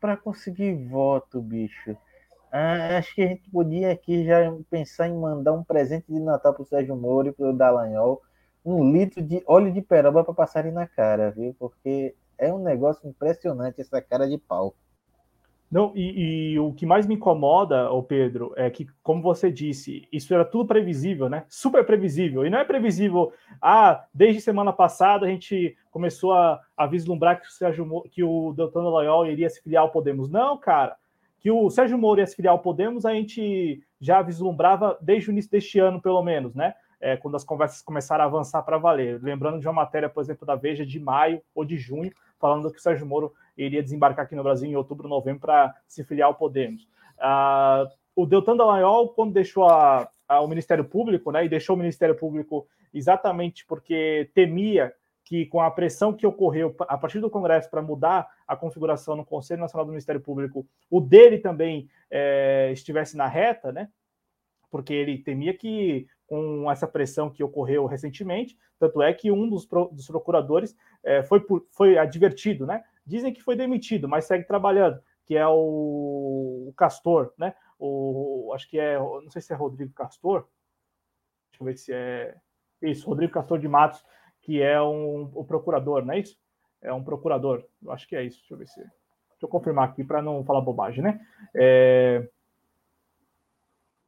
para 0.00 0.16
conseguir 0.16 0.74
voto, 0.88 1.40
bicho. 1.40 1.96
Ah, 2.52 2.98
acho 2.98 3.14
que 3.14 3.22
a 3.22 3.26
gente 3.28 3.50
podia 3.50 3.92
aqui 3.92 4.24
já 4.24 4.36
pensar 4.70 5.08
em 5.08 5.16
mandar 5.16 5.52
um 5.52 5.64
presente 5.64 6.06
de 6.08 6.20
Natal 6.20 6.54
para 6.54 6.62
o 6.62 6.66
Sérgio 6.66 6.96
Moro 6.96 7.28
e 7.28 7.32
para 7.32 7.50
o 7.50 7.52
Dallagnol 7.52 8.22
um 8.64 8.92
litro 8.92 9.22
de 9.22 9.42
óleo 9.46 9.72
de 9.72 9.82
peroba 9.82 10.24
para 10.24 10.32
passarem 10.32 10.72
na 10.72 10.86
cara, 10.86 11.30
viu? 11.30 11.54
Porque 11.58 12.14
é 12.38 12.52
um 12.52 12.62
negócio 12.62 13.06
impressionante 13.08 13.80
essa 13.80 14.00
cara 14.00 14.28
de 14.28 14.38
pau. 14.38 14.74
Não, 15.70 15.92
e, 15.94 16.52
e, 16.52 16.58
o 16.58 16.72
que 16.72 16.86
mais 16.86 17.06
me 17.06 17.14
incomoda, 17.14 17.90
ô 17.90 18.02
Pedro, 18.02 18.52
é 18.56 18.70
que, 18.70 18.86
como 19.02 19.20
você 19.20 19.50
disse, 19.50 20.06
isso 20.12 20.32
era 20.32 20.44
tudo 20.44 20.66
previsível, 20.66 21.28
né? 21.28 21.44
Super 21.48 21.84
previsível. 21.84 22.46
E 22.46 22.50
não 22.50 22.58
é 22.58 22.64
previsível, 22.64 23.32
ah, 23.60 24.04
desde 24.14 24.40
semana 24.40 24.72
passada 24.72 25.26
a 25.26 25.28
gente 25.28 25.76
começou 25.90 26.32
a, 26.32 26.60
a 26.76 26.86
vislumbrar 26.86 27.40
que 27.40 27.48
o, 27.48 27.50
Sérgio, 27.50 28.02
que 28.10 28.22
o 28.22 28.52
Deltano 28.52 28.88
Loyal 28.88 29.26
iria 29.26 29.50
se 29.50 29.60
filiar 29.62 29.82
ao 29.82 29.90
Podemos. 29.90 30.30
Não, 30.30 30.56
cara. 30.56 30.96
Que 31.40 31.50
o 31.50 31.68
Sérgio 31.68 31.98
Moro 31.98 32.20
ia 32.20 32.26
se 32.26 32.36
filiar 32.36 32.52
ao 32.52 32.60
Podemos, 32.60 33.04
a 33.04 33.12
gente 33.12 33.82
já 34.00 34.22
vislumbrava 34.22 34.96
desde 35.00 35.28
o 35.28 35.32
início 35.32 35.50
deste 35.50 35.78
ano, 35.78 36.00
pelo 36.00 36.22
menos, 36.22 36.54
né? 36.54 36.74
é, 37.04 37.18
quando 37.18 37.34
as 37.34 37.44
conversas 37.44 37.82
começaram 37.82 38.24
a 38.24 38.26
avançar 38.26 38.62
para 38.62 38.78
valer. 38.78 39.22
Lembrando 39.22 39.60
de 39.60 39.66
uma 39.66 39.74
matéria, 39.74 40.08
por 40.08 40.22
exemplo, 40.22 40.46
da 40.46 40.56
Veja 40.56 40.86
de 40.86 40.98
maio 40.98 41.42
ou 41.54 41.62
de 41.62 41.76
junho, 41.76 42.10
falando 42.44 42.70
que 42.70 42.76
o 42.76 42.82
Sérgio 42.82 43.06
Moro 43.06 43.32
iria 43.56 43.82
desembarcar 43.82 44.26
aqui 44.26 44.36
no 44.36 44.42
Brasil 44.42 44.68
em 44.68 44.76
outubro, 44.76 45.08
novembro, 45.08 45.40
para 45.40 45.74
se 45.88 46.04
filiar 46.04 46.28
ao 46.28 46.34
Podemos. 46.34 46.86
Ah, 47.18 47.88
o 48.14 48.26
Deltan 48.26 48.54
Dallagnol, 48.54 49.08
quando 49.14 49.32
deixou 49.32 49.66
a, 49.66 50.10
a, 50.28 50.42
o 50.42 50.46
Ministério 50.46 50.84
Público, 50.84 51.32
né, 51.32 51.46
e 51.46 51.48
deixou 51.48 51.74
o 51.74 51.78
Ministério 51.78 52.14
Público 52.14 52.68
exatamente 52.92 53.64
porque 53.64 54.30
temia 54.34 54.92
que 55.24 55.46
com 55.46 55.62
a 55.62 55.70
pressão 55.70 56.12
que 56.12 56.26
ocorreu 56.26 56.76
a 56.80 56.98
partir 56.98 57.18
do 57.18 57.30
Congresso 57.30 57.70
para 57.70 57.80
mudar 57.80 58.28
a 58.46 58.54
configuração 58.54 59.16
no 59.16 59.24
Conselho 59.24 59.62
Nacional 59.62 59.86
do 59.86 59.92
Ministério 59.92 60.20
Público, 60.20 60.66
o 60.90 61.00
dele 61.00 61.38
também 61.38 61.88
é, 62.10 62.68
estivesse 62.74 63.16
na 63.16 63.26
reta, 63.26 63.72
né? 63.72 63.88
Porque 64.70 64.92
ele 64.92 65.16
temia 65.16 65.56
que 65.56 66.06
com 66.26 66.70
essa 66.70 66.86
pressão 66.86 67.30
que 67.30 67.44
ocorreu 67.44 67.86
recentemente. 67.86 68.58
Tanto 68.78 69.02
é 69.02 69.12
que 69.12 69.30
um 69.30 69.48
dos, 69.48 69.66
pro, 69.66 69.88
dos 69.92 70.06
procuradores 70.06 70.76
é, 71.02 71.22
foi, 71.22 71.40
por, 71.40 71.66
foi 71.70 71.98
advertido, 71.98 72.66
né? 72.66 72.82
Dizem 73.06 73.32
que 73.32 73.42
foi 73.42 73.56
demitido, 73.56 74.08
mas 74.08 74.24
segue 74.24 74.44
trabalhando, 74.44 75.00
que 75.26 75.36
é 75.36 75.46
o, 75.46 76.66
o 76.68 76.74
Castor, 76.76 77.32
né? 77.38 77.54
O, 77.78 78.50
acho 78.54 78.68
que 78.68 78.78
é, 78.78 78.98
não 78.98 79.30
sei 79.30 79.42
se 79.42 79.52
é 79.52 79.56
Rodrigo 79.56 79.92
Castor, 79.92 80.46
deixa 81.50 81.62
eu 81.62 81.64
ver 81.66 81.76
se 81.76 81.92
é 81.92 82.34
isso, 82.82 83.06
Rodrigo 83.06 83.32
Castor 83.32 83.58
de 83.58 83.68
Matos, 83.68 84.04
que 84.40 84.62
é 84.62 84.80
um, 84.80 85.30
o 85.34 85.44
procurador, 85.44 86.04
não 86.04 86.14
é 86.14 86.20
isso? 86.20 86.38
É 86.80 86.92
um 86.92 87.02
procurador, 87.02 87.64
acho 87.88 88.06
que 88.06 88.16
é 88.16 88.22
isso, 88.22 88.38
deixa 88.38 88.54
eu 88.54 88.58
ver 88.58 88.68
se. 88.68 88.80
Deixa 88.80 89.46
eu 89.46 89.48
confirmar 89.48 89.88
aqui 89.88 90.04
para 90.04 90.22
não 90.22 90.44
falar 90.44 90.60
bobagem, 90.60 91.02
né? 91.02 91.20
É, 91.54 92.28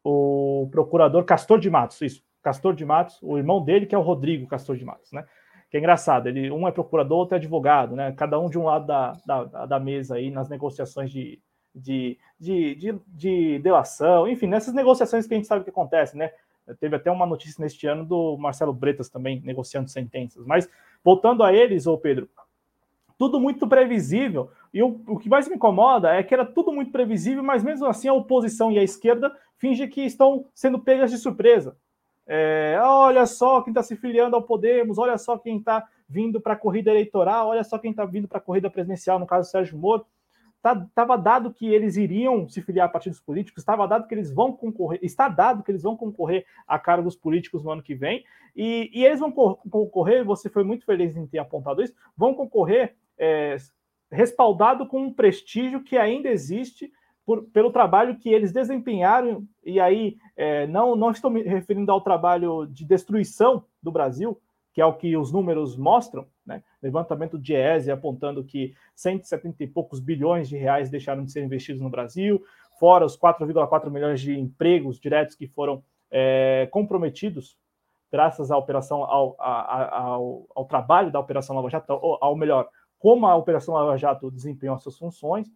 o 0.08 0.68
procurador 0.70 1.24
Castor 1.24 1.58
de 1.58 1.68
Matos, 1.68 2.00
isso, 2.00 2.22
Castor 2.42 2.74
de 2.74 2.84
Matos, 2.84 3.18
o 3.22 3.36
irmão 3.36 3.64
dele, 3.64 3.86
que 3.86 3.94
é 3.94 3.98
o 3.98 4.02
Rodrigo 4.02 4.46
Castor 4.46 4.76
de 4.76 4.84
Matos, 4.84 5.10
né? 5.10 5.24
Que 5.68 5.76
é 5.76 5.80
engraçado, 5.80 6.28
ele, 6.28 6.48
um 6.50 6.68
é 6.68 6.70
procurador, 6.70 7.18
outro 7.18 7.34
é 7.34 7.38
advogado, 7.38 7.96
né? 7.96 8.12
Cada 8.12 8.38
um 8.38 8.48
de 8.48 8.56
um 8.56 8.64
lado 8.64 8.86
da, 8.86 9.12
da, 9.26 9.66
da 9.66 9.80
mesa 9.80 10.14
aí 10.14 10.30
nas 10.30 10.48
negociações 10.48 11.10
de, 11.10 11.40
de, 11.74 12.16
de, 12.38 12.74
de, 12.76 13.00
de 13.08 13.58
delação, 13.58 14.28
enfim, 14.28 14.46
nessas 14.46 14.72
negociações 14.72 15.26
que 15.26 15.34
a 15.34 15.36
gente 15.36 15.48
sabe 15.48 15.64
que 15.64 15.70
acontece, 15.70 16.16
né? 16.16 16.30
Teve 16.78 16.96
até 16.96 17.10
uma 17.10 17.26
notícia 17.26 17.60
neste 17.62 17.86
ano 17.88 18.04
do 18.04 18.36
Marcelo 18.38 18.72
Bretas 18.72 19.08
também 19.08 19.40
negociando 19.44 19.88
sentenças. 19.88 20.46
Mas 20.46 20.68
voltando 21.02 21.42
a 21.42 21.52
eles, 21.52 21.86
ô 21.86 21.96
Pedro, 21.96 22.28
tudo 23.18 23.40
muito 23.40 23.66
previsível. 23.66 24.50
E 24.72 24.82
o, 24.82 25.00
o 25.06 25.18
que 25.18 25.28
mais 25.28 25.48
me 25.48 25.56
incomoda 25.56 26.12
é 26.12 26.22
que 26.22 26.34
era 26.34 26.44
tudo 26.44 26.72
muito 26.72 26.92
previsível, 26.92 27.42
mas 27.42 27.62
mesmo 27.62 27.86
assim 27.86 28.08
a 28.08 28.12
oposição 28.12 28.70
e 28.70 28.78
a 28.78 28.82
esquerda 28.82 29.32
fingem 29.58 29.88
que 29.88 30.02
estão 30.02 30.46
sendo 30.54 30.78
pegas 30.78 31.10
de 31.10 31.18
surpresa. 31.18 31.76
É, 32.26 32.76
olha 32.82 33.24
só 33.24 33.62
quem 33.62 33.70
está 33.70 33.82
se 33.82 33.94
filiando 33.94 34.34
ao 34.34 34.42
Podemos, 34.42 34.98
olha 34.98 35.16
só 35.16 35.38
quem 35.38 35.58
está 35.58 35.86
vindo 36.08 36.40
para 36.40 36.54
a 36.54 36.56
corrida 36.56 36.90
eleitoral, 36.90 37.48
olha 37.48 37.62
só 37.62 37.78
quem 37.78 37.92
está 37.92 38.04
vindo 38.04 38.26
para 38.26 38.38
a 38.38 38.40
corrida 38.40 38.68
presidencial, 38.68 39.18
no 39.18 39.26
caso 39.26 39.48
Sérgio 39.48 39.78
Moro. 39.78 40.04
estava 40.56 40.88
tá, 40.92 41.16
dado 41.16 41.52
que 41.52 41.66
eles 41.66 41.96
iriam 41.96 42.48
se 42.48 42.60
filiar 42.60 42.86
a 42.86 42.90
partidos 42.90 43.20
políticos, 43.20 43.62
estava 43.62 43.86
dado 43.86 44.08
que 44.08 44.14
eles 44.14 44.32
vão 44.32 44.52
concorrer, 44.52 44.98
está 45.02 45.28
dado 45.28 45.62
que 45.62 45.70
eles 45.70 45.82
vão 45.82 45.96
concorrer 45.96 46.44
a 46.66 46.78
cargos 46.80 47.14
políticos 47.14 47.62
no 47.62 47.70
ano 47.70 47.82
que 47.82 47.94
vem, 47.94 48.24
e, 48.56 48.90
e 48.92 49.04
eles 49.04 49.20
vão 49.20 49.30
concorrer, 49.30 50.24
você 50.24 50.48
foi 50.50 50.64
muito 50.64 50.84
feliz 50.84 51.16
em 51.16 51.26
ter 51.26 51.38
apontado 51.38 51.80
isso, 51.80 51.94
vão 52.16 52.34
concorrer 52.34 52.96
é, 53.16 53.56
respaldado 54.10 54.86
com 54.86 55.00
um 55.00 55.12
prestígio 55.12 55.82
que 55.82 55.96
ainda 55.96 56.28
existe 56.28 56.92
por, 57.26 57.42
pelo 57.46 57.72
trabalho 57.72 58.16
que 58.16 58.28
eles 58.28 58.52
desempenharam, 58.52 59.44
e 59.64 59.80
aí 59.80 60.16
é, 60.36 60.66
não, 60.68 60.94
não 60.94 61.10
estou 61.10 61.28
me 61.28 61.42
referindo 61.42 61.90
ao 61.90 62.00
trabalho 62.00 62.66
de 62.66 62.84
destruição 62.84 63.64
do 63.82 63.90
Brasil, 63.90 64.40
que 64.72 64.80
é 64.80 64.86
o 64.86 64.94
que 64.94 65.16
os 65.16 65.32
números 65.32 65.76
mostram, 65.76 66.26
né? 66.46 66.62
levantamento 66.80 67.36
de 67.36 67.54
ESE 67.54 67.90
apontando 67.90 68.44
que 68.44 68.74
170 68.94 69.64
e 69.64 69.66
poucos 69.66 69.98
bilhões 69.98 70.48
de 70.48 70.56
reais 70.56 70.88
deixaram 70.88 71.24
de 71.24 71.32
ser 71.32 71.42
investidos 71.42 71.82
no 71.82 71.90
Brasil, 71.90 72.44
fora 72.78 73.04
os 73.04 73.18
4,4 73.18 73.90
milhões 73.90 74.20
de 74.20 74.38
empregos 74.38 75.00
diretos 75.00 75.34
que 75.34 75.48
foram 75.48 75.82
é, 76.10 76.68
comprometidos 76.70 77.58
graças 78.12 78.52
à 78.52 78.56
operação, 78.56 79.02
ao, 79.02 79.34
ao, 79.40 80.46
ao, 80.54 80.64
trabalho 80.66 81.10
da 81.10 81.18
Operação 81.18 81.56
Lava 81.56 81.68
Jato, 81.68 81.92
ou 81.92 82.18
ao 82.20 82.36
melhor, 82.36 82.68
como 83.00 83.26
a 83.26 83.34
Operação 83.34 83.74
Lava 83.74 83.96
Jato 83.96 84.30
desempenhou 84.30 84.78
suas 84.78 84.96
funções, 84.96 85.50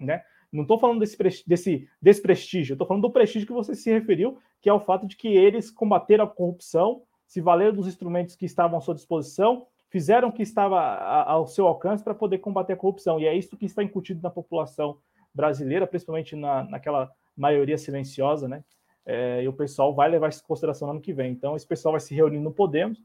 né? 0.00 0.22
Não 0.52 0.62
estou 0.62 0.78
falando 0.78 1.00
desse, 1.00 1.16
desse 1.46 1.88
desprestígio, 2.02 2.74
estou 2.74 2.86
falando 2.86 3.02
do 3.02 3.10
prestígio 3.10 3.46
que 3.46 3.52
você 3.52 3.74
se 3.74 3.90
referiu, 3.90 4.38
que 4.60 4.68
é 4.68 4.72
o 4.72 4.80
fato 4.80 5.06
de 5.06 5.16
que 5.16 5.28
eles 5.28 5.70
combateram 5.70 6.24
a 6.24 6.28
corrupção 6.28 7.02
se 7.30 7.40
valeram 7.40 7.72
dos 7.72 7.86
instrumentos 7.86 8.34
que 8.34 8.44
estavam 8.44 8.76
à 8.76 8.80
sua 8.80 8.92
disposição, 8.92 9.64
fizeram 9.88 10.30
o 10.30 10.32
que 10.32 10.42
estava 10.42 10.80
ao 11.22 11.46
seu 11.46 11.64
alcance 11.64 12.02
para 12.02 12.12
poder 12.12 12.38
combater 12.38 12.72
a 12.72 12.76
corrupção. 12.76 13.20
E 13.20 13.26
é 13.26 13.32
isso 13.32 13.56
que 13.56 13.66
está 13.66 13.84
incutido 13.84 14.20
na 14.20 14.30
população 14.30 14.98
brasileira, 15.32 15.86
principalmente 15.86 16.34
na, 16.34 16.64
naquela 16.64 17.08
maioria 17.36 17.78
silenciosa, 17.78 18.48
né? 18.48 18.64
É, 19.06 19.44
e 19.44 19.48
o 19.48 19.52
pessoal 19.52 19.94
vai 19.94 20.10
levar 20.10 20.28
isso 20.28 20.42
em 20.42 20.46
consideração 20.46 20.88
no 20.88 20.94
ano 20.94 21.00
que 21.00 21.12
vem. 21.12 21.30
Então, 21.30 21.54
esse 21.54 21.64
pessoal 21.64 21.92
vai 21.92 22.00
se 22.00 22.12
reunir 22.12 22.40
no 22.40 22.50
Podemos. 22.50 23.00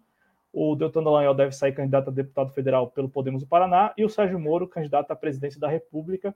O 0.51 0.75
Deltan 0.75 1.03
Dallagnol 1.03 1.35
deve 1.35 1.51
sair 1.51 1.73
candidato 1.73 2.09
a 2.09 2.11
deputado 2.11 2.51
federal 2.51 2.89
pelo 2.89 3.07
Podemos 3.07 3.43
do 3.43 3.47
Paraná 3.47 3.93
e 3.95 4.03
o 4.03 4.09
Sérgio 4.09 4.39
Moro, 4.39 4.67
candidato 4.67 5.11
à 5.11 5.15
presidência 5.15 5.59
da 5.59 5.67
República. 5.67 6.35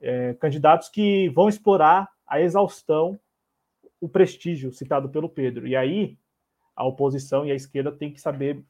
É, 0.00 0.34
candidatos 0.34 0.88
que 0.88 1.28
vão 1.30 1.48
explorar 1.48 2.08
a 2.26 2.40
exaustão 2.40 3.18
o 4.00 4.08
prestígio 4.08 4.72
citado 4.72 5.08
pelo 5.08 5.28
Pedro. 5.28 5.66
E 5.66 5.74
aí, 5.74 6.16
a 6.74 6.84
oposição 6.84 7.44
e 7.44 7.50
a 7.50 7.54
esquerda 7.54 7.90
tem 7.90 8.12
que 8.12 8.20
saber, 8.20 8.62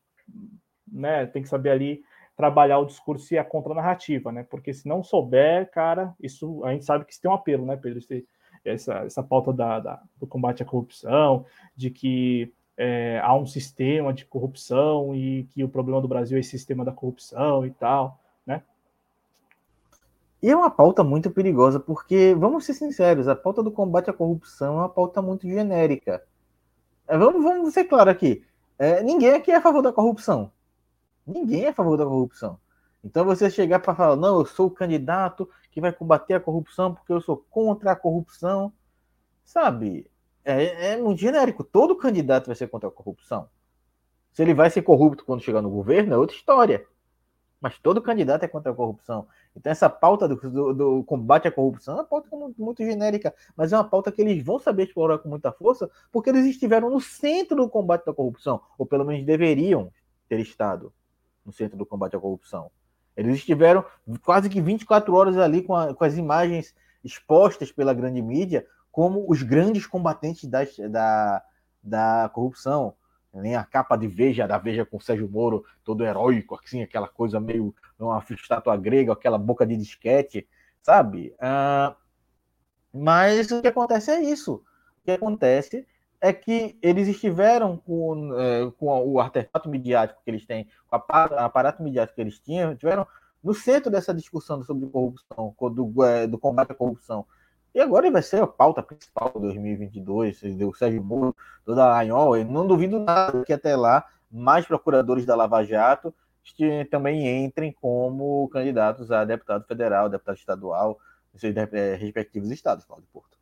né, 0.90 1.26
tem 1.26 1.42
que 1.42 1.48
saber 1.48 1.70
ali 1.70 2.02
trabalhar 2.36 2.78
o 2.78 2.86
discurso 2.86 3.34
e 3.34 3.38
a 3.38 3.44
contranarrativa, 3.44 4.30
né? 4.30 4.46
Porque 4.48 4.72
se 4.72 4.86
não 4.86 5.02
souber, 5.02 5.68
cara, 5.72 6.14
isso 6.20 6.64
a 6.64 6.72
gente 6.72 6.84
sabe 6.84 7.04
que 7.04 7.12
isso 7.12 7.20
tem 7.20 7.28
um 7.28 7.34
apelo, 7.34 7.66
né, 7.66 7.76
Pedro? 7.76 8.00
Essa, 8.64 8.98
essa 8.98 9.22
pauta 9.22 9.52
da, 9.52 9.80
da 9.80 10.02
do 10.16 10.26
combate 10.26 10.62
à 10.62 10.66
corrupção, 10.66 11.44
de 11.76 11.90
que 11.90 12.52
é, 12.76 13.20
há 13.24 13.34
um 13.34 13.44
sistema 13.44 14.12
de 14.12 14.24
corrupção 14.24 15.14
e 15.16 15.44
que 15.50 15.64
o 15.64 15.68
problema 15.68 16.00
do 16.00 16.06
Brasil 16.06 16.36
é 16.36 16.40
esse 16.40 16.50
sistema 16.50 16.84
da 16.84 16.92
corrupção 16.92 17.66
e 17.66 17.70
tal? 17.72 18.20
E 20.42 20.50
é 20.50 20.56
uma 20.56 20.70
pauta 20.70 21.02
muito 21.02 21.30
perigosa, 21.30 21.80
porque, 21.80 22.34
vamos 22.38 22.64
ser 22.64 22.74
sinceros, 22.74 23.26
a 23.26 23.34
pauta 23.34 23.62
do 23.62 23.72
combate 23.72 24.08
à 24.08 24.12
corrupção 24.12 24.74
é 24.74 24.82
uma 24.82 24.88
pauta 24.88 25.20
muito 25.20 25.48
genérica. 25.48 26.22
É, 27.08 27.18
vamos, 27.18 27.42
vamos 27.42 27.74
ser 27.74 27.84
claro 27.84 28.10
aqui. 28.10 28.44
É, 28.78 29.02
ninguém 29.02 29.34
aqui 29.34 29.50
é 29.50 29.56
a 29.56 29.60
favor 29.60 29.82
da 29.82 29.92
corrupção. 29.92 30.52
Ninguém 31.26 31.64
é 31.64 31.68
a 31.70 31.74
favor 31.74 31.96
da 31.96 32.04
corrupção. 32.04 32.58
Então 33.02 33.24
você 33.24 33.50
chegar 33.50 33.80
para 33.80 33.94
falar, 33.94 34.16
não, 34.16 34.38
eu 34.38 34.46
sou 34.46 34.66
o 34.66 34.70
candidato 34.70 35.48
que 35.70 35.80
vai 35.80 35.92
combater 35.92 36.34
a 36.34 36.40
corrupção 36.40 36.94
porque 36.94 37.12
eu 37.12 37.20
sou 37.20 37.44
contra 37.50 37.92
a 37.92 37.96
corrupção, 37.96 38.72
sabe? 39.44 40.10
É, 40.44 40.92
é 40.92 40.96
muito 40.96 41.20
genérico. 41.20 41.64
Todo 41.64 41.96
candidato 41.96 42.46
vai 42.46 42.56
ser 42.56 42.68
contra 42.68 42.88
a 42.88 42.92
corrupção. 42.92 43.48
Se 44.32 44.42
ele 44.42 44.54
vai 44.54 44.70
ser 44.70 44.82
corrupto 44.82 45.24
quando 45.24 45.42
chegar 45.42 45.60
no 45.62 45.70
governo, 45.70 46.14
é 46.14 46.16
outra 46.16 46.36
história. 46.36 46.86
Mas 47.60 47.78
todo 47.78 48.00
candidato 48.00 48.44
é 48.44 48.48
contra 48.48 48.70
a 48.70 48.74
corrupção. 48.74 49.26
Então, 49.56 49.70
essa 49.70 49.90
pauta 49.90 50.28
do, 50.28 50.36
do, 50.36 50.74
do, 50.74 51.04
combate 51.04 51.48
à 51.48 51.52
corrupção 51.52 51.94
é 51.94 51.96
uma 51.98 52.04
pauta 52.04 52.28
muito, 52.36 52.62
muito, 52.62 52.84
genérica, 52.84 53.34
mas 53.56 53.72
é 53.72 53.76
uma 53.76 53.84
pauta 53.84 54.12
que 54.12 54.22
eles 54.22 54.44
vão 54.44 54.58
saber 54.60 54.84
explorar 54.84 55.18
com 55.18 55.28
muita 55.28 55.50
força, 55.50 55.90
porque 56.12 56.30
eles 56.30 56.46
estiveram 56.46 56.88
no 56.88 57.00
centro 57.00 57.56
do 57.56 57.68
combate 57.68 58.08
à 58.08 58.12
corrupção, 58.12 58.60
ou 58.78 58.86
pelo 58.86 59.04
menos 59.04 59.26
deveriam 59.26 59.90
ter 60.28 60.38
estado 60.38 60.92
no 61.44 61.52
centro 61.52 61.76
do 61.76 61.84
combate 61.84 62.14
à 62.14 62.20
corrupção. 62.20 62.70
Eles 63.16 63.36
estiveram 63.38 63.84
quase 64.24 64.48
que 64.48 64.60
24 64.60 65.12
horas 65.12 65.36
ali 65.36 65.62
com, 65.62 65.74
a, 65.74 65.92
com 65.92 66.04
as 66.04 66.16
imagens 66.16 66.72
expostas 67.02 67.72
pela 67.72 67.92
grande 67.92 68.22
mídia 68.22 68.64
como 68.92 69.24
os 69.28 69.42
grandes 69.42 69.86
combatentes 69.86 70.48
das, 70.48 70.76
da, 70.90 71.42
da 71.82 72.30
corrupção 72.32 72.94
nem 73.40 73.56
a 73.56 73.64
capa 73.64 73.96
de 73.96 74.06
Veja, 74.06 74.46
da 74.46 74.58
Veja 74.58 74.84
com 74.84 75.00
Sérgio 75.00 75.28
Moro, 75.28 75.64
todo 75.84 76.04
heróico, 76.04 76.58
assim, 76.62 76.82
aquela 76.82 77.08
coisa 77.08 77.40
meio 77.40 77.74
uma 77.98 78.24
estátua 78.30 78.76
grega, 78.76 79.12
aquela 79.12 79.38
boca 79.38 79.66
de 79.66 79.76
disquete, 79.76 80.48
sabe? 80.82 81.34
Uh, 81.38 81.94
mas 82.92 83.50
o 83.50 83.60
que 83.60 83.68
acontece 83.68 84.10
é 84.10 84.20
isso. 84.20 84.62
O 85.00 85.04
que 85.04 85.12
acontece 85.12 85.86
é 86.20 86.32
que 86.32 86.78
eles 86.82 87.08
estiveram 87.08 87.76
com, 87.76 88.34
é, 88.38 88.70
com 88.72 88.86
o 89.06 89.20
artefato 89.20 89.68
midiático 89.68 90.20
que 90.24 90.30
eles 90.30 90.44
têm, 90.44 90.68
o 90.90 90.96
aparato 90.96 91.82
midiático 91.82 92.16
que 92.16 92.20
eles 92.20 92.38
tinham, 92.40 92.72
estiveram 92.72 93.06
no 93.42 93.54
centro 93.54 93.90
dessa 93.90 94.12
discussão 94.12 94.62
sobre 94.64 94.88
corrupção, 94.88 95.54
do, 95.72 96.04
é, 96.04 96.26
do 96.26 96.38
combate 96.38 96.72
à 96.72 96.74
corrupção. 96.74 97.24
E 97.74 97.80
agora 97.80 98.10
vai 98.10 98.22
ser 98.22 98.42
a 98.42 98.46
pauta 98.46 98.82
principal 98.82 99.32
de 99.34 99.40
2022, 99.40 100.42
o 100.62 100.74
Sérgio 100.74 101.02
Moro, 101.02 101.36
toda 101.64 101.84
a 101.84 102.00
Anhol. 102.00 102.36
Eu 102.36 102.44
não 102.44 102.66
duvido 102.66 102.98
nada 102.98 103.44
que 103.44 103.52
até 103.52 103.76
lá 103.76 104.04
mais 104.30 104.66
procuradores 104.66 105.24
da 105.24 105.36
Lava 105.36 105.64
Jato 105.64 106.14
também 106.90 107.44
entrem 107.44 107.72
como 107.72 108.48
candidatos 108.48 109.12
a 109.12 109.24
deputado 109.24 109.66
federal, 109.66 110.08
deputado 110.08 110.36
estadual, 110.36 110.98
nos 111.32 111.40
seus 111.40 111.54
eh, 111.56 111.94
respectivos 111.96 112.50
estados, 112.50 112.84
Paulo 112.84 113.02
de 113.02 113.08
Porto. 113.08 113.36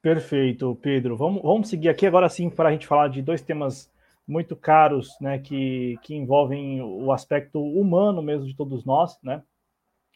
Perfeito, 0.00 0.74
Pedro. 0.80 1.16
Vamos, 1.16 1.42
vamos 1.42 1.68
seguir 1.68 1.88
aqui 1.88 2.06
agora 2.06 2.28
sim 2.28 2.48
para 2.48 2.68
a 2.68 2.72
gente 2.72 2.86
falar 2.86 3.08
de 3.08 3.20
dois 3.20 3.42
temas 3.42 3.90
muito 4.26 4.56
caros, 4.56 5.16
né, 5.20 5.38
que, 5.38 5.98
que 6.02 6.14
envolvem 6.14 6.82
o 6.82 7.12
aspecto 7.12 7.62
humano 7.62 8.20
mesmo 8.22 8.46
de 8.46 8.56
todos 8.56 8.84
nós, 8.84 9.18
né? 9.22 9.42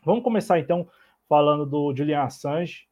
Vamos 0.04 0.24
começar 0.24 0.58
então 0.58 0.88
falando 1.30 1.64
do 1.64 1.94
Julian 1.94 2.22
Assange. 2.22 2.88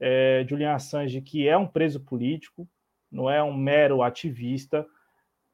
É, 0.00 0.44
Julian 0.48 0.74
Assange, 0.74 1.22
que 1.22 1.46
é 1.46 1.56
um 1.56 1.68
preso 1.68 2.00
político, 2.00 2.68
não 3.08 3.30
é 3.30 3.40
um 3.40 3.56
mero 3.56 4.02
ativista, 4.02 4.84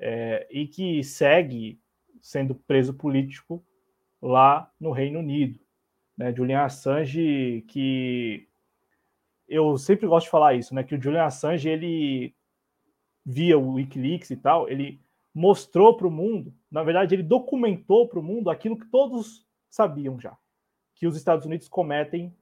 é, 0.00 0.48
e 0.50 0.66
que 0.66 1.04
segue 1.04 1.78
sendo 2.22 2.54
preso 2.54 2.94
político 2.94 3.62
lá 4.22 4.72
no 4.80 4.92
Reino 4.92 5.18
Unido. 5.18 5.60
Né? 6.16 6.34
Julian 6.34 6.62
Assange, 6.62 7.62
que 7.68 8.48
eu 9.46 9.76
sempre 9.76 10.06
gosto 10.06 10.24
de 10.24 10.30
falar 10.30 10.54
isso, 10.54 10.74
né? 10.74 10.82
Que 10.82 10.94
o 10.94 11.00
Julian 11.00 11.24
Assange, 11.24 11.68
ele 11.68 12.34
via 13.26 13.58
o 13.58 13.74
WikiLeaks 13.74 14.30
e 14.30 14.36
tal, 14.36 14.70
ele 14.70 15.00
mostrou 15.34 15.94
para 15.96 16.06
o 16.06 16.10
mundo, 16.10 16.54
na 16.70 16.82
verdade, 16.82 17.14
ele 17.14 17.22
documentou 17.22 18.08
para 18.08 18.18
o 18.18 18.22
mundo 18.22 18.48
aquilo 18.48 18.78
que 18.78 18.86
todos 18.86 19.46
sabiam 19.68 20.18
já 20.18 20.36
que 20.96 21.06
os 21.06 21.16
Estados 21.16 21.46
Unidos 21.46 21.68
cometem 21.68 22.34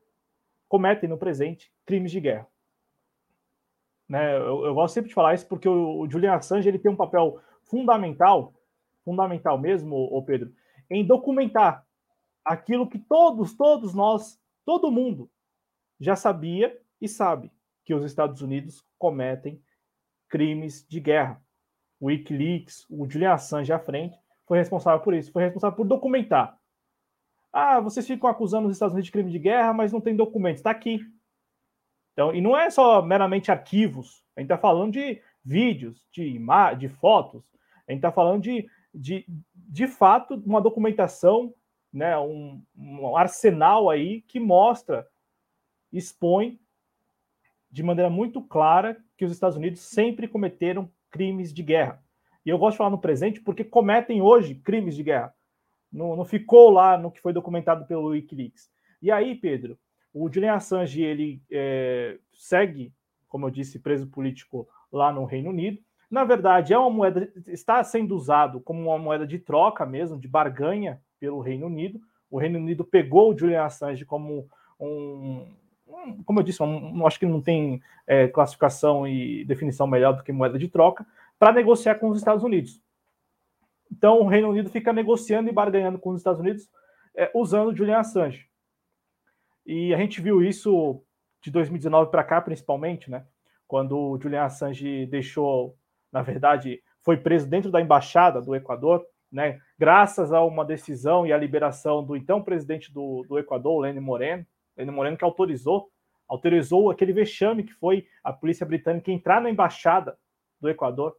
cometem 0.68 1.08
no 1.08 1.18
presente 1.18 1.70
crimes 1.84 2.10
de 2.10 2.20
guerra. 2.20 2.48
Né? 4.08 4.36
Eu, 4.36 4.64
eu, 4.64 4.74
gosto 4.74 4.94
sempre 4.94 5.08
de 5.08 5.14
falar 5.14 5.34
isso 5.34 5.46
porque 5.46 5.68
o, 5.68 6.00
o, 6.00 6.10
Julian 6.10 6.34
Assange 6.34 6.68
ele 6.68 6.78
tem 6.78 6.90
um 6.90 6.96
papel 6.96 7.40
fundamental, 7.62 8.52
fundamental 9.04 9.58
mesmo, 9.58 9.96
o 9.96 10.22
Pedro, 10.22 10.52
em 10.90 11.06
documentar 11.06 11.86
aquilo 12.44 12.88
que 12.88 12.98
todos, 12.98 13.56
todos 13.56 13.94
nós, 13.94 14.40
todo 14.64 14.90
mundo 14.90 15.30
já 16.00 16.16
sabia 16.16 16.76
e 17.00 17.08
sabe 17.08 17.52
que 17.84 17.94
os 17.94 18.04
Estados 18.04 18.42
Unidos 18.42 18.84
cometem 18.98 19.62
crimes 20.28 20.84
de 20.88 21.00
guerra. 21.00 21.40
O 22.00 22.06
WikiLeaks, 22.06 22.84
o 22.90 23.08
Julian 23.08 23.34
Assange 23.34 23.72
à 23.72 23.78
frente, 23.78 24.18
foi 24.46 24.58
responsável 24.58 25.00
por 25.00 25.14
isso, 25.14 25.30
foi 25.32 25.44
responsável 25.44 25.76
por 25.76 25.86
documentar 25.86 26.58
ah, 27.56 27.78
vocês 27.78 28.04
ficam 28.04 28.28
acusando 28.28 28.66
os 28.66 28.74
Estados 28.74 28.94
Unidos 28.94 29.06
de 29.06 29.12
crime 29.12 29.30
de 29.30 29.38
guerra, 29.38 29.72
mas 29.72 29.92
não 29.92 30.00
tem 30.00 30.16
documentos. 30.16 30.58
Está 30.58 30.72
aqui. 30.72 31.00
Então, 32.12 32.34
e 32.34 32.40
não 32.40 32.56
é 32.56 32.68
só 32.68 33.00
meramente 33.00 33.48
arquivos. 33.48 34.24
A 34.36 34.40
gente 34.40 34.50
está 34.50 34.58
falando 34.58 34.92
de 34.92 35.22
vídeos, 35.44 36.04
de, 36.10 36.36
de 36.76 36.88
fotos. 36.88 37.44
A 37.86 37.92
gente 37.92 38.00
está 38.00 38.10
falando 38.10 38.42
de, 38.42 38.68
de, 38.92 39.24
de 39.54 39.86
fato, 39.86 40.34
uma 40.44 40.60
documentação, 40.60 41.54
né, 41.92 42.18
um, 42.18 42.60
um 42.76 43.16
arsenal 43.16 43.88
aí 43.88 44.22
que 44.22 44.40
mostra, 44.40 45.06
expõe 45.92 46.58
de 47.70 47.84
maneira 47.84 48.10
muito 48.10 48.42
clara 48.42 49.00
que 49.16 49.24
os 49.24 49.30
Estados 49.30 49.56
Unidos 49.56 49.80
sempre 49.80 50.26
cometeram 50.26 50.90
crimes 51.08 51.54
de 51.54 51.62
guerra. 51.62 52.02
E 52.44 52.48
eu 52.48 52.58
gosto 52.58 52.72
de 52.72 52.78
falar 52.78 52.90
no 52.90 53.00
presente 53.00 53.40
porque 53.40 53.62
cometem 53.62 54.20
hoje 54.20 54.56
crimes 54.56 54.96
de 54.96 55.04
guerra 55.04 55.32
Não, 55.94 56.16
não 56.16 56.24
ficou 56.24 56.70
lá 56.70 56.98
no 56.98 57.10
que 57.10 57.20
foi 57.20 57.32
documentado 57.32 57.86
pelo 57.86 58.08
Wikileaks. 58.08 58.68
E 59.00 59.10
aí, 59.10 59.34
Pedro, 59.34 59.78
o 60.12 60.30
Julian 60.32 60.54
Assange 60.54 61.02
ele 61.02 61.42
é, 61.50 62.18
segue, 62.32 62.92
como 63.28 63.46
eu 63.46 63.50
disse, 63.50 63.78
preso 63.78 64.06
político 64.06 64.68
lá 64.92 65.12
no 65.12 65.24
Reino 65.24 65.50
Unido. 65.50 65.80
Na 66.10 66.24
verdade, 66.24 66.72
é 66.72 66.78
uma 66.78 66.90
moeda 66.90 67.32
está 67.46 67.82
sendo 67.82 68.14
usado 68.14 68.60
como 68.60 68.82
uma 68.82 68.98
moeda 68.98 69.26
de 69.26 69.38
troca 69.38 69.86
mesmo, 69.86 70.18
de 70.18 70.28
barganha 70.28 71.00
pelo 71.18 71.40
Reino 71.40 71.66
Unido. 71.66 72.00
O 72.30 72.38
Reino 72.38 72.58
Unido 72.58 72.84
pegou 72.84 73.32
o 73.32 73.38
Julian 73.38 73.64
Assange 73.64 74.04
como 74.04 74.48
um, 74.78 75.46
como 76.24 76.40
eu 76.40 76.42
disse, 76.42 76.58
acho 77.06 77.18
que 77.18 77.26
não 77.26 77.40
tem 77.40 77.80
é, 78.06 78.28
classificação 78.28 79.06
e 79.06 79.44
definição 79.44 79.86
melhor 79.86 80.16
do 80.16 80.22
que 80.22 80.32
moeda 80.32 80.58
de 80.58 80.68
troca, 80.68 81.06
para 81.38 81.52
negociar 81.52 81.96
com 81.96 82.08
os 82.08 82.18
Estados 82.18 82.42
Unidos. 82.42 82.80
Então, 83.96 84.20
o 84.20 84.26
Reino 84.26 84.48
Unido 84.48 84.68
fica 84.68 84.92
negociando 84.92 85.48
e 85.48 85.52
barganhando 85.52 86.00
com 86.00 86.10
os 86.10 86.18
Estados 86.18 86.40
Unidos 86.40 86.68
é, 87.16 87.30
usando 87.32 87.74
Julian 87.76 87.98
Assange. 87.98 88.48
E 89.64 89.94
a 89.94 89.96
gente 89.96 90.20
viu 90.20 90.42
isso 90.42 91.00
de 91.40 91.50
2019 91.52 92.10
para 92.10 92.24
cá, 92.24 92.40
principalmente, 92.40 93.08
né? 93.08 93.24
Quando 93.68 93.96
o 93.96 94.20
Julian 94.20 94.42
Assange 94.42 95.06
deixou, 95.06 95.76
na 96.12 96.22
verdade, 96.22 96.82
foi 97.02 97.16
preso 97.16 97.48
dentro 97.48 97.70
da 97.70 97.80
embaixada 97.80 98.42
do 98.42 98.56
Equador, 98.56 99.06
né? 99.30 99.60
Graças 99.78 100.32
a 100.32 100.42
uma 100.42 100.64
decisão 100.64 101.24
e 101.24 101.32
a 101.32 101.38
liberação 101.38 102.02
do 102.04 102.16
então 102.16 102.42
presidente 102.42 102.92
do, 102.92 103.24
do 103.28 103.38
Equador, 103.38 103.80
Lenny 103.80 104.00
Moreno, 104.00 104.44
Lenny 104.76 104.90
Moreno 104.90 105.16
que 105.16 105.24
autorizou, 105.24 105.88
autorizou 106.28 106.90
aquele 106.90 107.12
vexame 107.12 107.62
que 107.62 107.72
foi 107.74 108.08
a 108.24 108.32
polícia 108.32 108.66
britânica 108.66 109.12
entrar 109.12 109.40
na 109.40 109.50
embaixada 109.50 110.18
do 110.60 110.68
Equador 110.68 111.14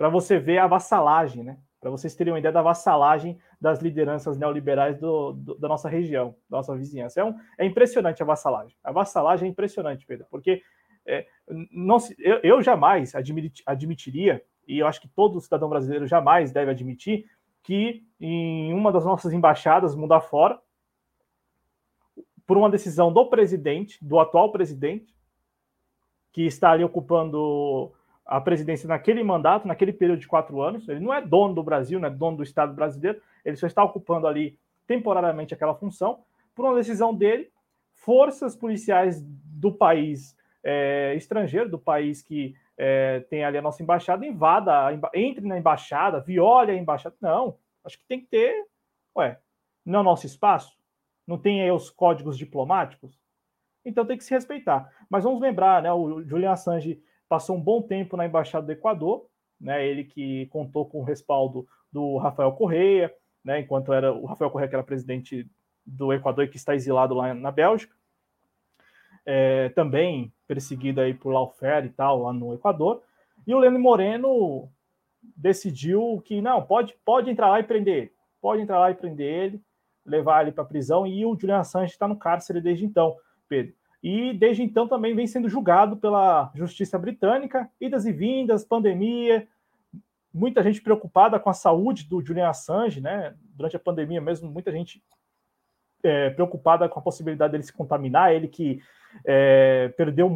para 0.00 0.08
você 0.08 0.38
ver 0.38 0.56
a 0.56 0.66
vassalagem, 0.66 1.44
né? 1.44 1.58
Para 1.78 1.90
vocês 1.90 2.14
terem 2.14 2.32
uma 2.32 2.38
ideia 2.38 2.50
da 2.50 2.62
vassalagem 2.62 3.38
das 3.60 3.82
lideranças 3.82 4.38
neoliberais 4.38 4.98
do, 4.98 5.34
do, 5.34 5.54
da 5.56 5.68
nossa 5.68 5.90
região, 5.90 6.34
da 6.48 6.56
nossa 6.56 6.74
vizinhança. 6.74 7.20
É, 7.20 7.24
um, 7.24 7.34
é 7.58 7.66
impressionante 7.66 8.22
a 8.22 8.24
vassalagem. 8.24 8.74
A 8.82 8.92
vassalagem 8.92 9.46
é 9.46 9.50
impressionante, 9.50 10.06
Pedro, 10.06 10.26
porque 10.30 10.62
é, 11.04 11.26
não 11.70 11.98
se, 11.98 12.16
eu, 12.18 12.40
eu, 12.42 12.62
jamais 12.62 13.14
admit, 13.14 13.62
admitiria, 13.66 14.42
e 14.66 14.78
eu 14.78 14.86
acho 14.86 15.02
que 15.02 15.08
todo 15.08 15.38
cidadão 15.38 15.68
brasileiro 15.68 16.06
jamais 16.06 16.50
deve 16.50 16.70
admitir, 16.70 17.26
que 17.62 18.02
em 18.18 18.72
uma 18.72 18.90
das 18.90 19.04
nossas 19.04 19.34
embaixadas, 19.34 19.94
mundo 19.94 20.14
afora, 20.14 20.58
por 22.46 22.56
uma 22.56 22.70
decisão 22.70 23.12
do 23.12 23.28
presidente, 23.28 24.02
do 24.02 24.18
atual 24.18 24.50
presidente, 24.50 25.14
que 26.32 26.46
está 26.46 26.70
ali 26.70 26.84
ocupando 26.84 27.92
a 28.30 28.40
presidência 28.40 28.86
naquele 28.86 29.24
mandato, 29.24 29.66
naquele 29.66 29.92
período 29.92 30.20
de 30.20 30.28
quatro 30.28 30.62
anos. 30.62 30.88
Ele 30.88 31.00
não 31.00 31.12
é 31.12 31.20
dono 31.20 31.52
do 31.52 31.64
Brasil, 31.64 31.98
não 31.98 32.06
é 32.06 32.10
dono 32.10 32.36
do 32.36 32.44
Estado 32.44 32.72
brasileiro, 32.72 33.20
ele 33.44 33.56
só 33.56 33.66
está 33.66 33.82
ocupando 33.82 34.28
ali 34.28 34.56
temporariamente 34.86 35.52
aquela 35.52 35.74
função. 35.74 36.20
Por 36.54 36.64
uma 36.64 36.76
decisão 36.76 37.12
dele, 37.12 37.50
forças 37.92 38.54
policiais 38.54 39.20
do 39.20 39.72
país 39.72 40.36
é, 40.62 41.12
estrangeiro, 41.16 41.68
do 41.68 41.78
país 41.78 42.22
que 42.22 42.54
é, 42.78 43.18
tem 43.28 43.44
ali 43.44 43.58
a 43.58 43.62
nossa 43.62 43.82
embaixada, 43.82 44.24
invada, 44.24 44.72
entre 45.12 45.44
na 45.44 45.58
embaixada, 45.58 46.20
viole 46.20 46.70
a 46.70 46.76
embaixada. 46.76 47.16
Não, 47.20 47.56
acho 47.84 47.98
que 47.98 48.06
tem 48.06 48.20
que 48.20 48.28
ter. 48.28 48.64
Ué, 49.16 49.40
não 49.84 49.98
é 49.98 50.02
o 50.02 50.04
nosso 50.04 50.24
espaço? 50.24 50.78
Não 51.26 51.36
tem 51.36 51.62
aí 51.62 51.72
os 51.72 51.90
códigos 51.90 52.38
diplomáticos? 52.38 53.18
Então 53.84 54.06
tem 54.06 54.16
que 54.16 54.22
se 54.22 54.32
respeitar. 54.32 54.88
Mas 55.10 55.24
vamos 55.24 55.40
lembrar, 55.40 55.82
né? 55.82 55.92
O 55.92 56.22
Julian 56.22 56.52
Assange 56.52 57.02
passou 57.30 57.56
um 57.56 57.60
bom 57.60 57.80
tempo 57.80 58.16
na 58.16 58.26
Embaixada 58.26 58.66
do 58.66 58.72
Equador, 58.72 59.24
né, 59.60 59.86
ele 59.86 60.02
que 60.02 60.46
contou 60.46 60.84
com 60.84 60.98
o 60.98 61.04
respaldo 61.04 61.64
do 61.92 62.16
Rafael 62.16 62.50
Correia, 62.50 63.14
né, 63.44 63.60
enquanto 63.60 63.92
era 63.92 64.12
o 64.12 64.26
Rafael 64.26 64.50
Correia 64.50 64.68
que 64.68 64.74
era 64.74 64.82
presidente 64.82 65.48
do 65.86 66.12
Equador 66.12 66.44
e 66.44 66.48
que 66.48 66.56
está 66.56 66.74
exilado 66.74 67.14
lá 67.14 67.32
na 67.32 67.52
Bélgica, 67.52 67.94
é, 69.24 69.68
também 69.68 70.32
perseguido 70.48 71.00
aí 71.00 71.14
por 71.14 71.30
lawfare 71.30 71.86
e 71.86 71.90
tal 71.90 72.22
lá 72.22 72.32
no 72.32 72.52
Equador, 72.52 73.00
e 73.46 73.54
o 73.54 73.60
Lênin 73.60 73.78
Moreno 73.78 74.68
decidiu 75.36 76.20
que 76.24 76.42
não, 76.42 76.60
pode, 76.60 76.96
pode 77.04 77.30
entrar 77.30 77.48
lá 77.48 77.60
e 77.60 77.64
prender 77.64 77.96
ele, 77.96 78.12
pode 78.40 78.60
entrar 78.60 78.80
lá 78.80 78.90
e 78.90 78.94
prender 78.94 79.32
ele, 79.32 79.62
levar 80.04 80.42
ele 80.42 80.50
para 80.50 80.64
a 80.64 80.66
prisão, 80.66 81.06
e 81.06 81.24
o 81.24 81.38
Julian 81.38 81.60
Assange 81.60 81.92
está 81.92 82.08
no 82.08 82.18
cárcere 82.18 82.60
desde 82.60 82.84
então, 82.84 83.16
Pedro 83.48 83.79
e 84.02 84.32
desde 84.32 84.62
então 84.62 84.88
também 84.88 85.14
vem 85.14 85.26
sendo 85.26 85.48
julgado 85.48 85.96
pela 85.96 86.50
justiça 86.54 86.98
britânica, 86.98 87.70
idas 87.80 88.06
e 88.06 88.12
vindas, 88.12 88.64
pandemia, 88.64 89.46
muita 90.32 90.62
gente 90.62 90.80
preocupada 90.80 91.38
com 91.38 91.50
a 91.50 91.54
saúde 91.54 92.08
do 92.08 92.24
Julian 92.24 92.48
Assange, 92.48 93.00
né? 93.00 93.34
Durante 93.54 93.76
a 93.76 93.80
pandemia 93.80 94.20
mesmo, 94.20 94.50
muita 94.50 94.72
gente 94.72 95.02
é, 96.02 96.30
preocupada 96.30 96.88
com 96.88 96.98
a 96.98 97.02
possibilidade 97.02 97.52
dele 97.52 97.64
se 97.64 97.72
contaminar, 97.72 98.32
ele 98.32 98.48
que 98.48 98.80
é, 99.26 99.88
perdeu, 99.96 100.30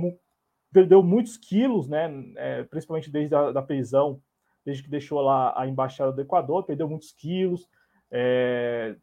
perdeu 0.72 1.02
muitos 1.02 1.38
quilos, 1.38 1.88
né? 1.88 2.10
É, 2.36 2.64
principalmente 2.64 3.10
desde 3.10 3.34
a 3.34 3.50
da 3.50 3.62
prisão, 3.62 4.20
desde 4.64 4.82
que 4.82 4.90
deixou 4.90 5.20
lá 5.20 5.58
a 5.58 5.66
embaixada 5.66 6.12
do 6.12 6.20
Equador, 6.20 6.64
perdeu 6.64 6.88
muitos 6.88 7.12
quilos. 7.12 7.66
É, 8.10 8.94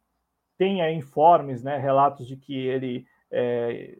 tem 0.56 0.82
aí 0.82 0.94
informes, 0.94 1.64
né? 1.64 1.78
Relatos 1.78 2.28
de 2.28 2.36
que 2.36 2.54
ele 2.54 3.06
é, 3.28 3.98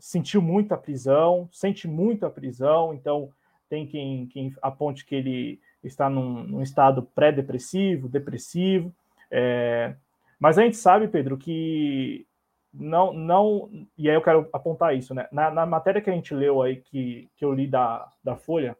sentiu 0.00 0.42
muito 0.42 0.72
a 0.72 0.78
prisão, 0.78 1.48
sente 1.52 1.86
muito 1.86 2.26
a 2.26 2.30
prisão, 2.30 2.92
então 2.94 3.30
tem 3.68 3.86
quem, 3.86 4.26
quem 4.26 4.52
aponte 4.60 5.06
que 5.06 5.14
ele 5.14 5.60
está 5.84 6.10
num, 6.10 6.42
num 6.42 6.62
estado 6.62 7.02
pré-depressivo, 7.14 8.08
depressivo. 8.08 8.92
É, 9.30 9.94
mas 10.38 10.58
a 10.58 10.62
gente 10.62 10.76
sabe, 10.76 11.06
Pedro, 11.06 11.36
que 11.36 12.26
não, 12.72 13.12
não. 13.12 13.70
E 13.96 14.08
aí 14.08 14.16
eu 14.16 14.22
quero 14.22 14.48
apontar 14.52 14.96
isso, 14.96 15.14
né? 15.14 15.28
Na, 15.30 15.50
na 15.50 15.66
matéria 15.66 16.00
que 16.00 16.10
a 16.10 16.12
gente 16.12 16.34
leu 16.34 16.62
aí, 16.62 16.76
que, 16.76 17.30
que 17.36 17.44
eu 17.44 17.52
li 17.52 17.66
da, 17.66 18.10
da 18.24 18.36
Folha, 18.36 18.76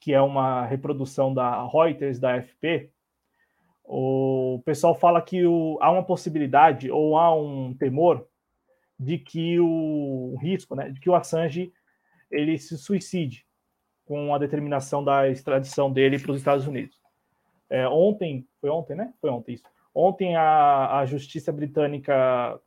que 0.00 0.12
é 0.12 0.20
uma 0.20 0.66
reprodução 0.66 1.32
da 1.32 1.66
Reuters, 1.66 2.18
da 2.18 2.42
FP, 2.42 2.90
o 3.84 4.60
pessoal 4.64 4.94
fala 4.94 5.20
que 5.22 5.46
o, 5.46 5.78
há 5.80 5.90
uma 5.90 6.02
possibilidade 6.02 6.90
ou 6.90 7.16
há 7.16 7.34
um 7.34 7.74
temor 7.74 8.26
de 8.98 9.18
que 9.18 9.58
o, 9.60 10.36
risco, 10.40 10.74
né, 10.74 10.90
de 10.90 11.00
que 11.00 11.10
o 11.10 11.14
Assange 11.14 11.72
ele 12.30 12.58
se 12.58 12.76
suicide 12.78 13.46
com 14.04 14.34
a 14.34 14.38
determinação 14.38 15.02
da 15.02 15.28
extradição 15.28 15.90
dele 15.90 16.18
para 16.18 16.32
os 16.32 16.38
Estados 16.38 16.66
Unidos. 16.66 17.00
É, 17.70 17.88
ontem, 17.88 18.46
foi 18.60 18.70
ontem, 18.70 18.94
né? 18.94 19.12
Foi 19.20 19.30
ontem 19.30 19.54
isso. 19.54 19.64
Ontem 19.94 20.36
a, 20.36 20.98
a 20.98 21.06
Justiça 21.06 21.50
Britânica 21.52 22.60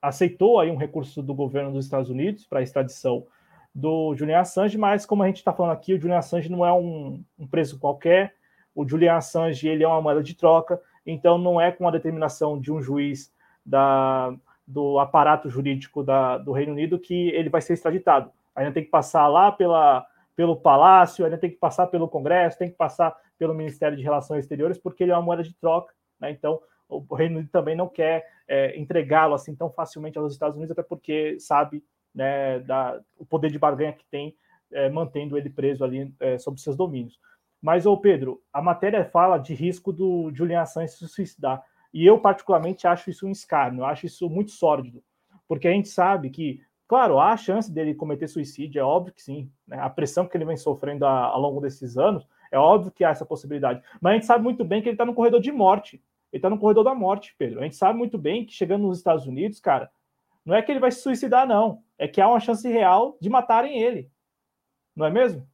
aceitou 0.00 0.58
aí 0.58 0.70
um 0.70 0.76
recurso 0.76 1.22
do 1.22 1.34
governo 1.34 1.72
dos 1.72 1.84
Estados 1.84 2.10
Unidos 2.10 2.46
para 2.46 2.60
a 2.60 2.62
extradição 2.62 3.26
do 3.74 4.14
Julian 4.16 4.40
Assange, 4.40 4.76
mas 4.76 5.06
como 5.06 5.22
a 5.22 5.26
gente 5.26 5.36
está 5.36 5.52
falando 5.52 5.72
aqui, 5.72 5.94
o 5.94 6.00
Julian 6.00 6.18
Assange 6.18 6.50
não 6.50 6.66
é 6.66 6.72
um, 6.72 7.22
um 7.38 7.46
preço 7.46 7.78
qualquer, 7.78 8.34
o 8.74 8.88
Julian 8.88 9.14
Assange 9.14 9.68
ele 9.68 9.84
é 9.84 9.88
uma 9.88 10.00
moeda 10.00 10.22
de 10.22 10.34
troca, 10.34 10.80
então 11.06 11.38
não 11.38 11.60
é 11.60 11.70
com 11.70 11.86
a 11.86 11.90
determinação 11.90 12.58
de 12.58 12.72
um 12.72 12.82
juiz 12.82 13.32
da, 13.64 14.34
do 14.70 14.98
aparato 14.98 15.50
jurídico 15.50 16.02
da, 16.02 16.38
do 16.38 16.52
Reino 16.52 16.72
Unido 16.72 16.98
que 16.98 17.28
ele 17.30 17.48
vai 17.48 17.60
ser 17.60 17.74
extraditado. 17.74 18.30
Ainda 18.54 18.72
tem 18.72 18.84
que 18.84 18.90
passar 18.90 19.26
lá 19.26 19.50
pela, 19.50 20.06
pelo 20.36 20.56
Palácio, 20.56 21.24
ainda 21.24 21.38
tem 21.38 21.50
que 21.50 21.56
passar 21.56 21.86
pelo 21.88 22.08
Congresso, 22.08 22.58
tem 22.58 22.70
que 22.70 22.76
passar 22.76 23.16
pelo 23.38 23.54
Ministério 23.54 23.96
de 23.96 24.02
Relações 24.02 24.44
Exteriores, 24.44 24.78
porque 24.78 25.02
ele 25.02 25.12
é 25.12 25.16
uma 25.16 25.22
moeda 25.22 25.42
de 25.42 25.54
troca, 25.54 25.92
né? 26.20 26.30
Então, 26.30 26.60
o 26.88 27.14
Reino 27.14 27.38
Unido 27.38 27.50
também 27.50 27.76
não 27.76 27.88
quer 27.88 28.26
é, 28.46 28.78
entregá-lo 28.78 29.34
assim 29.34 29.54
tão 29.54 29.70
facilmente 29.70 30.18
aos 30.18 30.32
Estados 30.32 30.56
Unidos, 30.56 30.72
até 30.72 30.82
porque 30.82 31.38
sabe 31.38 31.84
né, 32.14 32.58
da, 32.60 33.00
o 33.16 33.24
poder 33.24 33.50
de 33.50 33.58
barganha 33.58 33.92
que 33.92 34.04
tem, 34.10 34.36
é, 34.72 34.88
mantendo 34.88 35.36
ele 35.36 35.50
preso 35.50 35.84
ali 35.84 36.12
é, 36.20 36.38
sob 36.38 36.60
seus 36.60 36.76
domínios. 36.76 37.18
Mas, 37.62 37.86
ô 37.86 37.96
Pedro, 37.96 38.42
a 38.52 38.62
matéria 38.62 39.04
fala 39.04 39.38
de 39.38 39.54
risco 39.54 39.92
do 39.92 40.30
Julian 40.34 40.62
Assange 40.62 40.92
se 40.92 41.06
suicidar. 41.08 41.62
E 41.92 42.06
eu, 42.06 42.18
particularmente, 42.20 42.86
acho 42.86 43.10
isso 43.10 43.26
um 43.26 43.30
escárnio, 43.30 43.84
acho 43.84 44.06
isso 44.06 44.28
muito 44.28 44.52
sórdido, 44.52 45.02
porque 45.48 45.66
a 45.66 45.72
gente 45.72 45.88
sabe 45.88 46.30
que, 46.30 46.60
claro, 46.86 47.18
há 47.18 47.32
a 47.32 47.36
chance 47.36 47.70
dele 47.72 47.94
cometer 47.94 48.28
suicídio, 48.28 48.80
é 48.80 48.84
óbvio 48.84 49.12
que 49.12 49.22
sim, 49.22 49.50
né? 49.66 49.78
a 49.80 49.90
pressão 49.90 50.26
que 50.26 50.36
ele 50.36 50.44
vem 50.44 50.56
sofrendo 50.56 51.04
ao 51.04 51.40
longo 51.40 51.60
desses 51.60 51.98
anos, 51.98 52.26
é 52.52 52.58
óbvio 52.58 52.92
que 52.92 53.04
há 53.04 53.10
essa 53.10 53.26
possibilidade, 53.26 53.82
mas 54.00 54.12
a 54.12 54.14
gente 54.14 54.26
sabe 54.26 54.44
muito 54.44 54.64
bem 54.64 54.80
que 54.80 54.88
ele 54.88 54.94
está 54.94 55.04
no 55.04 55.14
corredor 55.14 55.40
de 55.40 55.50
morte, 55.50 56.02
ele 56.32 56.38
está 56.38 56.48
no 56.48 56.58
corredor 56.58 56.84
da 56.84 56.94
morte, 56.94 57.34
Pedro. 57.36 57.58
A 57.58 57.64
gente 57.64 57.74
sabe 57.74 57.98
muito 57.98 58.16
bem 58.16 58.46
que 58.46 58.52
chegando 58.52 58.86
nos 58.86 58.98
Estados 58.98 59.26
Unidos, 59.26 59.58
cara, 59.58 59.90
não 60.44 60.54
é 60.54 60.62
que 60.62 60.70
ele 60.70 60.78
vai 60.78 60.92
se 60.92 61.02
suicidar, 61.02 61.46
não, 61.46 61.82
é 61.98 62.06
que 62.06 62.20
há 62.20 62.28
uma 62.28 62.40
chance 62.40 62.66
real 62.68 63.18
de 63.20 63.28
matarem 63.28 63.82
ele, 63.82 64.10
não 64.94 65.06
é 65.06 65.10
mesmo? 65.10 65.49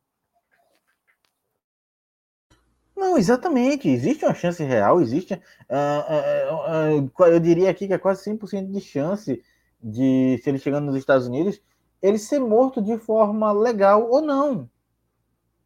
Não, 2.97 3.19
exatamente. 3.19 3.89
Existe 3.89 4.25
uma 4.25 4.35
chance 4.35 4.63
real, 4.65 5.01
existe. 5.01 5.35
Uh, 5.35 6.97
uh, 6.99 7.05
uh, 7.05 7.25
eu 7.27 7.39
diria 7.39 7.71
aqui 7.71 7.87
que 7.87 7.93
é 7.93 7.99
quase 7.99 8.25
100% 8.25 8.71
de 8.71 8.81
chance 8.81 9.43
de, 9.83 10.41
se 10.43 10.49
ele 10.49 10.59
chegando 10.59 10.87
nos 10.87 10.97
Estados 10.97 11.27
Unidos, 11.27 11.61
ele 12.01 12.19
ser 12.19 12.39
morto 12.41 12.81
de 12.81 12.97
forma 12.99 13.53
legal 13.53 14.09
ou 14.11 14.23
não. 14.23 14.71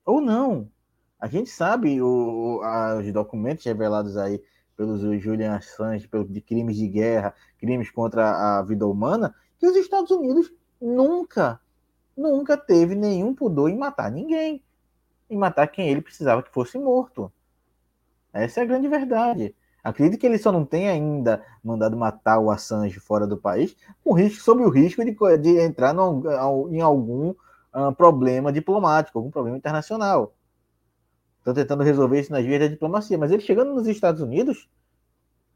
Ou 0.05 0.21
não. 0.21 0.69
A 1.21 1.29
gente 1.29 1.51
sabe 1.51 2.03
o, 2.03 2.61
a, 2.63 2.97
os 2.99 3.13
documentos 3.13 3.65
revelados 3.65 4.17
aí 4.17 4.43
pelos 4.77 5.01
Julian 5.23 5.55
Assange, 5.55 6.09
pelos 6.09 6.33
de 6.33 6.41
crimes 6.41 6.77
de 6.77 6.89
guerra, 6.89 7.35
crimes 7.59 7.91
contra 7.91 8.59
a 8.59 8.63
vida 8.63 8.87
humana, 8.87 9.35
que 9.59 9.67
os 9.67 9.77
Estados 9.77 10.11
Unidos 10.11 10.51
nunca, 10.81 11.61
nunca 12.17 12.57
teve 12.57 12.95
nenhum 12.95 13.35
pudor 13.35 13.69
em 13.69 13.77
matar 13.77 14.11
ninguém, 14.11 14.63
em 15.31 15.39
matar 15.39 15.67
quem 15.69 15.89
ele 15.89 16.03
precisava 16.03 16.43
que 16.43 16.51
fosse 16.51 16.79
morto. 16.79 17.33
Essa 18.33 18.61
é 18.61 18.63
a 18.63 18.67
grande 18.67 18.89
verdade. 18.89 19.55
Acredito 19.83 20.21
que 20.21 20.27
ele 20.27 20.39
só 20.39 20.53
não 20.53 20.65
tem 20.65 20.89
ainda 20.89 21.43
mandado 21.65 21.97
matar 21.97 22.39
o 22.39 22.51
Assange 22.51 23.01
fora 23.01 23.27
do 23.27 23.37
país, 23.37 23.75
com 24.05 24.13
risco, 24.13 24.43
sob 24.43 24.63
o 24.63 24.69
risco 24.69 25.03
de, 25.05 25.17
de 25.39 25.59
entrar 25.59 25.95
no, 25.95 26.23
em 26.71 26.81
algum 26.83 27.31
uh, 27.31 27.95
problema 27.97 28.53
diplomático, 28.53 29.19
algum 29.19 29.31
problema 29.31 29.57
internacional. 29.57 30.35
Estão 31.39 31.55
tentando 31.55 31.83
resolver 31.83 32.21
isso 32.21 32.31
nas 32.31 32.45
vias 32.45 32.61
da 32.61 32.67
diplomacia. 32.67 33.17
Mas 33.17 33.31
ele 33.31 33.41
chegando 33.41 33.73
nos 33.73 33.87
Estados 33.87 34.21
Unidos, 34.21 34.69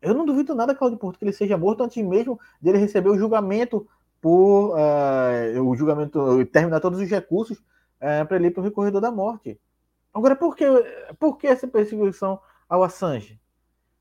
eu 0.01 0.14
não 0.14 0.24
duvido 0.24 0.55
nada, 0.55 0.74
Claudio 0.74 0.98
Porto, 0.98 1.18
que 1.18 1.24
ele 1.24 1.32
seja 1.32 1.59
morto 1.59 1.82
antes 1.82 2.02
mesmo 2.02 2.40
dele 2.60 2.78
receber 2.78 3.10
o 3.10 3.18
julgamento 3.18 3.86
por 4.22 4.70
uh, 4.70 5.62
o 5.62 5.76
julgamento 5.76 6.46
terminar 6.46 6.80
todos 6.80 6.98
os 6.98 7.10
recursos 7.10 7.62
uh, 8.05 8.26
para 8.26 8.36
ele 8.36 8.48
ir 8.48 8.51
para 8.51 8.60
o 8.60 8.64
recorredor 8.64 9.01
da 9.01 9.10
morte. 9.10 9.59
Agora, 10.12 10.36
por 10.36 10.55
que, 10.55 10.64
por 11.18 11.39
que 11.39 11.47
essa 11.47 11.66
perseguição 11.66 12.40
ao 12.68 12.85
Assange? 12.85 13.40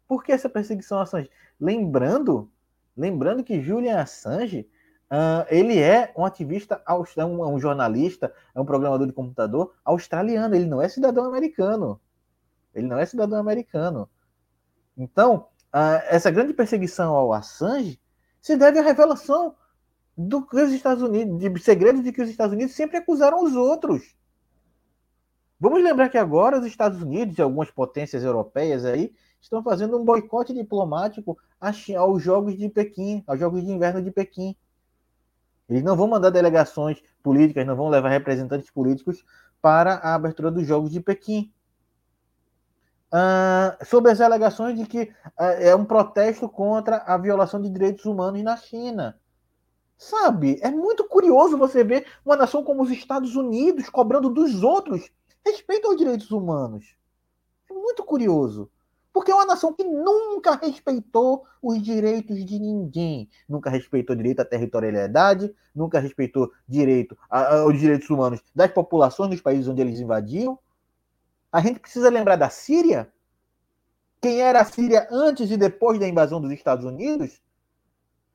Por 0.08 0.24
que 0.24 0.32
essa 0.32 0.50
perseguição 0.50 0.98
ao 0.98 1.04
Assange? 1.04 1.30
Lembrando, 1.60 2.52
lembrando 2.96 3.44
que 3.44 3.62
Julian 3.62 4.00
Assange 4.00 4.70
Uh, 5.14 5.46
ele 5.48 5.78
é 5.78 6.12
um 6.18 6.26
ativista, 6.26 6.82
é 6.88 7.24
um, 7.24 7.54
um, 7.54 7.60
jornalista, 7.60 8.34
é 8.56 8.60
um 8.60 8.66
programador 8.66 9.06
de 9.06 9.14
computador 9.14 9.76
australiano. 9.86 10.56
Ele 10.56 10.66
não 10.66 10.82
é 10.82 10.90
cidadão 10.90 11.26
americano. 11.26 12.02
Ele 12.74 12.88
não 12.88 12.98
é 12.98 13.06
cidadão 13.06 13.40
americano. 13.40 14.10
Então, 14.98 15.50
uh, 15.72 16.02
essa 16.08 16.32
grande 16.32 16.52
perseguição 16.52 17.14
ao 17.14 17.32
Assange 17.32 18.02
se 18.42 18.58
deve 18.58 18.80
à 18.80 18.82
revelação 18.82 19.56
do 20.18 20.46
que 20.46 20.56
os 20.56 20.72
Estados 20.72 21.02
Unidos, 21.02 21.40
de 21.40 21.62
segredos 21.62 22.04
de 22.04 22.12
que 22.12 22.22
os 22.22 22.30
Estados 22.30 22.54
Unidos 22.54 22.76
sempre 22.76 22.98
acusaram 22.98 23.44
os 23.44 23.56
outros. 23.56 24.16
Vamos 25.60 25.82
lembrar 25.82 26.10
que 26.10 26.18
agora 26.18 26.60
os 26.60 26.66
Estados 26.66 27.02
Unidos 27.02 27.38
e 27.38 27.42
algumas 27.42 27.72
potências 27.72 28.24
europeias 28.24 28.86
aí 28.86 29.14
estão 29.40 29.64
fazendo 29.64 29.98
um 29.98 30.04
boicote 30.04 30.54
diplomático 30.54 31.38
aos 31.60 32.22
Jogos 32.22 32.58
de 32.58 32.70
Pequim, 32.70 33.24
aos 33.26 33.40
Jogos 33.40 33.64
de 33.64 33.72
Inverno 33.72 34.02
de 34.02 34.12
Pequim. 34.12 34.56
Eles 35.70 35.84
não 35.84 35.96
vão 35.96 36.08
mandar 36.08 36.30
delegações 36.30 37.02
políticas, 37.22 37.66
não 37.66 37.76
vão 37.76 37.90
levar 37.90 38.10
representantes 38.10 38.70
políticos 38.70 39.24
para 39.62 39.96
a 39.96 40.14
abertura 40.14 40.52
dos 40.52 40.68
Jogos 40.68 40.92
de 40.92 41.00
Pequim. 41.00 41.52
Uh, 43.14 43.86
sobre 43.86 44.12
as 44.12 44.20
alegações 44.20 44.78
de 44.78 44.86
que 44.86 45.04
uh, 45.04 45.44
é 45.60 45.76
um 45.76 45.86
protesto 45.86 46.50
contra 46.50 46.98
a 46.98 47.18
violação 47.18 47.62
de 47.62 47.70
direitos 47.70 48.06
humanos 48.06 48.42
na 48.44 48.58
China. 48.58 49.18
Sabe, 50.04 50.60
é 50.62 50.70
muito 50.70 51.06
curioso 51.06 51.58
você 51.58 51.82
ver 51.82 52.06
uma 52.26 52.36
nação 52.36 52.62
como 52.62 52.84
os 52.84 52.92
Estados 52.92 53.38
Unidos 53.38 53.88
cobrando 53.88 54.30
dos 54.30 54.62
outros 54.62 55.10
respeito 55.46 55.88
aos 55.88 55.96
direitos 55.96 56.30
humanos. 56.30 56.94
É 57.72 57.74
muito 57.74 58.04
curioso. 58.04 58.70
Porque 59.14 59.32
é 59.32 59.34
uma 59.34 59.46
nação 59.46 59.72
que 59.72 59.86
nunca 59.86 60.56
respeitou 60.56 61.46
os 61.62 61.82
direitos 61.82 62.44
de 62.44 62.60
ninguém. 62.60 63.30
Nunca 63.48 63.70
respeitou 63.70 64.14
direito 64.14 64.42
à 64.42 64.46
territorialidade, 64.46 65.56
nunca 65.74 66.02
respeitou 66.02 66.52
direito 66.68 67.18
aos 67.30 67.80
direitos 67.80 68.10
humanos 68.10 68.42
das 68.54 68.74
populações 68.74 69.30
dos 69.30 69.40
países 69.40 69.70
onde 69.70 69.82
eles 69.82 70.02
invadiam. 70.02 70.60
A 71.50 71.62
gente 71.62 71.80
precisa 71.80 72.10
lembrar 72.10 72.36
da 72.36 72.50
Síria. 72.50 73.10
Quem 74.22 74.42
era 74.42 74.60
a 74.60 74.66
Síria 74.66 75.08
antes 75.10 75.50
e 75.50 75.56
depois 75.56 75.98
da 75.98 76.10
invasão 76.10 76.42
dos 76.42 76.52
Estados 76.52 76.84
Unidos? 76.84 77.42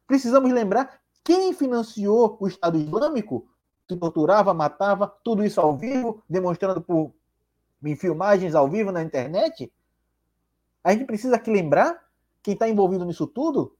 Precisamos 0.07 0.51
lembrar 0.51 0.99
quem 1.29 1.53
financiou 1.53 2.39
o 2.41 2.49
Estado 2.49 2.79
Islâmico, 2.79 3.47
que 3.87 3.95
torturava, 3.95 4.55
matava, 4.55 5.07
tudo 5.23 5.45
isso 5.45 5.61
ao 5.61 5.77
vivo, 5.77 6.23
demonstrando 6.27 6.81
por 6.81 7.13
em 7.85 7.95
filmagens 7.95 8.55
ao 8.55 8.67
vivo 8.67 8.91
na 8.91 9.03
internet 9.03 9.71
a 10.83 10.93
gente 10.93 11.05
precisa 11.05 11.37
aqui 11.37 11.51
lembrar 11.51 12.03
quem 12.43 12.55
está 12.55 12.67
envolvido 12.67 13.05
nisso 13.05 13.27
tudo. 13.27 13.77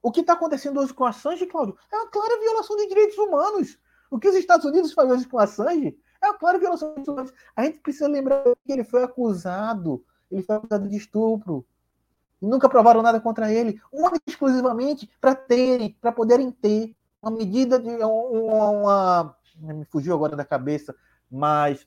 O 0.00 0.10
que 0.10 0.20
está 0.20 0.32
acontecendo 0.32 0.80
hoje 0.80 0.94
com 0.94 1.04
a 1.04 1.10
Assange, 1.10 1.46
Cláudio, 1.46 1.76
é 1.92 1.96
uma 1.96 2.08
clara 2.08 2.40
violação 2.40 2.78
de 2.78 2.88
direitos 2.88 3.18
humanos. 3.18 3.78
O 4.10 4.18
que 4.18 4.26
os 4.26 4.34
Estados 4.36 4.64
Unidos 4.64 4.94
fazem 4.94 5.12
hoje 5.12 5.28
com 5.28 5.38
a 5.38 5.44
Assange 5.44 5.98
é 6.22 6.26
uma 6.26 6.38
clara 6.38 6.58
violação 6.58 6.88
de 6.88 6.94
direitos 6.94 7.12
humanos. 7.12 7.32
A 7.54 7.64
gente 7.64 7.80
precisa 7.80 8.08
lembrar 8.08 8.42
que 8.64 8.72
ele 8.72 8.84
foi 8.84 9.02
acusado. 9.02 10.02
Ele 10.30 10.42
foi 10.42 10.56
acusado 10.56 10.88
de 10.88 10.96
estupro. 10.96 11.66
E 12.40 12.46
nunca 12.46 12.68
provaram 12.68 13.02
nada 13.02 13.20
contra 13.20 13.52
ele. 13.52 13.80
Uma 13.92 14.12
exclusivamente 14.26 15.08
para 15.20 15.34
terem, 15.34 15.96
para 16.00 16.12
poderem 16.12 16.50
ter 16.50 16.94
uma 17.22 17.30
medida 17.30 17.78
de 17.78 17.88
uma, 18.02 18.70
uma, 18.70 19.36
me 19.58 19.84
fugiu 19.84 20.14
agora 20.14 20.34
da 20.34 20.44
cabeça, 20.44 20.94
mas 21.30 21.86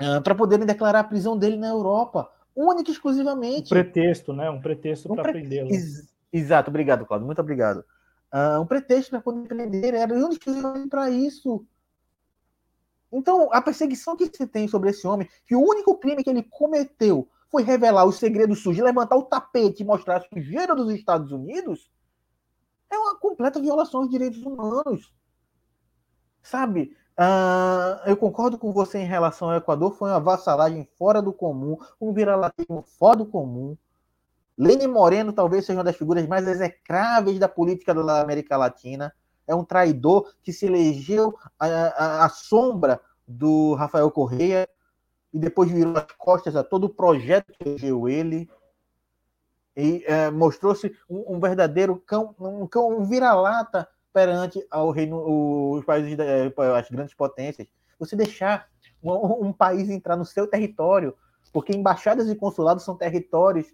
uh, 0.00 0.22
para 0.22 0.34
poderem 0.34 0.66
declarar 0.66 1.00
a 1.00 1.04
prisão 1.04 1.36
dele 1.36 1.56
na 1.56 1.68
Europa 1.68 2.30
única 2.56 2.90
e 2.90 2.92
exclusivamente. 2.92 3.66
Um 3.66 3.76
pretexto, 3.76 4.32
né? 4.32 4.48
Um 4.48 4.60
pretexto 4.60 5.12
um 5.12 5.14
para 5.14 5.24
pre... 5.24 5.32
prendê-lo. 5.32 5.70
Ex 5.70 6.12
exato, 6.32 6.70
obrigado, 6.70 7.04
Claudio, 7.04 7.26
muito 7.26 7.40
obrigado. 7.40 7.84
Uh, 8.32 8.60
um 8.60 8.66
pretexto 8.66 9.10
para 9.10 9.20
poder 9.20 9.46
prender 9.46 9.94
era 9.94 10.12
único 10.14 10.32
e 10.32 10.36
exclusivamente 10.36 10.88
para 10.88 11.10
isso. 11.10 11.64
Então, 13.12 13.48
a 13.52 13.62
perseguição 13.62 14.16
que 14.16 14.26
se 14.26 14.46
tem 14.46 14.66
sobre 14.66 14.90
esse 14.90 15.06
homem, 15.06 15.28
que 15.46 15.54
o 15.54 15.60
único 15.60 15.96
crime 15.98 16.24
que 16.24 16.30
ele 16.30 16.42
cometeu 16.42 17.28
foi 17.54 17.62
revelar 17.62 18.04
os 18.04 18.18
segredos 18.18 18.64
sujos, 18.64 18.82
levantar 18.82 19.14
o 19.14 19.22
tapete 19.22 19.84
e 19.84 19.86
mostrar 19.86 20.16
a 20.16 20.20
sujeira 20.22 20.74
dos 20.74 20.90
Estados 20.90 21.30
Unidos, 21.30 21.88
é 22.90 22.98
uma 22.98 23.16
completa 23.16 23.60
violação 23.60 24.00
dos 24.00 24.10
direitos 24.10 24.42
humanos. 24.42 25.14
Sabe? 26.42 26.96
Uh, 27.16 28.10
eu 28.10 28.16
concordo 28.16 28.58
com 28.58 28.72
você 28.72 28.98
em 28.98 29.06
relação 29.06 29.48
ao 29.50 29.56
Equador, 29.56 29.94
foi 29.94 30.10
uma 30.10 30.18
vassalagem 30.18 30.84
fora 30.98 31.22
do 31.22 31.32
comum, 31.32 31.78
um 32.00 32.12
viralatismo 32.12 32.82
fora 32.98 33.18
do 33.18 33.26
comum. 33.26 33.78
Lênin 34.58 34.88
Moreno 34.88 35.32
talvez 35.32 35.64
seja 35.64 35.78
uma 35.78 35.84
das 35.84 35.94
figuras 35.94 36.26
mais 36.26 36.48
execráveis 36.48 37.38
da 37.38 37.48
política 37.48 37.94
da 37.94 38.20
América 38.20 38.56
Latina. 38.56 39.14
É 39.46 39.54
um 39.54 39.64
traidor 39.64 40.34
que 40.42 40.52
se 40.52 40.66
elegeu 40.66 41.38
à, 41.56 42.28
sombra 42.30 43.00
do 43.28 43.74
Rafael 43.74 44.10
Correia 44.10 44.68
e 45.34 45.38
depois 45.38 45.68
virou 45.68 45.96
as 45.96 46.06
costas 46.16 46.54
a 46.54 46.62
todo 46.62 46.84
o 46.84 46.88
projeto 46.88 47.52
que 47.52 47.68
elegeu 47.68 48.08
ele. 48.08 48.48
E 49.76 50.06
uh, 50.06 50.32
mostrou-se 50.32 50.96
um, 51.10 51.34
um, 51.34 51.40
verdadeiro 51.40 51.96
cão, 52.06 52.32
um 52.38 52.64
cão, 52.68 52.96
um 52.96 53.04
vira-lata 53.04 53.88
perante 54.12 54.64
ao 54.70 54.92
reino, 54.92 55.72
os 55.72 55.84
países, 55.84 56.16
eh, 56.16 56.52
as 56.78 56.88
grandes 56.88 57.12
potências. 57.14 57.66
Você 57.98 58.14
deixar 58.14 58.68
um, 59.02 59.48
um, 59.48 59.52
país 59.52 59.90
entrar 59.90 60.16
no 60.16 60.24
seu 60.24 60.46
território, 60.46 61.16
porque 61.52 61.76
embaixadas 61.76 62.28
e 62.28 62.36
consulados 62.36 62.84
são 62.84 62.96
territórios 62.96 63.66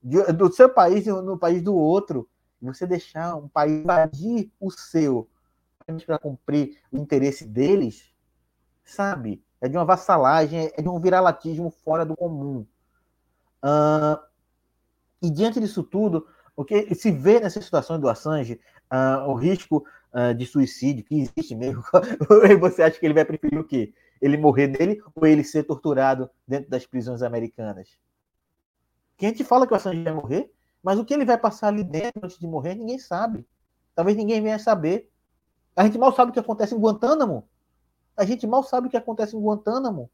de, 0.00 0.22
do 0.32 0.52
seu 0.52 0.72
país 0.72 1.04
e 1.04 1.10
no 1.10 1.36
país 1.36 1.60
do 1.60 1.74
outro. 1.74 2.28
Você 2.62 2.86
deixar 2.86 3.34
um 3.34 3.48
país 3.48 3.82
invadir 3.82 4.52
o 4.60 4.70
seu 4.70 5.28
para 6.06 6.18
cumprir 6.20 6.78
o 6.92 6.98
interesse 6.98 7.44
deles, 7.44 8.12
sabe? 8.84 9.42
É 9.60 9.68
de 9.68 9.76
uma 9.76 9.84
vassalagem, 9.84 10.70
é 10.76 10.82
de 10.82 10.88
um 10.88 11.00
viralatismo 11.00 11.70
fora 11.70 12.04
do 12.06 12.16
comum. 12.16 12.66
Uh, 13.62 14.18
e 15.20 15.30
diante 15.30 15.58
disso 15.60 15.82
tudo, 15.82 16.26
o 16.56 16.64
que 16.64 16.94
se 16.94 17.10
vê 17.10 17.40
nessa 17.40 17.60
situação 17.60 17.98
do 17.98 18.08
Assange, 18.08 18.60
uh, 18.92 19.28
o 19.28 19.34
risco 19.34 19.84
uh, 20.12 20.34
de 20.34 20.46
suicídio, 20.46 21.04
que 21.04 21.20
existe 21.20 21.54
mesmo, 21.54 21.82
você 22.60 22.82
acha 22.82 22.98
que 22.98 23.06
ele 23.06 23.14
vai 23.14 23.24
preferir 23.24 23.58
o 23.58 23.64
quê? 23.64 23.92
Ele 24.20 24.36
morrer 24.36 24.68
dele 24.68 25.02
ou 25.14 25.26
ele 25.26 25.44
ser 25.44 25.64
torturado 25.64 26.30
dentro 26.46 26.70
das 26.70 26.86
prisões 26.86 27.22
americanas? 27.22 27.98
Quem 29.16 29.32
te 29.32 29.42
fala 29.42 29.66
que 29.66 29.72
o 29.72 29.76
Assange 29.76 30.02
vai 30.02 30.12
morrer, 30.12 30.52
mas 30.82 30.98
o 30.98 31.04
que 31.04 31.12
ele 31.12 31.24
vai 31.24 31.36
passar 31.36 31.68
ali 31.68 31.82
dentro 31.82 32.20
antes 32.22 32.38
de 32.38 32.46
morrer, 32.46 32.74
ninguém 32.74 32.98
sabe. 32.98 33.46
Talvez 33.94 34.16
ninguém 34.16 34.40
venha 34.40 34.58
saber. 34.58 35.10
A 35.74 35.84
gente 35.84 35.98
mal 35.98 36.14
sabe 36.14 36.30
o 36.30 36.32
que 36.32 36.40
acontece 36.40 36.74
em 36.74 36.78
Guantánamo. 36.78 37.48
A 38.18 38.24
gente 38.24 38.46
mal 38.46 38.62
sabe 38.62 38.88
o 38.88 38.90
que 38.90 38.96
acontece 38.96 39.36
em 39.36 39.40
Guantánamo. 39.40 40.10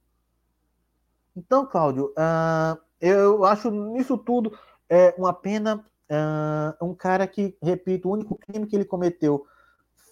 Então, 1.34 1.66
Cláudio, 1.66 2.12
uh, 2.12 2.78
eu 3.00 3.44
acho 3.44 3.70
nisso 3.70 4.16
tudo 4.16 4.56
é 4.88 5.14
uma 5.18 5.32
pena 5.32 5.84
uh, 6.10 6.84
um 6.84 6.94
cara 6.94 7.26
que, 7.26 7.56
repito, 7.62 8.08
o 8.08 8.12
único 8.12 8.36
crime 8.36 8.66
que 8.66 8.76
ele 8.76 8.84
cometeu 8.84 9.46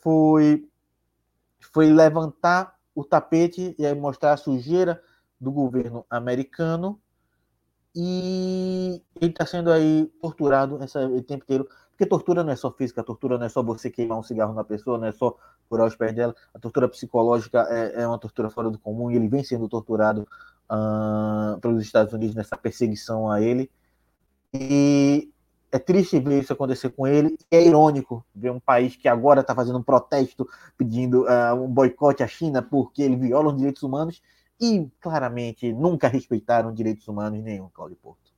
foi, 0.03 0.69
foi 1.73 1.93
levantar 1.93 2.77
o 2.95 3.05
tapete 3.05 3.77
e 3.79 3.95
mostrar 3.95 4.33
a 4.33 4.37
sujeira 4.37 5.03
do 5.41 5.53
governo 5.53 6.05
americano 6.11 7.01
e 7.95 9.03
ele 9.21 9.31
está 9.31 9.45
sendo 9.45 9.71
aí 9.71 10.07
torturado 10.21 10.83
esse 10.83 11.23
tempo 11.23 11.45
inteiro. 11.45 11.69
Porque 12.03 12.11
tortura 12.11 12.43
não 12.43 12.53
é 12.53 12.57
só 12.57 12.69
física, 12.73 13.05
tortura 13.05 13.39
não 13.39 13.47
é 13.47 13.49
só 13.49 13.63
você 13.63 13.89
queimar 13.89 14.19
um 14.19 14.25
cigarro 14.25 14.53
na 14.53 14.65
pessoa, 14.65 14.99
não 14.99 15.07
é 15.07 15.13
só 15.13 15.37
furar 15.69 15.87
os 15.87 15.95
pés 15.95 16.13
dela. 16.13 16.35
A 16.53 16.59
tortura 16.59 16.89
psicológica 16.89 17.65
é, 17.71 18.03
é 18.03 18.09
uma 18.09 18.19
tortura 18.19 18.51
fora 18.51 18.69
do 18.71 18.77
comum 18.77 19.09
e 19.09 19.15
ele 19.15 19.29
vem 19.29 19.45
sendo 19.45 19.69
torturado 19.69 20.27
uh, 20.69 21.61
pelos 21.61 21.81
Estados 21.81 22.13
Unidos 22.13 22.35
nessa 22.35 22.57
perseguição 22.57 23.31
a 23.31 23.41
ele. 23.41 23.71
E 24.53 25.31
é 25.71 25.79
triste 25.79 26.19
ver 26.19 26.43
isso 26.43 26.53
acontecer 26.53 26.91
com 26.91 27.07
ele. 27.07 27.39
E 27.53 27.57
é 27.57 27.65
irônico 27.65 28.27
ver 28.35 28.51
um 28.51 28.59
país 28.59 28.97
que 28.97 29.07
agora 29.07 29.43
está 29.43 29.55
fazendo 29.55 29.79
um 29.79 29.83
protesto 29.83 30.49
pedindo 30.77 31.23
uh, 31.23 31.55
um 31.55 31.69
boicote 31.69 32.25
à 32.25 32.27
China 32.27 32.63
porque 32.63 33.01
ele 33.01 33.15
viola 33.15 33.51
os 33.51 33.57
direitos 33.57 33.85
humanos 33.85 34.21
e 34.61 34.91
claramente 35.01 35.73
nunca 35.73 36.09
respeitaram 36.09 36.75
direitos 36.75 37.07
humanos 37.07 37.41
nenhum, 37.45 37.69
Cláudio 37.73 37.97
Porto. 38.03 38.32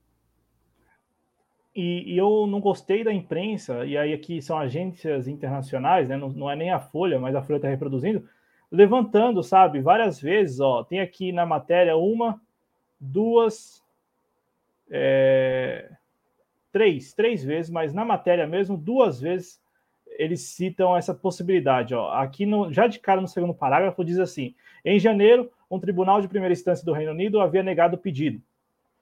E, 1.74 2.14
e, 2.14 2.16
eu 2.16 2.46
não 2.46 2.60
gostei 2.60 3.02
da 3.02 3.12
imprensa, 3.12 3.84
e 3.84 3.98
aí 3.98 4.12
aqui 4.12 4.40
são 4.40 4.56
agências 4.56 5.26
internacionais, 5.26 6.08
né? 6.08 6.16
não, 6.16 6.28
não 6.28 6.50
é 6.50 6.54
nem 6.54 6.70
a 6.70 6.78
Folha, 6.78 7.18
mas 7.18 7.34
a 7.34 7.42
Folha 7.42 7.56
está 7.56 7.68
reproduzindo, 7.68 8.28
levantando, 8.70 9.42
sabe, 9.42 9.80
várias 9.80 10.20
vezes, 10.20 10.60
ó, 10.60 10.84
tem 10.84 11.00
aqui 11.00 11.32
na 11.32 11.44
matéria 11.44 11.96
uma, 11.96 12.40
duas, 13.00 13.82
é, 14.88 15.90
três, 16.70 17.12
três 17.12 17.42
vezes, 17.42 17.70
mas 17.70 17.92
na 17.92 18.04
matéria 18.04 18.46
mesmo, 18.46 18.76
duas 18.76 19.20
vezes 19.20 19.60
eles 20.16 20.42
citam 20.42 20.96
essa 20.96 21.12
possibilidade. 21.12 21.92
Ó. 21.92 22.08
Aqui, 22.12 22.46
no, 22.46 22.72
já 22.72 22.86
de 22.86 23.00
cara 23.00 23.20
no 23.20 23.26
segundo 23.26 23.52
parágrafo, 23.52 24.04
diz 24.04 24.20
assim: 24.20 24.54
em 24.84 24.96
janeiro, 24.96 25.50
um 25.68 25.80
tribunal 25.80 26.20
de 26.20 26.28
primeira 26.28 26.52
instância 26.52 26.84
do 26.84 26.92
Reino 26.92 27.10
Unido 27.10 27.40
havia 27.40 27.64
negado 27.64 27.96
o 27.96 27.98
pedido 27.98 28.40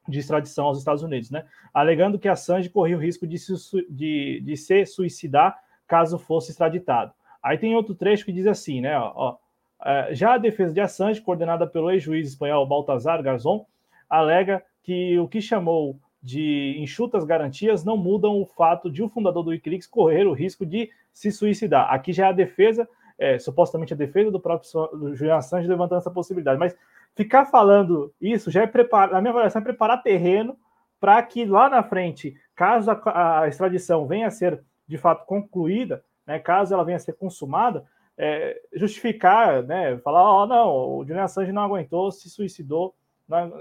de 0.08 0.18
extradição 0.18 0.66
aos 0.66 0.78
Estados 0.78 1.02
Unidos, 1.02 1.30
né? 1.30 1.44
Alegando 1.72 2.18
que 2.18 2.28
Assange 2.28 2.68
corria 2.68 2.96
o 2.96 3.00
risco 3.00 3.26
de 3.26 3.38
se, 3.38 3.54
de, 3.88 4.40
de 4.44 4.56
se 4.56 4.84
suicidar 4.84 5.56
caso 5.86 6.18
fosse 6.18 6.50
extraditado. 6.50 7.12
Aí 7.42 7.58
tem 7.58 7.74
outro 7.74 7.94
trecho 7.94 8.24
que 8.24 8.32
diz 8.32 8.46
assim, 8.46 8.80
né? 8.80 8.98
Ó, 8.98 9.36
é, 9.84 10.14
já 10.14 10.34
a 10.34 10.38
defesa 10.38 10.72
de 10.72 10.80
Assange, 10.80 11.20
coordenada 11.20 11.66
pelo 11.66 11.90
ex-juiz 11.90 12.28
espanhol 12.28 12.66
Baltazar 12.66 13.22
Garzón, 13.22 13.64
alega 14.08 14.62
que 14.82 15.18
o 15.18 15.28
que 15.28 15.40
chamou 15.40 15.98
de 16.22 16.76
enxutas 16.78 17.24
garantias 17.24 17.84
não 17.84 17.96
mudam 17.96 18.40
o 18.40 18.46
fato 18.46 18.90
de 18.90 19.02
o 19.02 19.08
fundador 19.08 19.42
do 19.42 19.50
Wikileaks 19.50 19.88
correr 19.88 20.24
o 20.26 20.32
risco 20.32 20.64
de 20.64 20.88
se 21.12 21.32
suicidar. 21.32 21.92
Aqui 21.92 22.12
já 22.12 22.26
é 22.26 22.28
a 22.28 22.32
defesa, 22.32 22.88
é, 23.18 23.38
supostamente 23.38 23.92
a 23.92 23.96
defesa 23.96 24.30
do 24.30 24.38
próprio 24.38 24.70
Julian 25.14 25.36
Assange 25.36 25.66
levantando 25.66 25.98
essa 25.98 26.10
possibilidade. 26.10 26.58
Mas 26.58 26.76
ficar 27.14 27.47
falando 27.47 28.12
isso 28.20 28.51
já 28.51 28.62
é 28.62 28.66
preparar, 28.66 29.12
na 29.12 29.20
minha 29.20 29.30
avaliação, 29.30 29.60
é 29.60 29.64
preparar 29.64 30.02
terreno 30.02 30.56
para 31.01 31.22
que 31.22 31.44
lá 31.44 31.68
na 31.68 31.82
frente, 31.82 32.36
caso 32.55 32.90
a, 32.90 33.40
a, 33.40 33.48
extradição 33.48 34.06
venha 34.06 34.28
a 34.28 34.30
ser 34.30 34.62
de 34.86 34.97
fato 34.97 35.26
concluída, 35.26 36.05
né, 36.26 36.39
caso 36.39 36.72
ela 36.72 36.84
venha 36.84 36.97
a 36.97 37.01
ser 37.01 37.14
consumada, 37.14 37.84
é, 38.16 38.60
justificar, 38.74 39.62
né, 39.64 39.98
falar, 39.98 40.22
ó, 40.22 40.43
oh, 40.43 40.47
não, 40.47 40.98
o 40.98 41.05
Julian 41.05 41.24
Assange 41.24 41.51
não 41.51 41.62
aguentou, 41.62 42.12
se 42.12 42.30
suicidou, 42.30 42.94
não, 43.28 43.52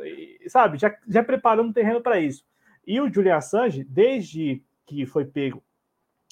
sabe, 0.48 0.78
já, 0.78 0.96
já 1.08 1.24
preparando 1.24 1.74
terreno 1.74 2.02
para 2.02 2.20
isso. 2.20 2.46
E 2.86 3.00
o 3.00 3.12
Julian 3.12 3.38
Assange, 3.38 3.84
desde 3.84 4.64
que 4.86 5.06
foi 5.06 5.26
pego, 5.26 5.64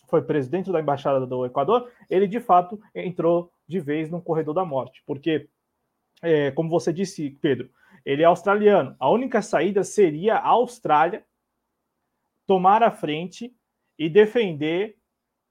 foi 0.08 0.22
presidente 0.22 0.72
da 0.72 0.80
embaixada 0.80 1.26
do 1.26 1.46
Equador, 1.46 1.90
ele 2.10 2.28
de 2.28 2.40
fato 2.40 2.80
entrou 2.94 3.52
de 3.68 3.80
vez 3.80 4.10
no 4.10 4.22
corredor 4.22 4.54
da 4.54 4.66
morte, 4.66 5.04
porque 5.06 5.48
é, 6.22 6.52
como 6.52 6.70
você 6.70 6.91
disse, 6.91 7.30
Pedro, 7.41 7.70
ele 8.06 8.24
é 8.24 8.26
australiano. 8.26 8.96
A 9.00 9.10
única 9.10 9.41
saída 9.41 9.84
seria 9.84 10.36
a 10.36 10.48
Austrália 10.48 11.26
tomar 12.46 12.82
a 12.84 12.91
frente 12.91 13.56
e 13.98 14.10
defender 14.10 14.98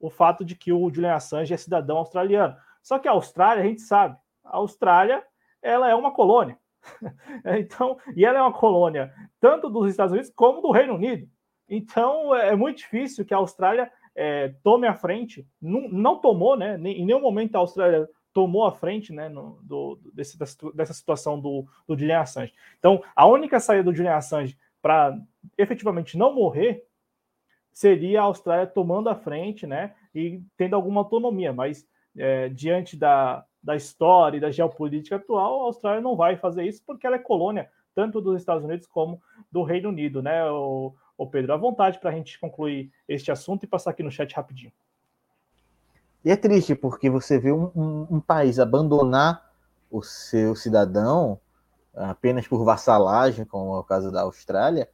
o 0.01 0.11
fato 0.11 0.45
de 0.45 0.55
que 0.55 0.73
o 0.73 0.91
Julian 0.93 1.15
Assange 1.15 1.53
é 1.53 1.57
cidadão 1.57 1.99
australiano. 1.99 2.57
Só 2.83 2.99
que 2.99 3.09
a 3.09 3.13
Austrália, 3.13 3.63
a 3.63 3.67
gente 3.67 3.83
sabe, 3.83 4.17
a 4.45 4.57
Austrália 4.57 5.25
ela 5.63 5.89
é 5.91 5.95
uma 5.95 6.13
colônia. 6.13 6.59
então, 7.59 7.99
e 8.17 8.25
ela 8.25 8.39
é 8.39 8.43
uma 8.43 8.53
colônia 8.53 9.13
tanto 9.41 9.69
dos 9.69 9.91
Estados 9.91 10.13
Unidos 10.13 10.33
como 10.35 10.63
do 10.63 10.71
Reino 10.71 10.95
Unido. 10.95 11.29
Então, 11.69 12.35
é 12.35 12.57
muito 12.57 12.79
difícil 12.79 13.25
que 13.25 13.35
a 13.35 13.39
Austrália 13.39 13.93
é, 14.15 14.55
tome 14.63 14.87
a 14.87 14.95
frente. 14.95 15.47
Não, 15.61 15.89
não 15.89 16.21
tomou, 16.21 16.57
né? 16.57 16.77
Em 16.77 17.05
nenhum 17.05 17.21
momento 17.21 17.55
a 17.57 17.59
Austrália 17.59 18.09
tomou 18.39 18.65
a 18.65 18.71
frente 18.71 19.13
né, 19.13 19.29
no, 19.29 19.59
do, 19.65 19.99
desse, 20.15 20.39
dessa 20.73 20.95
situação 20.95 21.41
do, 21.41 21.67
do 21.89 21.99
Julian 21.99 22.21
Assange. 22.21 22.55
Então, 22.79 23.03
a 23.17 23.27
única 23.27 23.59
saída 23.59 23.83
do 23.83 23.93
Julian 23.93 24.15
Assange 24.15 24.57
para 24.81 25.19
efetivamente 25.59 26.17
não 26.17 26.33
morrer 26.33 26.87
seria 27.73 28.21
a 28.21 28.25
Austrália 28.27 28.65
tomando 28.65 29.09
a 29.09 29.17
frente 29.17 29.67
né, 29.67 29.93
e 30.15 30.41
tendo 30.57 30.77
alguma 30.77 31.01
autonomia, 31.01 31.53
mas 31.53 31.85
é, 32.17 32.49
diante 32.49 32.97
da, 32.97 33.45
da 33.61 33.75
história 33.75 34.37
e 34.37 34.41
da 34.41 34.53
geopolítica 34.53 35.17
atual, 35.17 35.63
a 35.63 35.65
Austrália 35.65 36.01
não 36.01 36.15
vai 36.15 36.37
fazer 36.37 36.63
isso 36.63 36.81
porque 36.87 37.09
ela 37.09 37.17
é 37.17 37.19
colônia 37.19 37.69
tanto 37.93 38.21
dos 38.21 38.37
Estados 38.37 38.63
Unidos 38.63 38.87
como 38.87 39.21
do 39.51 39.65
Reino 39.65 39.89
Unido, 39.89 40.23
né, 40.23 40.49
o, 40.49 40.95
o 41.17 41.27
Pedro? 41.27 41.55
À 41.55 41.57
vontade 41.57 41.99
para 41.99 42.11
a 42.11 42.15
gente 42.15 42.39
concluir 42.39 42.93
este 43.09 43.33
assunto 43.33 43.65
e 43.65 43.67
passar 43.67 43.91
aqui 43.91 44.05
no 44.05 44.13
chat 44.13 44.33
rapidinho. 44.33 44.73
E 46.25 46.31
é 46.31 46.37
triste 46.37 46.75
porque 46.75 47.09
você 47.09 47.39
vê 47.39 47.53
um, 47.53 47.71
um, 47.75 48.07
um 48.11 48.21
país 48.21 48.59
abandonar 48.59 49.51
o 49.91 50.03
seu 50.03 50.55
cidadão 50.55 51.41
apenas 51.95 52.47
por 52.47 52.65
vassalagem, 52.65 53.45
como 53.45 53.75
é 53.75 53.79
o 53.79 53.85
caso 53.85 54.11
da 54.11 54.23
Austrália, 54.23 54.89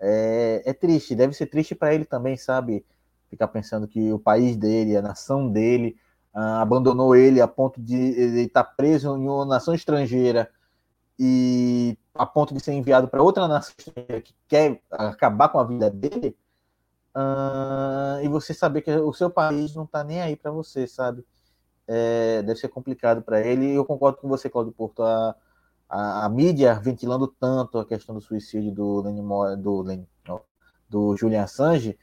é, 0.00 0.62
é 0.64 0.72
triste. 0.72 1.14
Deve 1.14 1.34
ser 1.34 1.46
triste 1.46 1.74
para 1.74 1.94
ele 1.94 2.04
também, 2.04 2.36
sabe? 2.36 2.84
Ficar 3.28 3.48
pensando 3.48 3.88
que 3.88 4.12
o 4.12 4.18
país 4.18 4.56
dele, 4.56 4.96
a 4.96 5.02
nação 5.02 5.50
dele, 5.50 5.96
ah, 6.32 6.60
abandonou 6.62 7.16
ele 7.16 7.40
a 7.40 7.48
ponto 7.48 7.80
de 7.80 7.94
ele 7.94 8.42
estar 8.42 8.64
tá 8.64 8.70
preso 8.76 9.16
em 9.16 9.28
uma 9.28 9.44
nação 9.44 9.74
estrangeira 9.74 10.50
e 11.18 11.98
a 12.14 12.26
ponto 12.26 12.54
de 12.54 12.60
ser 12.60 12.72
enviado 12.72 13.08
para 13.08 13.22
outra 13.22 13.48
nação 13.48 13.74
estrangeira 13.78 14.20
que 14.20 14.34
quer 14.46 14.80
acabar 14.90 15.48
com 15.48 15.58
a 15.58 15.64
vida 15.64 15.90
dele 15.90 16.36
e 18.22 18.28
você 18.28 18.52
saber 18.52 18.82
que 18.82 18.90
o 18.90 19.12
seu 19.12 19.30
país 19.30 19.74
não 19.74 19.84
está 19.84 20.04
nem 20.04 20.20
aí 20.20 20.36
para 20.36 20.50
você, 20.50 20.86
sabe? 20.86 21.24
É, 21.88 22.42
deve 22.42 22.58
ser 22.58 22.68
complicado 22.68 23.22
para 23.22 23.40
ele. 23.40 23.72
Eu 23.74 23.84
concordo 23.84 24.18
com 24.18 24.28
você, 24.28 24.50
Claudio 24.50 24.72
Porto. 24.72 25.02
A, 25.02 25.34
a, 25.88 26.26
a, 26.26 26.28
mídia 26.28 26.74
ventilando 26.74 27.28
tanto 27.28 27.78
a 27.78 27.86
questão 27.86 28.14
do 28.14 28.20
suicídio 28.20 28.72
do 28.72 29.00
Lenny 29.02 29.22
do, 29.58 29.84
do 30.88 31.16
Julian 31.16 31.42
Assange 31.42 31.98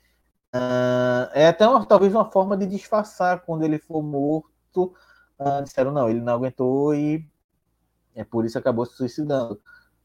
uh, 0.55 1.29
é 1.33 1.47
até 1.47 1.67
uma, 1.67 1.85
talvez 1.85 2.13
uma 2.13 2.29
forma 2.31 2.55
de 2.57 2.65
disfarçar 2.65 3.41
quando 3.41 3.63
ele 3.63 3.77
for 3.79 4.01
morto. 4.01 4.93
Uh, 5.39 5.63
disseram 5.63 5.91
não, 5.91 6.09
ele 6.09 6.21
não 6.21 6.33
aguentou 6.33 6.95
e 6.95 7.27
é 8.15 8.23
por 8.23 8.45
isso 8.45 8.57
acabou 8.57 8.85
se 8.85 8.95
suicidando. 8.95 9.59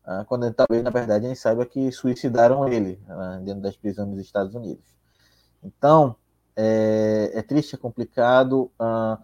Uh, 0.04 0.24
quando 0.26 0.52
talvez 0.52 0.82
na 0.82 0.90
verdade 0.90 1.26
a 1.26 1.28
gente 1.28 1.40
saiba 1.40 1.66
que 1.66 1.92
suicidaram 1.92 2.66
ele 2.66 3.00
dentro 3.44 3.62
das 3.62 3.76
prisões 3.76 4.08
dos 4.08 4.20
Estados 4.20 4.54
Unidos. 4.54 4.97
Então, 5.62 6.16
é, 6.56 7.32
é 7.34 7.42
triste, 7.42 7.74
é 7.74 7.78
complicado. 7.78 8.70
Uh, 8.80 9.22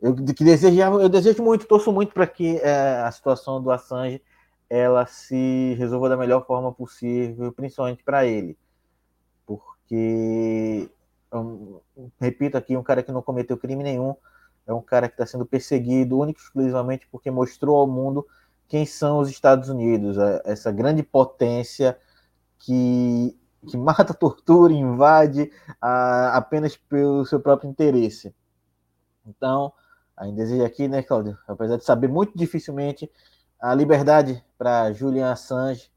eu, 0.00 0.14
que 0.16 0.44
desejo, 0.44 1.00
eu 1.00 1.08
desejo 1.08 1.42
muito, 1.42 1.66
torço 1.66 1.92
muito 1.92 2.12
para 2.12 2.26
que 2.26 2.56
é, 2.58 3.02
a 3.02 3.10
situação 3.12 3.62
do 3.62 3.70
Assange 3.70 4.20
ela 4.68 5.06
se 5.06 5.74
resolva 5.78 6.08
da 6.08 6.16
melhor 6.16 6.46
forma 6.46 6.72
possível, 6.72 7.52
principalmente 7.52 8.02
para 8.02 8.24
ele. 8.24 8.58
Porque, 9.46 10.90
repito 12.18 12.56
aqui, 12.56 12.76
um 12.76 12.82
cara 12.82 13.02
que 13.02 13.12
não 13.12 13.22
cometeu 13.22 13.56
crime 13.58 13.84
nenhum, 13.84 14.16
é 14.66 14.72
um 14.72 14.80
cara 14.80 15.08
que 15.08 15.14
está 15.14 15.26
sendo 15.26 15.44
perseguido 15.44 16.18
único 16.18 16.40
e 16.40 16.42
exclusivamente 16.42 17.06
porque 17.12 17.30
mostrou 17.30 17.76
ao 17.76 17.86
mundo 17.86 18.26
quem 18.66 18.86
são 18.86 19.18
os 19.18 19.28
Estados 19.28 19.68
Unidos, 19.68 20.16
essa 20.44 20.72
grande 20.72 21.02
potência 21.02 21.98
que 22.58 23.38
que 23.66 23.76
mata, 23.76 24.12
tortura, 24.14 24.72
invade 24.72 25.50
a, 25.80 26.36
apenas 26.36 26.76
pelo 26.76 27.24
seu 27.24 27.40
próprio 27.40 27.70
interesse. 27.70 28.34
Então, 29.26 29.72
ainda 30.16 30.36
desejo 30.36 30.64
aqui, 30.64 30.88
né, 30.88 31.02
Claudio, 31.02 31.38
apesar 31.46 31.76
de 31.76 31.84
saber 31.84 32.08
muito 32.08 32.36
dificilmente 32.36 33.10
a 33.60 33.74
liberdade 33.74 34.44
para 34.58 34.92
Julian 34.92 35.30
Assange 35.30 35.90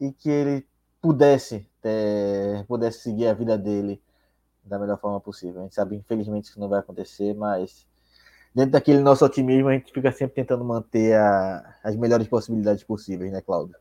e 0.00 0.12
que 0.12 0.30
ele 0.30 0.66
pudesse 1.00 1.68
ter, 1.80 2.64
pudesse 2.66 3.00
seguir 3.00 3.26
a 3.26 3.34
vida 3.34 3.58
dele 3.58 4.00
da 4.64 4.78
melhor 4.78 4.98
forma 4.98 5.20
possível. 5.20 5.60
A 5.60 5.64
gente 5.64 5.74
sabe, 5.74 5.96
infelizmente, 5.96 6.46
isso 6.46 6.60
não 6.60 6.68
vai 6.68 6.80
acontecer, 6.80 7.34
mas 7.34 7.86
dentro 8.54 8.72
daquele 8.72 9.00
nosso 9.00 9.24
otimismo, 9.24 9.68
a 9.68 9.72
gente 9.72 9.92
fica 9.92 10.10
sempre 10.10 10.34
tentando 10.34 10.64
manter 10.64 11.14
a, 11.14 11.76
as 11.84 11.96
melhores 11.96 12.26
possibilidades 12.26 12.82
possíveis, 12.82 13.30
né, 13.32 13.40
Cláudio? 13.40 13.76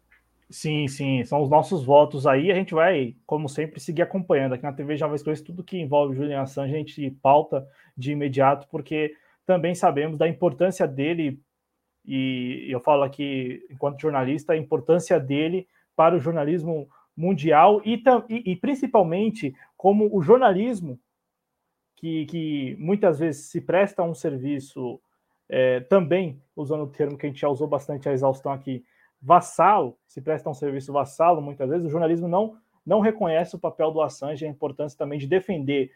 Sim, 0.49 0.87
sim, 0.87 1.23
são 1.23 1.41
os 1.41 1.49
nossos 1.49 1.83
votos 1.83 2.27
aí. 2.27 2.51
A 2.51 2.55
gente 2.55 2.73
vai, 2.73 3.15
como 3.25 3.49
sempre, 3.49 3.79
seguir 3.79 4.03
acompanhando. 4.03 4.53
Aqui 4.53 4.63
na 4.63 4.73
TV 4.73 4.95
Jovens 4.95 5.23
Coisas, 5.23 5.43
tudo 5.43 5.63
que 5.63 5.77
envolve 5.77 6.15
Julian 6.15 6.41
Assange, 6.41 6.75
a 6.75 6.77
gente 6.77 7.09
pauta 7.21 7.67
de 7.97 8.11
imediato, 8.11 8.67
porque 8.69 9.15
também 9.45 9.73
sabemos 9.73 10.17
da 10.19 10.27
importância 10.27 10.87
dele, 10.87 11.39
e 12.05 12.67
eu 12.69 12.79
falo 12.79 13.03
aqui, 13.03 13.65
enquanto 13.71 14.01
jornalista, 14.01 14.53
a 14.53 14.57
importância 14.57 15.19
dele 15.19 15.67
para 15.95 16.15
o 16.15 16.19
jornalismo 16.19 16.89
mundial 17.17 17.81
e, 17.85 18.03
e, 18.29 18.51
e 18.51 18.55
principalmente 18.55 19.55
como 19.77 20.15
o 20.15 20.21
jornalismo, 20.21 20.99
que, 21.95 22.25
que 22.25 22.75
muitas 22.79 23.19
vezes 23.19 23.45
se 23.47 23.61
presta 23.61 24.03
um 24.03 24.13
serviço, 24.13 24.99
é, 25.49 25.79
também, 25.81 26.41
usando 26.55 26.83
o 26.83 26.87
termo 26.91 27.17
que 27.17 27.25
a 27.25 27.29
gente 27.29 27.41
já 27.41 27.49
usou 27.49 27.67
bastante 27.67 28.07
a 28.09 28.13
exaustão 28.13 28.51
aqui, 28.51 28.83
vassalo, 29.25 29.97
se 30.05 30.21
presta 30.21 30.47
um 30.47 30.53
serviço 30.53 30.93
vassalo, 30.93 31.41
muitas 31.41 31.67
vezes 31.67 31.87
o 31.87 31.89
jornalismo 31.89 32.27
não, 32.27 32.57
não 32.85 32.99
reconhece 32.99 33.55
o 33.55 33.59
papel 33.59 33.91
do 33.91 33.99
Assange, 33.99 34.45
a 34.45 34.49
importância 34.49 34.95
também 34.95 35.17
de 35.17 35.25
defender 35.25 35.91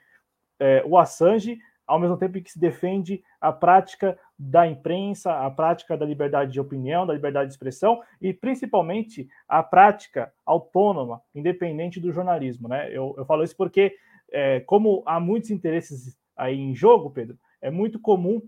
é, 0.60 0.84
o 0.84 0.98
Assange, 0.98 1.60
ao 1.86 2.00
mesmo 2.00 2.18
tempo 2.18 2.42
que 2.42 2.52
se 2.52 2.60
defende 2.60 3.24
a 3.40 3.52
prática 3.52 4.18
da 4.38 4.66
imprensa, 4.66 5.46
a 5.46 5.52
prática 5.52 5.96
da 5.96 6.06
liberdade 6.06 6.52
de 6.52 6.60
opinião, 6.60 7.06
da 7.06 7.14
liberdade 7.14 7.50
de 7.50 7.54
expressão 7.54 8.02
e 8.20 8.34
principalmente 8.34 9.30
a 9.48 9.62
prática 9.62 10.34
autônoma, 10.44 11.22
independente 11.34 12.00
do 12.00 12.12
jornalismo. 12.12 12.68
Né? 12.68 12.90
Eu, 12.90 13.14
eu 13.16 13.26
falo 13.26 13.44
isso 13.44 13.56
porque, 13.56 13.96
é, 14.32 14.60
como 14.62 15.04
há 15.06 15.20
muitos 15.20 15.52
interesses 15.52 16.18
aí 16.36 16.60
em 16.60 16.74
jogo, 16.74 17.12
Pedro, 17.12 17.38
é 17.62 17.70
muito 17.70 18.00
comum 18.00 18.42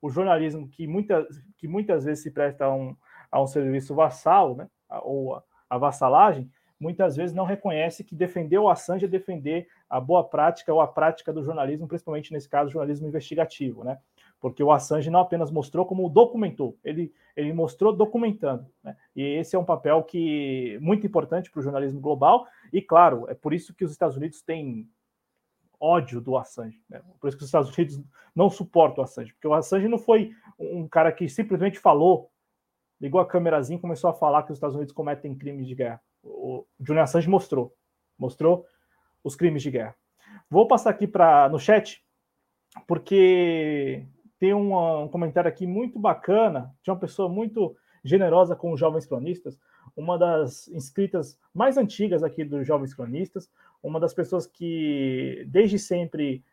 o 0.00 0.08
jornalismo 0.08 0.68
que, 0.68 0.86
muita, 0.86 1.26
que 1.56 1.66
muitas 1.66 2.04
vezes 2.04 2.22
se 2.22 2.30
presta 2.30 2.66
a 2.66 2.74
um, 2.74 2.96
a 3.34 3.42
um 3.42 3.48
serviço 3.48 3.96
vassal, 3.96 4.54
né, 4.54 4.68
ou 5.02 5.34
a, 5.34 5.42
a 5.68 5.76
vassalagem, 5.76 6.48
muitas 6.78 7.16
vezes 7.16 7.34
não 7.34 7.44
reconhece 7.44 8.04
que 8.04 8.14
defender 8.14 8.58
o 8.58 8.68
Assange 8.68 9.06
é 9.06 9.08
defender 9.08 9.66
a 9.90 9.98
boa 10.00 10.22
prática 10.22 10.72
ou 10.72 10.80
a 10.80 10.86
prática 10.86 11.32
do 11.32 11.42
jornalismo, 11.42 11.88
principalmente 11.88 12.32
nesse 12.32 12.48
caso, 12.48 12.70
jornalismo 12.70 13.08
investigativo, 13.08 13.82
né? 13.82 13.98
Porque 14.38 14.62
o 14.62 14.70
Assange 14.70 15.10
não 15.10 15.18
apenas 15.18 15.50
mostrou, 15.50 15.84
como 15.84 16.08
documentou, 16.08 16.78
ele, 16.84 17.12
ele 17.34 17.52
mostrou 17.52 17.92
documentando, 17.92 18.66
né? 18.84 18.96
E 19.16 19.22
esse 19.22 19.56
é 19.56 19.58
um 19.58 19.64
papel 19.64 20.04
que 20.04 20.78
muito 20.80 21.04
importante 21.04 21.50
para 21.50 21.58
o 21.58 21.62
jornalismo 21.62 22.00
global, 22.00 22.46
e 22.72 22.80
claro, 22.80 23.26
é 23.28 23.34
por 23.34 23.52
isso 23.52 23.74
que 23.74 23.84
os 23.84 23.90
Estados 23.90 24.16
Unidos 24.16 24.42
têm 24.42 24.88
ódio 25.80 26.20
do 26.20 26.36
Assange, 26.36 26.80
né? 26.88 27.02
Por 27.18 27.26
isso 27.26 27.36
que 27.36 27.42
os 27.42 27.48
Estados 27.48 27.76
Unidos 27.76 28.00
não 28.32 28.48
suportam 28.48 29.02
o 29.02 29.04
Assange, 29.04 29.32
porque 29.32 29.48
o 29.48 29.54
Assange 29.54 29.88
não 29.88 29.98
foi 29.98 30.30
um 30.56 30.86
cara 30.86 31.10
que 31.10 31.28
simplesmente 31.28 31.80
falou 31.80 32.30
ligou 33.00 33.20
a 33.20 33.26
câmerazinha 33.26 33.78
e 33.78 33.80
começou 33.80 34.10
a 34.10 34.14
falar 34.14 34.42
que 34.42 34.52
os 34.52 34.56
Estados 34.56 34.76
Unidos 34.76 34.92
cometem 34.92 35.34
crimes 35.34 35.66
de 35.66 35.74
guerra. 35.74 36.00
O 36.22 36.64
Julian 36.80 37.02
Assange 37.02 37.28
mostrou, 37.28 37.74
mostrou 38.18 38.66
os 39.22 39.36
crimes 39.36 39.62
de 39.62 39.70
guerra. 39.70 39.94
Vou 40.48 40.66
passar 40.66 40.90
aqui 40.90 41.06
para 41.06 41.48
no 41.48 41.58
chat, 41.58 42.04
porque 42.86 44.06
tem 44.38 44.52
um 44.52 45.08
comentário 45.08 45.48
aqui 45.48 45.66
muito 45.66 45.98
bacana 45.98 46.74
de 46.82 46.90
uma 46.90 46.98
pessoa 46.98 47.28
muito 47.28 47.76
generosa 48.04 48.54
com 48.54 48.72
os 48.72 48.80
jovens 48.80 49.06
cronistas, 49.06 49.58
uma 49.96 50.18
das 50.18 50.68
inscritas 50.68 51.38
mais 51.52 51.76
antigas 51.76 52.22
aqui 52.22 52.44
dos 52.44 52.66
jovens 52.66 52.92
cronistas, 52.92 53.50
uma 53.82 53.98
das 53.98 54.12
pessoas 54.12 54.46
que 54.46 55.44
desde 55.48 55.78
sempre 55.78 56.44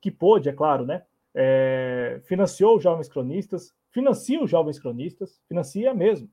que 0.00 0.10
pôde, 0.10 0.48
é 0.48 0.52
claro, 0.52 0.84
né, 0.84 1.02
é, 1.34 2.20
financiou 2.24 2.76
os 2.76 2.82
jovens 2.82 3.08
cronistas, 3.08 3.74
financia 3.94 4.42
os 4.42 4.50
jovens 4.50 4.78
cronistas, 4.78 5.40
financia 5.48 5.94
mesmo, 5.94 6.28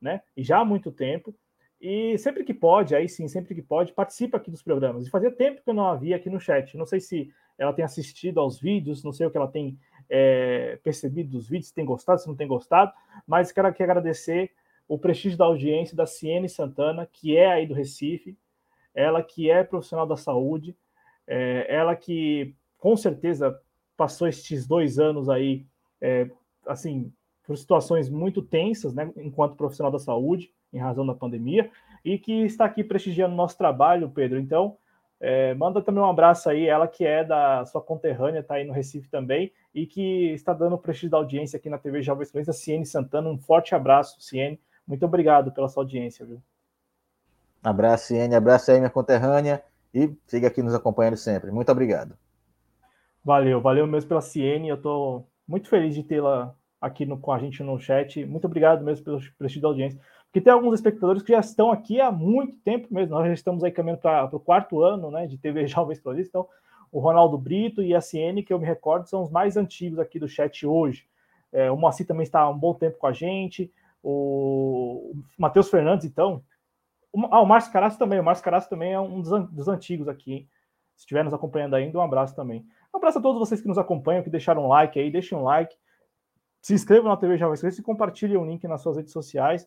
né? 0.00 0.20
E 0.36 0.44
já 0.44 0.58
há 0.58 0.64
muito 0.64 0.92
tempo. 0.92 1.34
E 1.80 2.18
sempre 2.18 2.44
que 2.44 2.52
pode, 2.52 2.94
aí 2.94 3.08
sim, 3.08 3.26
sempre 3.26 3.54
que 3.54 3.62
pode, 3.62 3.94
participa 3.94 4.36
aqui 4.36 4.50
dos 4.50 4.62
programas. 4.62 5.06
E 5.06 5.10
fazia 5.10 5.30
tempo 5.30 5.62
que 5.62 5.70
eu 5.70 5.74
não 5.74 5.86
havia 5.86 6.16
aqui 6.16 6.28
no 6.28 6.38
chat. 6.38 6.76
Não 6.76 6.84
sei 6.84 7.00
se 7.00 7.32
ela 7.56 7.72
tem 7.72 7.82
assistido 7.82 8.38
aos 8.38 8.60
vídeos, 8.60 9.02
não 9.02 9.12
sei 9.12 9.26
o 9.26 9.30
que 9.30 9.38
ela 9.38 9.48
tem 9.48 9.78
é, 10.10 10.78
percebido 10.82 11.30
dos 11.30 11.48
vídeos, 11.48 11.68
se 11.68 11.74
tem 11.74 11.86
gostado, 11.86 12.20
se 12.20 12.28
não 12.28 12.36
tem 12.36 12.46
gostado, 12.46 12.92
mas 13.26 13.50
quero 13.50 13.68
aqui 13.68 13.82
agradecer 13.82 14.50
o 14.86 14.98
prestígio 14.98 15.38
da 15.38 15.46
audiência 15.46 15.96
da 15.96 16.04
Ciene 16.04 16.48
Santana, 16.48 17.06
que 17.10 17.36
é 17.36 17.50
aí 17.50 17.66
do 17.66 17.74
Recife, 17.74 18.36
ela 18.94 19.22
que 19.22 19.50
é 19.50 19.64
profissional 19.64 20.06
da 20.06 20.16
saúde, 20.16 20.76
é, 21.26 21.66
ela 21.68 21.96
que 21.96 22.54
com 22.76 22.96
certeza 22.96 23.58
passou 23.96 24.26
estes 24.26 24.66
dois 24.66 24.98
anos 24.98 25.28
aí 25.28 25.66
é, 26.00 26.28
assim, 26.66 27.12
por 27.44 27.56
situações 27.56 28.08
muito 28.08 28.42
tensas, 28.42 28.94
né, 28.94 29.10
enquanto 29.16 29.56
profissional 29.56 29.90
da 29.90 29.98
saúde, 29.98 30.52
em 30.72 30.78
razão 30.78 31.04
da 31.04 31.14
pandemia, 31.14 31.70
e 32.04 32.18
que 32.18 32.44
está 32.44 32.64
aqui 32.64 32.84
prestigiando 32.84 33.34
o 33.34 33.36
nosso 33.36 33.58
trabalho, 33.58 34.10
Pedro. 34.10 34.38
Então, 34.38 34.76
é, 35.20 35.52
manda 35.54 35.82
também 35.82 36.02
um 36.02 36.08
abraço 36.08 36.48
aí, 36.48 36.66
ela 36.66 36.88
que 36.88 37.04
é 37.04 37.22
da 37.22 37.64
sua 37.66 37.80
conterrânea, 37.80 38.40
está 38.40 38.54
aí 38.54 38.64
no 38.64 38.72
Recife 38.72 39.08
também, 39.10 39.52
e 39.74 39.86
que 39.86 40.32
está 40.32 40.54
dando 40.54 40.78
prestígio 40.78 41.10
da 41.10 41.18
audiência 41.18 41.56
aqui 41.56 41.68
na 41.68 41.76
TV 41.76 42.02
Jovem 42.02 42.26
Influência, 42.26 42.52
Ciene 42.52 42.86
Santana. 42.86 43.28
Um 43.28 43.38
forte 43.38 43.74
abraço, 43.74 44.20
Ciene. 44.20 44.58
Muito 44.86 45.04
obrigado 45.04 45.52
pela 45.52 45.68
sua 45.68 45.82
audiência, 45.82 46.24
viu? 46.24 46.42
Abraço, 47.62 48.06
Ciene. 48.06 48.34
Abraço 48.34 48.70
aí, 48.70 48.78
minha 48.78 48.90
conterrânea. 48.90 49.62
E 49.92 50.10
siga 50.26 50.48
aqui 50.48 50.62
nos 50.62 50.74
acompanhando 50.74 51.16
sempre. 51.16 51.50
Muito 51.50 51.70
obrigado. 51.70 52.16
Valeu, 53.22 53.60
valeu 53.60 53.86
mesmo 53.86 54.08
pela 54.08 54.22
Ciene. 54.22 54.68
Eu 54.68 54.76
estou 54.76 55.29
muito 55.50 55.68
feliz 55.68 55.96
de 55.96 56.04
tê-la 56.04 56.54
aqui 56.80 57.04
no, 57.04 57.18
com 57.18 57.32
a 57.32 57.38
gente 57.38 57.60
no 57.62 57.78
chat. 57.78 58.24
Muito 58.24 58.46
obrigado 58.46 58.84
mesmo 58.84 59.04
pelo 59.04 59.20
prestígio 59.36 59.62
da 59.62 59.68
audiência. 59.68 60.00
Porque 60.26 60.40
tem 60.40 60.52
alguns 60.52 60.74
espectadores 60.74 61.24
que 61.24 61.32
já 61.32 61.40
estão 61.40 61.72
aqui 61.72 62.00
há 62.00 62.12
muito 62.12 62.56
tempo 62.58 62.86
mesmo. 62.94 63.16
Nós 63.16 63.26
já 63.26 63.34
estamos 63.34 63.64
aí 63.64 63.72
caminhando 63.72 64.00
para 64.00 64.34
o 64.34 64.38
quarto 64.38 64.80
ano 64.80 65.10
né, 65.10 65.26
de 65.26 65.36
TV 65.36 65.66
Jovens 65.68 65.98
Cronistas. 65.98 66.28
Então, 66.28 66.48
o 66.92 67.00
Ronaldo 67.00 67.36
Brito 67.36 67.82
e 67.82 67.94
a 67.94 68.00
Ciene, 68.00 68.44
que 68.44 68.52
eu 68.52 68.58
me 68.60 68.64
recordo, 68.64 69.08
são 69.08 69.22
os 69.24 69.30
mais 69.30 69.56
antigos 69.56 69.98
aqui 69.98 70.20
do 70.20 70.28
chat 70.28 70.64
hoje. 70.64 71.04
É, 71.52 71.68
o 71.68 71.76
Moacir 71.76 72.06
também 72.06 72.22
está 72.22 72.40
há 72.40 72.48
um 72.48 72.58
bom 72.58 72.72
tempo 72.72 72.96
com 72.96 73.08
a 73.08 73.12
gente. 73.12 73.72
O, 74.02 75.12
o 75.12 75.24
Matheus 75.36 75.68
Fernandes, 75.68 76.06
então. 76.06 76.44
O, 77.12 77.26
ah, 77.26 77.40
o 77.40 77.46
Márcio 77.46 77.72
Caraço 77.72 77.98
também. 77.98 78.20
O 78.20 78.24
Márcio 78.24 78.44
Caraço 78.44 78.70
também 78.70 78.92
é 78.92 79.00
um 79.00 79.20
dos, 79.20 79.50
dos 79.50 79.66
antigos 79.66 80.06
aqui. 80.06 80.32
Hein? 80.32 80.48
Se 81.00 81.04
estiver 81.04 81.24
nos 81.24 81.32
acompanhando 81.32 81.74
ainda, 81.76 81.96
um 81.96 82.02
abraço 82.02 82.36
também. 82.36 82.62
Um 82.92 82.98
abraço 82.98 83.18
a 83.18 83.22
todos 83.22 83.38
vocês 83.38 83.58
que 83.58 83.66
nos 83.66 83.78
acompanham, 83.78 84.22
que 84.22 84.28
deixaram 84.28 84.66
um 84.66 84.68
like 84.68 85.00
aí, 85.00 85.10
deixem 85.10 85.36
um 85.36 85.42
like. 85.42 85.74
Se 86.60 86.74
inscrevam 86.74 87.08
na 87.08 87.16
TV 87.16 87.38
Cresce 87.38 87.80
e 87.80 87.82
compartilhem 87.82 88.36
o 88.36 88.44
link 88.44 88.68
nas 88.68 88.82
suas 88.82 88.98
redes 88.98 89.10
sociais. 89.10 89.66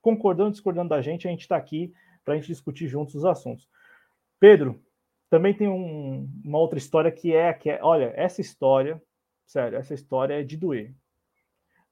Concordando, 0.00 0.52
discordando 0.52 0.88
da 0.88 1.02
gente, 1.02 1.28
a 1.28 1.30
gente 1.30 1.42
está 1.42 1.58
aqui 1.58 1.92
para 2.24 2.32
a 2.32 2.36
gente 2.38 2.46
discutir 2.46 2.88
juntos 2.88 3.14
os 3.14 3.26
assuntos. 3.26 3.68
Pedro, 4.40 4.82
também 5.28 5.52
tem 5.52 5.68
um, 5.68 6.26
uma 6.42 6.58
outra 6.58 6.78
história 6.78 7.12
que 7.12 7.34
é, 7.34 7.52
que 7.52 7.68
é, 7.68 7.78
olha, 7.82 8.14
essa 8.16 8.40
história, 8.40 9.02
sério, 9.44 9.76
essa 9.76 9.92
história 9.92 10.40
é 10.40 10.42
de 10.42 10.56
doer. 10.56 10.94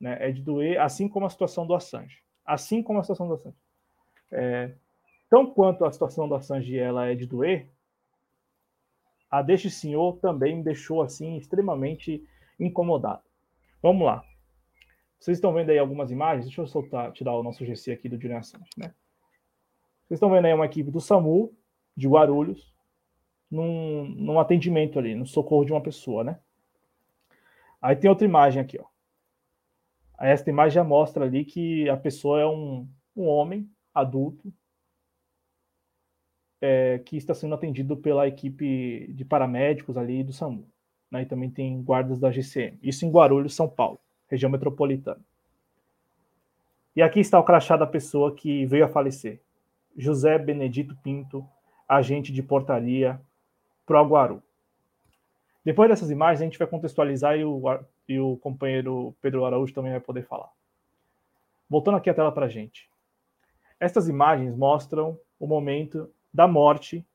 Né? 0.01 0.17
É 0.19 0.33
de 0.33 0.41
doer, 0.41 0.81
assim 0.81 1.07
como 1.07 1.27
a 1.27 1.31
situação 1.31 1.67
do 1.67 1.75
Assange. 1.75 2.23
Assim 2.43 2.83
como 2.83 2.99
a 2.99 3.03
situação 3.03 3.29
do 3.29 3.35
Assange. 3.35 3.59
É, 4.33 4.75
tão 5.29 5.53
quanto 5.53 5.85
a 5.85 5.93
situação 5.93 6.27
do 6.27 6.35
Assange 6.35 6.79
ela 6.79 7.05
é 7.05 7.15
de 7.15 7.27
doer, 7.27 7.69
a 9.35 9.43
deste 9.43 9.69
senhor 9.69 10.19
também 10.19 10.59
me 10.59 10.63
deixou 10.63 11.03
assim 11.03 11.37
extremamente 11.37 12.25
incomodado. 12.59 13.23
Vamos 13.83 14.07
lá. 14.07 14.25
Vocês 15.19 15.39
estão 15.39 15.53
vendo 15.53 15.71
aí 15.71 15.79
algumas 15.79 16.13
imagens? 16.13 16.45
Deixa 16.47 16.61
eu 16.61 16.69
soltar, 16.69 17.11
tirar 17.11 17.35
o 17.35 17.43
nosso 17.43 17.65
GC 17.65 17.91
aqui 17.91 18.09
do 18.09 18.21
Julian 18.21 18.39
Assange, 18.39 18.71
né? 18.77 18.95
Vocês 20.05 20.19
estão 20.19 20.31
vendo 20.31 20.45
aí 20.45 20.55
uma 20.55 20.67
equipe 20.67 20.89
do 20.89 21.01
SAMU, 21.01 21.53
de 21.97 22.07
Guarulhos, 22.07 22.73
num, 23.51 24.05
num 24.11 24.39
atendimento 24.39 25.01
ali, 25.01 25.17
no 25.17 25.27
socorro 25.27 25.65
de 25.65 25.73
uma 25.73 25.83
pessoa, 25.83 26.23
né? 26.23 26.39
Aí 27.83 27.97
tem 27.97 28.09
outra 28.09 28.29
imagem 28.29 28.63
aqui, 28.63 28.79
ó. 28.81 28.87
Esta 30.17 30.49
imagem 30.49 30.77
já 30.77 30.85
mostra 30.85 31.25
ali 31.25 31.45
que 31.45 31.89
a 31.89 31.97
pessoa 31.97 32.41
é 32.41 32.47
um, 32.47 32.89
um 33.17 33.27
homem 33.27 33.69
adulto, 33.93 34.55
é, 36.67 36.99
que 37.05 37.19
está 37.19 37.35
sendo 37.35 37.55
atendido 37.55 37.95
pela 37.95 38.27
equipe 38.27 39.13
de 39.13 39.23
paramédicos 39.23 39.99
ali 39.99 40.25
do 40.25 40.33
SAMU. 40.33 40.67
Né, 41.11 41.21
e 41.21 41.27
também 41.27 41.51
tem 41.51 41.83
guardas 41.83 42.19
da 42.19 42.31
GCM. 42.31 42.79
Isso 42.83 43.05
em 43.05 43.11
Guarulhos, 43.11 43.55
São 43.55 43.69
Paulo, 43.69 44.01
região 44.31 44.51
metropolitana. 44.51 45.21
E 46.97 47.03
aqui 47.03 47.21
está 47.21 47.39
o 47.39 47.45
crachá 47.45 47.77
da 47.77 47.87
pessoa 47.87 48.35
que 48.35 48.65
veio 48.65 48.87
a 48.87 48.89
falecer. 48.89 49.43
José 49.95 50.39
Benedito 50.39 50.97
Pinto, 51.03 51.47
agente 51.87 52.33
de 52.33 52.43
portaria 52.43 53.21
Pro 53.85 54.03
Guaru. 54.03 54.43
Depois 55.63 55.91
dessas 55.91 56.11
imagens, 56.11 56.41
a 56.41 56.45
gente 56.45 56.59
vai 56.59 56.67
contextualizar 56.67 57.37
e 57.37 57.45
o, 57.45 57.63
e 58.09 58.19
o 58.19 58.39
companheiro 58.39 59.15
Pedro 59.21 59.45
Araújo 59.45 59.75
também 59.75 59.93
vai 59.93 60.01
poder 60.01 60.23
falar. 60.23 60.51
Voltando 61.69 61.99
aqui 61.99 62.09
a 62.09 62.15
tela 62.15 62.33
para 62.33 62.47
a 62.47 62.49
gente. 62.49 62.89
Estas 63.79 64.09
imagens 64.09 64.57
mostram 64.57 65.19
o 65.39 65.47
momento 65.47 66.11
da 66.35 66.49
morte 66.49 67.07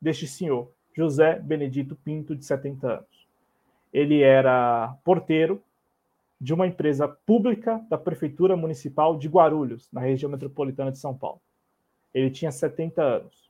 deste 0.00 0.26
senhor, 0.26 0.72
José 0.92 1.38
Benedito 1.38 1.94
Pinto, 1.94 2.34
de 2.34 2.44
70 2.44 2.94
anos. 2.94 3.28
Ele 3.92 4.22
era 4.22 4.96
porteiro 5.04 5.62
de 6.40 6.52
uma 6.52 6.66
empresa 6.66 7.06
pública 7.06 7.84
da 7.88 7.96
Prefeitura 7.96 8.56
Municipal 8.56 9.16
de 9.16 9.28
Guarulhos, 9.28 9.88
na 9.92 10.00
região 10.00 10.30
metropolitana 10.30 10.90
de 10.90 10.98
São 10.98 11.16
Paulo. 11.16 11.40
Ele 12.12 12.30
tinha 12.30 12.50
70 12.50 13.00
anos. 13.00 13.48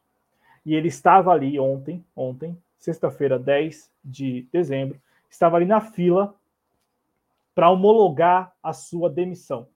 E 0.67 0.75
ele 0.75 0.89
estava 0.89 1.33
ali 1.33 1.59
ontem, 1.59 2.05
ontem, 2.15 2.59
sexta-feira, 2.79 3.39
10 3.39 3.91
de 4.05 4.47
dezembro, 4.53 5.01
estava 5.31 5.57
ali 5.57 5.65
na 5.65 5.81
fila 5.81 6.35
para 7.55 7.71
homologar 7.71 8.53
a 8.63 8.73
sua 8.73 9.09
demissão. 9.09 9.67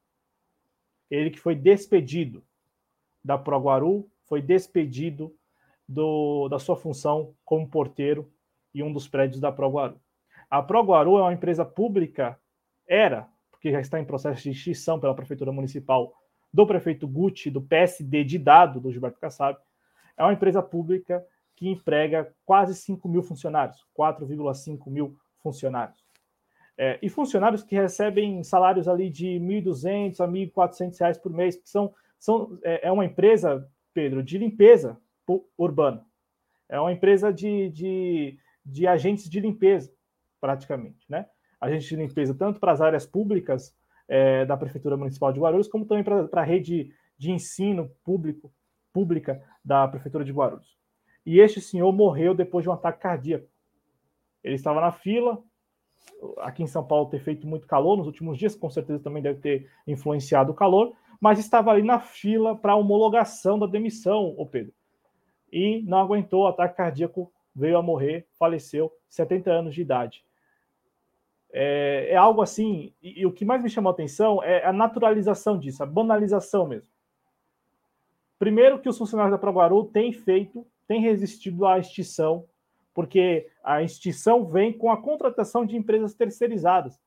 Ele 1.10 1.30
que 1.30 1.40
foi 1.40 1.54
despedido 1.54 2.42
da 3.24 3.38
ProGuaru 3.38 4.06
foi 4.24 4.40
despedido 4.42 5.34
do, 5.88 6.48
da 6.48 6.58
sua 6.58 6.76
função 6.76 7.34
como 7.44 7.68
porteiro 7.68 8.30
em 8.74 8.82
um 8.82 8.92
dos 8.92 9.06
prédios 9.06 9.40
da 9.40 9.52
ProGuaru. 9.52 10.00
A 10.50 10.62
ProGuaru 10.62 11.18
é 11.18 11.22
uma 11.22 11.32
empresa 11.32 11.64
pública, 11.64 12.38
era, 12.86 13.28
porque 13.50 13.70
já 13.70 13.80
está 13.80 14.00
em 14.00 14.04
processo 14.04 14.42
de 14.42 14.50
extinção 14.50 14.98
pela 14.98 15.14
Prefeitura 15.14 15.52
Municipal 15.52 16.14
do 16.52 16.66
prefeito 16.66 17.08
Gucci, 17.08 17.50
do 17.50 17.60
PSD 17.60 18.22
de 18.22 18.38
Dado, 18.38 18.80
do 18.80 18.92
Gilberto 18.92 19.18
Kassab, 19.18 19.58
é 20.16 20.22
uma 20.22 20.32
empresa 20.32 20.62
pública 20.62 21.24
que 21.56 21.68
emprega 21.68 22.32
quase 22.44 22.74
5 22.74 23.08
mil 23.08 23.22
funcionários, 23.22 23.84
4,5 23.98 24.88
mil 24.88 25.16
funcionários. 25.42 26.04
É, 26.76 26.98
e 27.00 27.08
funcionários 27.08 27.62
que 27.62 27.76
recebem 27.76 28.42
salários 28.42 28.88
ali 28.88 29.08
de 29.08 29.38
1.200 29.38 30.20
a 30.20 30.28
1.400 30.28 30.98
reais 30.98 31.18
por 31.18 31.32
mês, 31.32 31.56
que 31.56 31.68
são, 31.68 31.92
são, 32.18 32.58
é, 32.62 32.88
é 32.88 32.92
uma 32.92 33.04
empresa, 33.04 33.68
Pedro, 33.94 34.22
de 34.22 34.36
limpeza 34.36 34.98
urbana. 35.56 36.04
É 36.68 36.78
uma 36.78 36.92
empresa 36.92 37.32
de, 37.32 37.70
de, 37.70 38.38
de 38.66 38.86
agentes 38.86 39.30
de 39.30 39.40
limpeza, 39.40 39.92
praticamente, 40.40 41.06
né? 41.08 41.26
Agentes 41.60 41.86
de 41.86 41.96
limpeza 41.96 42.34
tanto 42.34 42.60
para 42.60 42.72
as 42.72 42.80
áreas 42.80 43.06
públicas 43.06 43.74
é, 44.08 44.44
da 44.44 44.56
Prefeitura 44.56 44.96
Municipal 44.96 45.32
de 45.32 45.40
Guarulhos, 45.40 45.68
como 45.68 45.86
também 45.86 46.04
para 46.04 46.42
a 46.42 46.44
rede 46.44 46.92
de 47.16 47.30
ensino 47.30 47.90
público, 48.04 48.52
pública 48.92 49.42
da 49.64 49.86
Prefeitura 49.88 50.24
de 50.24 50.32
Guarulhos. 50.32 50.76
E 51.24 51.40
este 51.40 51.60
senhor 51.60 51.90
morreu 51.92 52.34
depois 52.34 52.64
de 52.64 52.68
um 52.68 52.72
ataque 52.72 53.00
cardíaco. 53.00 53.48
Ele 54.42 54.56
estava 54.56 54.80
na 54.80 54.92
fila, 54.92 55.42
aqui 56.38 56.62
em 56.62 56.66
São 56.66 56.86
Paulo 56.86 57.08
ter 57.08 57.20
feito 57.20 57.46
muito 57.46 57.66
calor 57.66 57.96
nos 57.96 58.06
últimos 58.06 58.36
dias, 58.36 58.54
com 58.54 58.68
certeza 58.68 59.02
também 59.02 59.22
deve 59.22 59.40
ter 59.40 59.70
influenciado 59.86 60.52
o 60.52 60.54
calor, 60.54 60.94
mas 61.20 61.38
estava 61.38 61.70
ali 61.70 61.82
na 61.82 61.98
fila 61.98 62.56
para 62.56 62.76
homologação 62.76 63.58
da 63.58 63.66
demissão, 63.66 64.34
o 64.36 64.46
Pedro. 64.46 64.72
E 65.52 65.82
não 65.82 65.98
aguentou, 65.98 66.46
ataque 66.46 66.76
cardíaco 66.76 67.32
veio 67.54 67.78
a 67.78 67.82
morrer, 67.82 68.26
faleceu, 68.38 68.92
70 69.08 69.50
anos 69.50 69.74
de 69.74 69.82
idade. 69.82 70.24
É, 71.52 72.08
é 72.10 72.16
algo 72.16 72.42
assim, 72.42 72.92
e, 73.00 73.20
e, 73.20 73.26
o 73.26 73.32
que 73.32 73.44
mais 73.44 73.62
me 73.62 73.70
chamou 73.70 73.90
a 73.90 73.92
atenção 73.92 74.42
é 74.42 74.64
a 74.64 74.72
naturalização 74.72 75.58
disso, 75.58 75.82
a 75.82 75.86
banalização 75.86 76.66
mesmo. 76.66 76.88
Primeiro 78.38 78.80
que 78.80 78.88
os 78.88 78.98
funcionários 78.98 79.32
da 79.32 79.38
Proguaru 79.38 79.84
têm 79.84 80.12
feito, 80.12 80.66
têm 80.88 81.00
resistido 81.00 81.64
à 81.64 81.78
extinção 81.78 82.44
porque 82.94 83.50
a 83.62 83.82
extinção 83.82 84.46
vem 84.46 84.72
com 84.72 84.90
a 84.90 84.96
contratação 84.96 85.66
de 85.66 85.76
empresas 85.76 86.14
terceirizadas. 86.14 86.98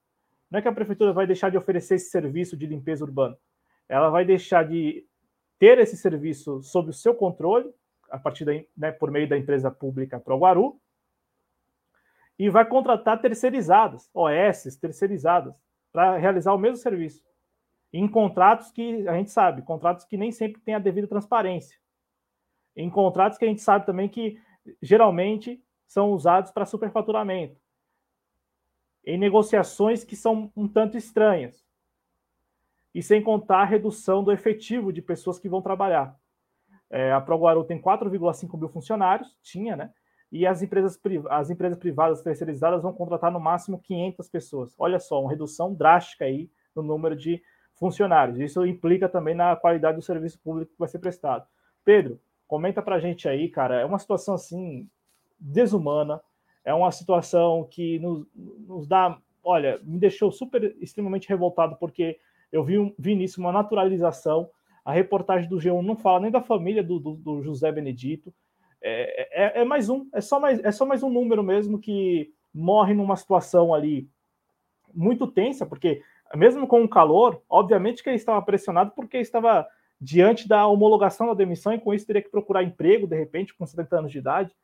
Não 0.51 0.59
é 0.59 0.61
que 0.61 0.67
a 0.67 0.73
prefeitura 0.73 1.13
vai 1.13 1.25
deixar 1.25 1.49
de 1.49 1.57
oferecer 1.57 1.95
esse 1.95 2.09
serviço 2.09 2.57
de 2.57 2.67
limpeza 2.67 3.05
urbana. 3.05 3.37
Ela 3.89 4.09
vai 4.09 4.25
deixar 4.25 4.67
de 4.67 5.05
ter 5.59 5.79
esse 5.79 5.97
serviço 5.97 6.61
sob 6.61 6.89
o 6.89 6.93
seu 6.93 7.15
controle, 7.15 7.73
a 8.09 8.17
partir 8.17 8.45
da, 8.45 8.51
né, 8.77 8.91
por 8.91 9.11
meio 9.11 9.27
da 9.27 9.37
empresa 9.37 9.71
pública 9.71 10.19
Proguaru, 10.19 10.79
e 12.37 12.49
vai 12.49 12.65
contratar 12.65 13.19
terceirizadas, 13.19 14.09
OS 14.13 14.75
terceirizadas, 14.79 15.53
para 15.91 16.17
realizar 16.17 16.53
o 16.53 16.57
mesmo 16.57 16.77
serviço. 16.77 17.23
Em 17.91 18.07
contratos 18.07 18.69
que 18.71 19.07
a 19.07 19.13
gente 19.13 19.31
sabe, 19.31 19.61
contratos 19.61 20.05
que 20.05 20.17
nem 20.17 20.31
sempre 20.31 20.61
têm 20.61 20.75
a 20.75 20.79
devida 20.79 21.07
transparência. 21.07 21.79
Em 22.75 22.89
contratos 22.89 23.37
que 23.39 23.45
a 23.45 23.47
gente 23.47 23.61
sabe 23.61 23.85
também 23.85 24.07
que 24.07 24.39
geralmente 24.81 25.63
são 25.87 26.11
usados 26.11 26.51
para 26.51 26.65
superfaturamento, 26.65 27.59
em 29.03 29.17
negociações 29.17 30.03
que 30.03 30.15
são 30.15 30.51
um 30.55 30.67
tanto 30.67 30.97
estranhas, 30.97 31.65
e 32.97 33.03
sem 33.03 33.21
contar 33.21 33.59
a 33.59 33.63
redução 33.63 34.23
do 34.23 34.31
efetivo 34.31 34.91
de 34.91 35.03
pessoas 35.03 35.37
que 35.37 35.47
vão 35.47 35.61
trabalhar. 35.61 36.17
É, 36.89 37.11
a 37.11 37.21
ProGuaru 37.21 37.63
tem 37.63 37.79
4,5 37.79 38.57
mil 38.57 38.69
funcionários, 38.69 39.37
tinha, 39.43 39.75
né? 39.75 39.93
E 40.31 40.47
as 40.47 40.63
empresas, 40.63 40.99
as 41.29 41.51
empresas 41.51 41.77
privadas 41.77 42.23
terceirizadas 42.23 42.81
vão 42.81 42.91
contratar 42.91 43.31
no 43.31 43.39
máximo 43.39 43.79
500 43.79 44.27
pessoas. 44.29 44.75
Olha 44.79 44.99
só, 44.99 45.21
uma 45.21 45.29
redução 45.29 45.75
drástica 45.75 46.25
aí 46.25 46.49
no 46.75 46.81
número 46.81 47.15
de 47.15 47.39
funcionários. 47.75 48.39
Isso 48.39 48.65
implica 48.65 49.07
também 49.07 49.35
na 49.35 49.55
qualidade 49.55 49.97
do 49.97 50.03
serviço 50.03 50.39
público 50.39 50.71
que 50.71 50.79
vai 50.79 50.89
ser 50.89 50.97
prestado. 50.97 51.45
Pedro, 51.85 52.19
comenta 52.47 52.81
para 52.81 52.95
a 52.95 52.99
gente 52.99 53.29
aí, 53.29 53.47
cara. 53.47 53.79
É 53.79 53.85
uma 53.85 53.99
situação 53.99 54.33
assim 54.33 54.89
desumana, 55.39 56.19
é 56.65 56.73
uma 56.73 56.91
situação 56.91 57.63
que 57.69 57.99
nos, 57.99 58.25
nos 58.33 58.87
dá, 58.87 59.19
olha, 59.43 59.79
me 59.83 59.99
deixou 59.99 60.31
super 60.31 60.75
extremamente 60.81 61.29
revoltado 61.29 61.75
porque 61.75 62.19
eu 62.51 62.63
vi, 62.63 62.93
vi 62.97 63.15
nisso 63.15 63.39
uma 63.39 63.51
naturalização. 63.51 64.49
A 64.83 64.91
reportagem 64.91 65.49
do 65.49 65.57
G1 65.57 65.81
não 65.81 65.95
fala 65.95 66.21
nem 66.21 66.31
da 66.31 66.41
família 66.41 66.83
do, 66.83 66.99
do, 66.99 67.13
do 67.15 67.41
José 67.41 67.71
Benedito. 67.71 68.33
É, 68.81 69.59
é, 69.59 69.61
é, 69.61 69.65
mais 69.65 69.89
um, 69.89 70.07
é 70.13 70.21
só 70.21 70.39
mais, 70.39 70.63
é 70.63 70.71
só 70.71 70.85
mais 70.85 71.03
um 71.03 71.09
número 71.09 71.43
mesmo 71.43 71.79
que 71.79 72.31
morre 72.53 72.93
numa 72.93 73.15
situação 73.15 73.73
ali 73.73 74.09
muito 74.93 75.27
tensa, 75.27 75.65
porque 75.65 76.01
mesmo 76.35 76.67
com 76.67 76.83
o 76.83 76.89
calor, 76.89 77.41
obviamente 77.49 78.03
que 78.03 78.09
ele 78.09 78.17
estava 78.17 78.41
pressionado 78.41 78.91
porque 78.95 79.17
estava 79.17 79.67
diante 79.99 80.47
da 80.47 80.67
homologação 80.67 81.27
da 81.27 81.33
demissão 81.33 81.73
e 81.73 81.79
com 81.79 81.93
isso 81.93 82.05
teria 82.05 82.21
que 82.21 82.29
procurar 82.29 82.63
emprego 82.63 83.07
de 83.07 83.15
repente 83.15 83.53
com 83.53 83.65
70 83.65 83.97
anos 83.97 84.11
de 84.11 84.19
idade. 84.19 84.55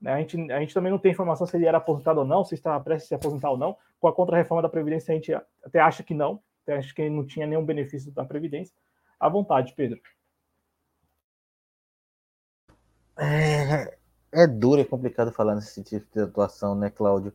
Né? 0.00 0.12
A, 0.12 0.18
gente, 0.18 0.52
a 0.52 0.60
gente 0.60 0.74
também 0.74 0.90
não 0.90 0.98
tem 0.98 1.12
informação 1.12 1.46
se 1.46 1.56
ele 1.56 1.66
era 1.66 1.78
aposentado 1.78 2.20
ou 2.20 2.26
não, 2.26 2.44
se 2.44 2.54
estava 2.54 2.82
prestes 2.82 3.06
a 3.06 3.08
se 3.08 3.14
aposentar 3.14 3.50
ou 3.50 3.58
não. 3.58 3.76
Com 4.00 4.08
a 4.08 4.12
contra-reforma 4.12 4.62
da 4.62 4.68
Previdência, 4.68 5.12
a 5.12 5.14
gente 5.14 5.32
até 5.64 5.80
acha 5.80 6.02
que 6.02 6.14
não, 6.14 6.40
até 6.62 6.76
acha 6.76 6.94
que 6.94 7.08
não 7.08 7.26
tinha 7.26 7.46
nenhum 7.46 7.64
benefício 7.64 8.12
da 8.12 8.24
Previdência. 8.24 8.74
À 9.18 9.28
vontade, 9.28 9.72
Pedro. 9.76 10.00
É, 13.18 13.96
é 14.32 14.46
duro 14.46 14.80
e 14.80 14.84
complicado 14.84 15.32
falar 15.32 15.54
nesse 15.54 15.82
tipo 15.82 16.06
de 16.12 16.22
atuação, 16.22 16.74
né, 16.74 16.90
Cláudio? 16.90 17.32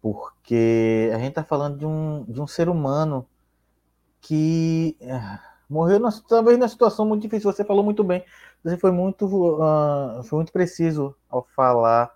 Porque 0.00 1.10
a 1.14 1.18
gente 1.18 1.28
está 1.28 1.44
falando 1.44 1.78
de 1.78 1.86
um, 1.86 2.24
de 2.24 2.40
um 2.40 2.46
ser 2.46 2.68
humano 2.68 3.28
que 4.20 4.96
é, 5.00 5.38
morreu 5.68 6.00
numa, 6.00 6.12
talvez 6.28 6.58
numa 6.58 6.68
situação 6.68 7.06
muito 7.06 7.22
difícil. 7.22 7.52
Você 7.52 7.64
falou 7.64 7.84
muito 7.84 8.02
bem 8.02 8.24
você 8.62 8.76
foi 8.76 8.92
muito, 8.92 9.26
uh, 9.26 10.22
foi 10.22 10.36
muito 10.36 10.52
preciso 10.52 11.14
ao 11.28 11.42
falar 11.54 12.14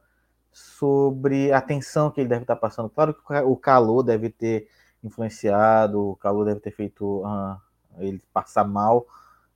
sobre 0.53 1.53
a 1.53 1.61
tensão 1.61 2.11
que 2.11 2.21
ele 2.21 2.29
deve 2.29 2.43
estar 2.43 2.57
passando. 2.57 2.89
Claro 2.89 3.13
que 3.15 3.35
o 3.45 3.57
calor 3.57 4.03
deve 4.03 4.31
ter 4.31 4.69
influenciado, 5.07 6.11
o 6.11 6.17
calor 6.17 6.45
deve 6.45 6.61
ter 6.61 6.71
feito 6.71 7.23
uh, 7.25 7.61
ele 7.99 8.23
passar 8.33 8.65
mal, 8.65 9.07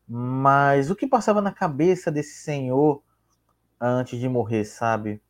mas 0.07 0.91
o 0.91 0.97
que 0.97 1.07
passava 1.07 1.41
na 1.41 1.53
cabeça 1.53 2.11
desse 2.11 2.43
senhor 2.43 3.03
antes 3.81 4.19
de 4.19 4.29
morrer, 4.29 4.65
sabe? 4.65 5.23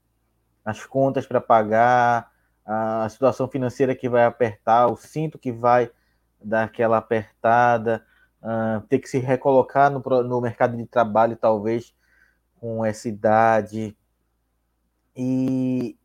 As 0.65 0.85
contas 0.85 1.27
para 1.27 1.41
pagar, 1.41 2.31
a 2.65 3.09
situação 3.09 3.49
financeira 3.49 3.95
que 3.95 4.09
vai 4.09 4.25
apertar, 4.25 4.87
o 4.87 4.97
cinto 4.97 5.39
que 5.39 5.53
vai 5.53 5.91
dar 6.43 6.65
aquela 6.65 6.99
apertada, 6.99 8.05
uh, 8.43 8.81
ter 8.89 8.99
que 8.99 9.09
se 9.09 9.19
recolocar 9.19 9.91
no, 9.91 10.01
no 10.23 10.41
mercado 10.41 10.77
de 10.77 10.87
trabalho, 10.87 11.37
talvez 11.37 11.95
com 12.61 12.85
essa 12.85 13.09
idade. 13.09 13.97
E 15.17 15.97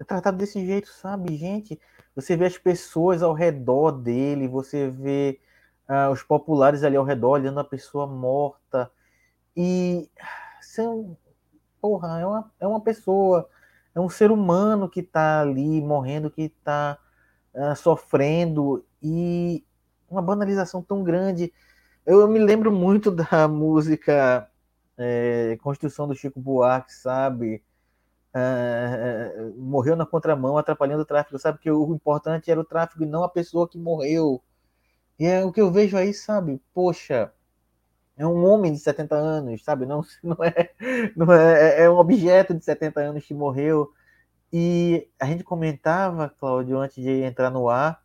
é 0.00 0.04
tratado 0.04 0.36
desse 0.36 0.64
jeito, 0.64 0.88
sabe, 0.88 1.36
gente? 1.36 1.80
Você 2.14 2.36
vê 2.36 2.46
as 2.46 2.56
pessoas 2.58 3.22
ao 3.22 3.32
redor 3.32 3.92
dele, 3.92 4.46
você 4.46 4.88
vê 4.88 5.40
uh, 5.88 6.10
os 6.12 6.22
populares 6.22 6.82
ali 6.84 6.96
ao 6.96 7.04
redor 7.04 7.30
olhando 7.30 7.60
a 7.60 7.64
pessoa 7.64 8.06
morta. 8.06 8.90
E 9.56 10.08
são. 10.60 11.16
Porra, 11.80 12.20
é 12.20 12.26
uma, 12.26 12.52
é 12.60 12.66
uma 12.66 12.80
pessoa, 12.80 13.48
é 13.94 14.00
um 14.00 14.08
ser 14.08 14.30
humano 14.30 14.88
que 14.88 15.00
está 15.00 15.42
ali 15.42 15.82
morrendo, 15.82 16.30
que 16.30 16.46
uh, 16.46 16.98
ah, 17.54 17.74
sofrendo. 17.74 18.84
E 19.02 19.64
uma 20.08 20.22
banalização 20.22 20.82
tão 20.82 21.02
grande. 21.02 21.52
Eu 22.06 22.26
me 22.28 22.38
lembro 22.38 22.72
muito 22.72 23.10
da 23.12 23.48
música 23.48 24.48
é, 24.96 25.58
Construção 25.62 26.06
do 26.08 26.14
Chico 26.14 26.40
Buarque, 26.40 26.92
sabe? 26.92 27.62
É, 28.34 29.52
morreu 29.56 29.96
na 29.96 30.04
contramão, 30.06 30.58
atrapalhando 30.58 31.02
o 31.02 31.06
tráfego, 31.06 31.38
sabe? 31.38 31.58
Que 31.58 31.70
o 31.70 31.94
importante 31.94 32.50
era 32.50 32.60
o 32.60 32.64
tráfego 32.64 33.04
e 33.04 33.06
não 33.06 33.22
a 33.22 33.28
pessoa 33.28 33.68
que 33.68 33.78
morreu. 33.78 34.42
E 35.18 35.26
é 35.26 35.44
o 35.44 35.52
que 35.52 35.60
eu 35.60 35.70
vejo 35.70 35.96
aí, 35.96 36.12
sabe? 36.12 36.60
Poxa, 36.74 37.32
é 38.16 38.26
um 38.26 38.44
homem 38.44 38.72
de 38.72 38.78
70 38.78 39.14
anos, 39.16 39.62
sabe? 39.64 39.86
Não, 39.86 40.02
não, 40.22 40.36
é, 40.44 40.70
não 41.16 41.32
é, 41.32 41.82
é 41.82 41.90
um 41.90 41.96
objeto 41.96 42.54
de 42.54 42.64
70 42.64 43.00
anos 43.00 43.24
que 43.24 43.34
morreu. 43.34 43.92
E 44.52 45.08
a 45.18 45.26
gente 45.26 45.44
comentava, 45.44 46.28
Cláudio, 46.28 46.78
antes 46.78 47.02
de 47.02 47.22
entrar 47.22 47.50
no 47.50 47.68
ar, 47.68 48.00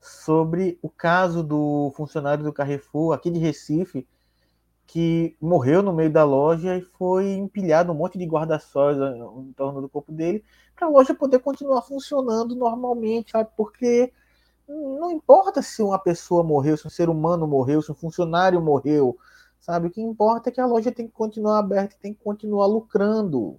sobre 0.00 0.78
o 0.82 0.88
caso 0.90 1.42
do 1.42 1.92
funcionário 1.96 2.44
do 2.44 2.52
Carrefour 2.52 3.14
aqui 3.14 3.30
de 3.30 3.38
Recife, 3.38 4.08
que 4.92 5.34
morreu 5.40 5.82
no 5.82 5.90
meio 5.90 6.12
da 6.12 6.22
loja 6.22 6.76
e 6.76 6.82
foi 6.82 7.32
empilhado 7.32 7.90
um 7.90 7.94
monte 7.94 8.18
de 8.18 8.26
guarda-sóis 8.26 8.98
em 8.98 9.52
torno 9.54 9.80
do 9.80 9.88
corpo 9.88 10.12
dele, 10.12 10.44
para 10.76 10.86
a 10.86 10.90
loja 10.90 11.14
poder 11.14 11.38
continuar 11.38 11.80
funcionando 11.80 12.54
normalmente, 12.54 13.30
sabe? 13.30 13.48
Porque 13.56 14.12
não 14.68 15.10
importa 15.10 15.62
se 15.62 15.82
uma 15.82 15.98
pessoa 15.98 16.44
morreu, 16.44 16.76
se 16.76 16.86
um 16.86 16.90
ser 16.90 17.08
humano 17.08 17.46
morreu, 17.46 17.80
se 17.80 17.90
um 17.90 17.94
funcionário 17.94 18.60
morreu, 18.60 19.16
sabe? 19.58 19.86
O 19.86 19.90
que 19.90 20.02
importa 20.02 20.50
é 20.50 20.52
que 20.52 20.60
a 20.60 20.66
loja 20.66 20.92
tem 20.92 21.06
que 21.06 21.14
continuar 21.14 21.58
aberta, 21.58 21.96
tem 21.98 22.12
que 22.12 22.22
continuar 22.22 22.66
lucrando. 22.66 23.58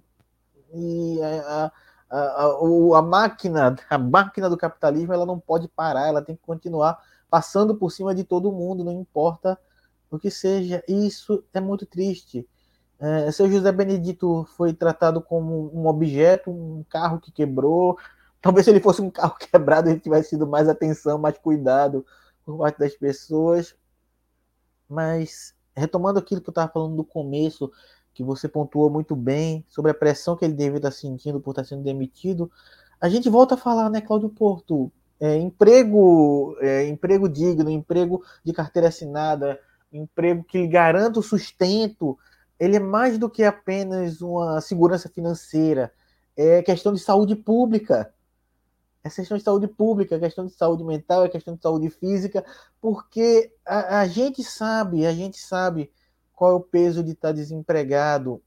E 0.72 1.20
a, 1.20 1.72
a, 2.10 2.18
a, 2.18 2.98
a, 2.98 3.02
máquina, 3.02 3.74
a 3.90 3.98
máquina 3.98 4.48
do 4.48 4.56
capitalismo, 4.56 5.12
ela 5.12 5.26
não 5.26 5.40
pode 5.40 5.66
parar, 5.66 6.06
ela 6.06 6.22
tem 6.22 6.36
que 6.36 6.42
continuar 6.46 6.96
passando 7.28 7.74
por 7.74 7.90
cima 7.90 8.14
de 8.14 8.22
todo 8.22 8.52
mundo, 8.52 8.84
não 8.84 8.92
importa 8.92 9.58
o 10.16 10.18
que 10.18 10.30
seja. 10.30 10.82
Isso 10.88 11.44
é 11.52 11.60
muito 11.60 11.86
triste. 11.86 12.46
É, 12.98 13.30
seu 13.32 13.50
José 13.50 13.70
Benedito 13.72 14.46
foi 14.56 14.72
tratado 14.72 15.20
como 15.20 15.70
um 15.74 15.86
objeto, 15.86 16.50
um 16.50 16.84
carro 16.88 17.20
que 17.20 17.32
quebrou. 17.32 17.98
Talvez 18.40 18.64
se 18.64 18.70
ele 18.70 18.80
fosse 18.80 19.02
um 19.02 19.10
carro 19.10 19.36
quebrado, 19.38 19.90
ele 19.90 20.00
tivesse 20.00 20.30
tido 20.30 20.46
mais 20.46 20.68
atenção, 20.68 21.18
mais 21.18 21.36
cuidado 21.38 22.04
por 22.44 22.58
parte 22.58 22.78
das 22.78 22.94
pessoas. 22.94 23.74
Mas, 24.88 25.54
retomando 25.76 26.18
aquilo 26.18 26.40
que 26.40 26.48
eu 26.48 26.52
estava 26.52 26.70
falando 26.72 26.96
do 26.96 27.04
começo, 27.04 27.70
que 28.12 28.22
você 28.22 28.48
pontuou 28.48 28.88
muito 28.88 29.16
bem, 29.16 29.64
sobre 29.68 29.90
a 29.90 29.94
pressão 29.94 30.36
que 30.36 30.44
ele 30.44 30.54
deve 30.54 30.76
estar 30.76 30.90
sentindo 30.92 31.40
por 31.40 31.50
estar 31.50 31.64
sendo 31.64 31.82
demitido, 31.82 32.50
a 33.00 33.08
gente 33.08 33.28
volta 33.28 33.54
a 33.54 33.58
falar, 33.58 33.90
né, 33.90 34.00
Cláudio 34.00 34.28
Porto? 34.28 34.90
É, 35.20 35.36
emprego, 35.36 36.56
é, 36.60 36.86
emprego 36.88 37.28
digno, 37.28 37.70
emprego 37.70 38.22
de 38.42 38.52
carteira 38.52 38.88
assinada, 38.88 39.58
emprego 39.98 40.44
que 40.44 40.58
lhe 40.58 40.68
garanta 40.68 41.20
o 41.20 41.22
sustento, 41.22 42.18
ele 42.58 42.76
é 42.76 42.80
mais 42.80 43.18
do 43.18 43.30
que 43.30 43.44
apenas 43.44 44.20
uma 44.20 44.60
segurança 44.60 45.08
financeira, 45.08 45.92
é 46.36 46.62
questão 46.62 46.92
de 46.92 47.00
saúde 47.00 47.36
pública. 47.36 48.12
É 49.02 49.10
questão 49.10 49.36
de 49.36 49.44
saúde 49.44 49.68
pública, 49.68 50.16
é 50.16 50.18
questão 50.18 50.46
de 50.46 50.52
saúde 50.54 50.82
mental, 50.82 51.24
é 51.24 51.28
questão 51.28 51.54
de 51.54 51.60
saúde 51.60 51.90
física, 51.90 52.42
porque 52.80 53.52
a, 53.64 54.00
a 54.00 54.06
gente 54.06 54.42
sabe, 54.42 55.06
a 55.06 55.12
gente 55.12 55.38
sabe 55.38 55.92
qual 56.32 56.52
é 56.52 56.54
o 56.54 56.60
peso 56.60 57.04
de 57.04 57.12
estar 57.12 57.32
desempregado, 57.32 58.42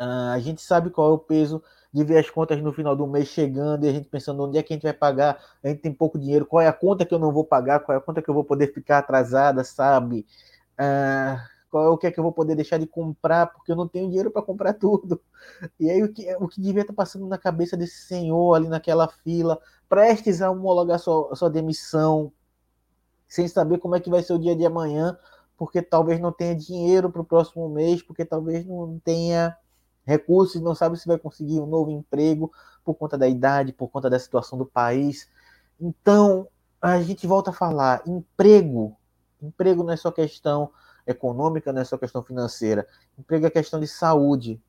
uh, 0.00 0.32
a 0.34 0.38
gente 0.40 0.60
sabe 0.60 0.90
qual 0.90 1.10
é 1.10 1.12
o 1.12 1.18
peso 1.18 1.62
de 1.92 2.04
ver 2.04 2.18
as 2.18 2.30
contas 2.30 2.60
no 2.62 2.72
final 2.72 2.94
do 2.94 3.06
mês 3.06 3.28
chegando 3.28 3.84
e 3.84 3.88
a 3.88 3.92
gente 3.92 4.08
pensando 4.08 4.42
onde 4.44 4.58
é 4.58 4.62
que 4.62 4.72
a 4.72 4.76
gente 4.76 4.84
vai 4.84 4.92
pagar, 4.92 5.42
a 5.62 5.68
gente 5.68 5.80
tem 5.80 5.92
pouco 5.92 6.18
dinheiro, 6.18 6.46
qual 6.46 6.62
é 6.62 6.68
a 6.68 6.72
conta 6.72 7.04
que 7.04 7.12
eu 7.12 7.18
não 7.18 7.32
vou 7.32 7.44
pagar, 7.44 7.80
qual 7.80 7.94
é 7.94 7.98
a 7.98 8.00
conta 8.02 8.22
que 8.22 8.28
eu 8.28 8.34
vou 8.34 8.44
poder 8.44 8.72
ficar 8.72 8.98
atrasada, 8.98 9.64
sabe? 9.64 10.26
Uh, 10.74 11.40
qual 11.70 11.84
é 11.84 11.88
o 11.88 11.98
que 11.98 12.06
é 12.06 12.10
que 12.10 12.18
eu 12.18 12.24
vou 12.24 12.32
poder 12.32 12.54
deixar 12.54 12.78
de 12.78 12.86
comprar, 12.86 13.46
porque 13.46 13.70
eu 13.70 13.76
não 13.76 13.86
tenho 13.88 14.08
dinheiro 14.08 14.30
para 14.30 14.42
comprar 14.42 14.74
tudo. 14.74 15.20
E 15.78 15.88
aí 15.90 16.02
o 16.02 16.12
que, 16.12 16.34
o 16.36 16.48
que 16.48 16.60
devia 16.60 16.82
estar 16.82 16.92
passando 16.92 17.26
na 17.26 17.38
cabeça 17.38 17.76
desse 17.76 18.06
senhor 18.06 18.54
ali 18.54 18.68
naquela 18.68 19.08
fila, 19.08 19.60
prestes 19.88 20.42
a 20.42 20.50
homologar 20.50 20.98
sua, 20.98 21.34
sua 21.34 21.50
demissão, 21.50 22.32
sem 23.28 23.46
saber 23.46 23.78
como 23.78 23.94
é 23.94 24.00
que 24.00 24.10
vai 24.10 24.22
ser 24.22 24.32
o 24.32 24.38
dia 24.38 24.56
de 24.56 24.66
amanhã, 24.66 25.16
porque 25.56 25.80
talvez 25.80 26.18
não 26.20 26.32
tenha 26.32 26.54
dinheiro 26.56 27.10
para 27.10 27.22
o 27.22 27.24
próximo 27.24 27.68
mês, 27.68 28.02
porque 28.02 28.24
talvez 28.24 28.66
não 28.66 28.98
tenha 29.04 29.56
recursos, 30.04 30.60
não 30.60 30.74
sabe 30.74 30.98
se 30.98 31.06
vai 31.06 31.18
conseguir 31.18 31.60
um 31.60 31.66
novo 31.66 31.90
emprego 31.90 32.52
por 32.84 32.94
conta 32.94 33.16
da 33.16 33.28
idade, 33.28 33.72
por 33.72 33.88
conta 33.88 34.08
da 34.10 34.18
situação 34.18 34.58
do 34.58 34.66
país. 34.66 35.28
Então, 35.80 36.48
a 36.80 37.00
gente 37.02 37.26
volta 37.26 37.50
a 37.50 37.52
falar, 37.52 38.02
emprego, 38.06 38.96
emprego 39.40 39.82
não 39.82 39.92
é 39.92 39.96
só 39.96 40.10
questão 40.10 40.70
econômica, 41.06 41.72
não 41.72 41.80
é 41.80 41.84
só 41.84 41.98
questão 41.98 42.22
financeira. 42.22 42.86
Emprego 43.18 43.46
é 43.46 43.50
questão 43.50 43.80
de 43.80 43.86
saúde. 43.86 44.60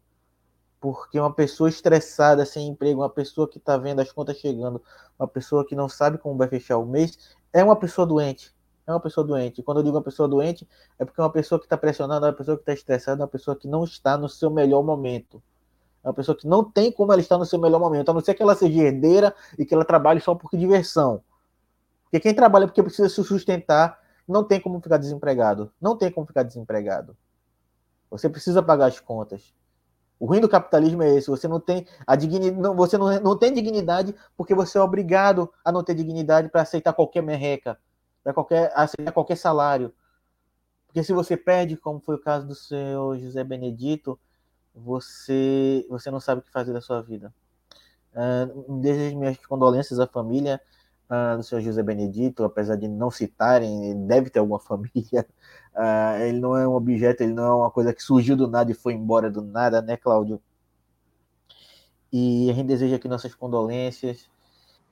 Porque 0.79 1.19
uma 1.19 1.31
pessoa 1.31 1.69
estressada, 1.69 2.43
sem 2.45 2.67
emprego, 2.67 3.01
uma 3.01 3.09
pessoa 3.09 3.47
que 3.47 3.59
está 3.59 3.77
vendo 3.77 3.99
as 3.99 4.11
contas 4.11 4.37
chegando, 4.37 4.81
uma 5.17 5.27
pessoa 5.27 5.65
que 5.65 5.75
não 5.75 5.87
sabe 5.87 6.17
como 6.17 6.37
vai 6.37 6.47
fechar 6.47 6.77
o 6.77 6.85
mês, 6.85 7.35
é 7.53 7.63
uma 7.63 7.75
pessoa 7.75 8.07
doente. 8.07 8.51
É 8.85 8.91
uma 8.91 8.99
pessoa 8.99 9.25
doente. 9.25 9.61
Quando 9.61 9.77
eu 9.77 9.83
digo 9.83 9.95
uma 9.95 10.03
pessoa 10.03 10.27
doente, 10.27 10.67
é 10.97 11.05
porque 11.05 11.19
é 11.19 11.23
uma 11.23 11.31
pessoa 11.31 11.59
que 11.59 11.65
está 11.65 11.77
pressionada, 11.77 12.27
é 12.27 12.29
uma 12.29 12.35
pessoa 12.35 12.57
que 12.57 12.63
está 12.63 12.73
estressada, 12.73 13.21
é 13.21 13.23
uma 13.23 13.29
pessoa 13.29 13.55
que 13.55 13.67
não 13.67 13.83
está 13.83 14.17
no 14.17 14.27
seu 14.27 14.49
melhor 14.49 14.83
momento. 14.83 15.41
É 16.03 16.07
uma 16.07 16.13
pessoa 16.13 16.35
que 16.35 16.47
não 16.47 16.63
tem 16.63 16.91
como 16.91 17.11
ela 17.11 17.21
estar 17.21 17.37
no 17.37 17.45
seu 17.45 17.59
melhor 17.59 17.79
momento, 17.79 18.09
a 18.09 18.13
não 18.13 18.21
ser 18.21 18.33
que 18.33 18.41
ela 18.41 18.55
seja 18.55 18.81
herdeira 18.81 19.35
e 19.57 19.65
que 19.65 19.73
ela 19.73 19.85
trabalhe 19.85 20.19
só 20.19 20.33
por 20.33 20.49
diversão. 20.51 21.23
Porque 22.03 22.19
quem 22.19 22.33
trabalha 22.33 22.67
porque 22.67 22.81
precisa 22.81 23.07
se 23.07 23.23
sustentar, 23.23 23.99
não 24.27 24.43
tem 24.43 24.59
como 24.59 24.81
ficar 24.81 24.97
desempregado. 24.97 25.71
Não 25.79 25.95
tem 25.95 26.11
como 26.11 26.25
ficar 26.25 26.43
desempregado. 26.43 27.15
Você 28.09 28.29
precisa 28.29 28.61
pagar 28.61 28.87
as 28.87 28.99
contas. 28.99 29.53
O 30.19 30.25
ruim 30.25 30.39
do 30.39 30.49
capitalismo 30.49 31.01
é 31.01 31.15
esse. 31.15 31.29
Você 31.29 31.47
não 31.47 31.59
tem 31.59 31.87
a 32.05 32.15
dignidade, 32.15 32.75
você 32.75 32.97
não, 32.97 33.19
não 33.21 33.37
tem 33.37 33.53
dignidade 33.53 34.13
porque 34.35 34.53
você 34.53 34.77
é 34.77 34.81
obrigado 34.81 35.51
a 35.63 35.71
não 35.71 35.83
ter 35.83 35.95
dignidade 35.95 36.49
para 36.49 36.61
aceitar 36.61 36.93
qualquer 36.93 37.23
merreca, 37.23 37.79
para 38.23 38.33
qualquer 38.33 38.71
aceitar 38.75 39.11
qualquer 39.11 39.37
salário. 39.37 39.93
Porque 40.87 41.03
se 41.03 41.13
você 41.13 41.37
perde, 41.37 41.77
como 41.77 41.99
foi 41.99 42.15
o 42.15 42.21
caso 42.21 42.47
do 42.47 42.55
seu 42.55 43.17
José 43.17 43.43
Benedito, 43.43 44.19
você 44.75 45.85
você 45.89 46.11
não 46.11 46.19
sabe 46.19 46.41
o 46.41 46.43
que 46.43 46.51
fazer 46.51 46.73
da 46.73 46.81
sua 46.81 47.01
vida. 47.01 47.33
Uh, 48.13 48.81
desejo 48.81 49.17
minhas 49.17 49.37
condolências 49.45 49.99
à 49.99 50.05
família 50.05 50.61
uh, 51.09 51.37
do 51.37 51.43
senhor 51.43 51.61
José 51.61 51.81
Benedito, 51.81 52.43
apesar 52.43 52.75
de 52.75 52.87
não 52.87 53.09
citarem, 53.09 53.91
ele 53.91 53.99
deve 54.05 54.29
ter 54.29 54.39
alguma 54.39 54.59
família. 54.61 55.25
Uh, 55.75 56.21
ele 56.21 56.39
não 56.39 56.57
é 56.57 56.67
um 56.67 56.73
objeto, 56.73 57.23
ele 57.23 57.33
não 57.33 57.43
é 57.43 57.55
uma 57.55 57.71
coisa 57.71 57.93
que 57.93 58.03
surgiu 58.03 58.35
do 58.35 58.47
nada 58.47 58.71
e 58.71 58.75
foi 58.75 58.93
embora 58.93 59.29
do 59.29 59.41
nada, 59.41 59.81
né, 59.81 59.97
Cláudio? 59.97 60.41
E 62.11 62.49
a 62.49 62.53
gente 62.53 62.67
deseja 62.67 62.97
aqui 62.97 63.07
nossas 63.07 63.33
condolências. 63.33 64.29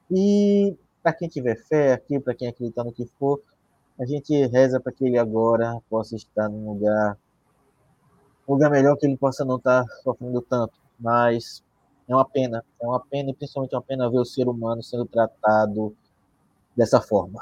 E 0.10 0.77
para 1.10 1.14
quem 1.14 1.27
tiver 1.27 1.56
fé 1.56 1.94
aqui, 1.94 2.19
para 2.19 2.36
quem 2.36 2.48
acreditar 2.48 2.84
no 2.84 2.91
que 2.91 3.06
for, 3.18 3.41
a 3.99 4.06
gente 4.06 4.34
reza 4.48 4.80
para 4.80 4.91
que 4.91 5.06
ele 5.06 5.18
agora 5.18 5.81
possa 5.90 6.15
estar 6.15 6.48
num 6.48 6.73
lugar, 6.73 7.18
um 8.48 8.53
lugar 8.53 8.69
melhor, 8.69 8.95
que 8.95 9.06
ele 9.06 9.18
possa 9.18 9.44
não 9.44 9.57
estar 9.57 9.84
sofrendo 10.03 10.41
tanto. 10.41 10.73
Mas 10.99 11.64
é 12.07 12.15
uma 12.15 12.26
pena, 12.26 12.64
é 12.81 12.86
uma 12.86 12.99
pena, 12.99 13.31
e 13.31 13.34
principalmente 13.34 13.73
é 13.73 13.77
uma 13.77 13.84
pena 13.84 14.10
ver 14.10 14.19
o 14.19 14.26
ser 14.26 14.48
humano 14.48 14.84
sendo 14.84 15.06
tratado 15.06 15.95
dessa 16.76 17.02
forma. 17.02 17.41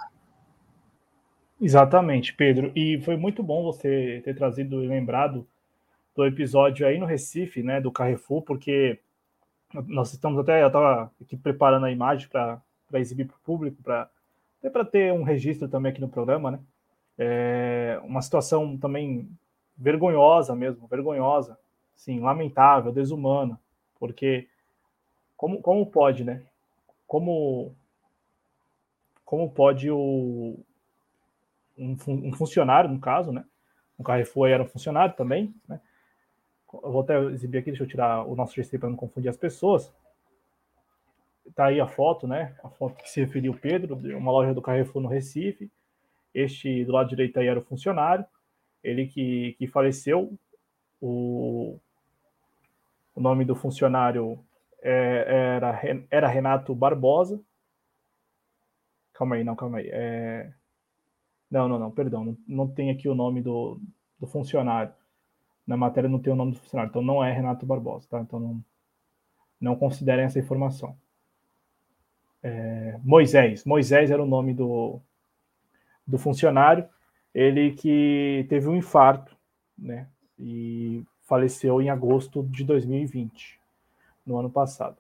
Exatamente, 1.60 2.34
Pedro. 2.34 2.72
E 2.76 3.02
foi 3.02 3.18
muito 3.18 3.44
bom 3.44 3.64
você 3.64 4.22
ter 4.24 4.36
trazido 4.36 4.84
e 4.84 4.88
lembrado 4.88 5.48
do 6.16 6.26
episódio 6.26 6.88
aí 6.88 6.98
no 6.98 7.06
Recife, 7.06 7.62
né, 7.62 7.82
do 7.82 7.92
Carrefour, 7.92 8.42
porque 8.42 9.00
nós 9.88 10.14
estamos 10.14 10.40
até, 10.40 10.64
eu 10.64 10.68
estava 10.68 11.12
aqui 11.22 11.36
preparando 11.36 11.86
a 11.86 11.92
imagem 11.92 12.28
para 12.30 12.62
exibir 12.94 13.26
para 13.26 13.36
o 13.36 13.40
público, 13.40 13.82
para 13.82 14.10
até 14.60 14.70
para 14.70 14.86
ter 14.86 15.14
um 15.14 15.24
registro 15.24 15.68
também 15.68 15.92
aqui 15.92 16.02
no 16.02 16.10
programa, 16.10 16.52
né? 16.52 16.60
É 17.18 18.00
uma 18.04 18.22
situação 18.22 18.78
também 18.78 19.30
vergonhosa 19.78 20.56
mesmo, 20.56 20.88
vergonhosa, 20.88 21.58
sim, 21.96 22.20
lamentável, 22.20 22.92
desumana, 22.92 23.60
porque 24.00 24.48
como, 25.36 25.62
como 25.62 25.86
pode, 25.86 26.24
né? 26.24 26.44
Como 27.06 27.76
como 29.24 29.52
pode 29.52 29.92
o, 29.92 30.58
um, 31.78 31.98
um, 32.08 32.32
funcionário, 32.34 32.90
no 32.90 33.00
caso, 33.00 33.32
né? 33.32 33.44
O 33.98 34.04
Carrefour 34.04 34.48
era 34.48 34.64
um 34.64 34.68
funcionário 34.68 35.16
também, 35.16 35.54
né? 35.68 35.82
Eu 36.74 36.92
vou 36.92 37.02
até 37.02 37.22
exibir 37.26 37.58
aqui, 37.58 37.72
deixa 37.72 37.84
eu 37.84 37.88
tirar 37.88 38.24
o 38.26 38.36
nosso 38.36 38.56
GC 38.56 38.80
para 38.80 38.90
não 38.90 38.96
confundir 38.96 39.30
as 39.30 39.36
pessoas. 39.36 39.94
Tá 41.56 41.66
aí 41.68 41.80
a 41.80 41.88
foto, 41.88 42.28
né? 42.28 42.56
A 42.64 42.70
foto 42.70 42.96
que 42.96 43.10
se 43.10 43.20
referiu 43.22 43.54
Pedro, 43.54 43.96
uma 43.96 44.32
loja 44.32 44.54
do 44.54 44.62
Carrefour 44.62 45.02
no 45.02 45.10
Recife. 45.10 45.72
Este 46.34 46.86
do 46.86 46.92
lado 46.92 47.10
direito 47.10 47.40
aí 47.40 47.48
era 47.48 47.60
o 47.60 47.64
funcionário, 47.64 48.26
ele 48.84 49.08
que, 49.08 49.56
que 49.58 49.68
faleceu. 49.68 50.38
O, 51.02 51.80
o 53.16 53.22
nome 53.22 53.46
do 53.46 53.56
funcionário 53.56 54.40
é, 54.82 55.56
era, 55.56 55.82
era 56.10 56.28
Renato 56.28 56.76
Barbosa, 56.76 57.40
Calma 59.18 59.36
aí, 59.36 59.44
não, 59.44 59.56
calma 59.56 59.80
aí. 59.80 59.90
É... 59.92 60.54
Não, 61.50 61.68
não, 61.68 61.80
não, 61.80 61.90
perdão. 61.90 62.24
Não, 62.24 62.38
não 62.48 62.68
tem 62.68 62.92
aqui 62.92 63.10
o 63.10 63.16
nome 63.16 63.42
do, 63.42 63.82
do 64.20 64.28
funcionário. 64.28 64.94
Na 65.66 65.76
matéria 65.76 66.08
não 66.08 66.20
tem 66.20 66.32
o 66.32 66.36
nome 66.36 66.52
do 66.52 66.60
funcionário. 66.60 66.92
Então 66.92 67.02
não 67.02 67.24
é 67.24 67.32
Renato 67.34 67.66
Barbosa, 67.66 68.08
tá? 68.08 68.20
Então 68.20 68.40
não, 68.40 68.64
não 69.60 69.76
considerem 69.76 70.26
essa 70.26 70.38
informação. 70.38 70.96
É... 72.48 73.00
Moisés. 73.04 73.66
Moisés 73.66 74.10
era 74.10 74.24
o 74.24 74.28
nome 74.28 74.54
do, 74.54 75.00
do 76.06 76.18
funcionário. 76.18 76.88
Ele 77.34 77.72
que 77.72 78.46
teve 78.50 78.68
um 78.68 78.76
infarto, 78.76 79.36
né? 79.78 80.08
E 80.40 81.04
faleceu 81.24 81.82
em 81.82 81.90
agosto 81.90 82.44
de 82.44 82.64
2020, 82.64 83.60
no 84.26 84.38
ano 84.38 84.50
passado. 84.50 84.96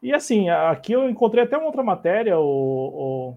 E 0.00 0.14
assim, 0.14 0.48
aqui 0.48 0.92
eu 0.92 1.08
encontrei 1.10 1.44
até 1.44 1.56
uma 1.56 1.66
outra 1.66 1.82
matéria, 1.82 2.38
o, 2.38 3.36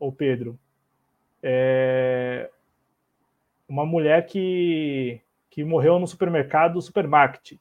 o, 0.00 0.06
o 0.08 0.12
Pedro, 0.12 0.58
é 1.42 2.50
uma 3.68 3.84
mulher 3.84 4.24
que, 4.26 5.20
que 5.50 5.62
morreu 5.62 5.98
no 5.98 6.06
supermercado 6.06 6.80
Supermarket. 6.80 7.58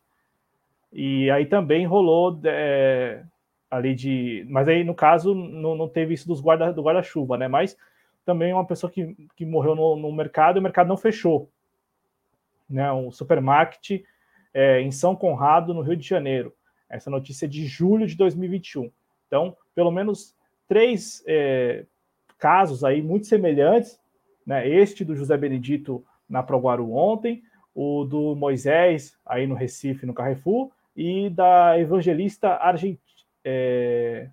E 0.93 1.29
aí 1.29 1.45
também 1.45 1.85
rolou 1.85 2.39
é, 2.45 3.23
ali 3.69 3.93
de. 3.93 4.45
Mas 4.49 4.67
aí, 4.67 4.83
no 4.83 4.95
caso, 4.95 5.33
não, 5.33 5.75
não 5.75 5.87
teve 5.87 6.13
isso 6.13 6.27
dos 6.27 6.39
guarda, 6.39 6.71
do 6.71 6.81
guarda-chuva, 6.81 7.37
né? 7.37 7.47
Mas 7.47 7.77
também 8.25 8.53
uma 8.53 8.65
pessoa 8.65 8.91
que, 8.91 9.15
que 9.35 9.45
morreu 9.45 9.75
no, 9.75 9.95
no 9.95 10.11
mercado 10.11 10.57
e 10.57 10.59
o 10.59 10.63
mercado 10.63 10.87
não 10.87 10.97
fechou. 10.97 11.49
Né? 12.69 12.91
Um 12.91 13.09
supermarket 13.09 14.03
é, 14.53 14.81
em 14.81 14.91
São 14.91 15.15
Conrado, 15.15 15.73
no 15.73 15.81
Rio 15.81 15.95
de 15.95 16.05
Janeiro. 16.05 16.53
Essa 16.89 17.09
notícia 17.09 17.45
é 17.45 17.49
de 17.49 17.65
julho 17.65 18.05
de 18.05 18.15
2021. 18.15 18.91
Então, 19.27 19.55
pelo 19.73 19.91
menos 19.91 20.35
três 20.67 21.23
é, 21.25 21.85
casos 22.37 22.83
aí 22.83 23.01
muito 23.01 23.27
semelhantes, 23.27 23.99
né? 24.45 24.67
Este 24.67 25.03
do 25.03 25.15
José 25.15 25.37
Benedito 25.37 26.05
na 26.29 26.41
Proguaru 26.43 26.93
ontem, 26.93 27.43
o 27.75 28.03
do 28.05 28.35
Moisés 28.35 29.17
aí 29.25 29.45
no 29.45 29.55
Recife, 29.55 30.05
no 30.05 30.13
Carrefour, 30.13 30.71
e 30.95 31.29
da 31.29 31.79
evangelista 31.79 32.55
argentina. 32.55 33.06
É... 33.49 34.29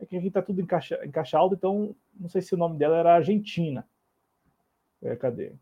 é 0.00 0.06
que 0.06 0.16
aqui 0.16 0.26
está 0.26 0.42
tudo 0.42 0.60
encaixa... 0.60 0.98
encaixado, 1.04 1.54
então 1.54 1.94
não 2.12 2.28
sei 2.28 2.42
se 2.42 2.54
o 2.54 2.58
nome 2.58 2.76
dela 2.76 2.96
era 2.96 3.14
Argentina. 3.14 3.86
É, 5.00 5.14
cadê? 5.14 5.52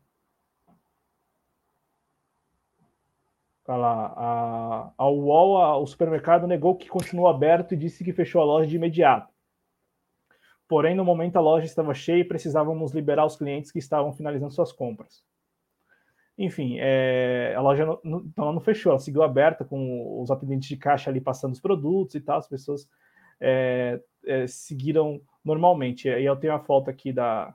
Tá 3.63 3.75
lá. 3.77 4.13
A, 4.17 4.91
a 4.97 5.09
UOL, 5.09 5.57
a, 5.61 5.77
o 5.77 5.85
supermercado, 5.85 6.47
negou 6.47 6.75
que 6.75 6.89
continuou 6.89 7.27
aberto 7.27 7.73
e 7.73 7.77
disse 7.77 8.03
que 8.03 8.11
fechou 8.11 8.41
a 8.41 8.45
loja 8.45 8.67
de 8.67 8.75
imediato. 8.75 9.31
Porém, 10.67 10.95
no 10.95 11.05
momento 11.05 11.37
a 11.37 11.41
loja 11.41 11.65
estava 11.67 11.93
cheia 11.93 12.21
e 12.21 12.27
precisávamos 12.27 12.93
liberar 12.93 13.25
os 13.25 13.35
clientes 13.35 13.71
que 13.71 13.77
estavam 13.77 14.11
finalizando 14.11 14.53
suas 14.53 14.71
compras. 14.71 15.23
Enfim, 16.43 16.77
é, 16.79 17.53
a 17.55 17.61
loja 17.61 17.85
não, 18.03 18.19
então 18.25 18.45
ela 18.45 18.53
não 18.53 18.59
fechou, 18.59 18.91
ela 18.91 18.99
seguiu 18.99 19.21
aberta 19.21 19.63
com 19.63 20.21
os 20.21 20.31
atendentes 20.31 20.67
de 20.67 20.75
caixa 20.75 21.09
ali 21.09 21.21
passando 21.21 21.53
os 21.53 21.59
produtos 21.59 22.15
e 22.15 22.21
tal, 22.21 22.39
as 22.39 22.47
pessoas 22.47 22.89
é, 23.39 23.99
é, 24.25 24.47
seguiram 24.47 25.21
normalmente. 25.43 26.07
E 26.07 26.25
eu 26.25 26.35
tenho 26.35 26.53
a 26.53 26.59
foto 26.59 26.89
aqui 26.89 27.11
da. 27.11 27.53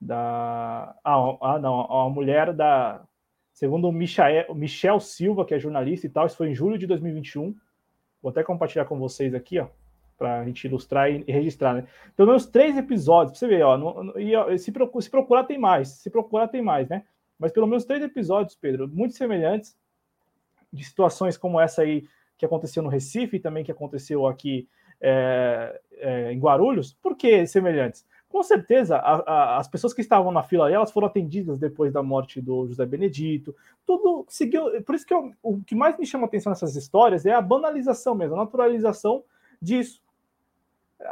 da 0.00 0.94
ah, 1.04 1.36
ah 1.40 1.58
não, 1.58 1.80
a 1.80 2.08
mulher 2.10 2.52
da. 2.52 3.02
Segundo 3.52 3.88
o 3.88 3.92
Michael, 3.92 4.54
Michel 4.54 5.00
Silva, 5.00 5.44
que 5.44 5.54
é 5.54 5.58
jornalista 5.58 6.06
e 6.06 6.10
tal, 6.10 6.26
isso 6.26 6.36
foi 6.36 6.48
em 6.50 6.54
julho 6.54 6.78
de 6.78 6.86
2021. 6.86 7.54
Vou 8.22 8.30
até 8.30 8.42
compartilhar 8.42 8.86
com 8.86 8.98
vocês 8.98 9.34
aqui, 9.34 9.58
ó, 9.58 9.68
para 10.16 10.40
a 10.40 10.44
gente 10.44 10.64
ilustrar 10.64 11.10
e, 11.10 11.24
e, 11.26 11.32
registrar, 11.32 11.74
né? 11.74 11.86
Pelo 12.16 12.28
menos 12.28 12.46
três 12.46 12.76
episódios, 12.76 13.38
para 13.38 13.38
você 13.38 13.54
ver, 13.54 13.62
ó, 13.62 13.76
no, 13.76 14.04
no, 14.04 14.20
e, 14.20 14.34
ó 14.34 14.56
se, 14.56 14.72
procura, 14.72 15.02
se 15.02 15.10
procurar 15.10 15.44
tem 15.44 15.58
mais, 15.58 15.88
se 15.88 16.10
procurar 16.10 16.48
tem 16.48 16.62
mais, 16.62 16.88
né? 16.88 17.04
Mas 17.40 17.50
pelo 17.50 17.66
menos 17.66 17.84
três 17.86 18.02
episódios, 18.02 18.54
Pedro, 18.54 18.86
muito 18.86 19.14
semelhantes, 19.14 19.74
de 20.70 20.84
situações 20.84 21.36
como 21.36 21.58
essa 21.58 21.82
aí 21.82 22.06
que 22.36 22.44
aconteceu 22.44 22.82
no 22.82 22.88
Recife 22.88 23.36
e 23.36 23.40
também 23.40 23.64
que 23.64 23.72
aconteceu 23.72 24.26
aqui 24.26 24.68
é, 25.00 25.80
é, 25.92 26.32
em 26.32 26.38
Guarulhos. 26.38 26.92
Por 27.02 27.16
que 27.16 27.46
semelhantes? 27.46 28.06
Com 28.28 28.42
certeza, 28.42 28.96
a, 28.96 29.14
a, 29.16 29.58
as 29.58 29.66
pessoas 29.66 29.92
que 29.92 30.00
estavam 30.00 30.30
na 30.30 30.42
fila 30.42 30.70
elas 30.70 30.92
foram 30.92 31.08
atendidas 31.08 31.58
depois 31.58 31.92
da 31.92 32.02
morte 32.02 32.40
do 32.40 32.68
José 32.68 32.86
Benedito. 32.86 33.56
Tudo 33.84 34.24
seguiu. 34.28 34.80
Por 34.82 34.94
isso 34.94 35.06
que 35.06 35.12
eu, 35.12 35.32
o 35.42 35.60
que 35.62 35.74
mais 35.74 35.98
me 35.98 36.06
chama 36.06 36.26
atenção 36.26 36.50
nessas 36.50 36.76
histórias 36.76 37.26
é 37.26 37.32
a 37.32 37.40
banalização 37.40 38.14
mesmo, 38.14 38.36
a 38.36 38.44
naturalização 38.44 39.24
disso. 39.60 40.00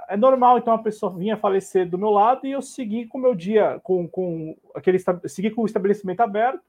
É 0.08 0.16
normal, 0.16 0.58
então, 0.58 0.74
a 0.74 0.82
pessoa 0.82 1.16
vinha 1.16 1.36
falecer 1.36 1.88
do 1.88 1.96
meu 1.96 2.10
lado 2.10 2.46
e 2.46 2.52
eu 2.52 2.60
segui 2.60 3.06
com 3.06 3.16
o 3.16 3.20
meu 3.20 3.34
dia, 3.34 3.80
com, 3.82 4.06
com 4.06 4.56
aquele 4.74 4.98
segui 5.26 5.50
com 5.50 5.62
o 5.62 5.66
estabelecimento 5.66 6.20
aberto, 6.20 6.62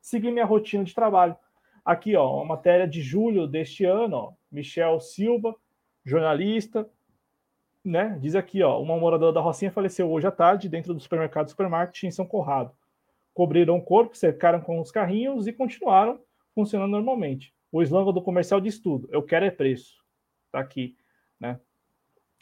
segui 0.00 0.30
minha 0.30 0.44
rotina 0.44 0.82
de 0.82 0.94
trabalho. 0.94 1.36
Aqui, 1.84 2.16
ó, 2.16 2.36
uma 2.36 2.56
matéria 2.56 2.88
de 2.88 3.02
julho 3.02 3.46
deste 3.46 3.84
ano, 3.84 4.16
ó, 4.16 4.32
Michel 4.50 5.00
Silva, 5.00 5.54
jornalista, 6.04 6.88
né? 7.84 8.16
Diz 8.20 8.34
aqui, 8.34 8.62
ó, 8.62 8.80
uma 8.80 8.96
moradora 8.96 9.32
da 9.32 9.40
Rocinha 9.40 9.70
faleceu 9.70 10.10
hoje 10.10 10.26
à 10.26 10.30
tarde 10.30 10.68
dentro 10.68 10.94
do 10.94 11.00
supermercado 11.00 11.50
Supermarket 11.50 12.04
em 12.04 12.10
São 12.10 12.24
Corrado. 12.24 12.72
Cobriram 13.34 13.76
o 13.76 13.82
corpo, 13.82 14.16
cercaram 14.16 14.60
com 14.60 14.80
os 14.80 14.90
carrinhos 14.90 15.46
e 15.46 15.52
continuaram 15.52 16.20
funcionando 16.54 16.92
normalmente. 16.92 17.52
O 17.70 17.82
slogan 17.82 18.12
do 18.12 18.22
comercial 18.22 18.60
diz 18.60 18.78
tudo: 18.78 19.08
eu 19.10 19.22
quero 19.22 19.44
é 19.44 19.50
preço. 19.50 20.02
Tá 20.50 20.60
aqui? 20.60 20.96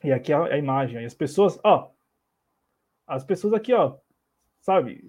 E 0.03 0.13
aqui 0.13 0.33
a, 0.33 0.45
a 0.45 0.59
imagem. 0.59 1.03
E 1.03 1.05
as 1.05 1.15
pessoas, 1.15 1.59
ó, 1.63 1.91
as 3.07 3.25
pessoas 3.25 3.53
aqui, 3.53 3.73
ó, 3.75 3.97
sabe, 4.61 5.05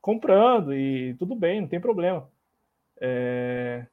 comprando 0.00 0.74
e 0.74 1.14
tudo 1.14 1.34
bem, 1.34 1.60
não 1.60 1.68
tem 1.68 1.80
problema. 1.80 2.28
É... 3.00 3.86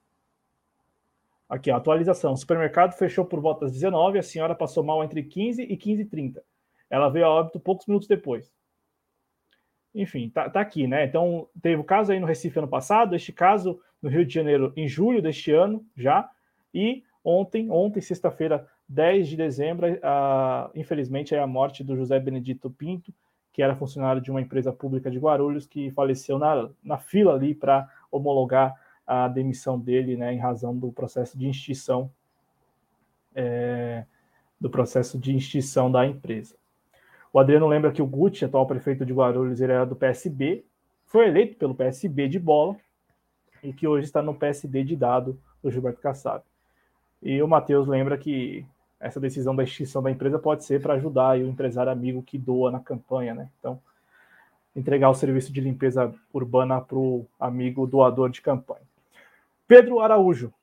Aqui, 1.47 1.71
a 1.71 1.77
atualização. 1.77 2.33
O 2.33 2.37
supermercado 2.37 2.93
fechou 2.93 3.25
por 3.25 3.39
volta 3.39 3.65
das 3.65 3.73
19, 3.73 4.19
a 4.19 4.23
senhora 4.23 4.53
passou 4.53 4.83
mal 4.83 5.03
entre 5.03 5.23
15 5.23 5.63
e 5.63 5.77
15 5.77 6.01
e 6.03 6.05
30. 6.05 6.43
Ela 6.89 7.09
veio 7.09 7.25
a 7.25 7.29
óbito 7.29 7.59
poucos 7.59 7.87
minutos 7.87 8.07
depois. 8.07 8.51
Enfim, 9.93 10.29
tá, 10.29 10.49
tá 10.49 10.61
aqui, 10.61 10.85
né? 10.85 11.05
Então, 11.05 11.47
teve 11.61 11.81
o 11.81 11.83
caso 11.83 12.11
aí 12.11 12.19
no 12.19 12.27
Recife 12.27 12.59
ano 12.59 12.67
passado, 12.67 13.15
este 13.15 13.33
caso 13.33 13.79
no 14.01 14.09
Rio 14.09 14.25
de 14.25 14.33
Janeiro 14.33 14.71
em 14.75 14.87
julho 14.87 15.21
deste 15.21 15.51
ano 15.51 15.85
já, 15.95 16.29
e 16.73 17.03
ontem, 17.23 17.69
ontem, 17.71 17.99
sexta-feira, 17.99 18.67
10 18.89 19.27
de 19.27 19.37
dezembro, 19.37 19.85
a, 20.01 20.71
infelizmente, 20.73 21.35
é 21.35 21.39
a 21.39 21.47
morte 21.47 21.83
do 21.83 21.95
José 21.95 22.19
Benedito 22.19 22.69
Pinto, 22.71 23.13
que 23.53 23.61
era 23.61 23.75
funcionário 23.75 24.21
de 24.21 24.31
uma 24.31 24.41
empresa 24.41 24.73
pública 24.73 25.11
de 25.11 25.19
Guarulhos, 25.19 25.67
que 25.67 25.91
faleceu 25.91 26.39
na, 26.39 26.69
na 26.83 26.97
fila 26.97 27.35
ali 27.35 27.53
para 27.53 27.87
homologar 28.11 28.75
a 29.05 29.27
demissão 29.27 29.79
dele, 29.79 30.17
né, 30.17 30.33
em 30.33 30.37
razão 30.37 30.75
do 30.75 30.91
processo 30.91 31.37
de 31.37 31.49
extinção 31.49 32.11
é, 33.35 34.05
do 34.59 34.69
processo 34.69 35.17
de 35.17 35.35
extinção 35.35 35.91
da 35.91 36.05
empresa. 36.05 36.55
O 37.31 37.39
Adriano 37.39 37.67
lembra 37.67 37.91
que 37.91 38.01
o 38.01 38.07
Gucci, 38.07 38.43
atual 38.43 38.65
prefeito 38.65 39.05
de 39.05 39.13
Guarulhos, 39.13 39.61
ele 39.61 39.71
era 39.71 39.85
do 39.85 39.95
PSB, 39.95 40.65
foi 41.05 41.27
eleito 41.27 41.55
pelo 41.57 41.75
PSB 41.75 42.27
de 42.27 42.39
bola 42.39 42.75
e 43.63 43.71
que 43.71 43.87
hoje 43.87 44.05
está 44.05 44.21
no 44.21 44.33
PSD 44.33 44.83
de 44.83 44.95
dado 44.95 45.39
do 45.61 45.71
Gilberto 45.71 46.01
Kassab. 46.01 46.43
E 47.21 47.41
o 47.41 47.47
Matheus 47.47 47.87
lembra 47.87 48.17
que 48.17 48.65
essa 48.99 49.19
decisão 49.19 49.55
da 49.55 49.63
extinção 49.63 50.03
da 50.03 50.11
empresa 50.11 50.37
pode 50.37 50.65
ser 50.65 50.81
para 50.81 50.95
ajudar 50.95 51.37
o 51.37 51.47
empresário 51.47 51.91
amigo 51.91 52.21
que 52.21 52.37
doa 52.37 52.69
na 52.69 52.79
campanha, 52.79 53.33
né? 53.33 53.49
Então, 53.59 53.81
entregar 54.75 55.09
o 55.09 55.15
serviço 55.15 55.51
de 55.53 55.61
limpeza 55.61 56.13
urbana 56.33 56.81
para 56.81 56.97
o 56.97 57.25
amigo 57.39 57.87
doador 57.87 58.29
de 58.29 58.41
campanha. 58.41 58.81
Pedro 59.67 59.99
Araújo, 59.99 60.53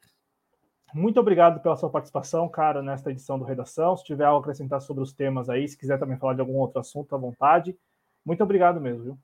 muito 0.92 1.18
obrigado 1.20 1.60
pela 1.60 1.76
sua 1.76 1.90
participação, 1.90 2.48
cara, 2.48 2.82
nesta 2.82 3.10
edição 3.10 3.38
do 3.38 3.44
Redação. 3.44 3.96
Se 3.96 4.04
tiver 4.04 4.24
algo 4.24 4.38
a 4.38 4.40
acrescentar 4.40 4.80
sobre 4.80 5.02
os 5.02 5.12
temas 5.12 5.48
aí, 5.48 5.66
se 5.68 5.76
quiser 5.76 5.98
também 5.98 6.16
falar 6.16 6.34
de 6.34 6.40
algum 6.40 6.56
outro 6.56 6.80
assunto, 6.80 7.14
à 7.14 7.18
vontade. 7.18 7.76
Muito 8.24 8.42
obrigado 8.42 8.80
mesmo, 8.80 9.02
viu? 9.02 9.18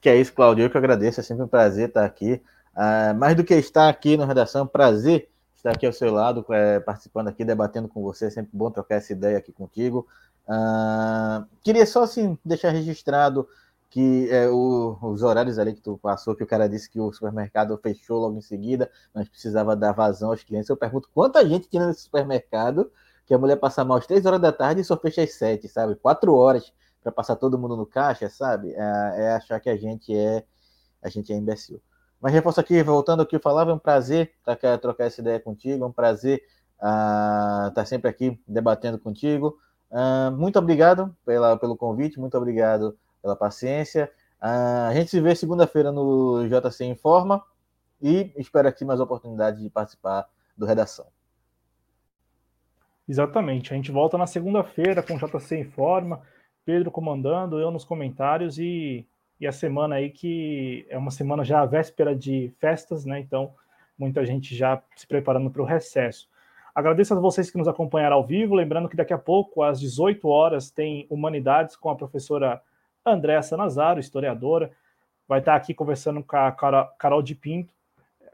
Que 0.00 0.08
é 0.08 0.16
isso, 0.16 0.32
Claudio. 0.32 0.64
Eu 0.64 0.70
que 0.70 0.78
agradeço. 0.78 1.20
É 1.20 1.22
sempre 1.22 1.44
um 1.44 1.48
prazer 1.48 1.88
estar 1.88 2.04
aqui. 2.04 2.40
Uh, 2.74 3.14
mais 3.18 3.34
do 3.34 3.42
que 3.42 3.54
estar 3.54 3.88
aqui 3.88 4.16
na 4.16 4.26
Redação, 4.26 4.66
prazer 4.66 5.28
estar 5.66 5.72
aqui 5.72 5.86
ao 5.86 5.92
seu 5.92 6.12
lado, 6.12 6.44
é, 6.50 6.78
participando 6.80 7.28
aqui, 7.28 7.44
debatendo 7.44 7.88
com 7.88 8.02
você. 8.02 8.26
É 8.26 8.30
sempre 8.30 8.50
bom 8.52 8.70
trocar 8.70 8.96
essa 8.96 9.12
ideia 9.12 9.38
aqui 9.38 9.52
contigo. 9.52 10.06
Uh, 10.48 11.44
queria 11.62 11.84
só, 11.84 12.04
assim, 12.04 12.38
deixar 12.44 12.70
registrado 12.70 13.48
que 13.90 14.28
é, 14.30 14.48
o, 14.48 14.96
os 15.00 15.22
horários 15.22 15.58
ali 15.58 15.74
que 15.74 15.80
tu 15.80 15.98
passou, 15.98 16.36
que 16.36 16.42
o 16.42 16.46
cara 16.46 16.68
disse 16.68 16.88
que 16.90 17.00
o 17.00 17.12
supermercado 17.12 17.76
fechou 17.78 18.20
logo 18.20 18.36
em 18.36 18.42
seguida, 18.42 18.90
mas 19.14 19.28
precisava 19.28 19.74
dar 19.74 19.92
vazão 19.92 20.30
aos 20.30 20.44
clientes. 20.44 20.68
Eu 20.68 20.76
pergunto 20.76 21.08
quanta 21.14 21.46
gente 21.46 21.68
tinha 21.68 21.86
nesse 21.86 22.02
supermercado 22.02 22.90
que 23.24 23.34
a 23.34 23.38
mulher 23.38 23.56
passa 23.56 23.84
mal 23.84 23.98
às 23.98 24.06
três 24.06 24.24
horas 24.26 24.40
da 24.40 24.52
tarde 24.52 24.80
e 24.80 24.84
só 24.84 24.96
fecha 24.96 25.22
às 25.22 25.34
sete, 25.34 25.68
sabe? 25.68 25.96
Quatro 25.96 26.34
horas 26.34 26.72
para 27.02 27.10
passar 27.10 27.36
todo 27.36 27.58
mundo 27.58 27.76
no 27.76 27.86
caixa, 27.86 28.28
sabe? 28.28 28.72
É, 28.72 29.14
é, 29.16 29.32
achar 29.32 29.58
que 29.60 29.70
a 29.70 29.76
gente 29.76 30.14
é 30.16 30.44
a 31.02 31.08
gente 31.08 31.32
é 31.32 31.36
imbecil. 31.36 31.80
Mas 32.26 32.34
reforço 32.34 32.58
aqui, 32.58 32.82
voltando 32.82 33.20
ao 33.20 33.26
que 33.26 33.36
eu 33.36 33.40
falava, 33.40 33.70
é 33.70 33.74
um 33.74 33.78
prazer 33.78 34.32
trocar, 34.44 34.76
trocar 34.78 35.04
essa 35.04 35.20
ideia 35.20 35.38
contigo, 35.38 35.84
é 35.84 35.86
um 35.86 35.92
prazer 35.92 36.42
uh, 36.82 37.68
estar 37.68 37.86
sempre 37.86 38.10
aqui 38.10 38.36
debatendo 38.48 38.98
contigo. 38.98 39.56
Uh, 39.92 40.36
muito 40.36 40.58
obrigado 40.58 41.16
pela, 41.24 41.56
pelo 41.56 41.76
convite, 41.76 42.18
muito 42.18 42.36
obrigado 42.36 42.98
pela 43.22 43.36
paciência. 43.36 44.10
a 44.40 44.92
gente 44.92 45.08
se 45.08 45.20
vê 45.20 45.36
segunda-feira 45.36 45.92
no 45.92 46.44
JC 46.48 46.86
Informa 46.86 47.44
e 48.02 48.32
espero 48.36 48.66
aqui 48.66 48.84
mais 48.84 48.98
oportunidade 48.98 49.62
de 49.62 49.70
participar 49.70 50.28
do 50.58 50.66
Redação. 50.66 51.06
Exatamente. 53.08 53.72
A 53.72 53.76
gente 53.76 53.92
volta 53.92 54.18
na 54.18 54.26
segunda-feira 54.26 55.00
com 55.00 55.14
o 55.14 55.16
JC 55.16 55.60
Informa, 55.60 56.22
Pedro 56.64 56.90
comandando, 56.90 57.60
eu 57.60 57.70
nos 57.70 57.84
comentários 57.84 58.58
e, 58.58 59.06
e 59.40 59.46
a 59.46 59.52
semana 59.52 59.96
aí 59.96 60.10
que 60.10 60.86
é 60.88 60.96
uma 60.96 61.10
semana 61.10 61.44
já 61.44 61.64
véspera 61.64 62.14
de 62.14 62.52
festas, 62.58 63.04
né? 63.04 63.20
Então, 63.20 63.54
muita 63.98 64.24
gente 64.24 64.54
já 64.54 64.82
se 64.94 65.06
preparando 65.06 65.50
para 65.50 65.62
o 65.62 65.64
recesso. 65.64 66.28
Agradeço 66.74 67.14
a 67.14 67.20
vocês 67.20 67.50
que 67.50 67.56
nos 67.56 67.68
acompanharam 67.68 68.16
ao 68.16 68.26
vivo, 68.26 68.54
lembrando 68.54 68.88
que 68.88 68.96
daqui 68.96 69.12
a 69.12 69.18
pouco, 69.18 69.62
às 69.62 69.80
18 69.80 70.28
horas, 70.28 70.70
tem 70.70 71.06
Humanidades 71.08 71.74
com 71.74 71.88
a 71.88 71.96
professora 71.96 72.60
Andréa 73.04 73.42
Sanazaro, 73.42 74.00
historiadora, 74.00 74.70
vai 75.26 75.38
estar 75.38 75.54
aqui 75.54 75.72
conversando 75.72 76.22
com 76.22 76.36
a 76.36 76.52
Carol 76.98 77.22
de 77.22 77.34
Pinto, 77.34 77.72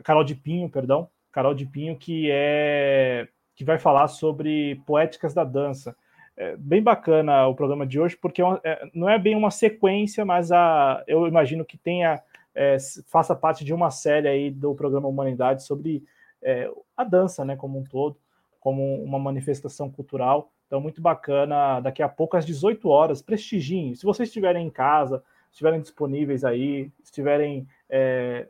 Carol 0.02 0.24
de 0.24 0.34
Pinho, 0.34 0.68
perdão, 0.68 1.08
Carol 1.30 1.54
de 1.54 1.66
Pinho, 1.66 1.96
que 1.96 2.28
é 2.30 3.28
que 3.54 3.64
vai 3.64 3.78
falar 3.78 4.08
sobre 4.08 4.82
poéticas 4.86 5.34
da 5.34 5.44
dança. 5.44 5.94
É 6.36 6.56
bem 6.56 6.82
bacana 6.82 7.46
o 7.46 7.54
programa 7.54 7.86
de 7.86 8.00
hoje, 8.00 8.16
porque 8.16 8.42
é, 8.42 8.46
é 8.64 8.90
não 8.94 9.08
é 9.08 9.18
bem 9.18 9.36
uma 9.36 9.50
sequência, 9.50 10.24
mas 10.24 10.50
a, 10.50 11.02
eu 11.06 11.26
imagino 11.26 11.64
que 11.64 11.76
tenha 11.76 12.22
é, 12.54 12.76
faça 13.06 13.34
parte 13.34 13.64
de 13.64 13.72
uma 13.72 13.90
série 13.90 14.28
aí 14.28 14.50
do 14.50 14.74
programa 14.74 15.08
Humanidade 15.08 15.64
sobre 15.64 16.04
é, 16.42 16.70
a 16.96 17.04
dança, 17.04 17.44
né, 17.44 17.56
como 17.56 17.78
um 17.78 17.84
todo, 17.84 18.16
como 18.60 19.02
uma 19.02 19.18
manifestação 19.18 19.90
cultural 19.90 20.50
Então, 20.66 20.80
muito 20.80 21.00
bacana. 21.00 21.80
Daqui 21.80 22.02
a 22.02 22.08
pouco, 22.08 22.36
às 22.36 22.46
18 22.46 22.88
horas, 22.88 23.22
prestigiem. 23.22 23.94
Se 23.94 24.04
vocês 24.04 24.28
estiverem 24.28 24.66
em 24.66 24.70
casa, 24.70 25.22
estiverem 25.50 25.80
disponíveis 25.80 26.44
aí, 26.44 26.90
estiverem, 27.02 27.66
é, 27.88 28.46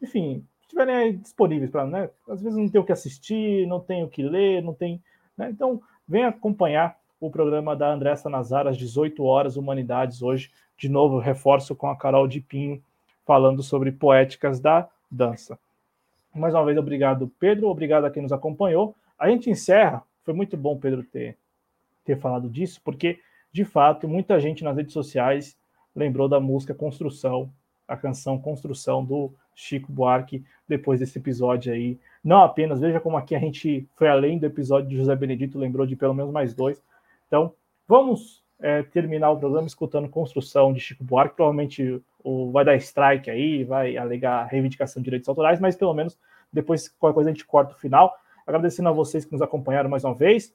enfim, 0.00 0.46
estiverem 0.62 1.16
disponíveis 1.18 1.70
para, 1.70 1.86
né? 1.86 2.10
Às 2.28 2.42
vezes 2.42 2.58
não 2.58 2.68
tem 2.68 2.80
o 2.80 2.84
que 2.84 2.92
assistir, 2.92 3.66
não 3.66 3.80
tem 3.80 4.04
o 4.04 4.08
que 4.08 4.22
ler, 4.22 4.62
não 4.62 4.74
tem. 4.74 5.02
Né? 5.36 5.50
Então, 5.50 5.82
venha 6.12 6.28
acompanhar 6.28 6.98
o 7.18 7.30
programa 7.30 7.74
da 7.74 7.90
Andressa 7.90 8.28
Nazar 8.28 8.66
às 8.66 8.76
18 8.76 9.24
horas, 9.24 9.56
Humanidades, 9.56 10.20
hoje. 10.22 10.50
De 10.76 10.88
novo, 10.88 11.18
reforço 11.18 11.74
com 11.74 11.88
a 11.88 11.96
Carol 11.96 12.28
de 12.28 12.38
Pinho, 12.38 12.82
falando 13.24 13.62
sobre 13.62 13.90
poéticas 13.90 14.60
da 14.60 14.86
dança. 15.10 15.58
Mais 16.34 16.52
uma 16.52 16.64
vez, 16.66 16.76
obrigado, 16.76 17.32
Pedro. 17.38 17.68
Obrigado 17.68 18.04
a 18.04 18.10
quem 18.10 18.22
nos 18.22 18.32
acompanhou. 18.32 18.94
A 19.18 19.28
gente 19.28 19.48
encerra 19.48 20.04
foi 20.22 20.34
muito 20.34 20.56
bom, 20.56 20.78
Pedro, 20.78 21.02
ter, 21.02 21.36
ter 22.04 22.16
falado 22.16 22.48
disso, 22.48 22.80
porque, 22.84 23.18
de 23.50 23.64
fato, 23.64 24.06
muita 24.06 24.38
gente 24.38 24.62
nas 24.62 24.76
redes 24.76 24.92
sociais 24.92 25.56
lembrou 25.96 26.28
da 26.28 26.38
música 26.38 26.74
Construção, 26.74 27.50
a 27.92 27.96
canção 27.96 28.38
Construção 28.38 29.04
do 29.04 29.32
Chico 29.54 29.92
Buarque, 29.92 30.44
depois 30.66 31.00
desse 31.00 31.18
episódio 31.18 31.72
aí. 31.72 31.98
Não 32.24 32.42
apenas, 32.42 32.80
veja 32.80 33.00
como 33.00 33.16
aqui 33.16 33.34
a 33.34 33.38
gente 33.38 33.86
foi 33.94 34.08
além 34.08 34.38
do 34.38 34.46
episódio 34.46 34.88
de 34.88 34.96
José 34.96 35.14
Benedito, 35.14 35.58
lembrou 35.58 35.86
de 35.86 35.94
pelo 35.94 36.14
menos 36.14 36.32
mais 36.32 36.54
dois. 36.54 36.82
Então, 37.26 37.52
vamos 37.86 38.42
é, 38.60 38.82
terminar 38.82 39.30
o 39.30 39.38
programa 39.38 39.66
escutando 39.66 40.08
Construção 40.08 40.72
de 40.72 40.80
Chico 40.80 41.04
Buarque. 41.04 41.36
Provavelmente 41.36 42.00
o, 42.22 42.50
vai 42.50 42.64
dar 42.64 42.76
strike 42.76 43.30
aí, 43.30 43.64
vai 43.64 43.96
alegar 43.96 44.44
reivindicação 44.46 45.02
de 45.02 45.04
direitos 45.04 45.28
autorais, 45.28 45.60
mas 45.60 45.76
pelo 45.76 45.92
menos 45.92 46.18
depois 46.52 46.88
qualquer 46.88 47.14
coisa 47.14 47.30
a 47.30 47.32
gente 47.32 47.44
corta 47.44 47.74
o 47.74 47.78
final 47.78 48.16
agradecendo 48.46 48.88
a 48.88 48.92
vocês 48.92 49.24
que 49.24 49.32
nos 49.32 49.42
acompanharam 49.42 49.88
mais 49.88 50.04
uma 50.04 50.14
vez. 50.14 50.54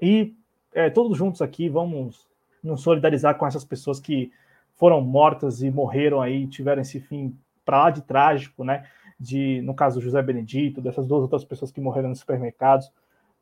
E 0.00 0.34
é, 0.72 0.90
todos 0.90 1.16
juntos 1.16 1.42
aqui 1.42 1.68
vamos 1.68 2.26
nos 2.62 2.82
solidarizar 2.82 3.36
com 3.36 3.46
essas 3.46 3.64
pessoas 3.64 3.98
que 3.98 4.32
foram 4.80 5.00
mortas 5.00 5.62
e 5.62 5.70
morreram 5.70 6.20
aí, 6.20 6.48
tiveram 6.48 6.82
esse 6.82 6.98
fim 6.98 7.36
para 7.64 7.84
lá 7.84 7.90
de 7.90 8.02
trágico, 8.02 8.64
né? 8.64 8.84
De, 9.18 9.60
no 9.62 9.74
caso, 9.74 10.00
José 10.00 10.20
Benedito, 10.22 10.80
dessas 10.80 11.06
duas 11.06 11.22
outras 11.22 11.44
pessoas 11.44 11.70
que 11.70 11.80
morreram 11.80 12.08
nos 12.08 12.18
supermercados, 12.18 12.90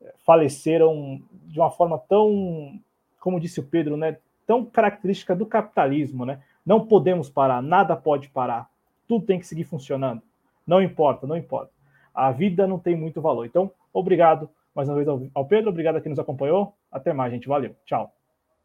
é, 0.03 0.13
faleceram 0.27 1.23
de 1.45 1.59
uma 1.59 1.71
forma 1.71 1.99
tão, 1.99 2.79
como 3.21 3.41
disse 3.41 3.61
o 3.61 3.63
Pedro, 3.63 3.97
né? 3.97 4.19
Tão 4.47 4.65
característica 4.65 5.35
do 5.35 5.47
capitalismo, 5.47 6.27
né? 6.27 6.43
Não 6.67 6.85
podemos 6.85 7.31
parar, 7.31 7.63
nada 7.63 7.97
pode 7.97 8.29
parar, 8.29 8.69
tudo 9.07 9.25
tem 9.25 9.39
que 9.39 9.47
seguir 9.47 9.65
funcionando. 9.65 10.21
Não 10.67 10.83
importa, 10.83 11.27
não 11.27 11.37
importa 11.37 11.73
a 12.19 12.33
vida 12.33 12.67
não 12.67 12.81
tem 12.81 12.97
muito 12.97 13.21
valor. 13.21 13.47
Então, 13.47 13.71
obrigado 13.93 14.51
mais 14.75 14.89
uma 14.89 14.97
vez 14.97 15.09
ao 15.33 15.45
Pedro, 15.47 15.71
obrigado 15.71 15.97
a 15.97 16.01
quem 16.01 16.11
nos 16.11 16.19
acompanhou. 16.19 16.75
Até 16.91 17.13
mais, 17.13 17.33
gente. 17.33 17.49
Valeu. 17.49 17.77
Tchau. 17.85 18.13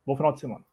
Bom 0.05 0.15
final 0.15 0.31
de 0.31 0.39
semana. 0.39 0.72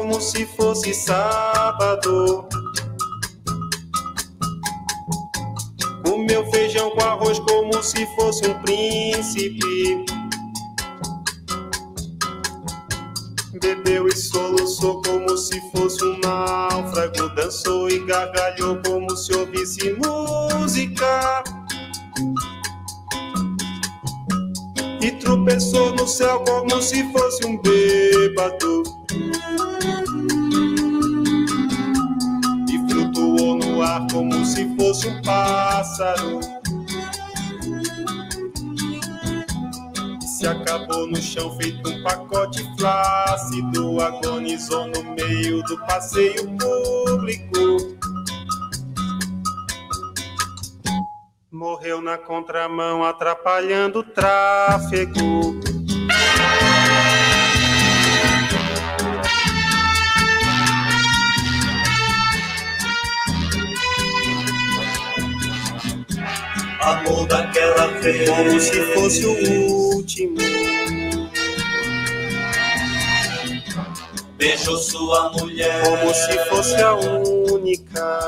como 0.11 0.21
se 0.21 0.45
fosse 0.45 0.93
sábado. 0.93 2.45
Comeu 6.03 6.45
feijão 6.51 6.91
com 6.91 7.01
arroz 7.01 7.39
como 7.39 7.81
se 7.81 8.05
fosse 8.15 8.45
um 8.45 8.61
príncipe. 8.61 10.05
Bebeu 13.61 14.09
e 14.09 14.15
soluçou 14.17 15.01
como 15.01 15.37
se 15.37 15.61
fosse 15.71 16.03
um 16.03 16.19
náufrago. 16.19 17.29
Dançou 17.33 17.89
e 17.89 17.99
gargalhou 17.99 18.81
como 18.85 19.15
se 19.15 19.33
ouvisse 19.33 19.93
música. 19.93 21.41
E 25.01 25.11
tropeçou 25.11 25.95
no 25.95 26.05
céu 26.05 26.43
como 26.43 26.81
se 26.81 27.09
fosse 27.13 27.45
um 27.45 27.57
bêbado. 27.61 29.00
E 32.69 32.91
flutuou 32.91 33.55
no 33.55 33.81
ar 33.81 34.05
como 34.11 34.45
se 34.45 34.75
fosse 34.75 35.07
um 35.07 35.21
pássaro. 35.21 36.39
se 40.41 40.47
acabou 40.47 41.05
no 41.05 41.17
chão 41.17 41.55
feito 41.55 41.87
um 41.87 42.01
pacote 42.01 42.67
flácido, 42.75 44.01
agonizou 44.01 44.87
no 44.87 45.03
meio 45.13 45.61
do 45.65 45.77
passeio 45.85 46.47
público. 46.57 47.95
Morreu 51.51 52.01
na 52.01 52.17
contramão, 52.17 53.03
atrapalhando 53.03 53.99
o 53.99 54.03
tráfego. 54.03 55.61
Amor 66.81 67.27
daquela 67.27 67.87
vez, 67.99 68.29
como 68.29 68.59
se 68.59 68.81
fosse 68.93 69.25
o 69.25 69.95
último. 69.95 70.37
Beijou 74.37 74.77
sua 74.77 75.31
mulher, 75.33 75.83
como 75.83 76.13
se 76.13 76.37
fosse 76.49 76.75
a 76.81 76.93
única. 76.95 78.19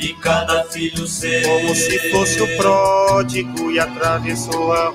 E 0.00 0.12
cada 0.14 0.64
filho 0.64 1.06
seu, 1.06 1.42
como 1.42 1.74
se 1.76 2.10
fosse 2.10 2.42
o 2.42 2.56
pródigo, 2.56 3.70
e 3.70 3.78
atravessou 3.78 4.72
a 4.72 4.90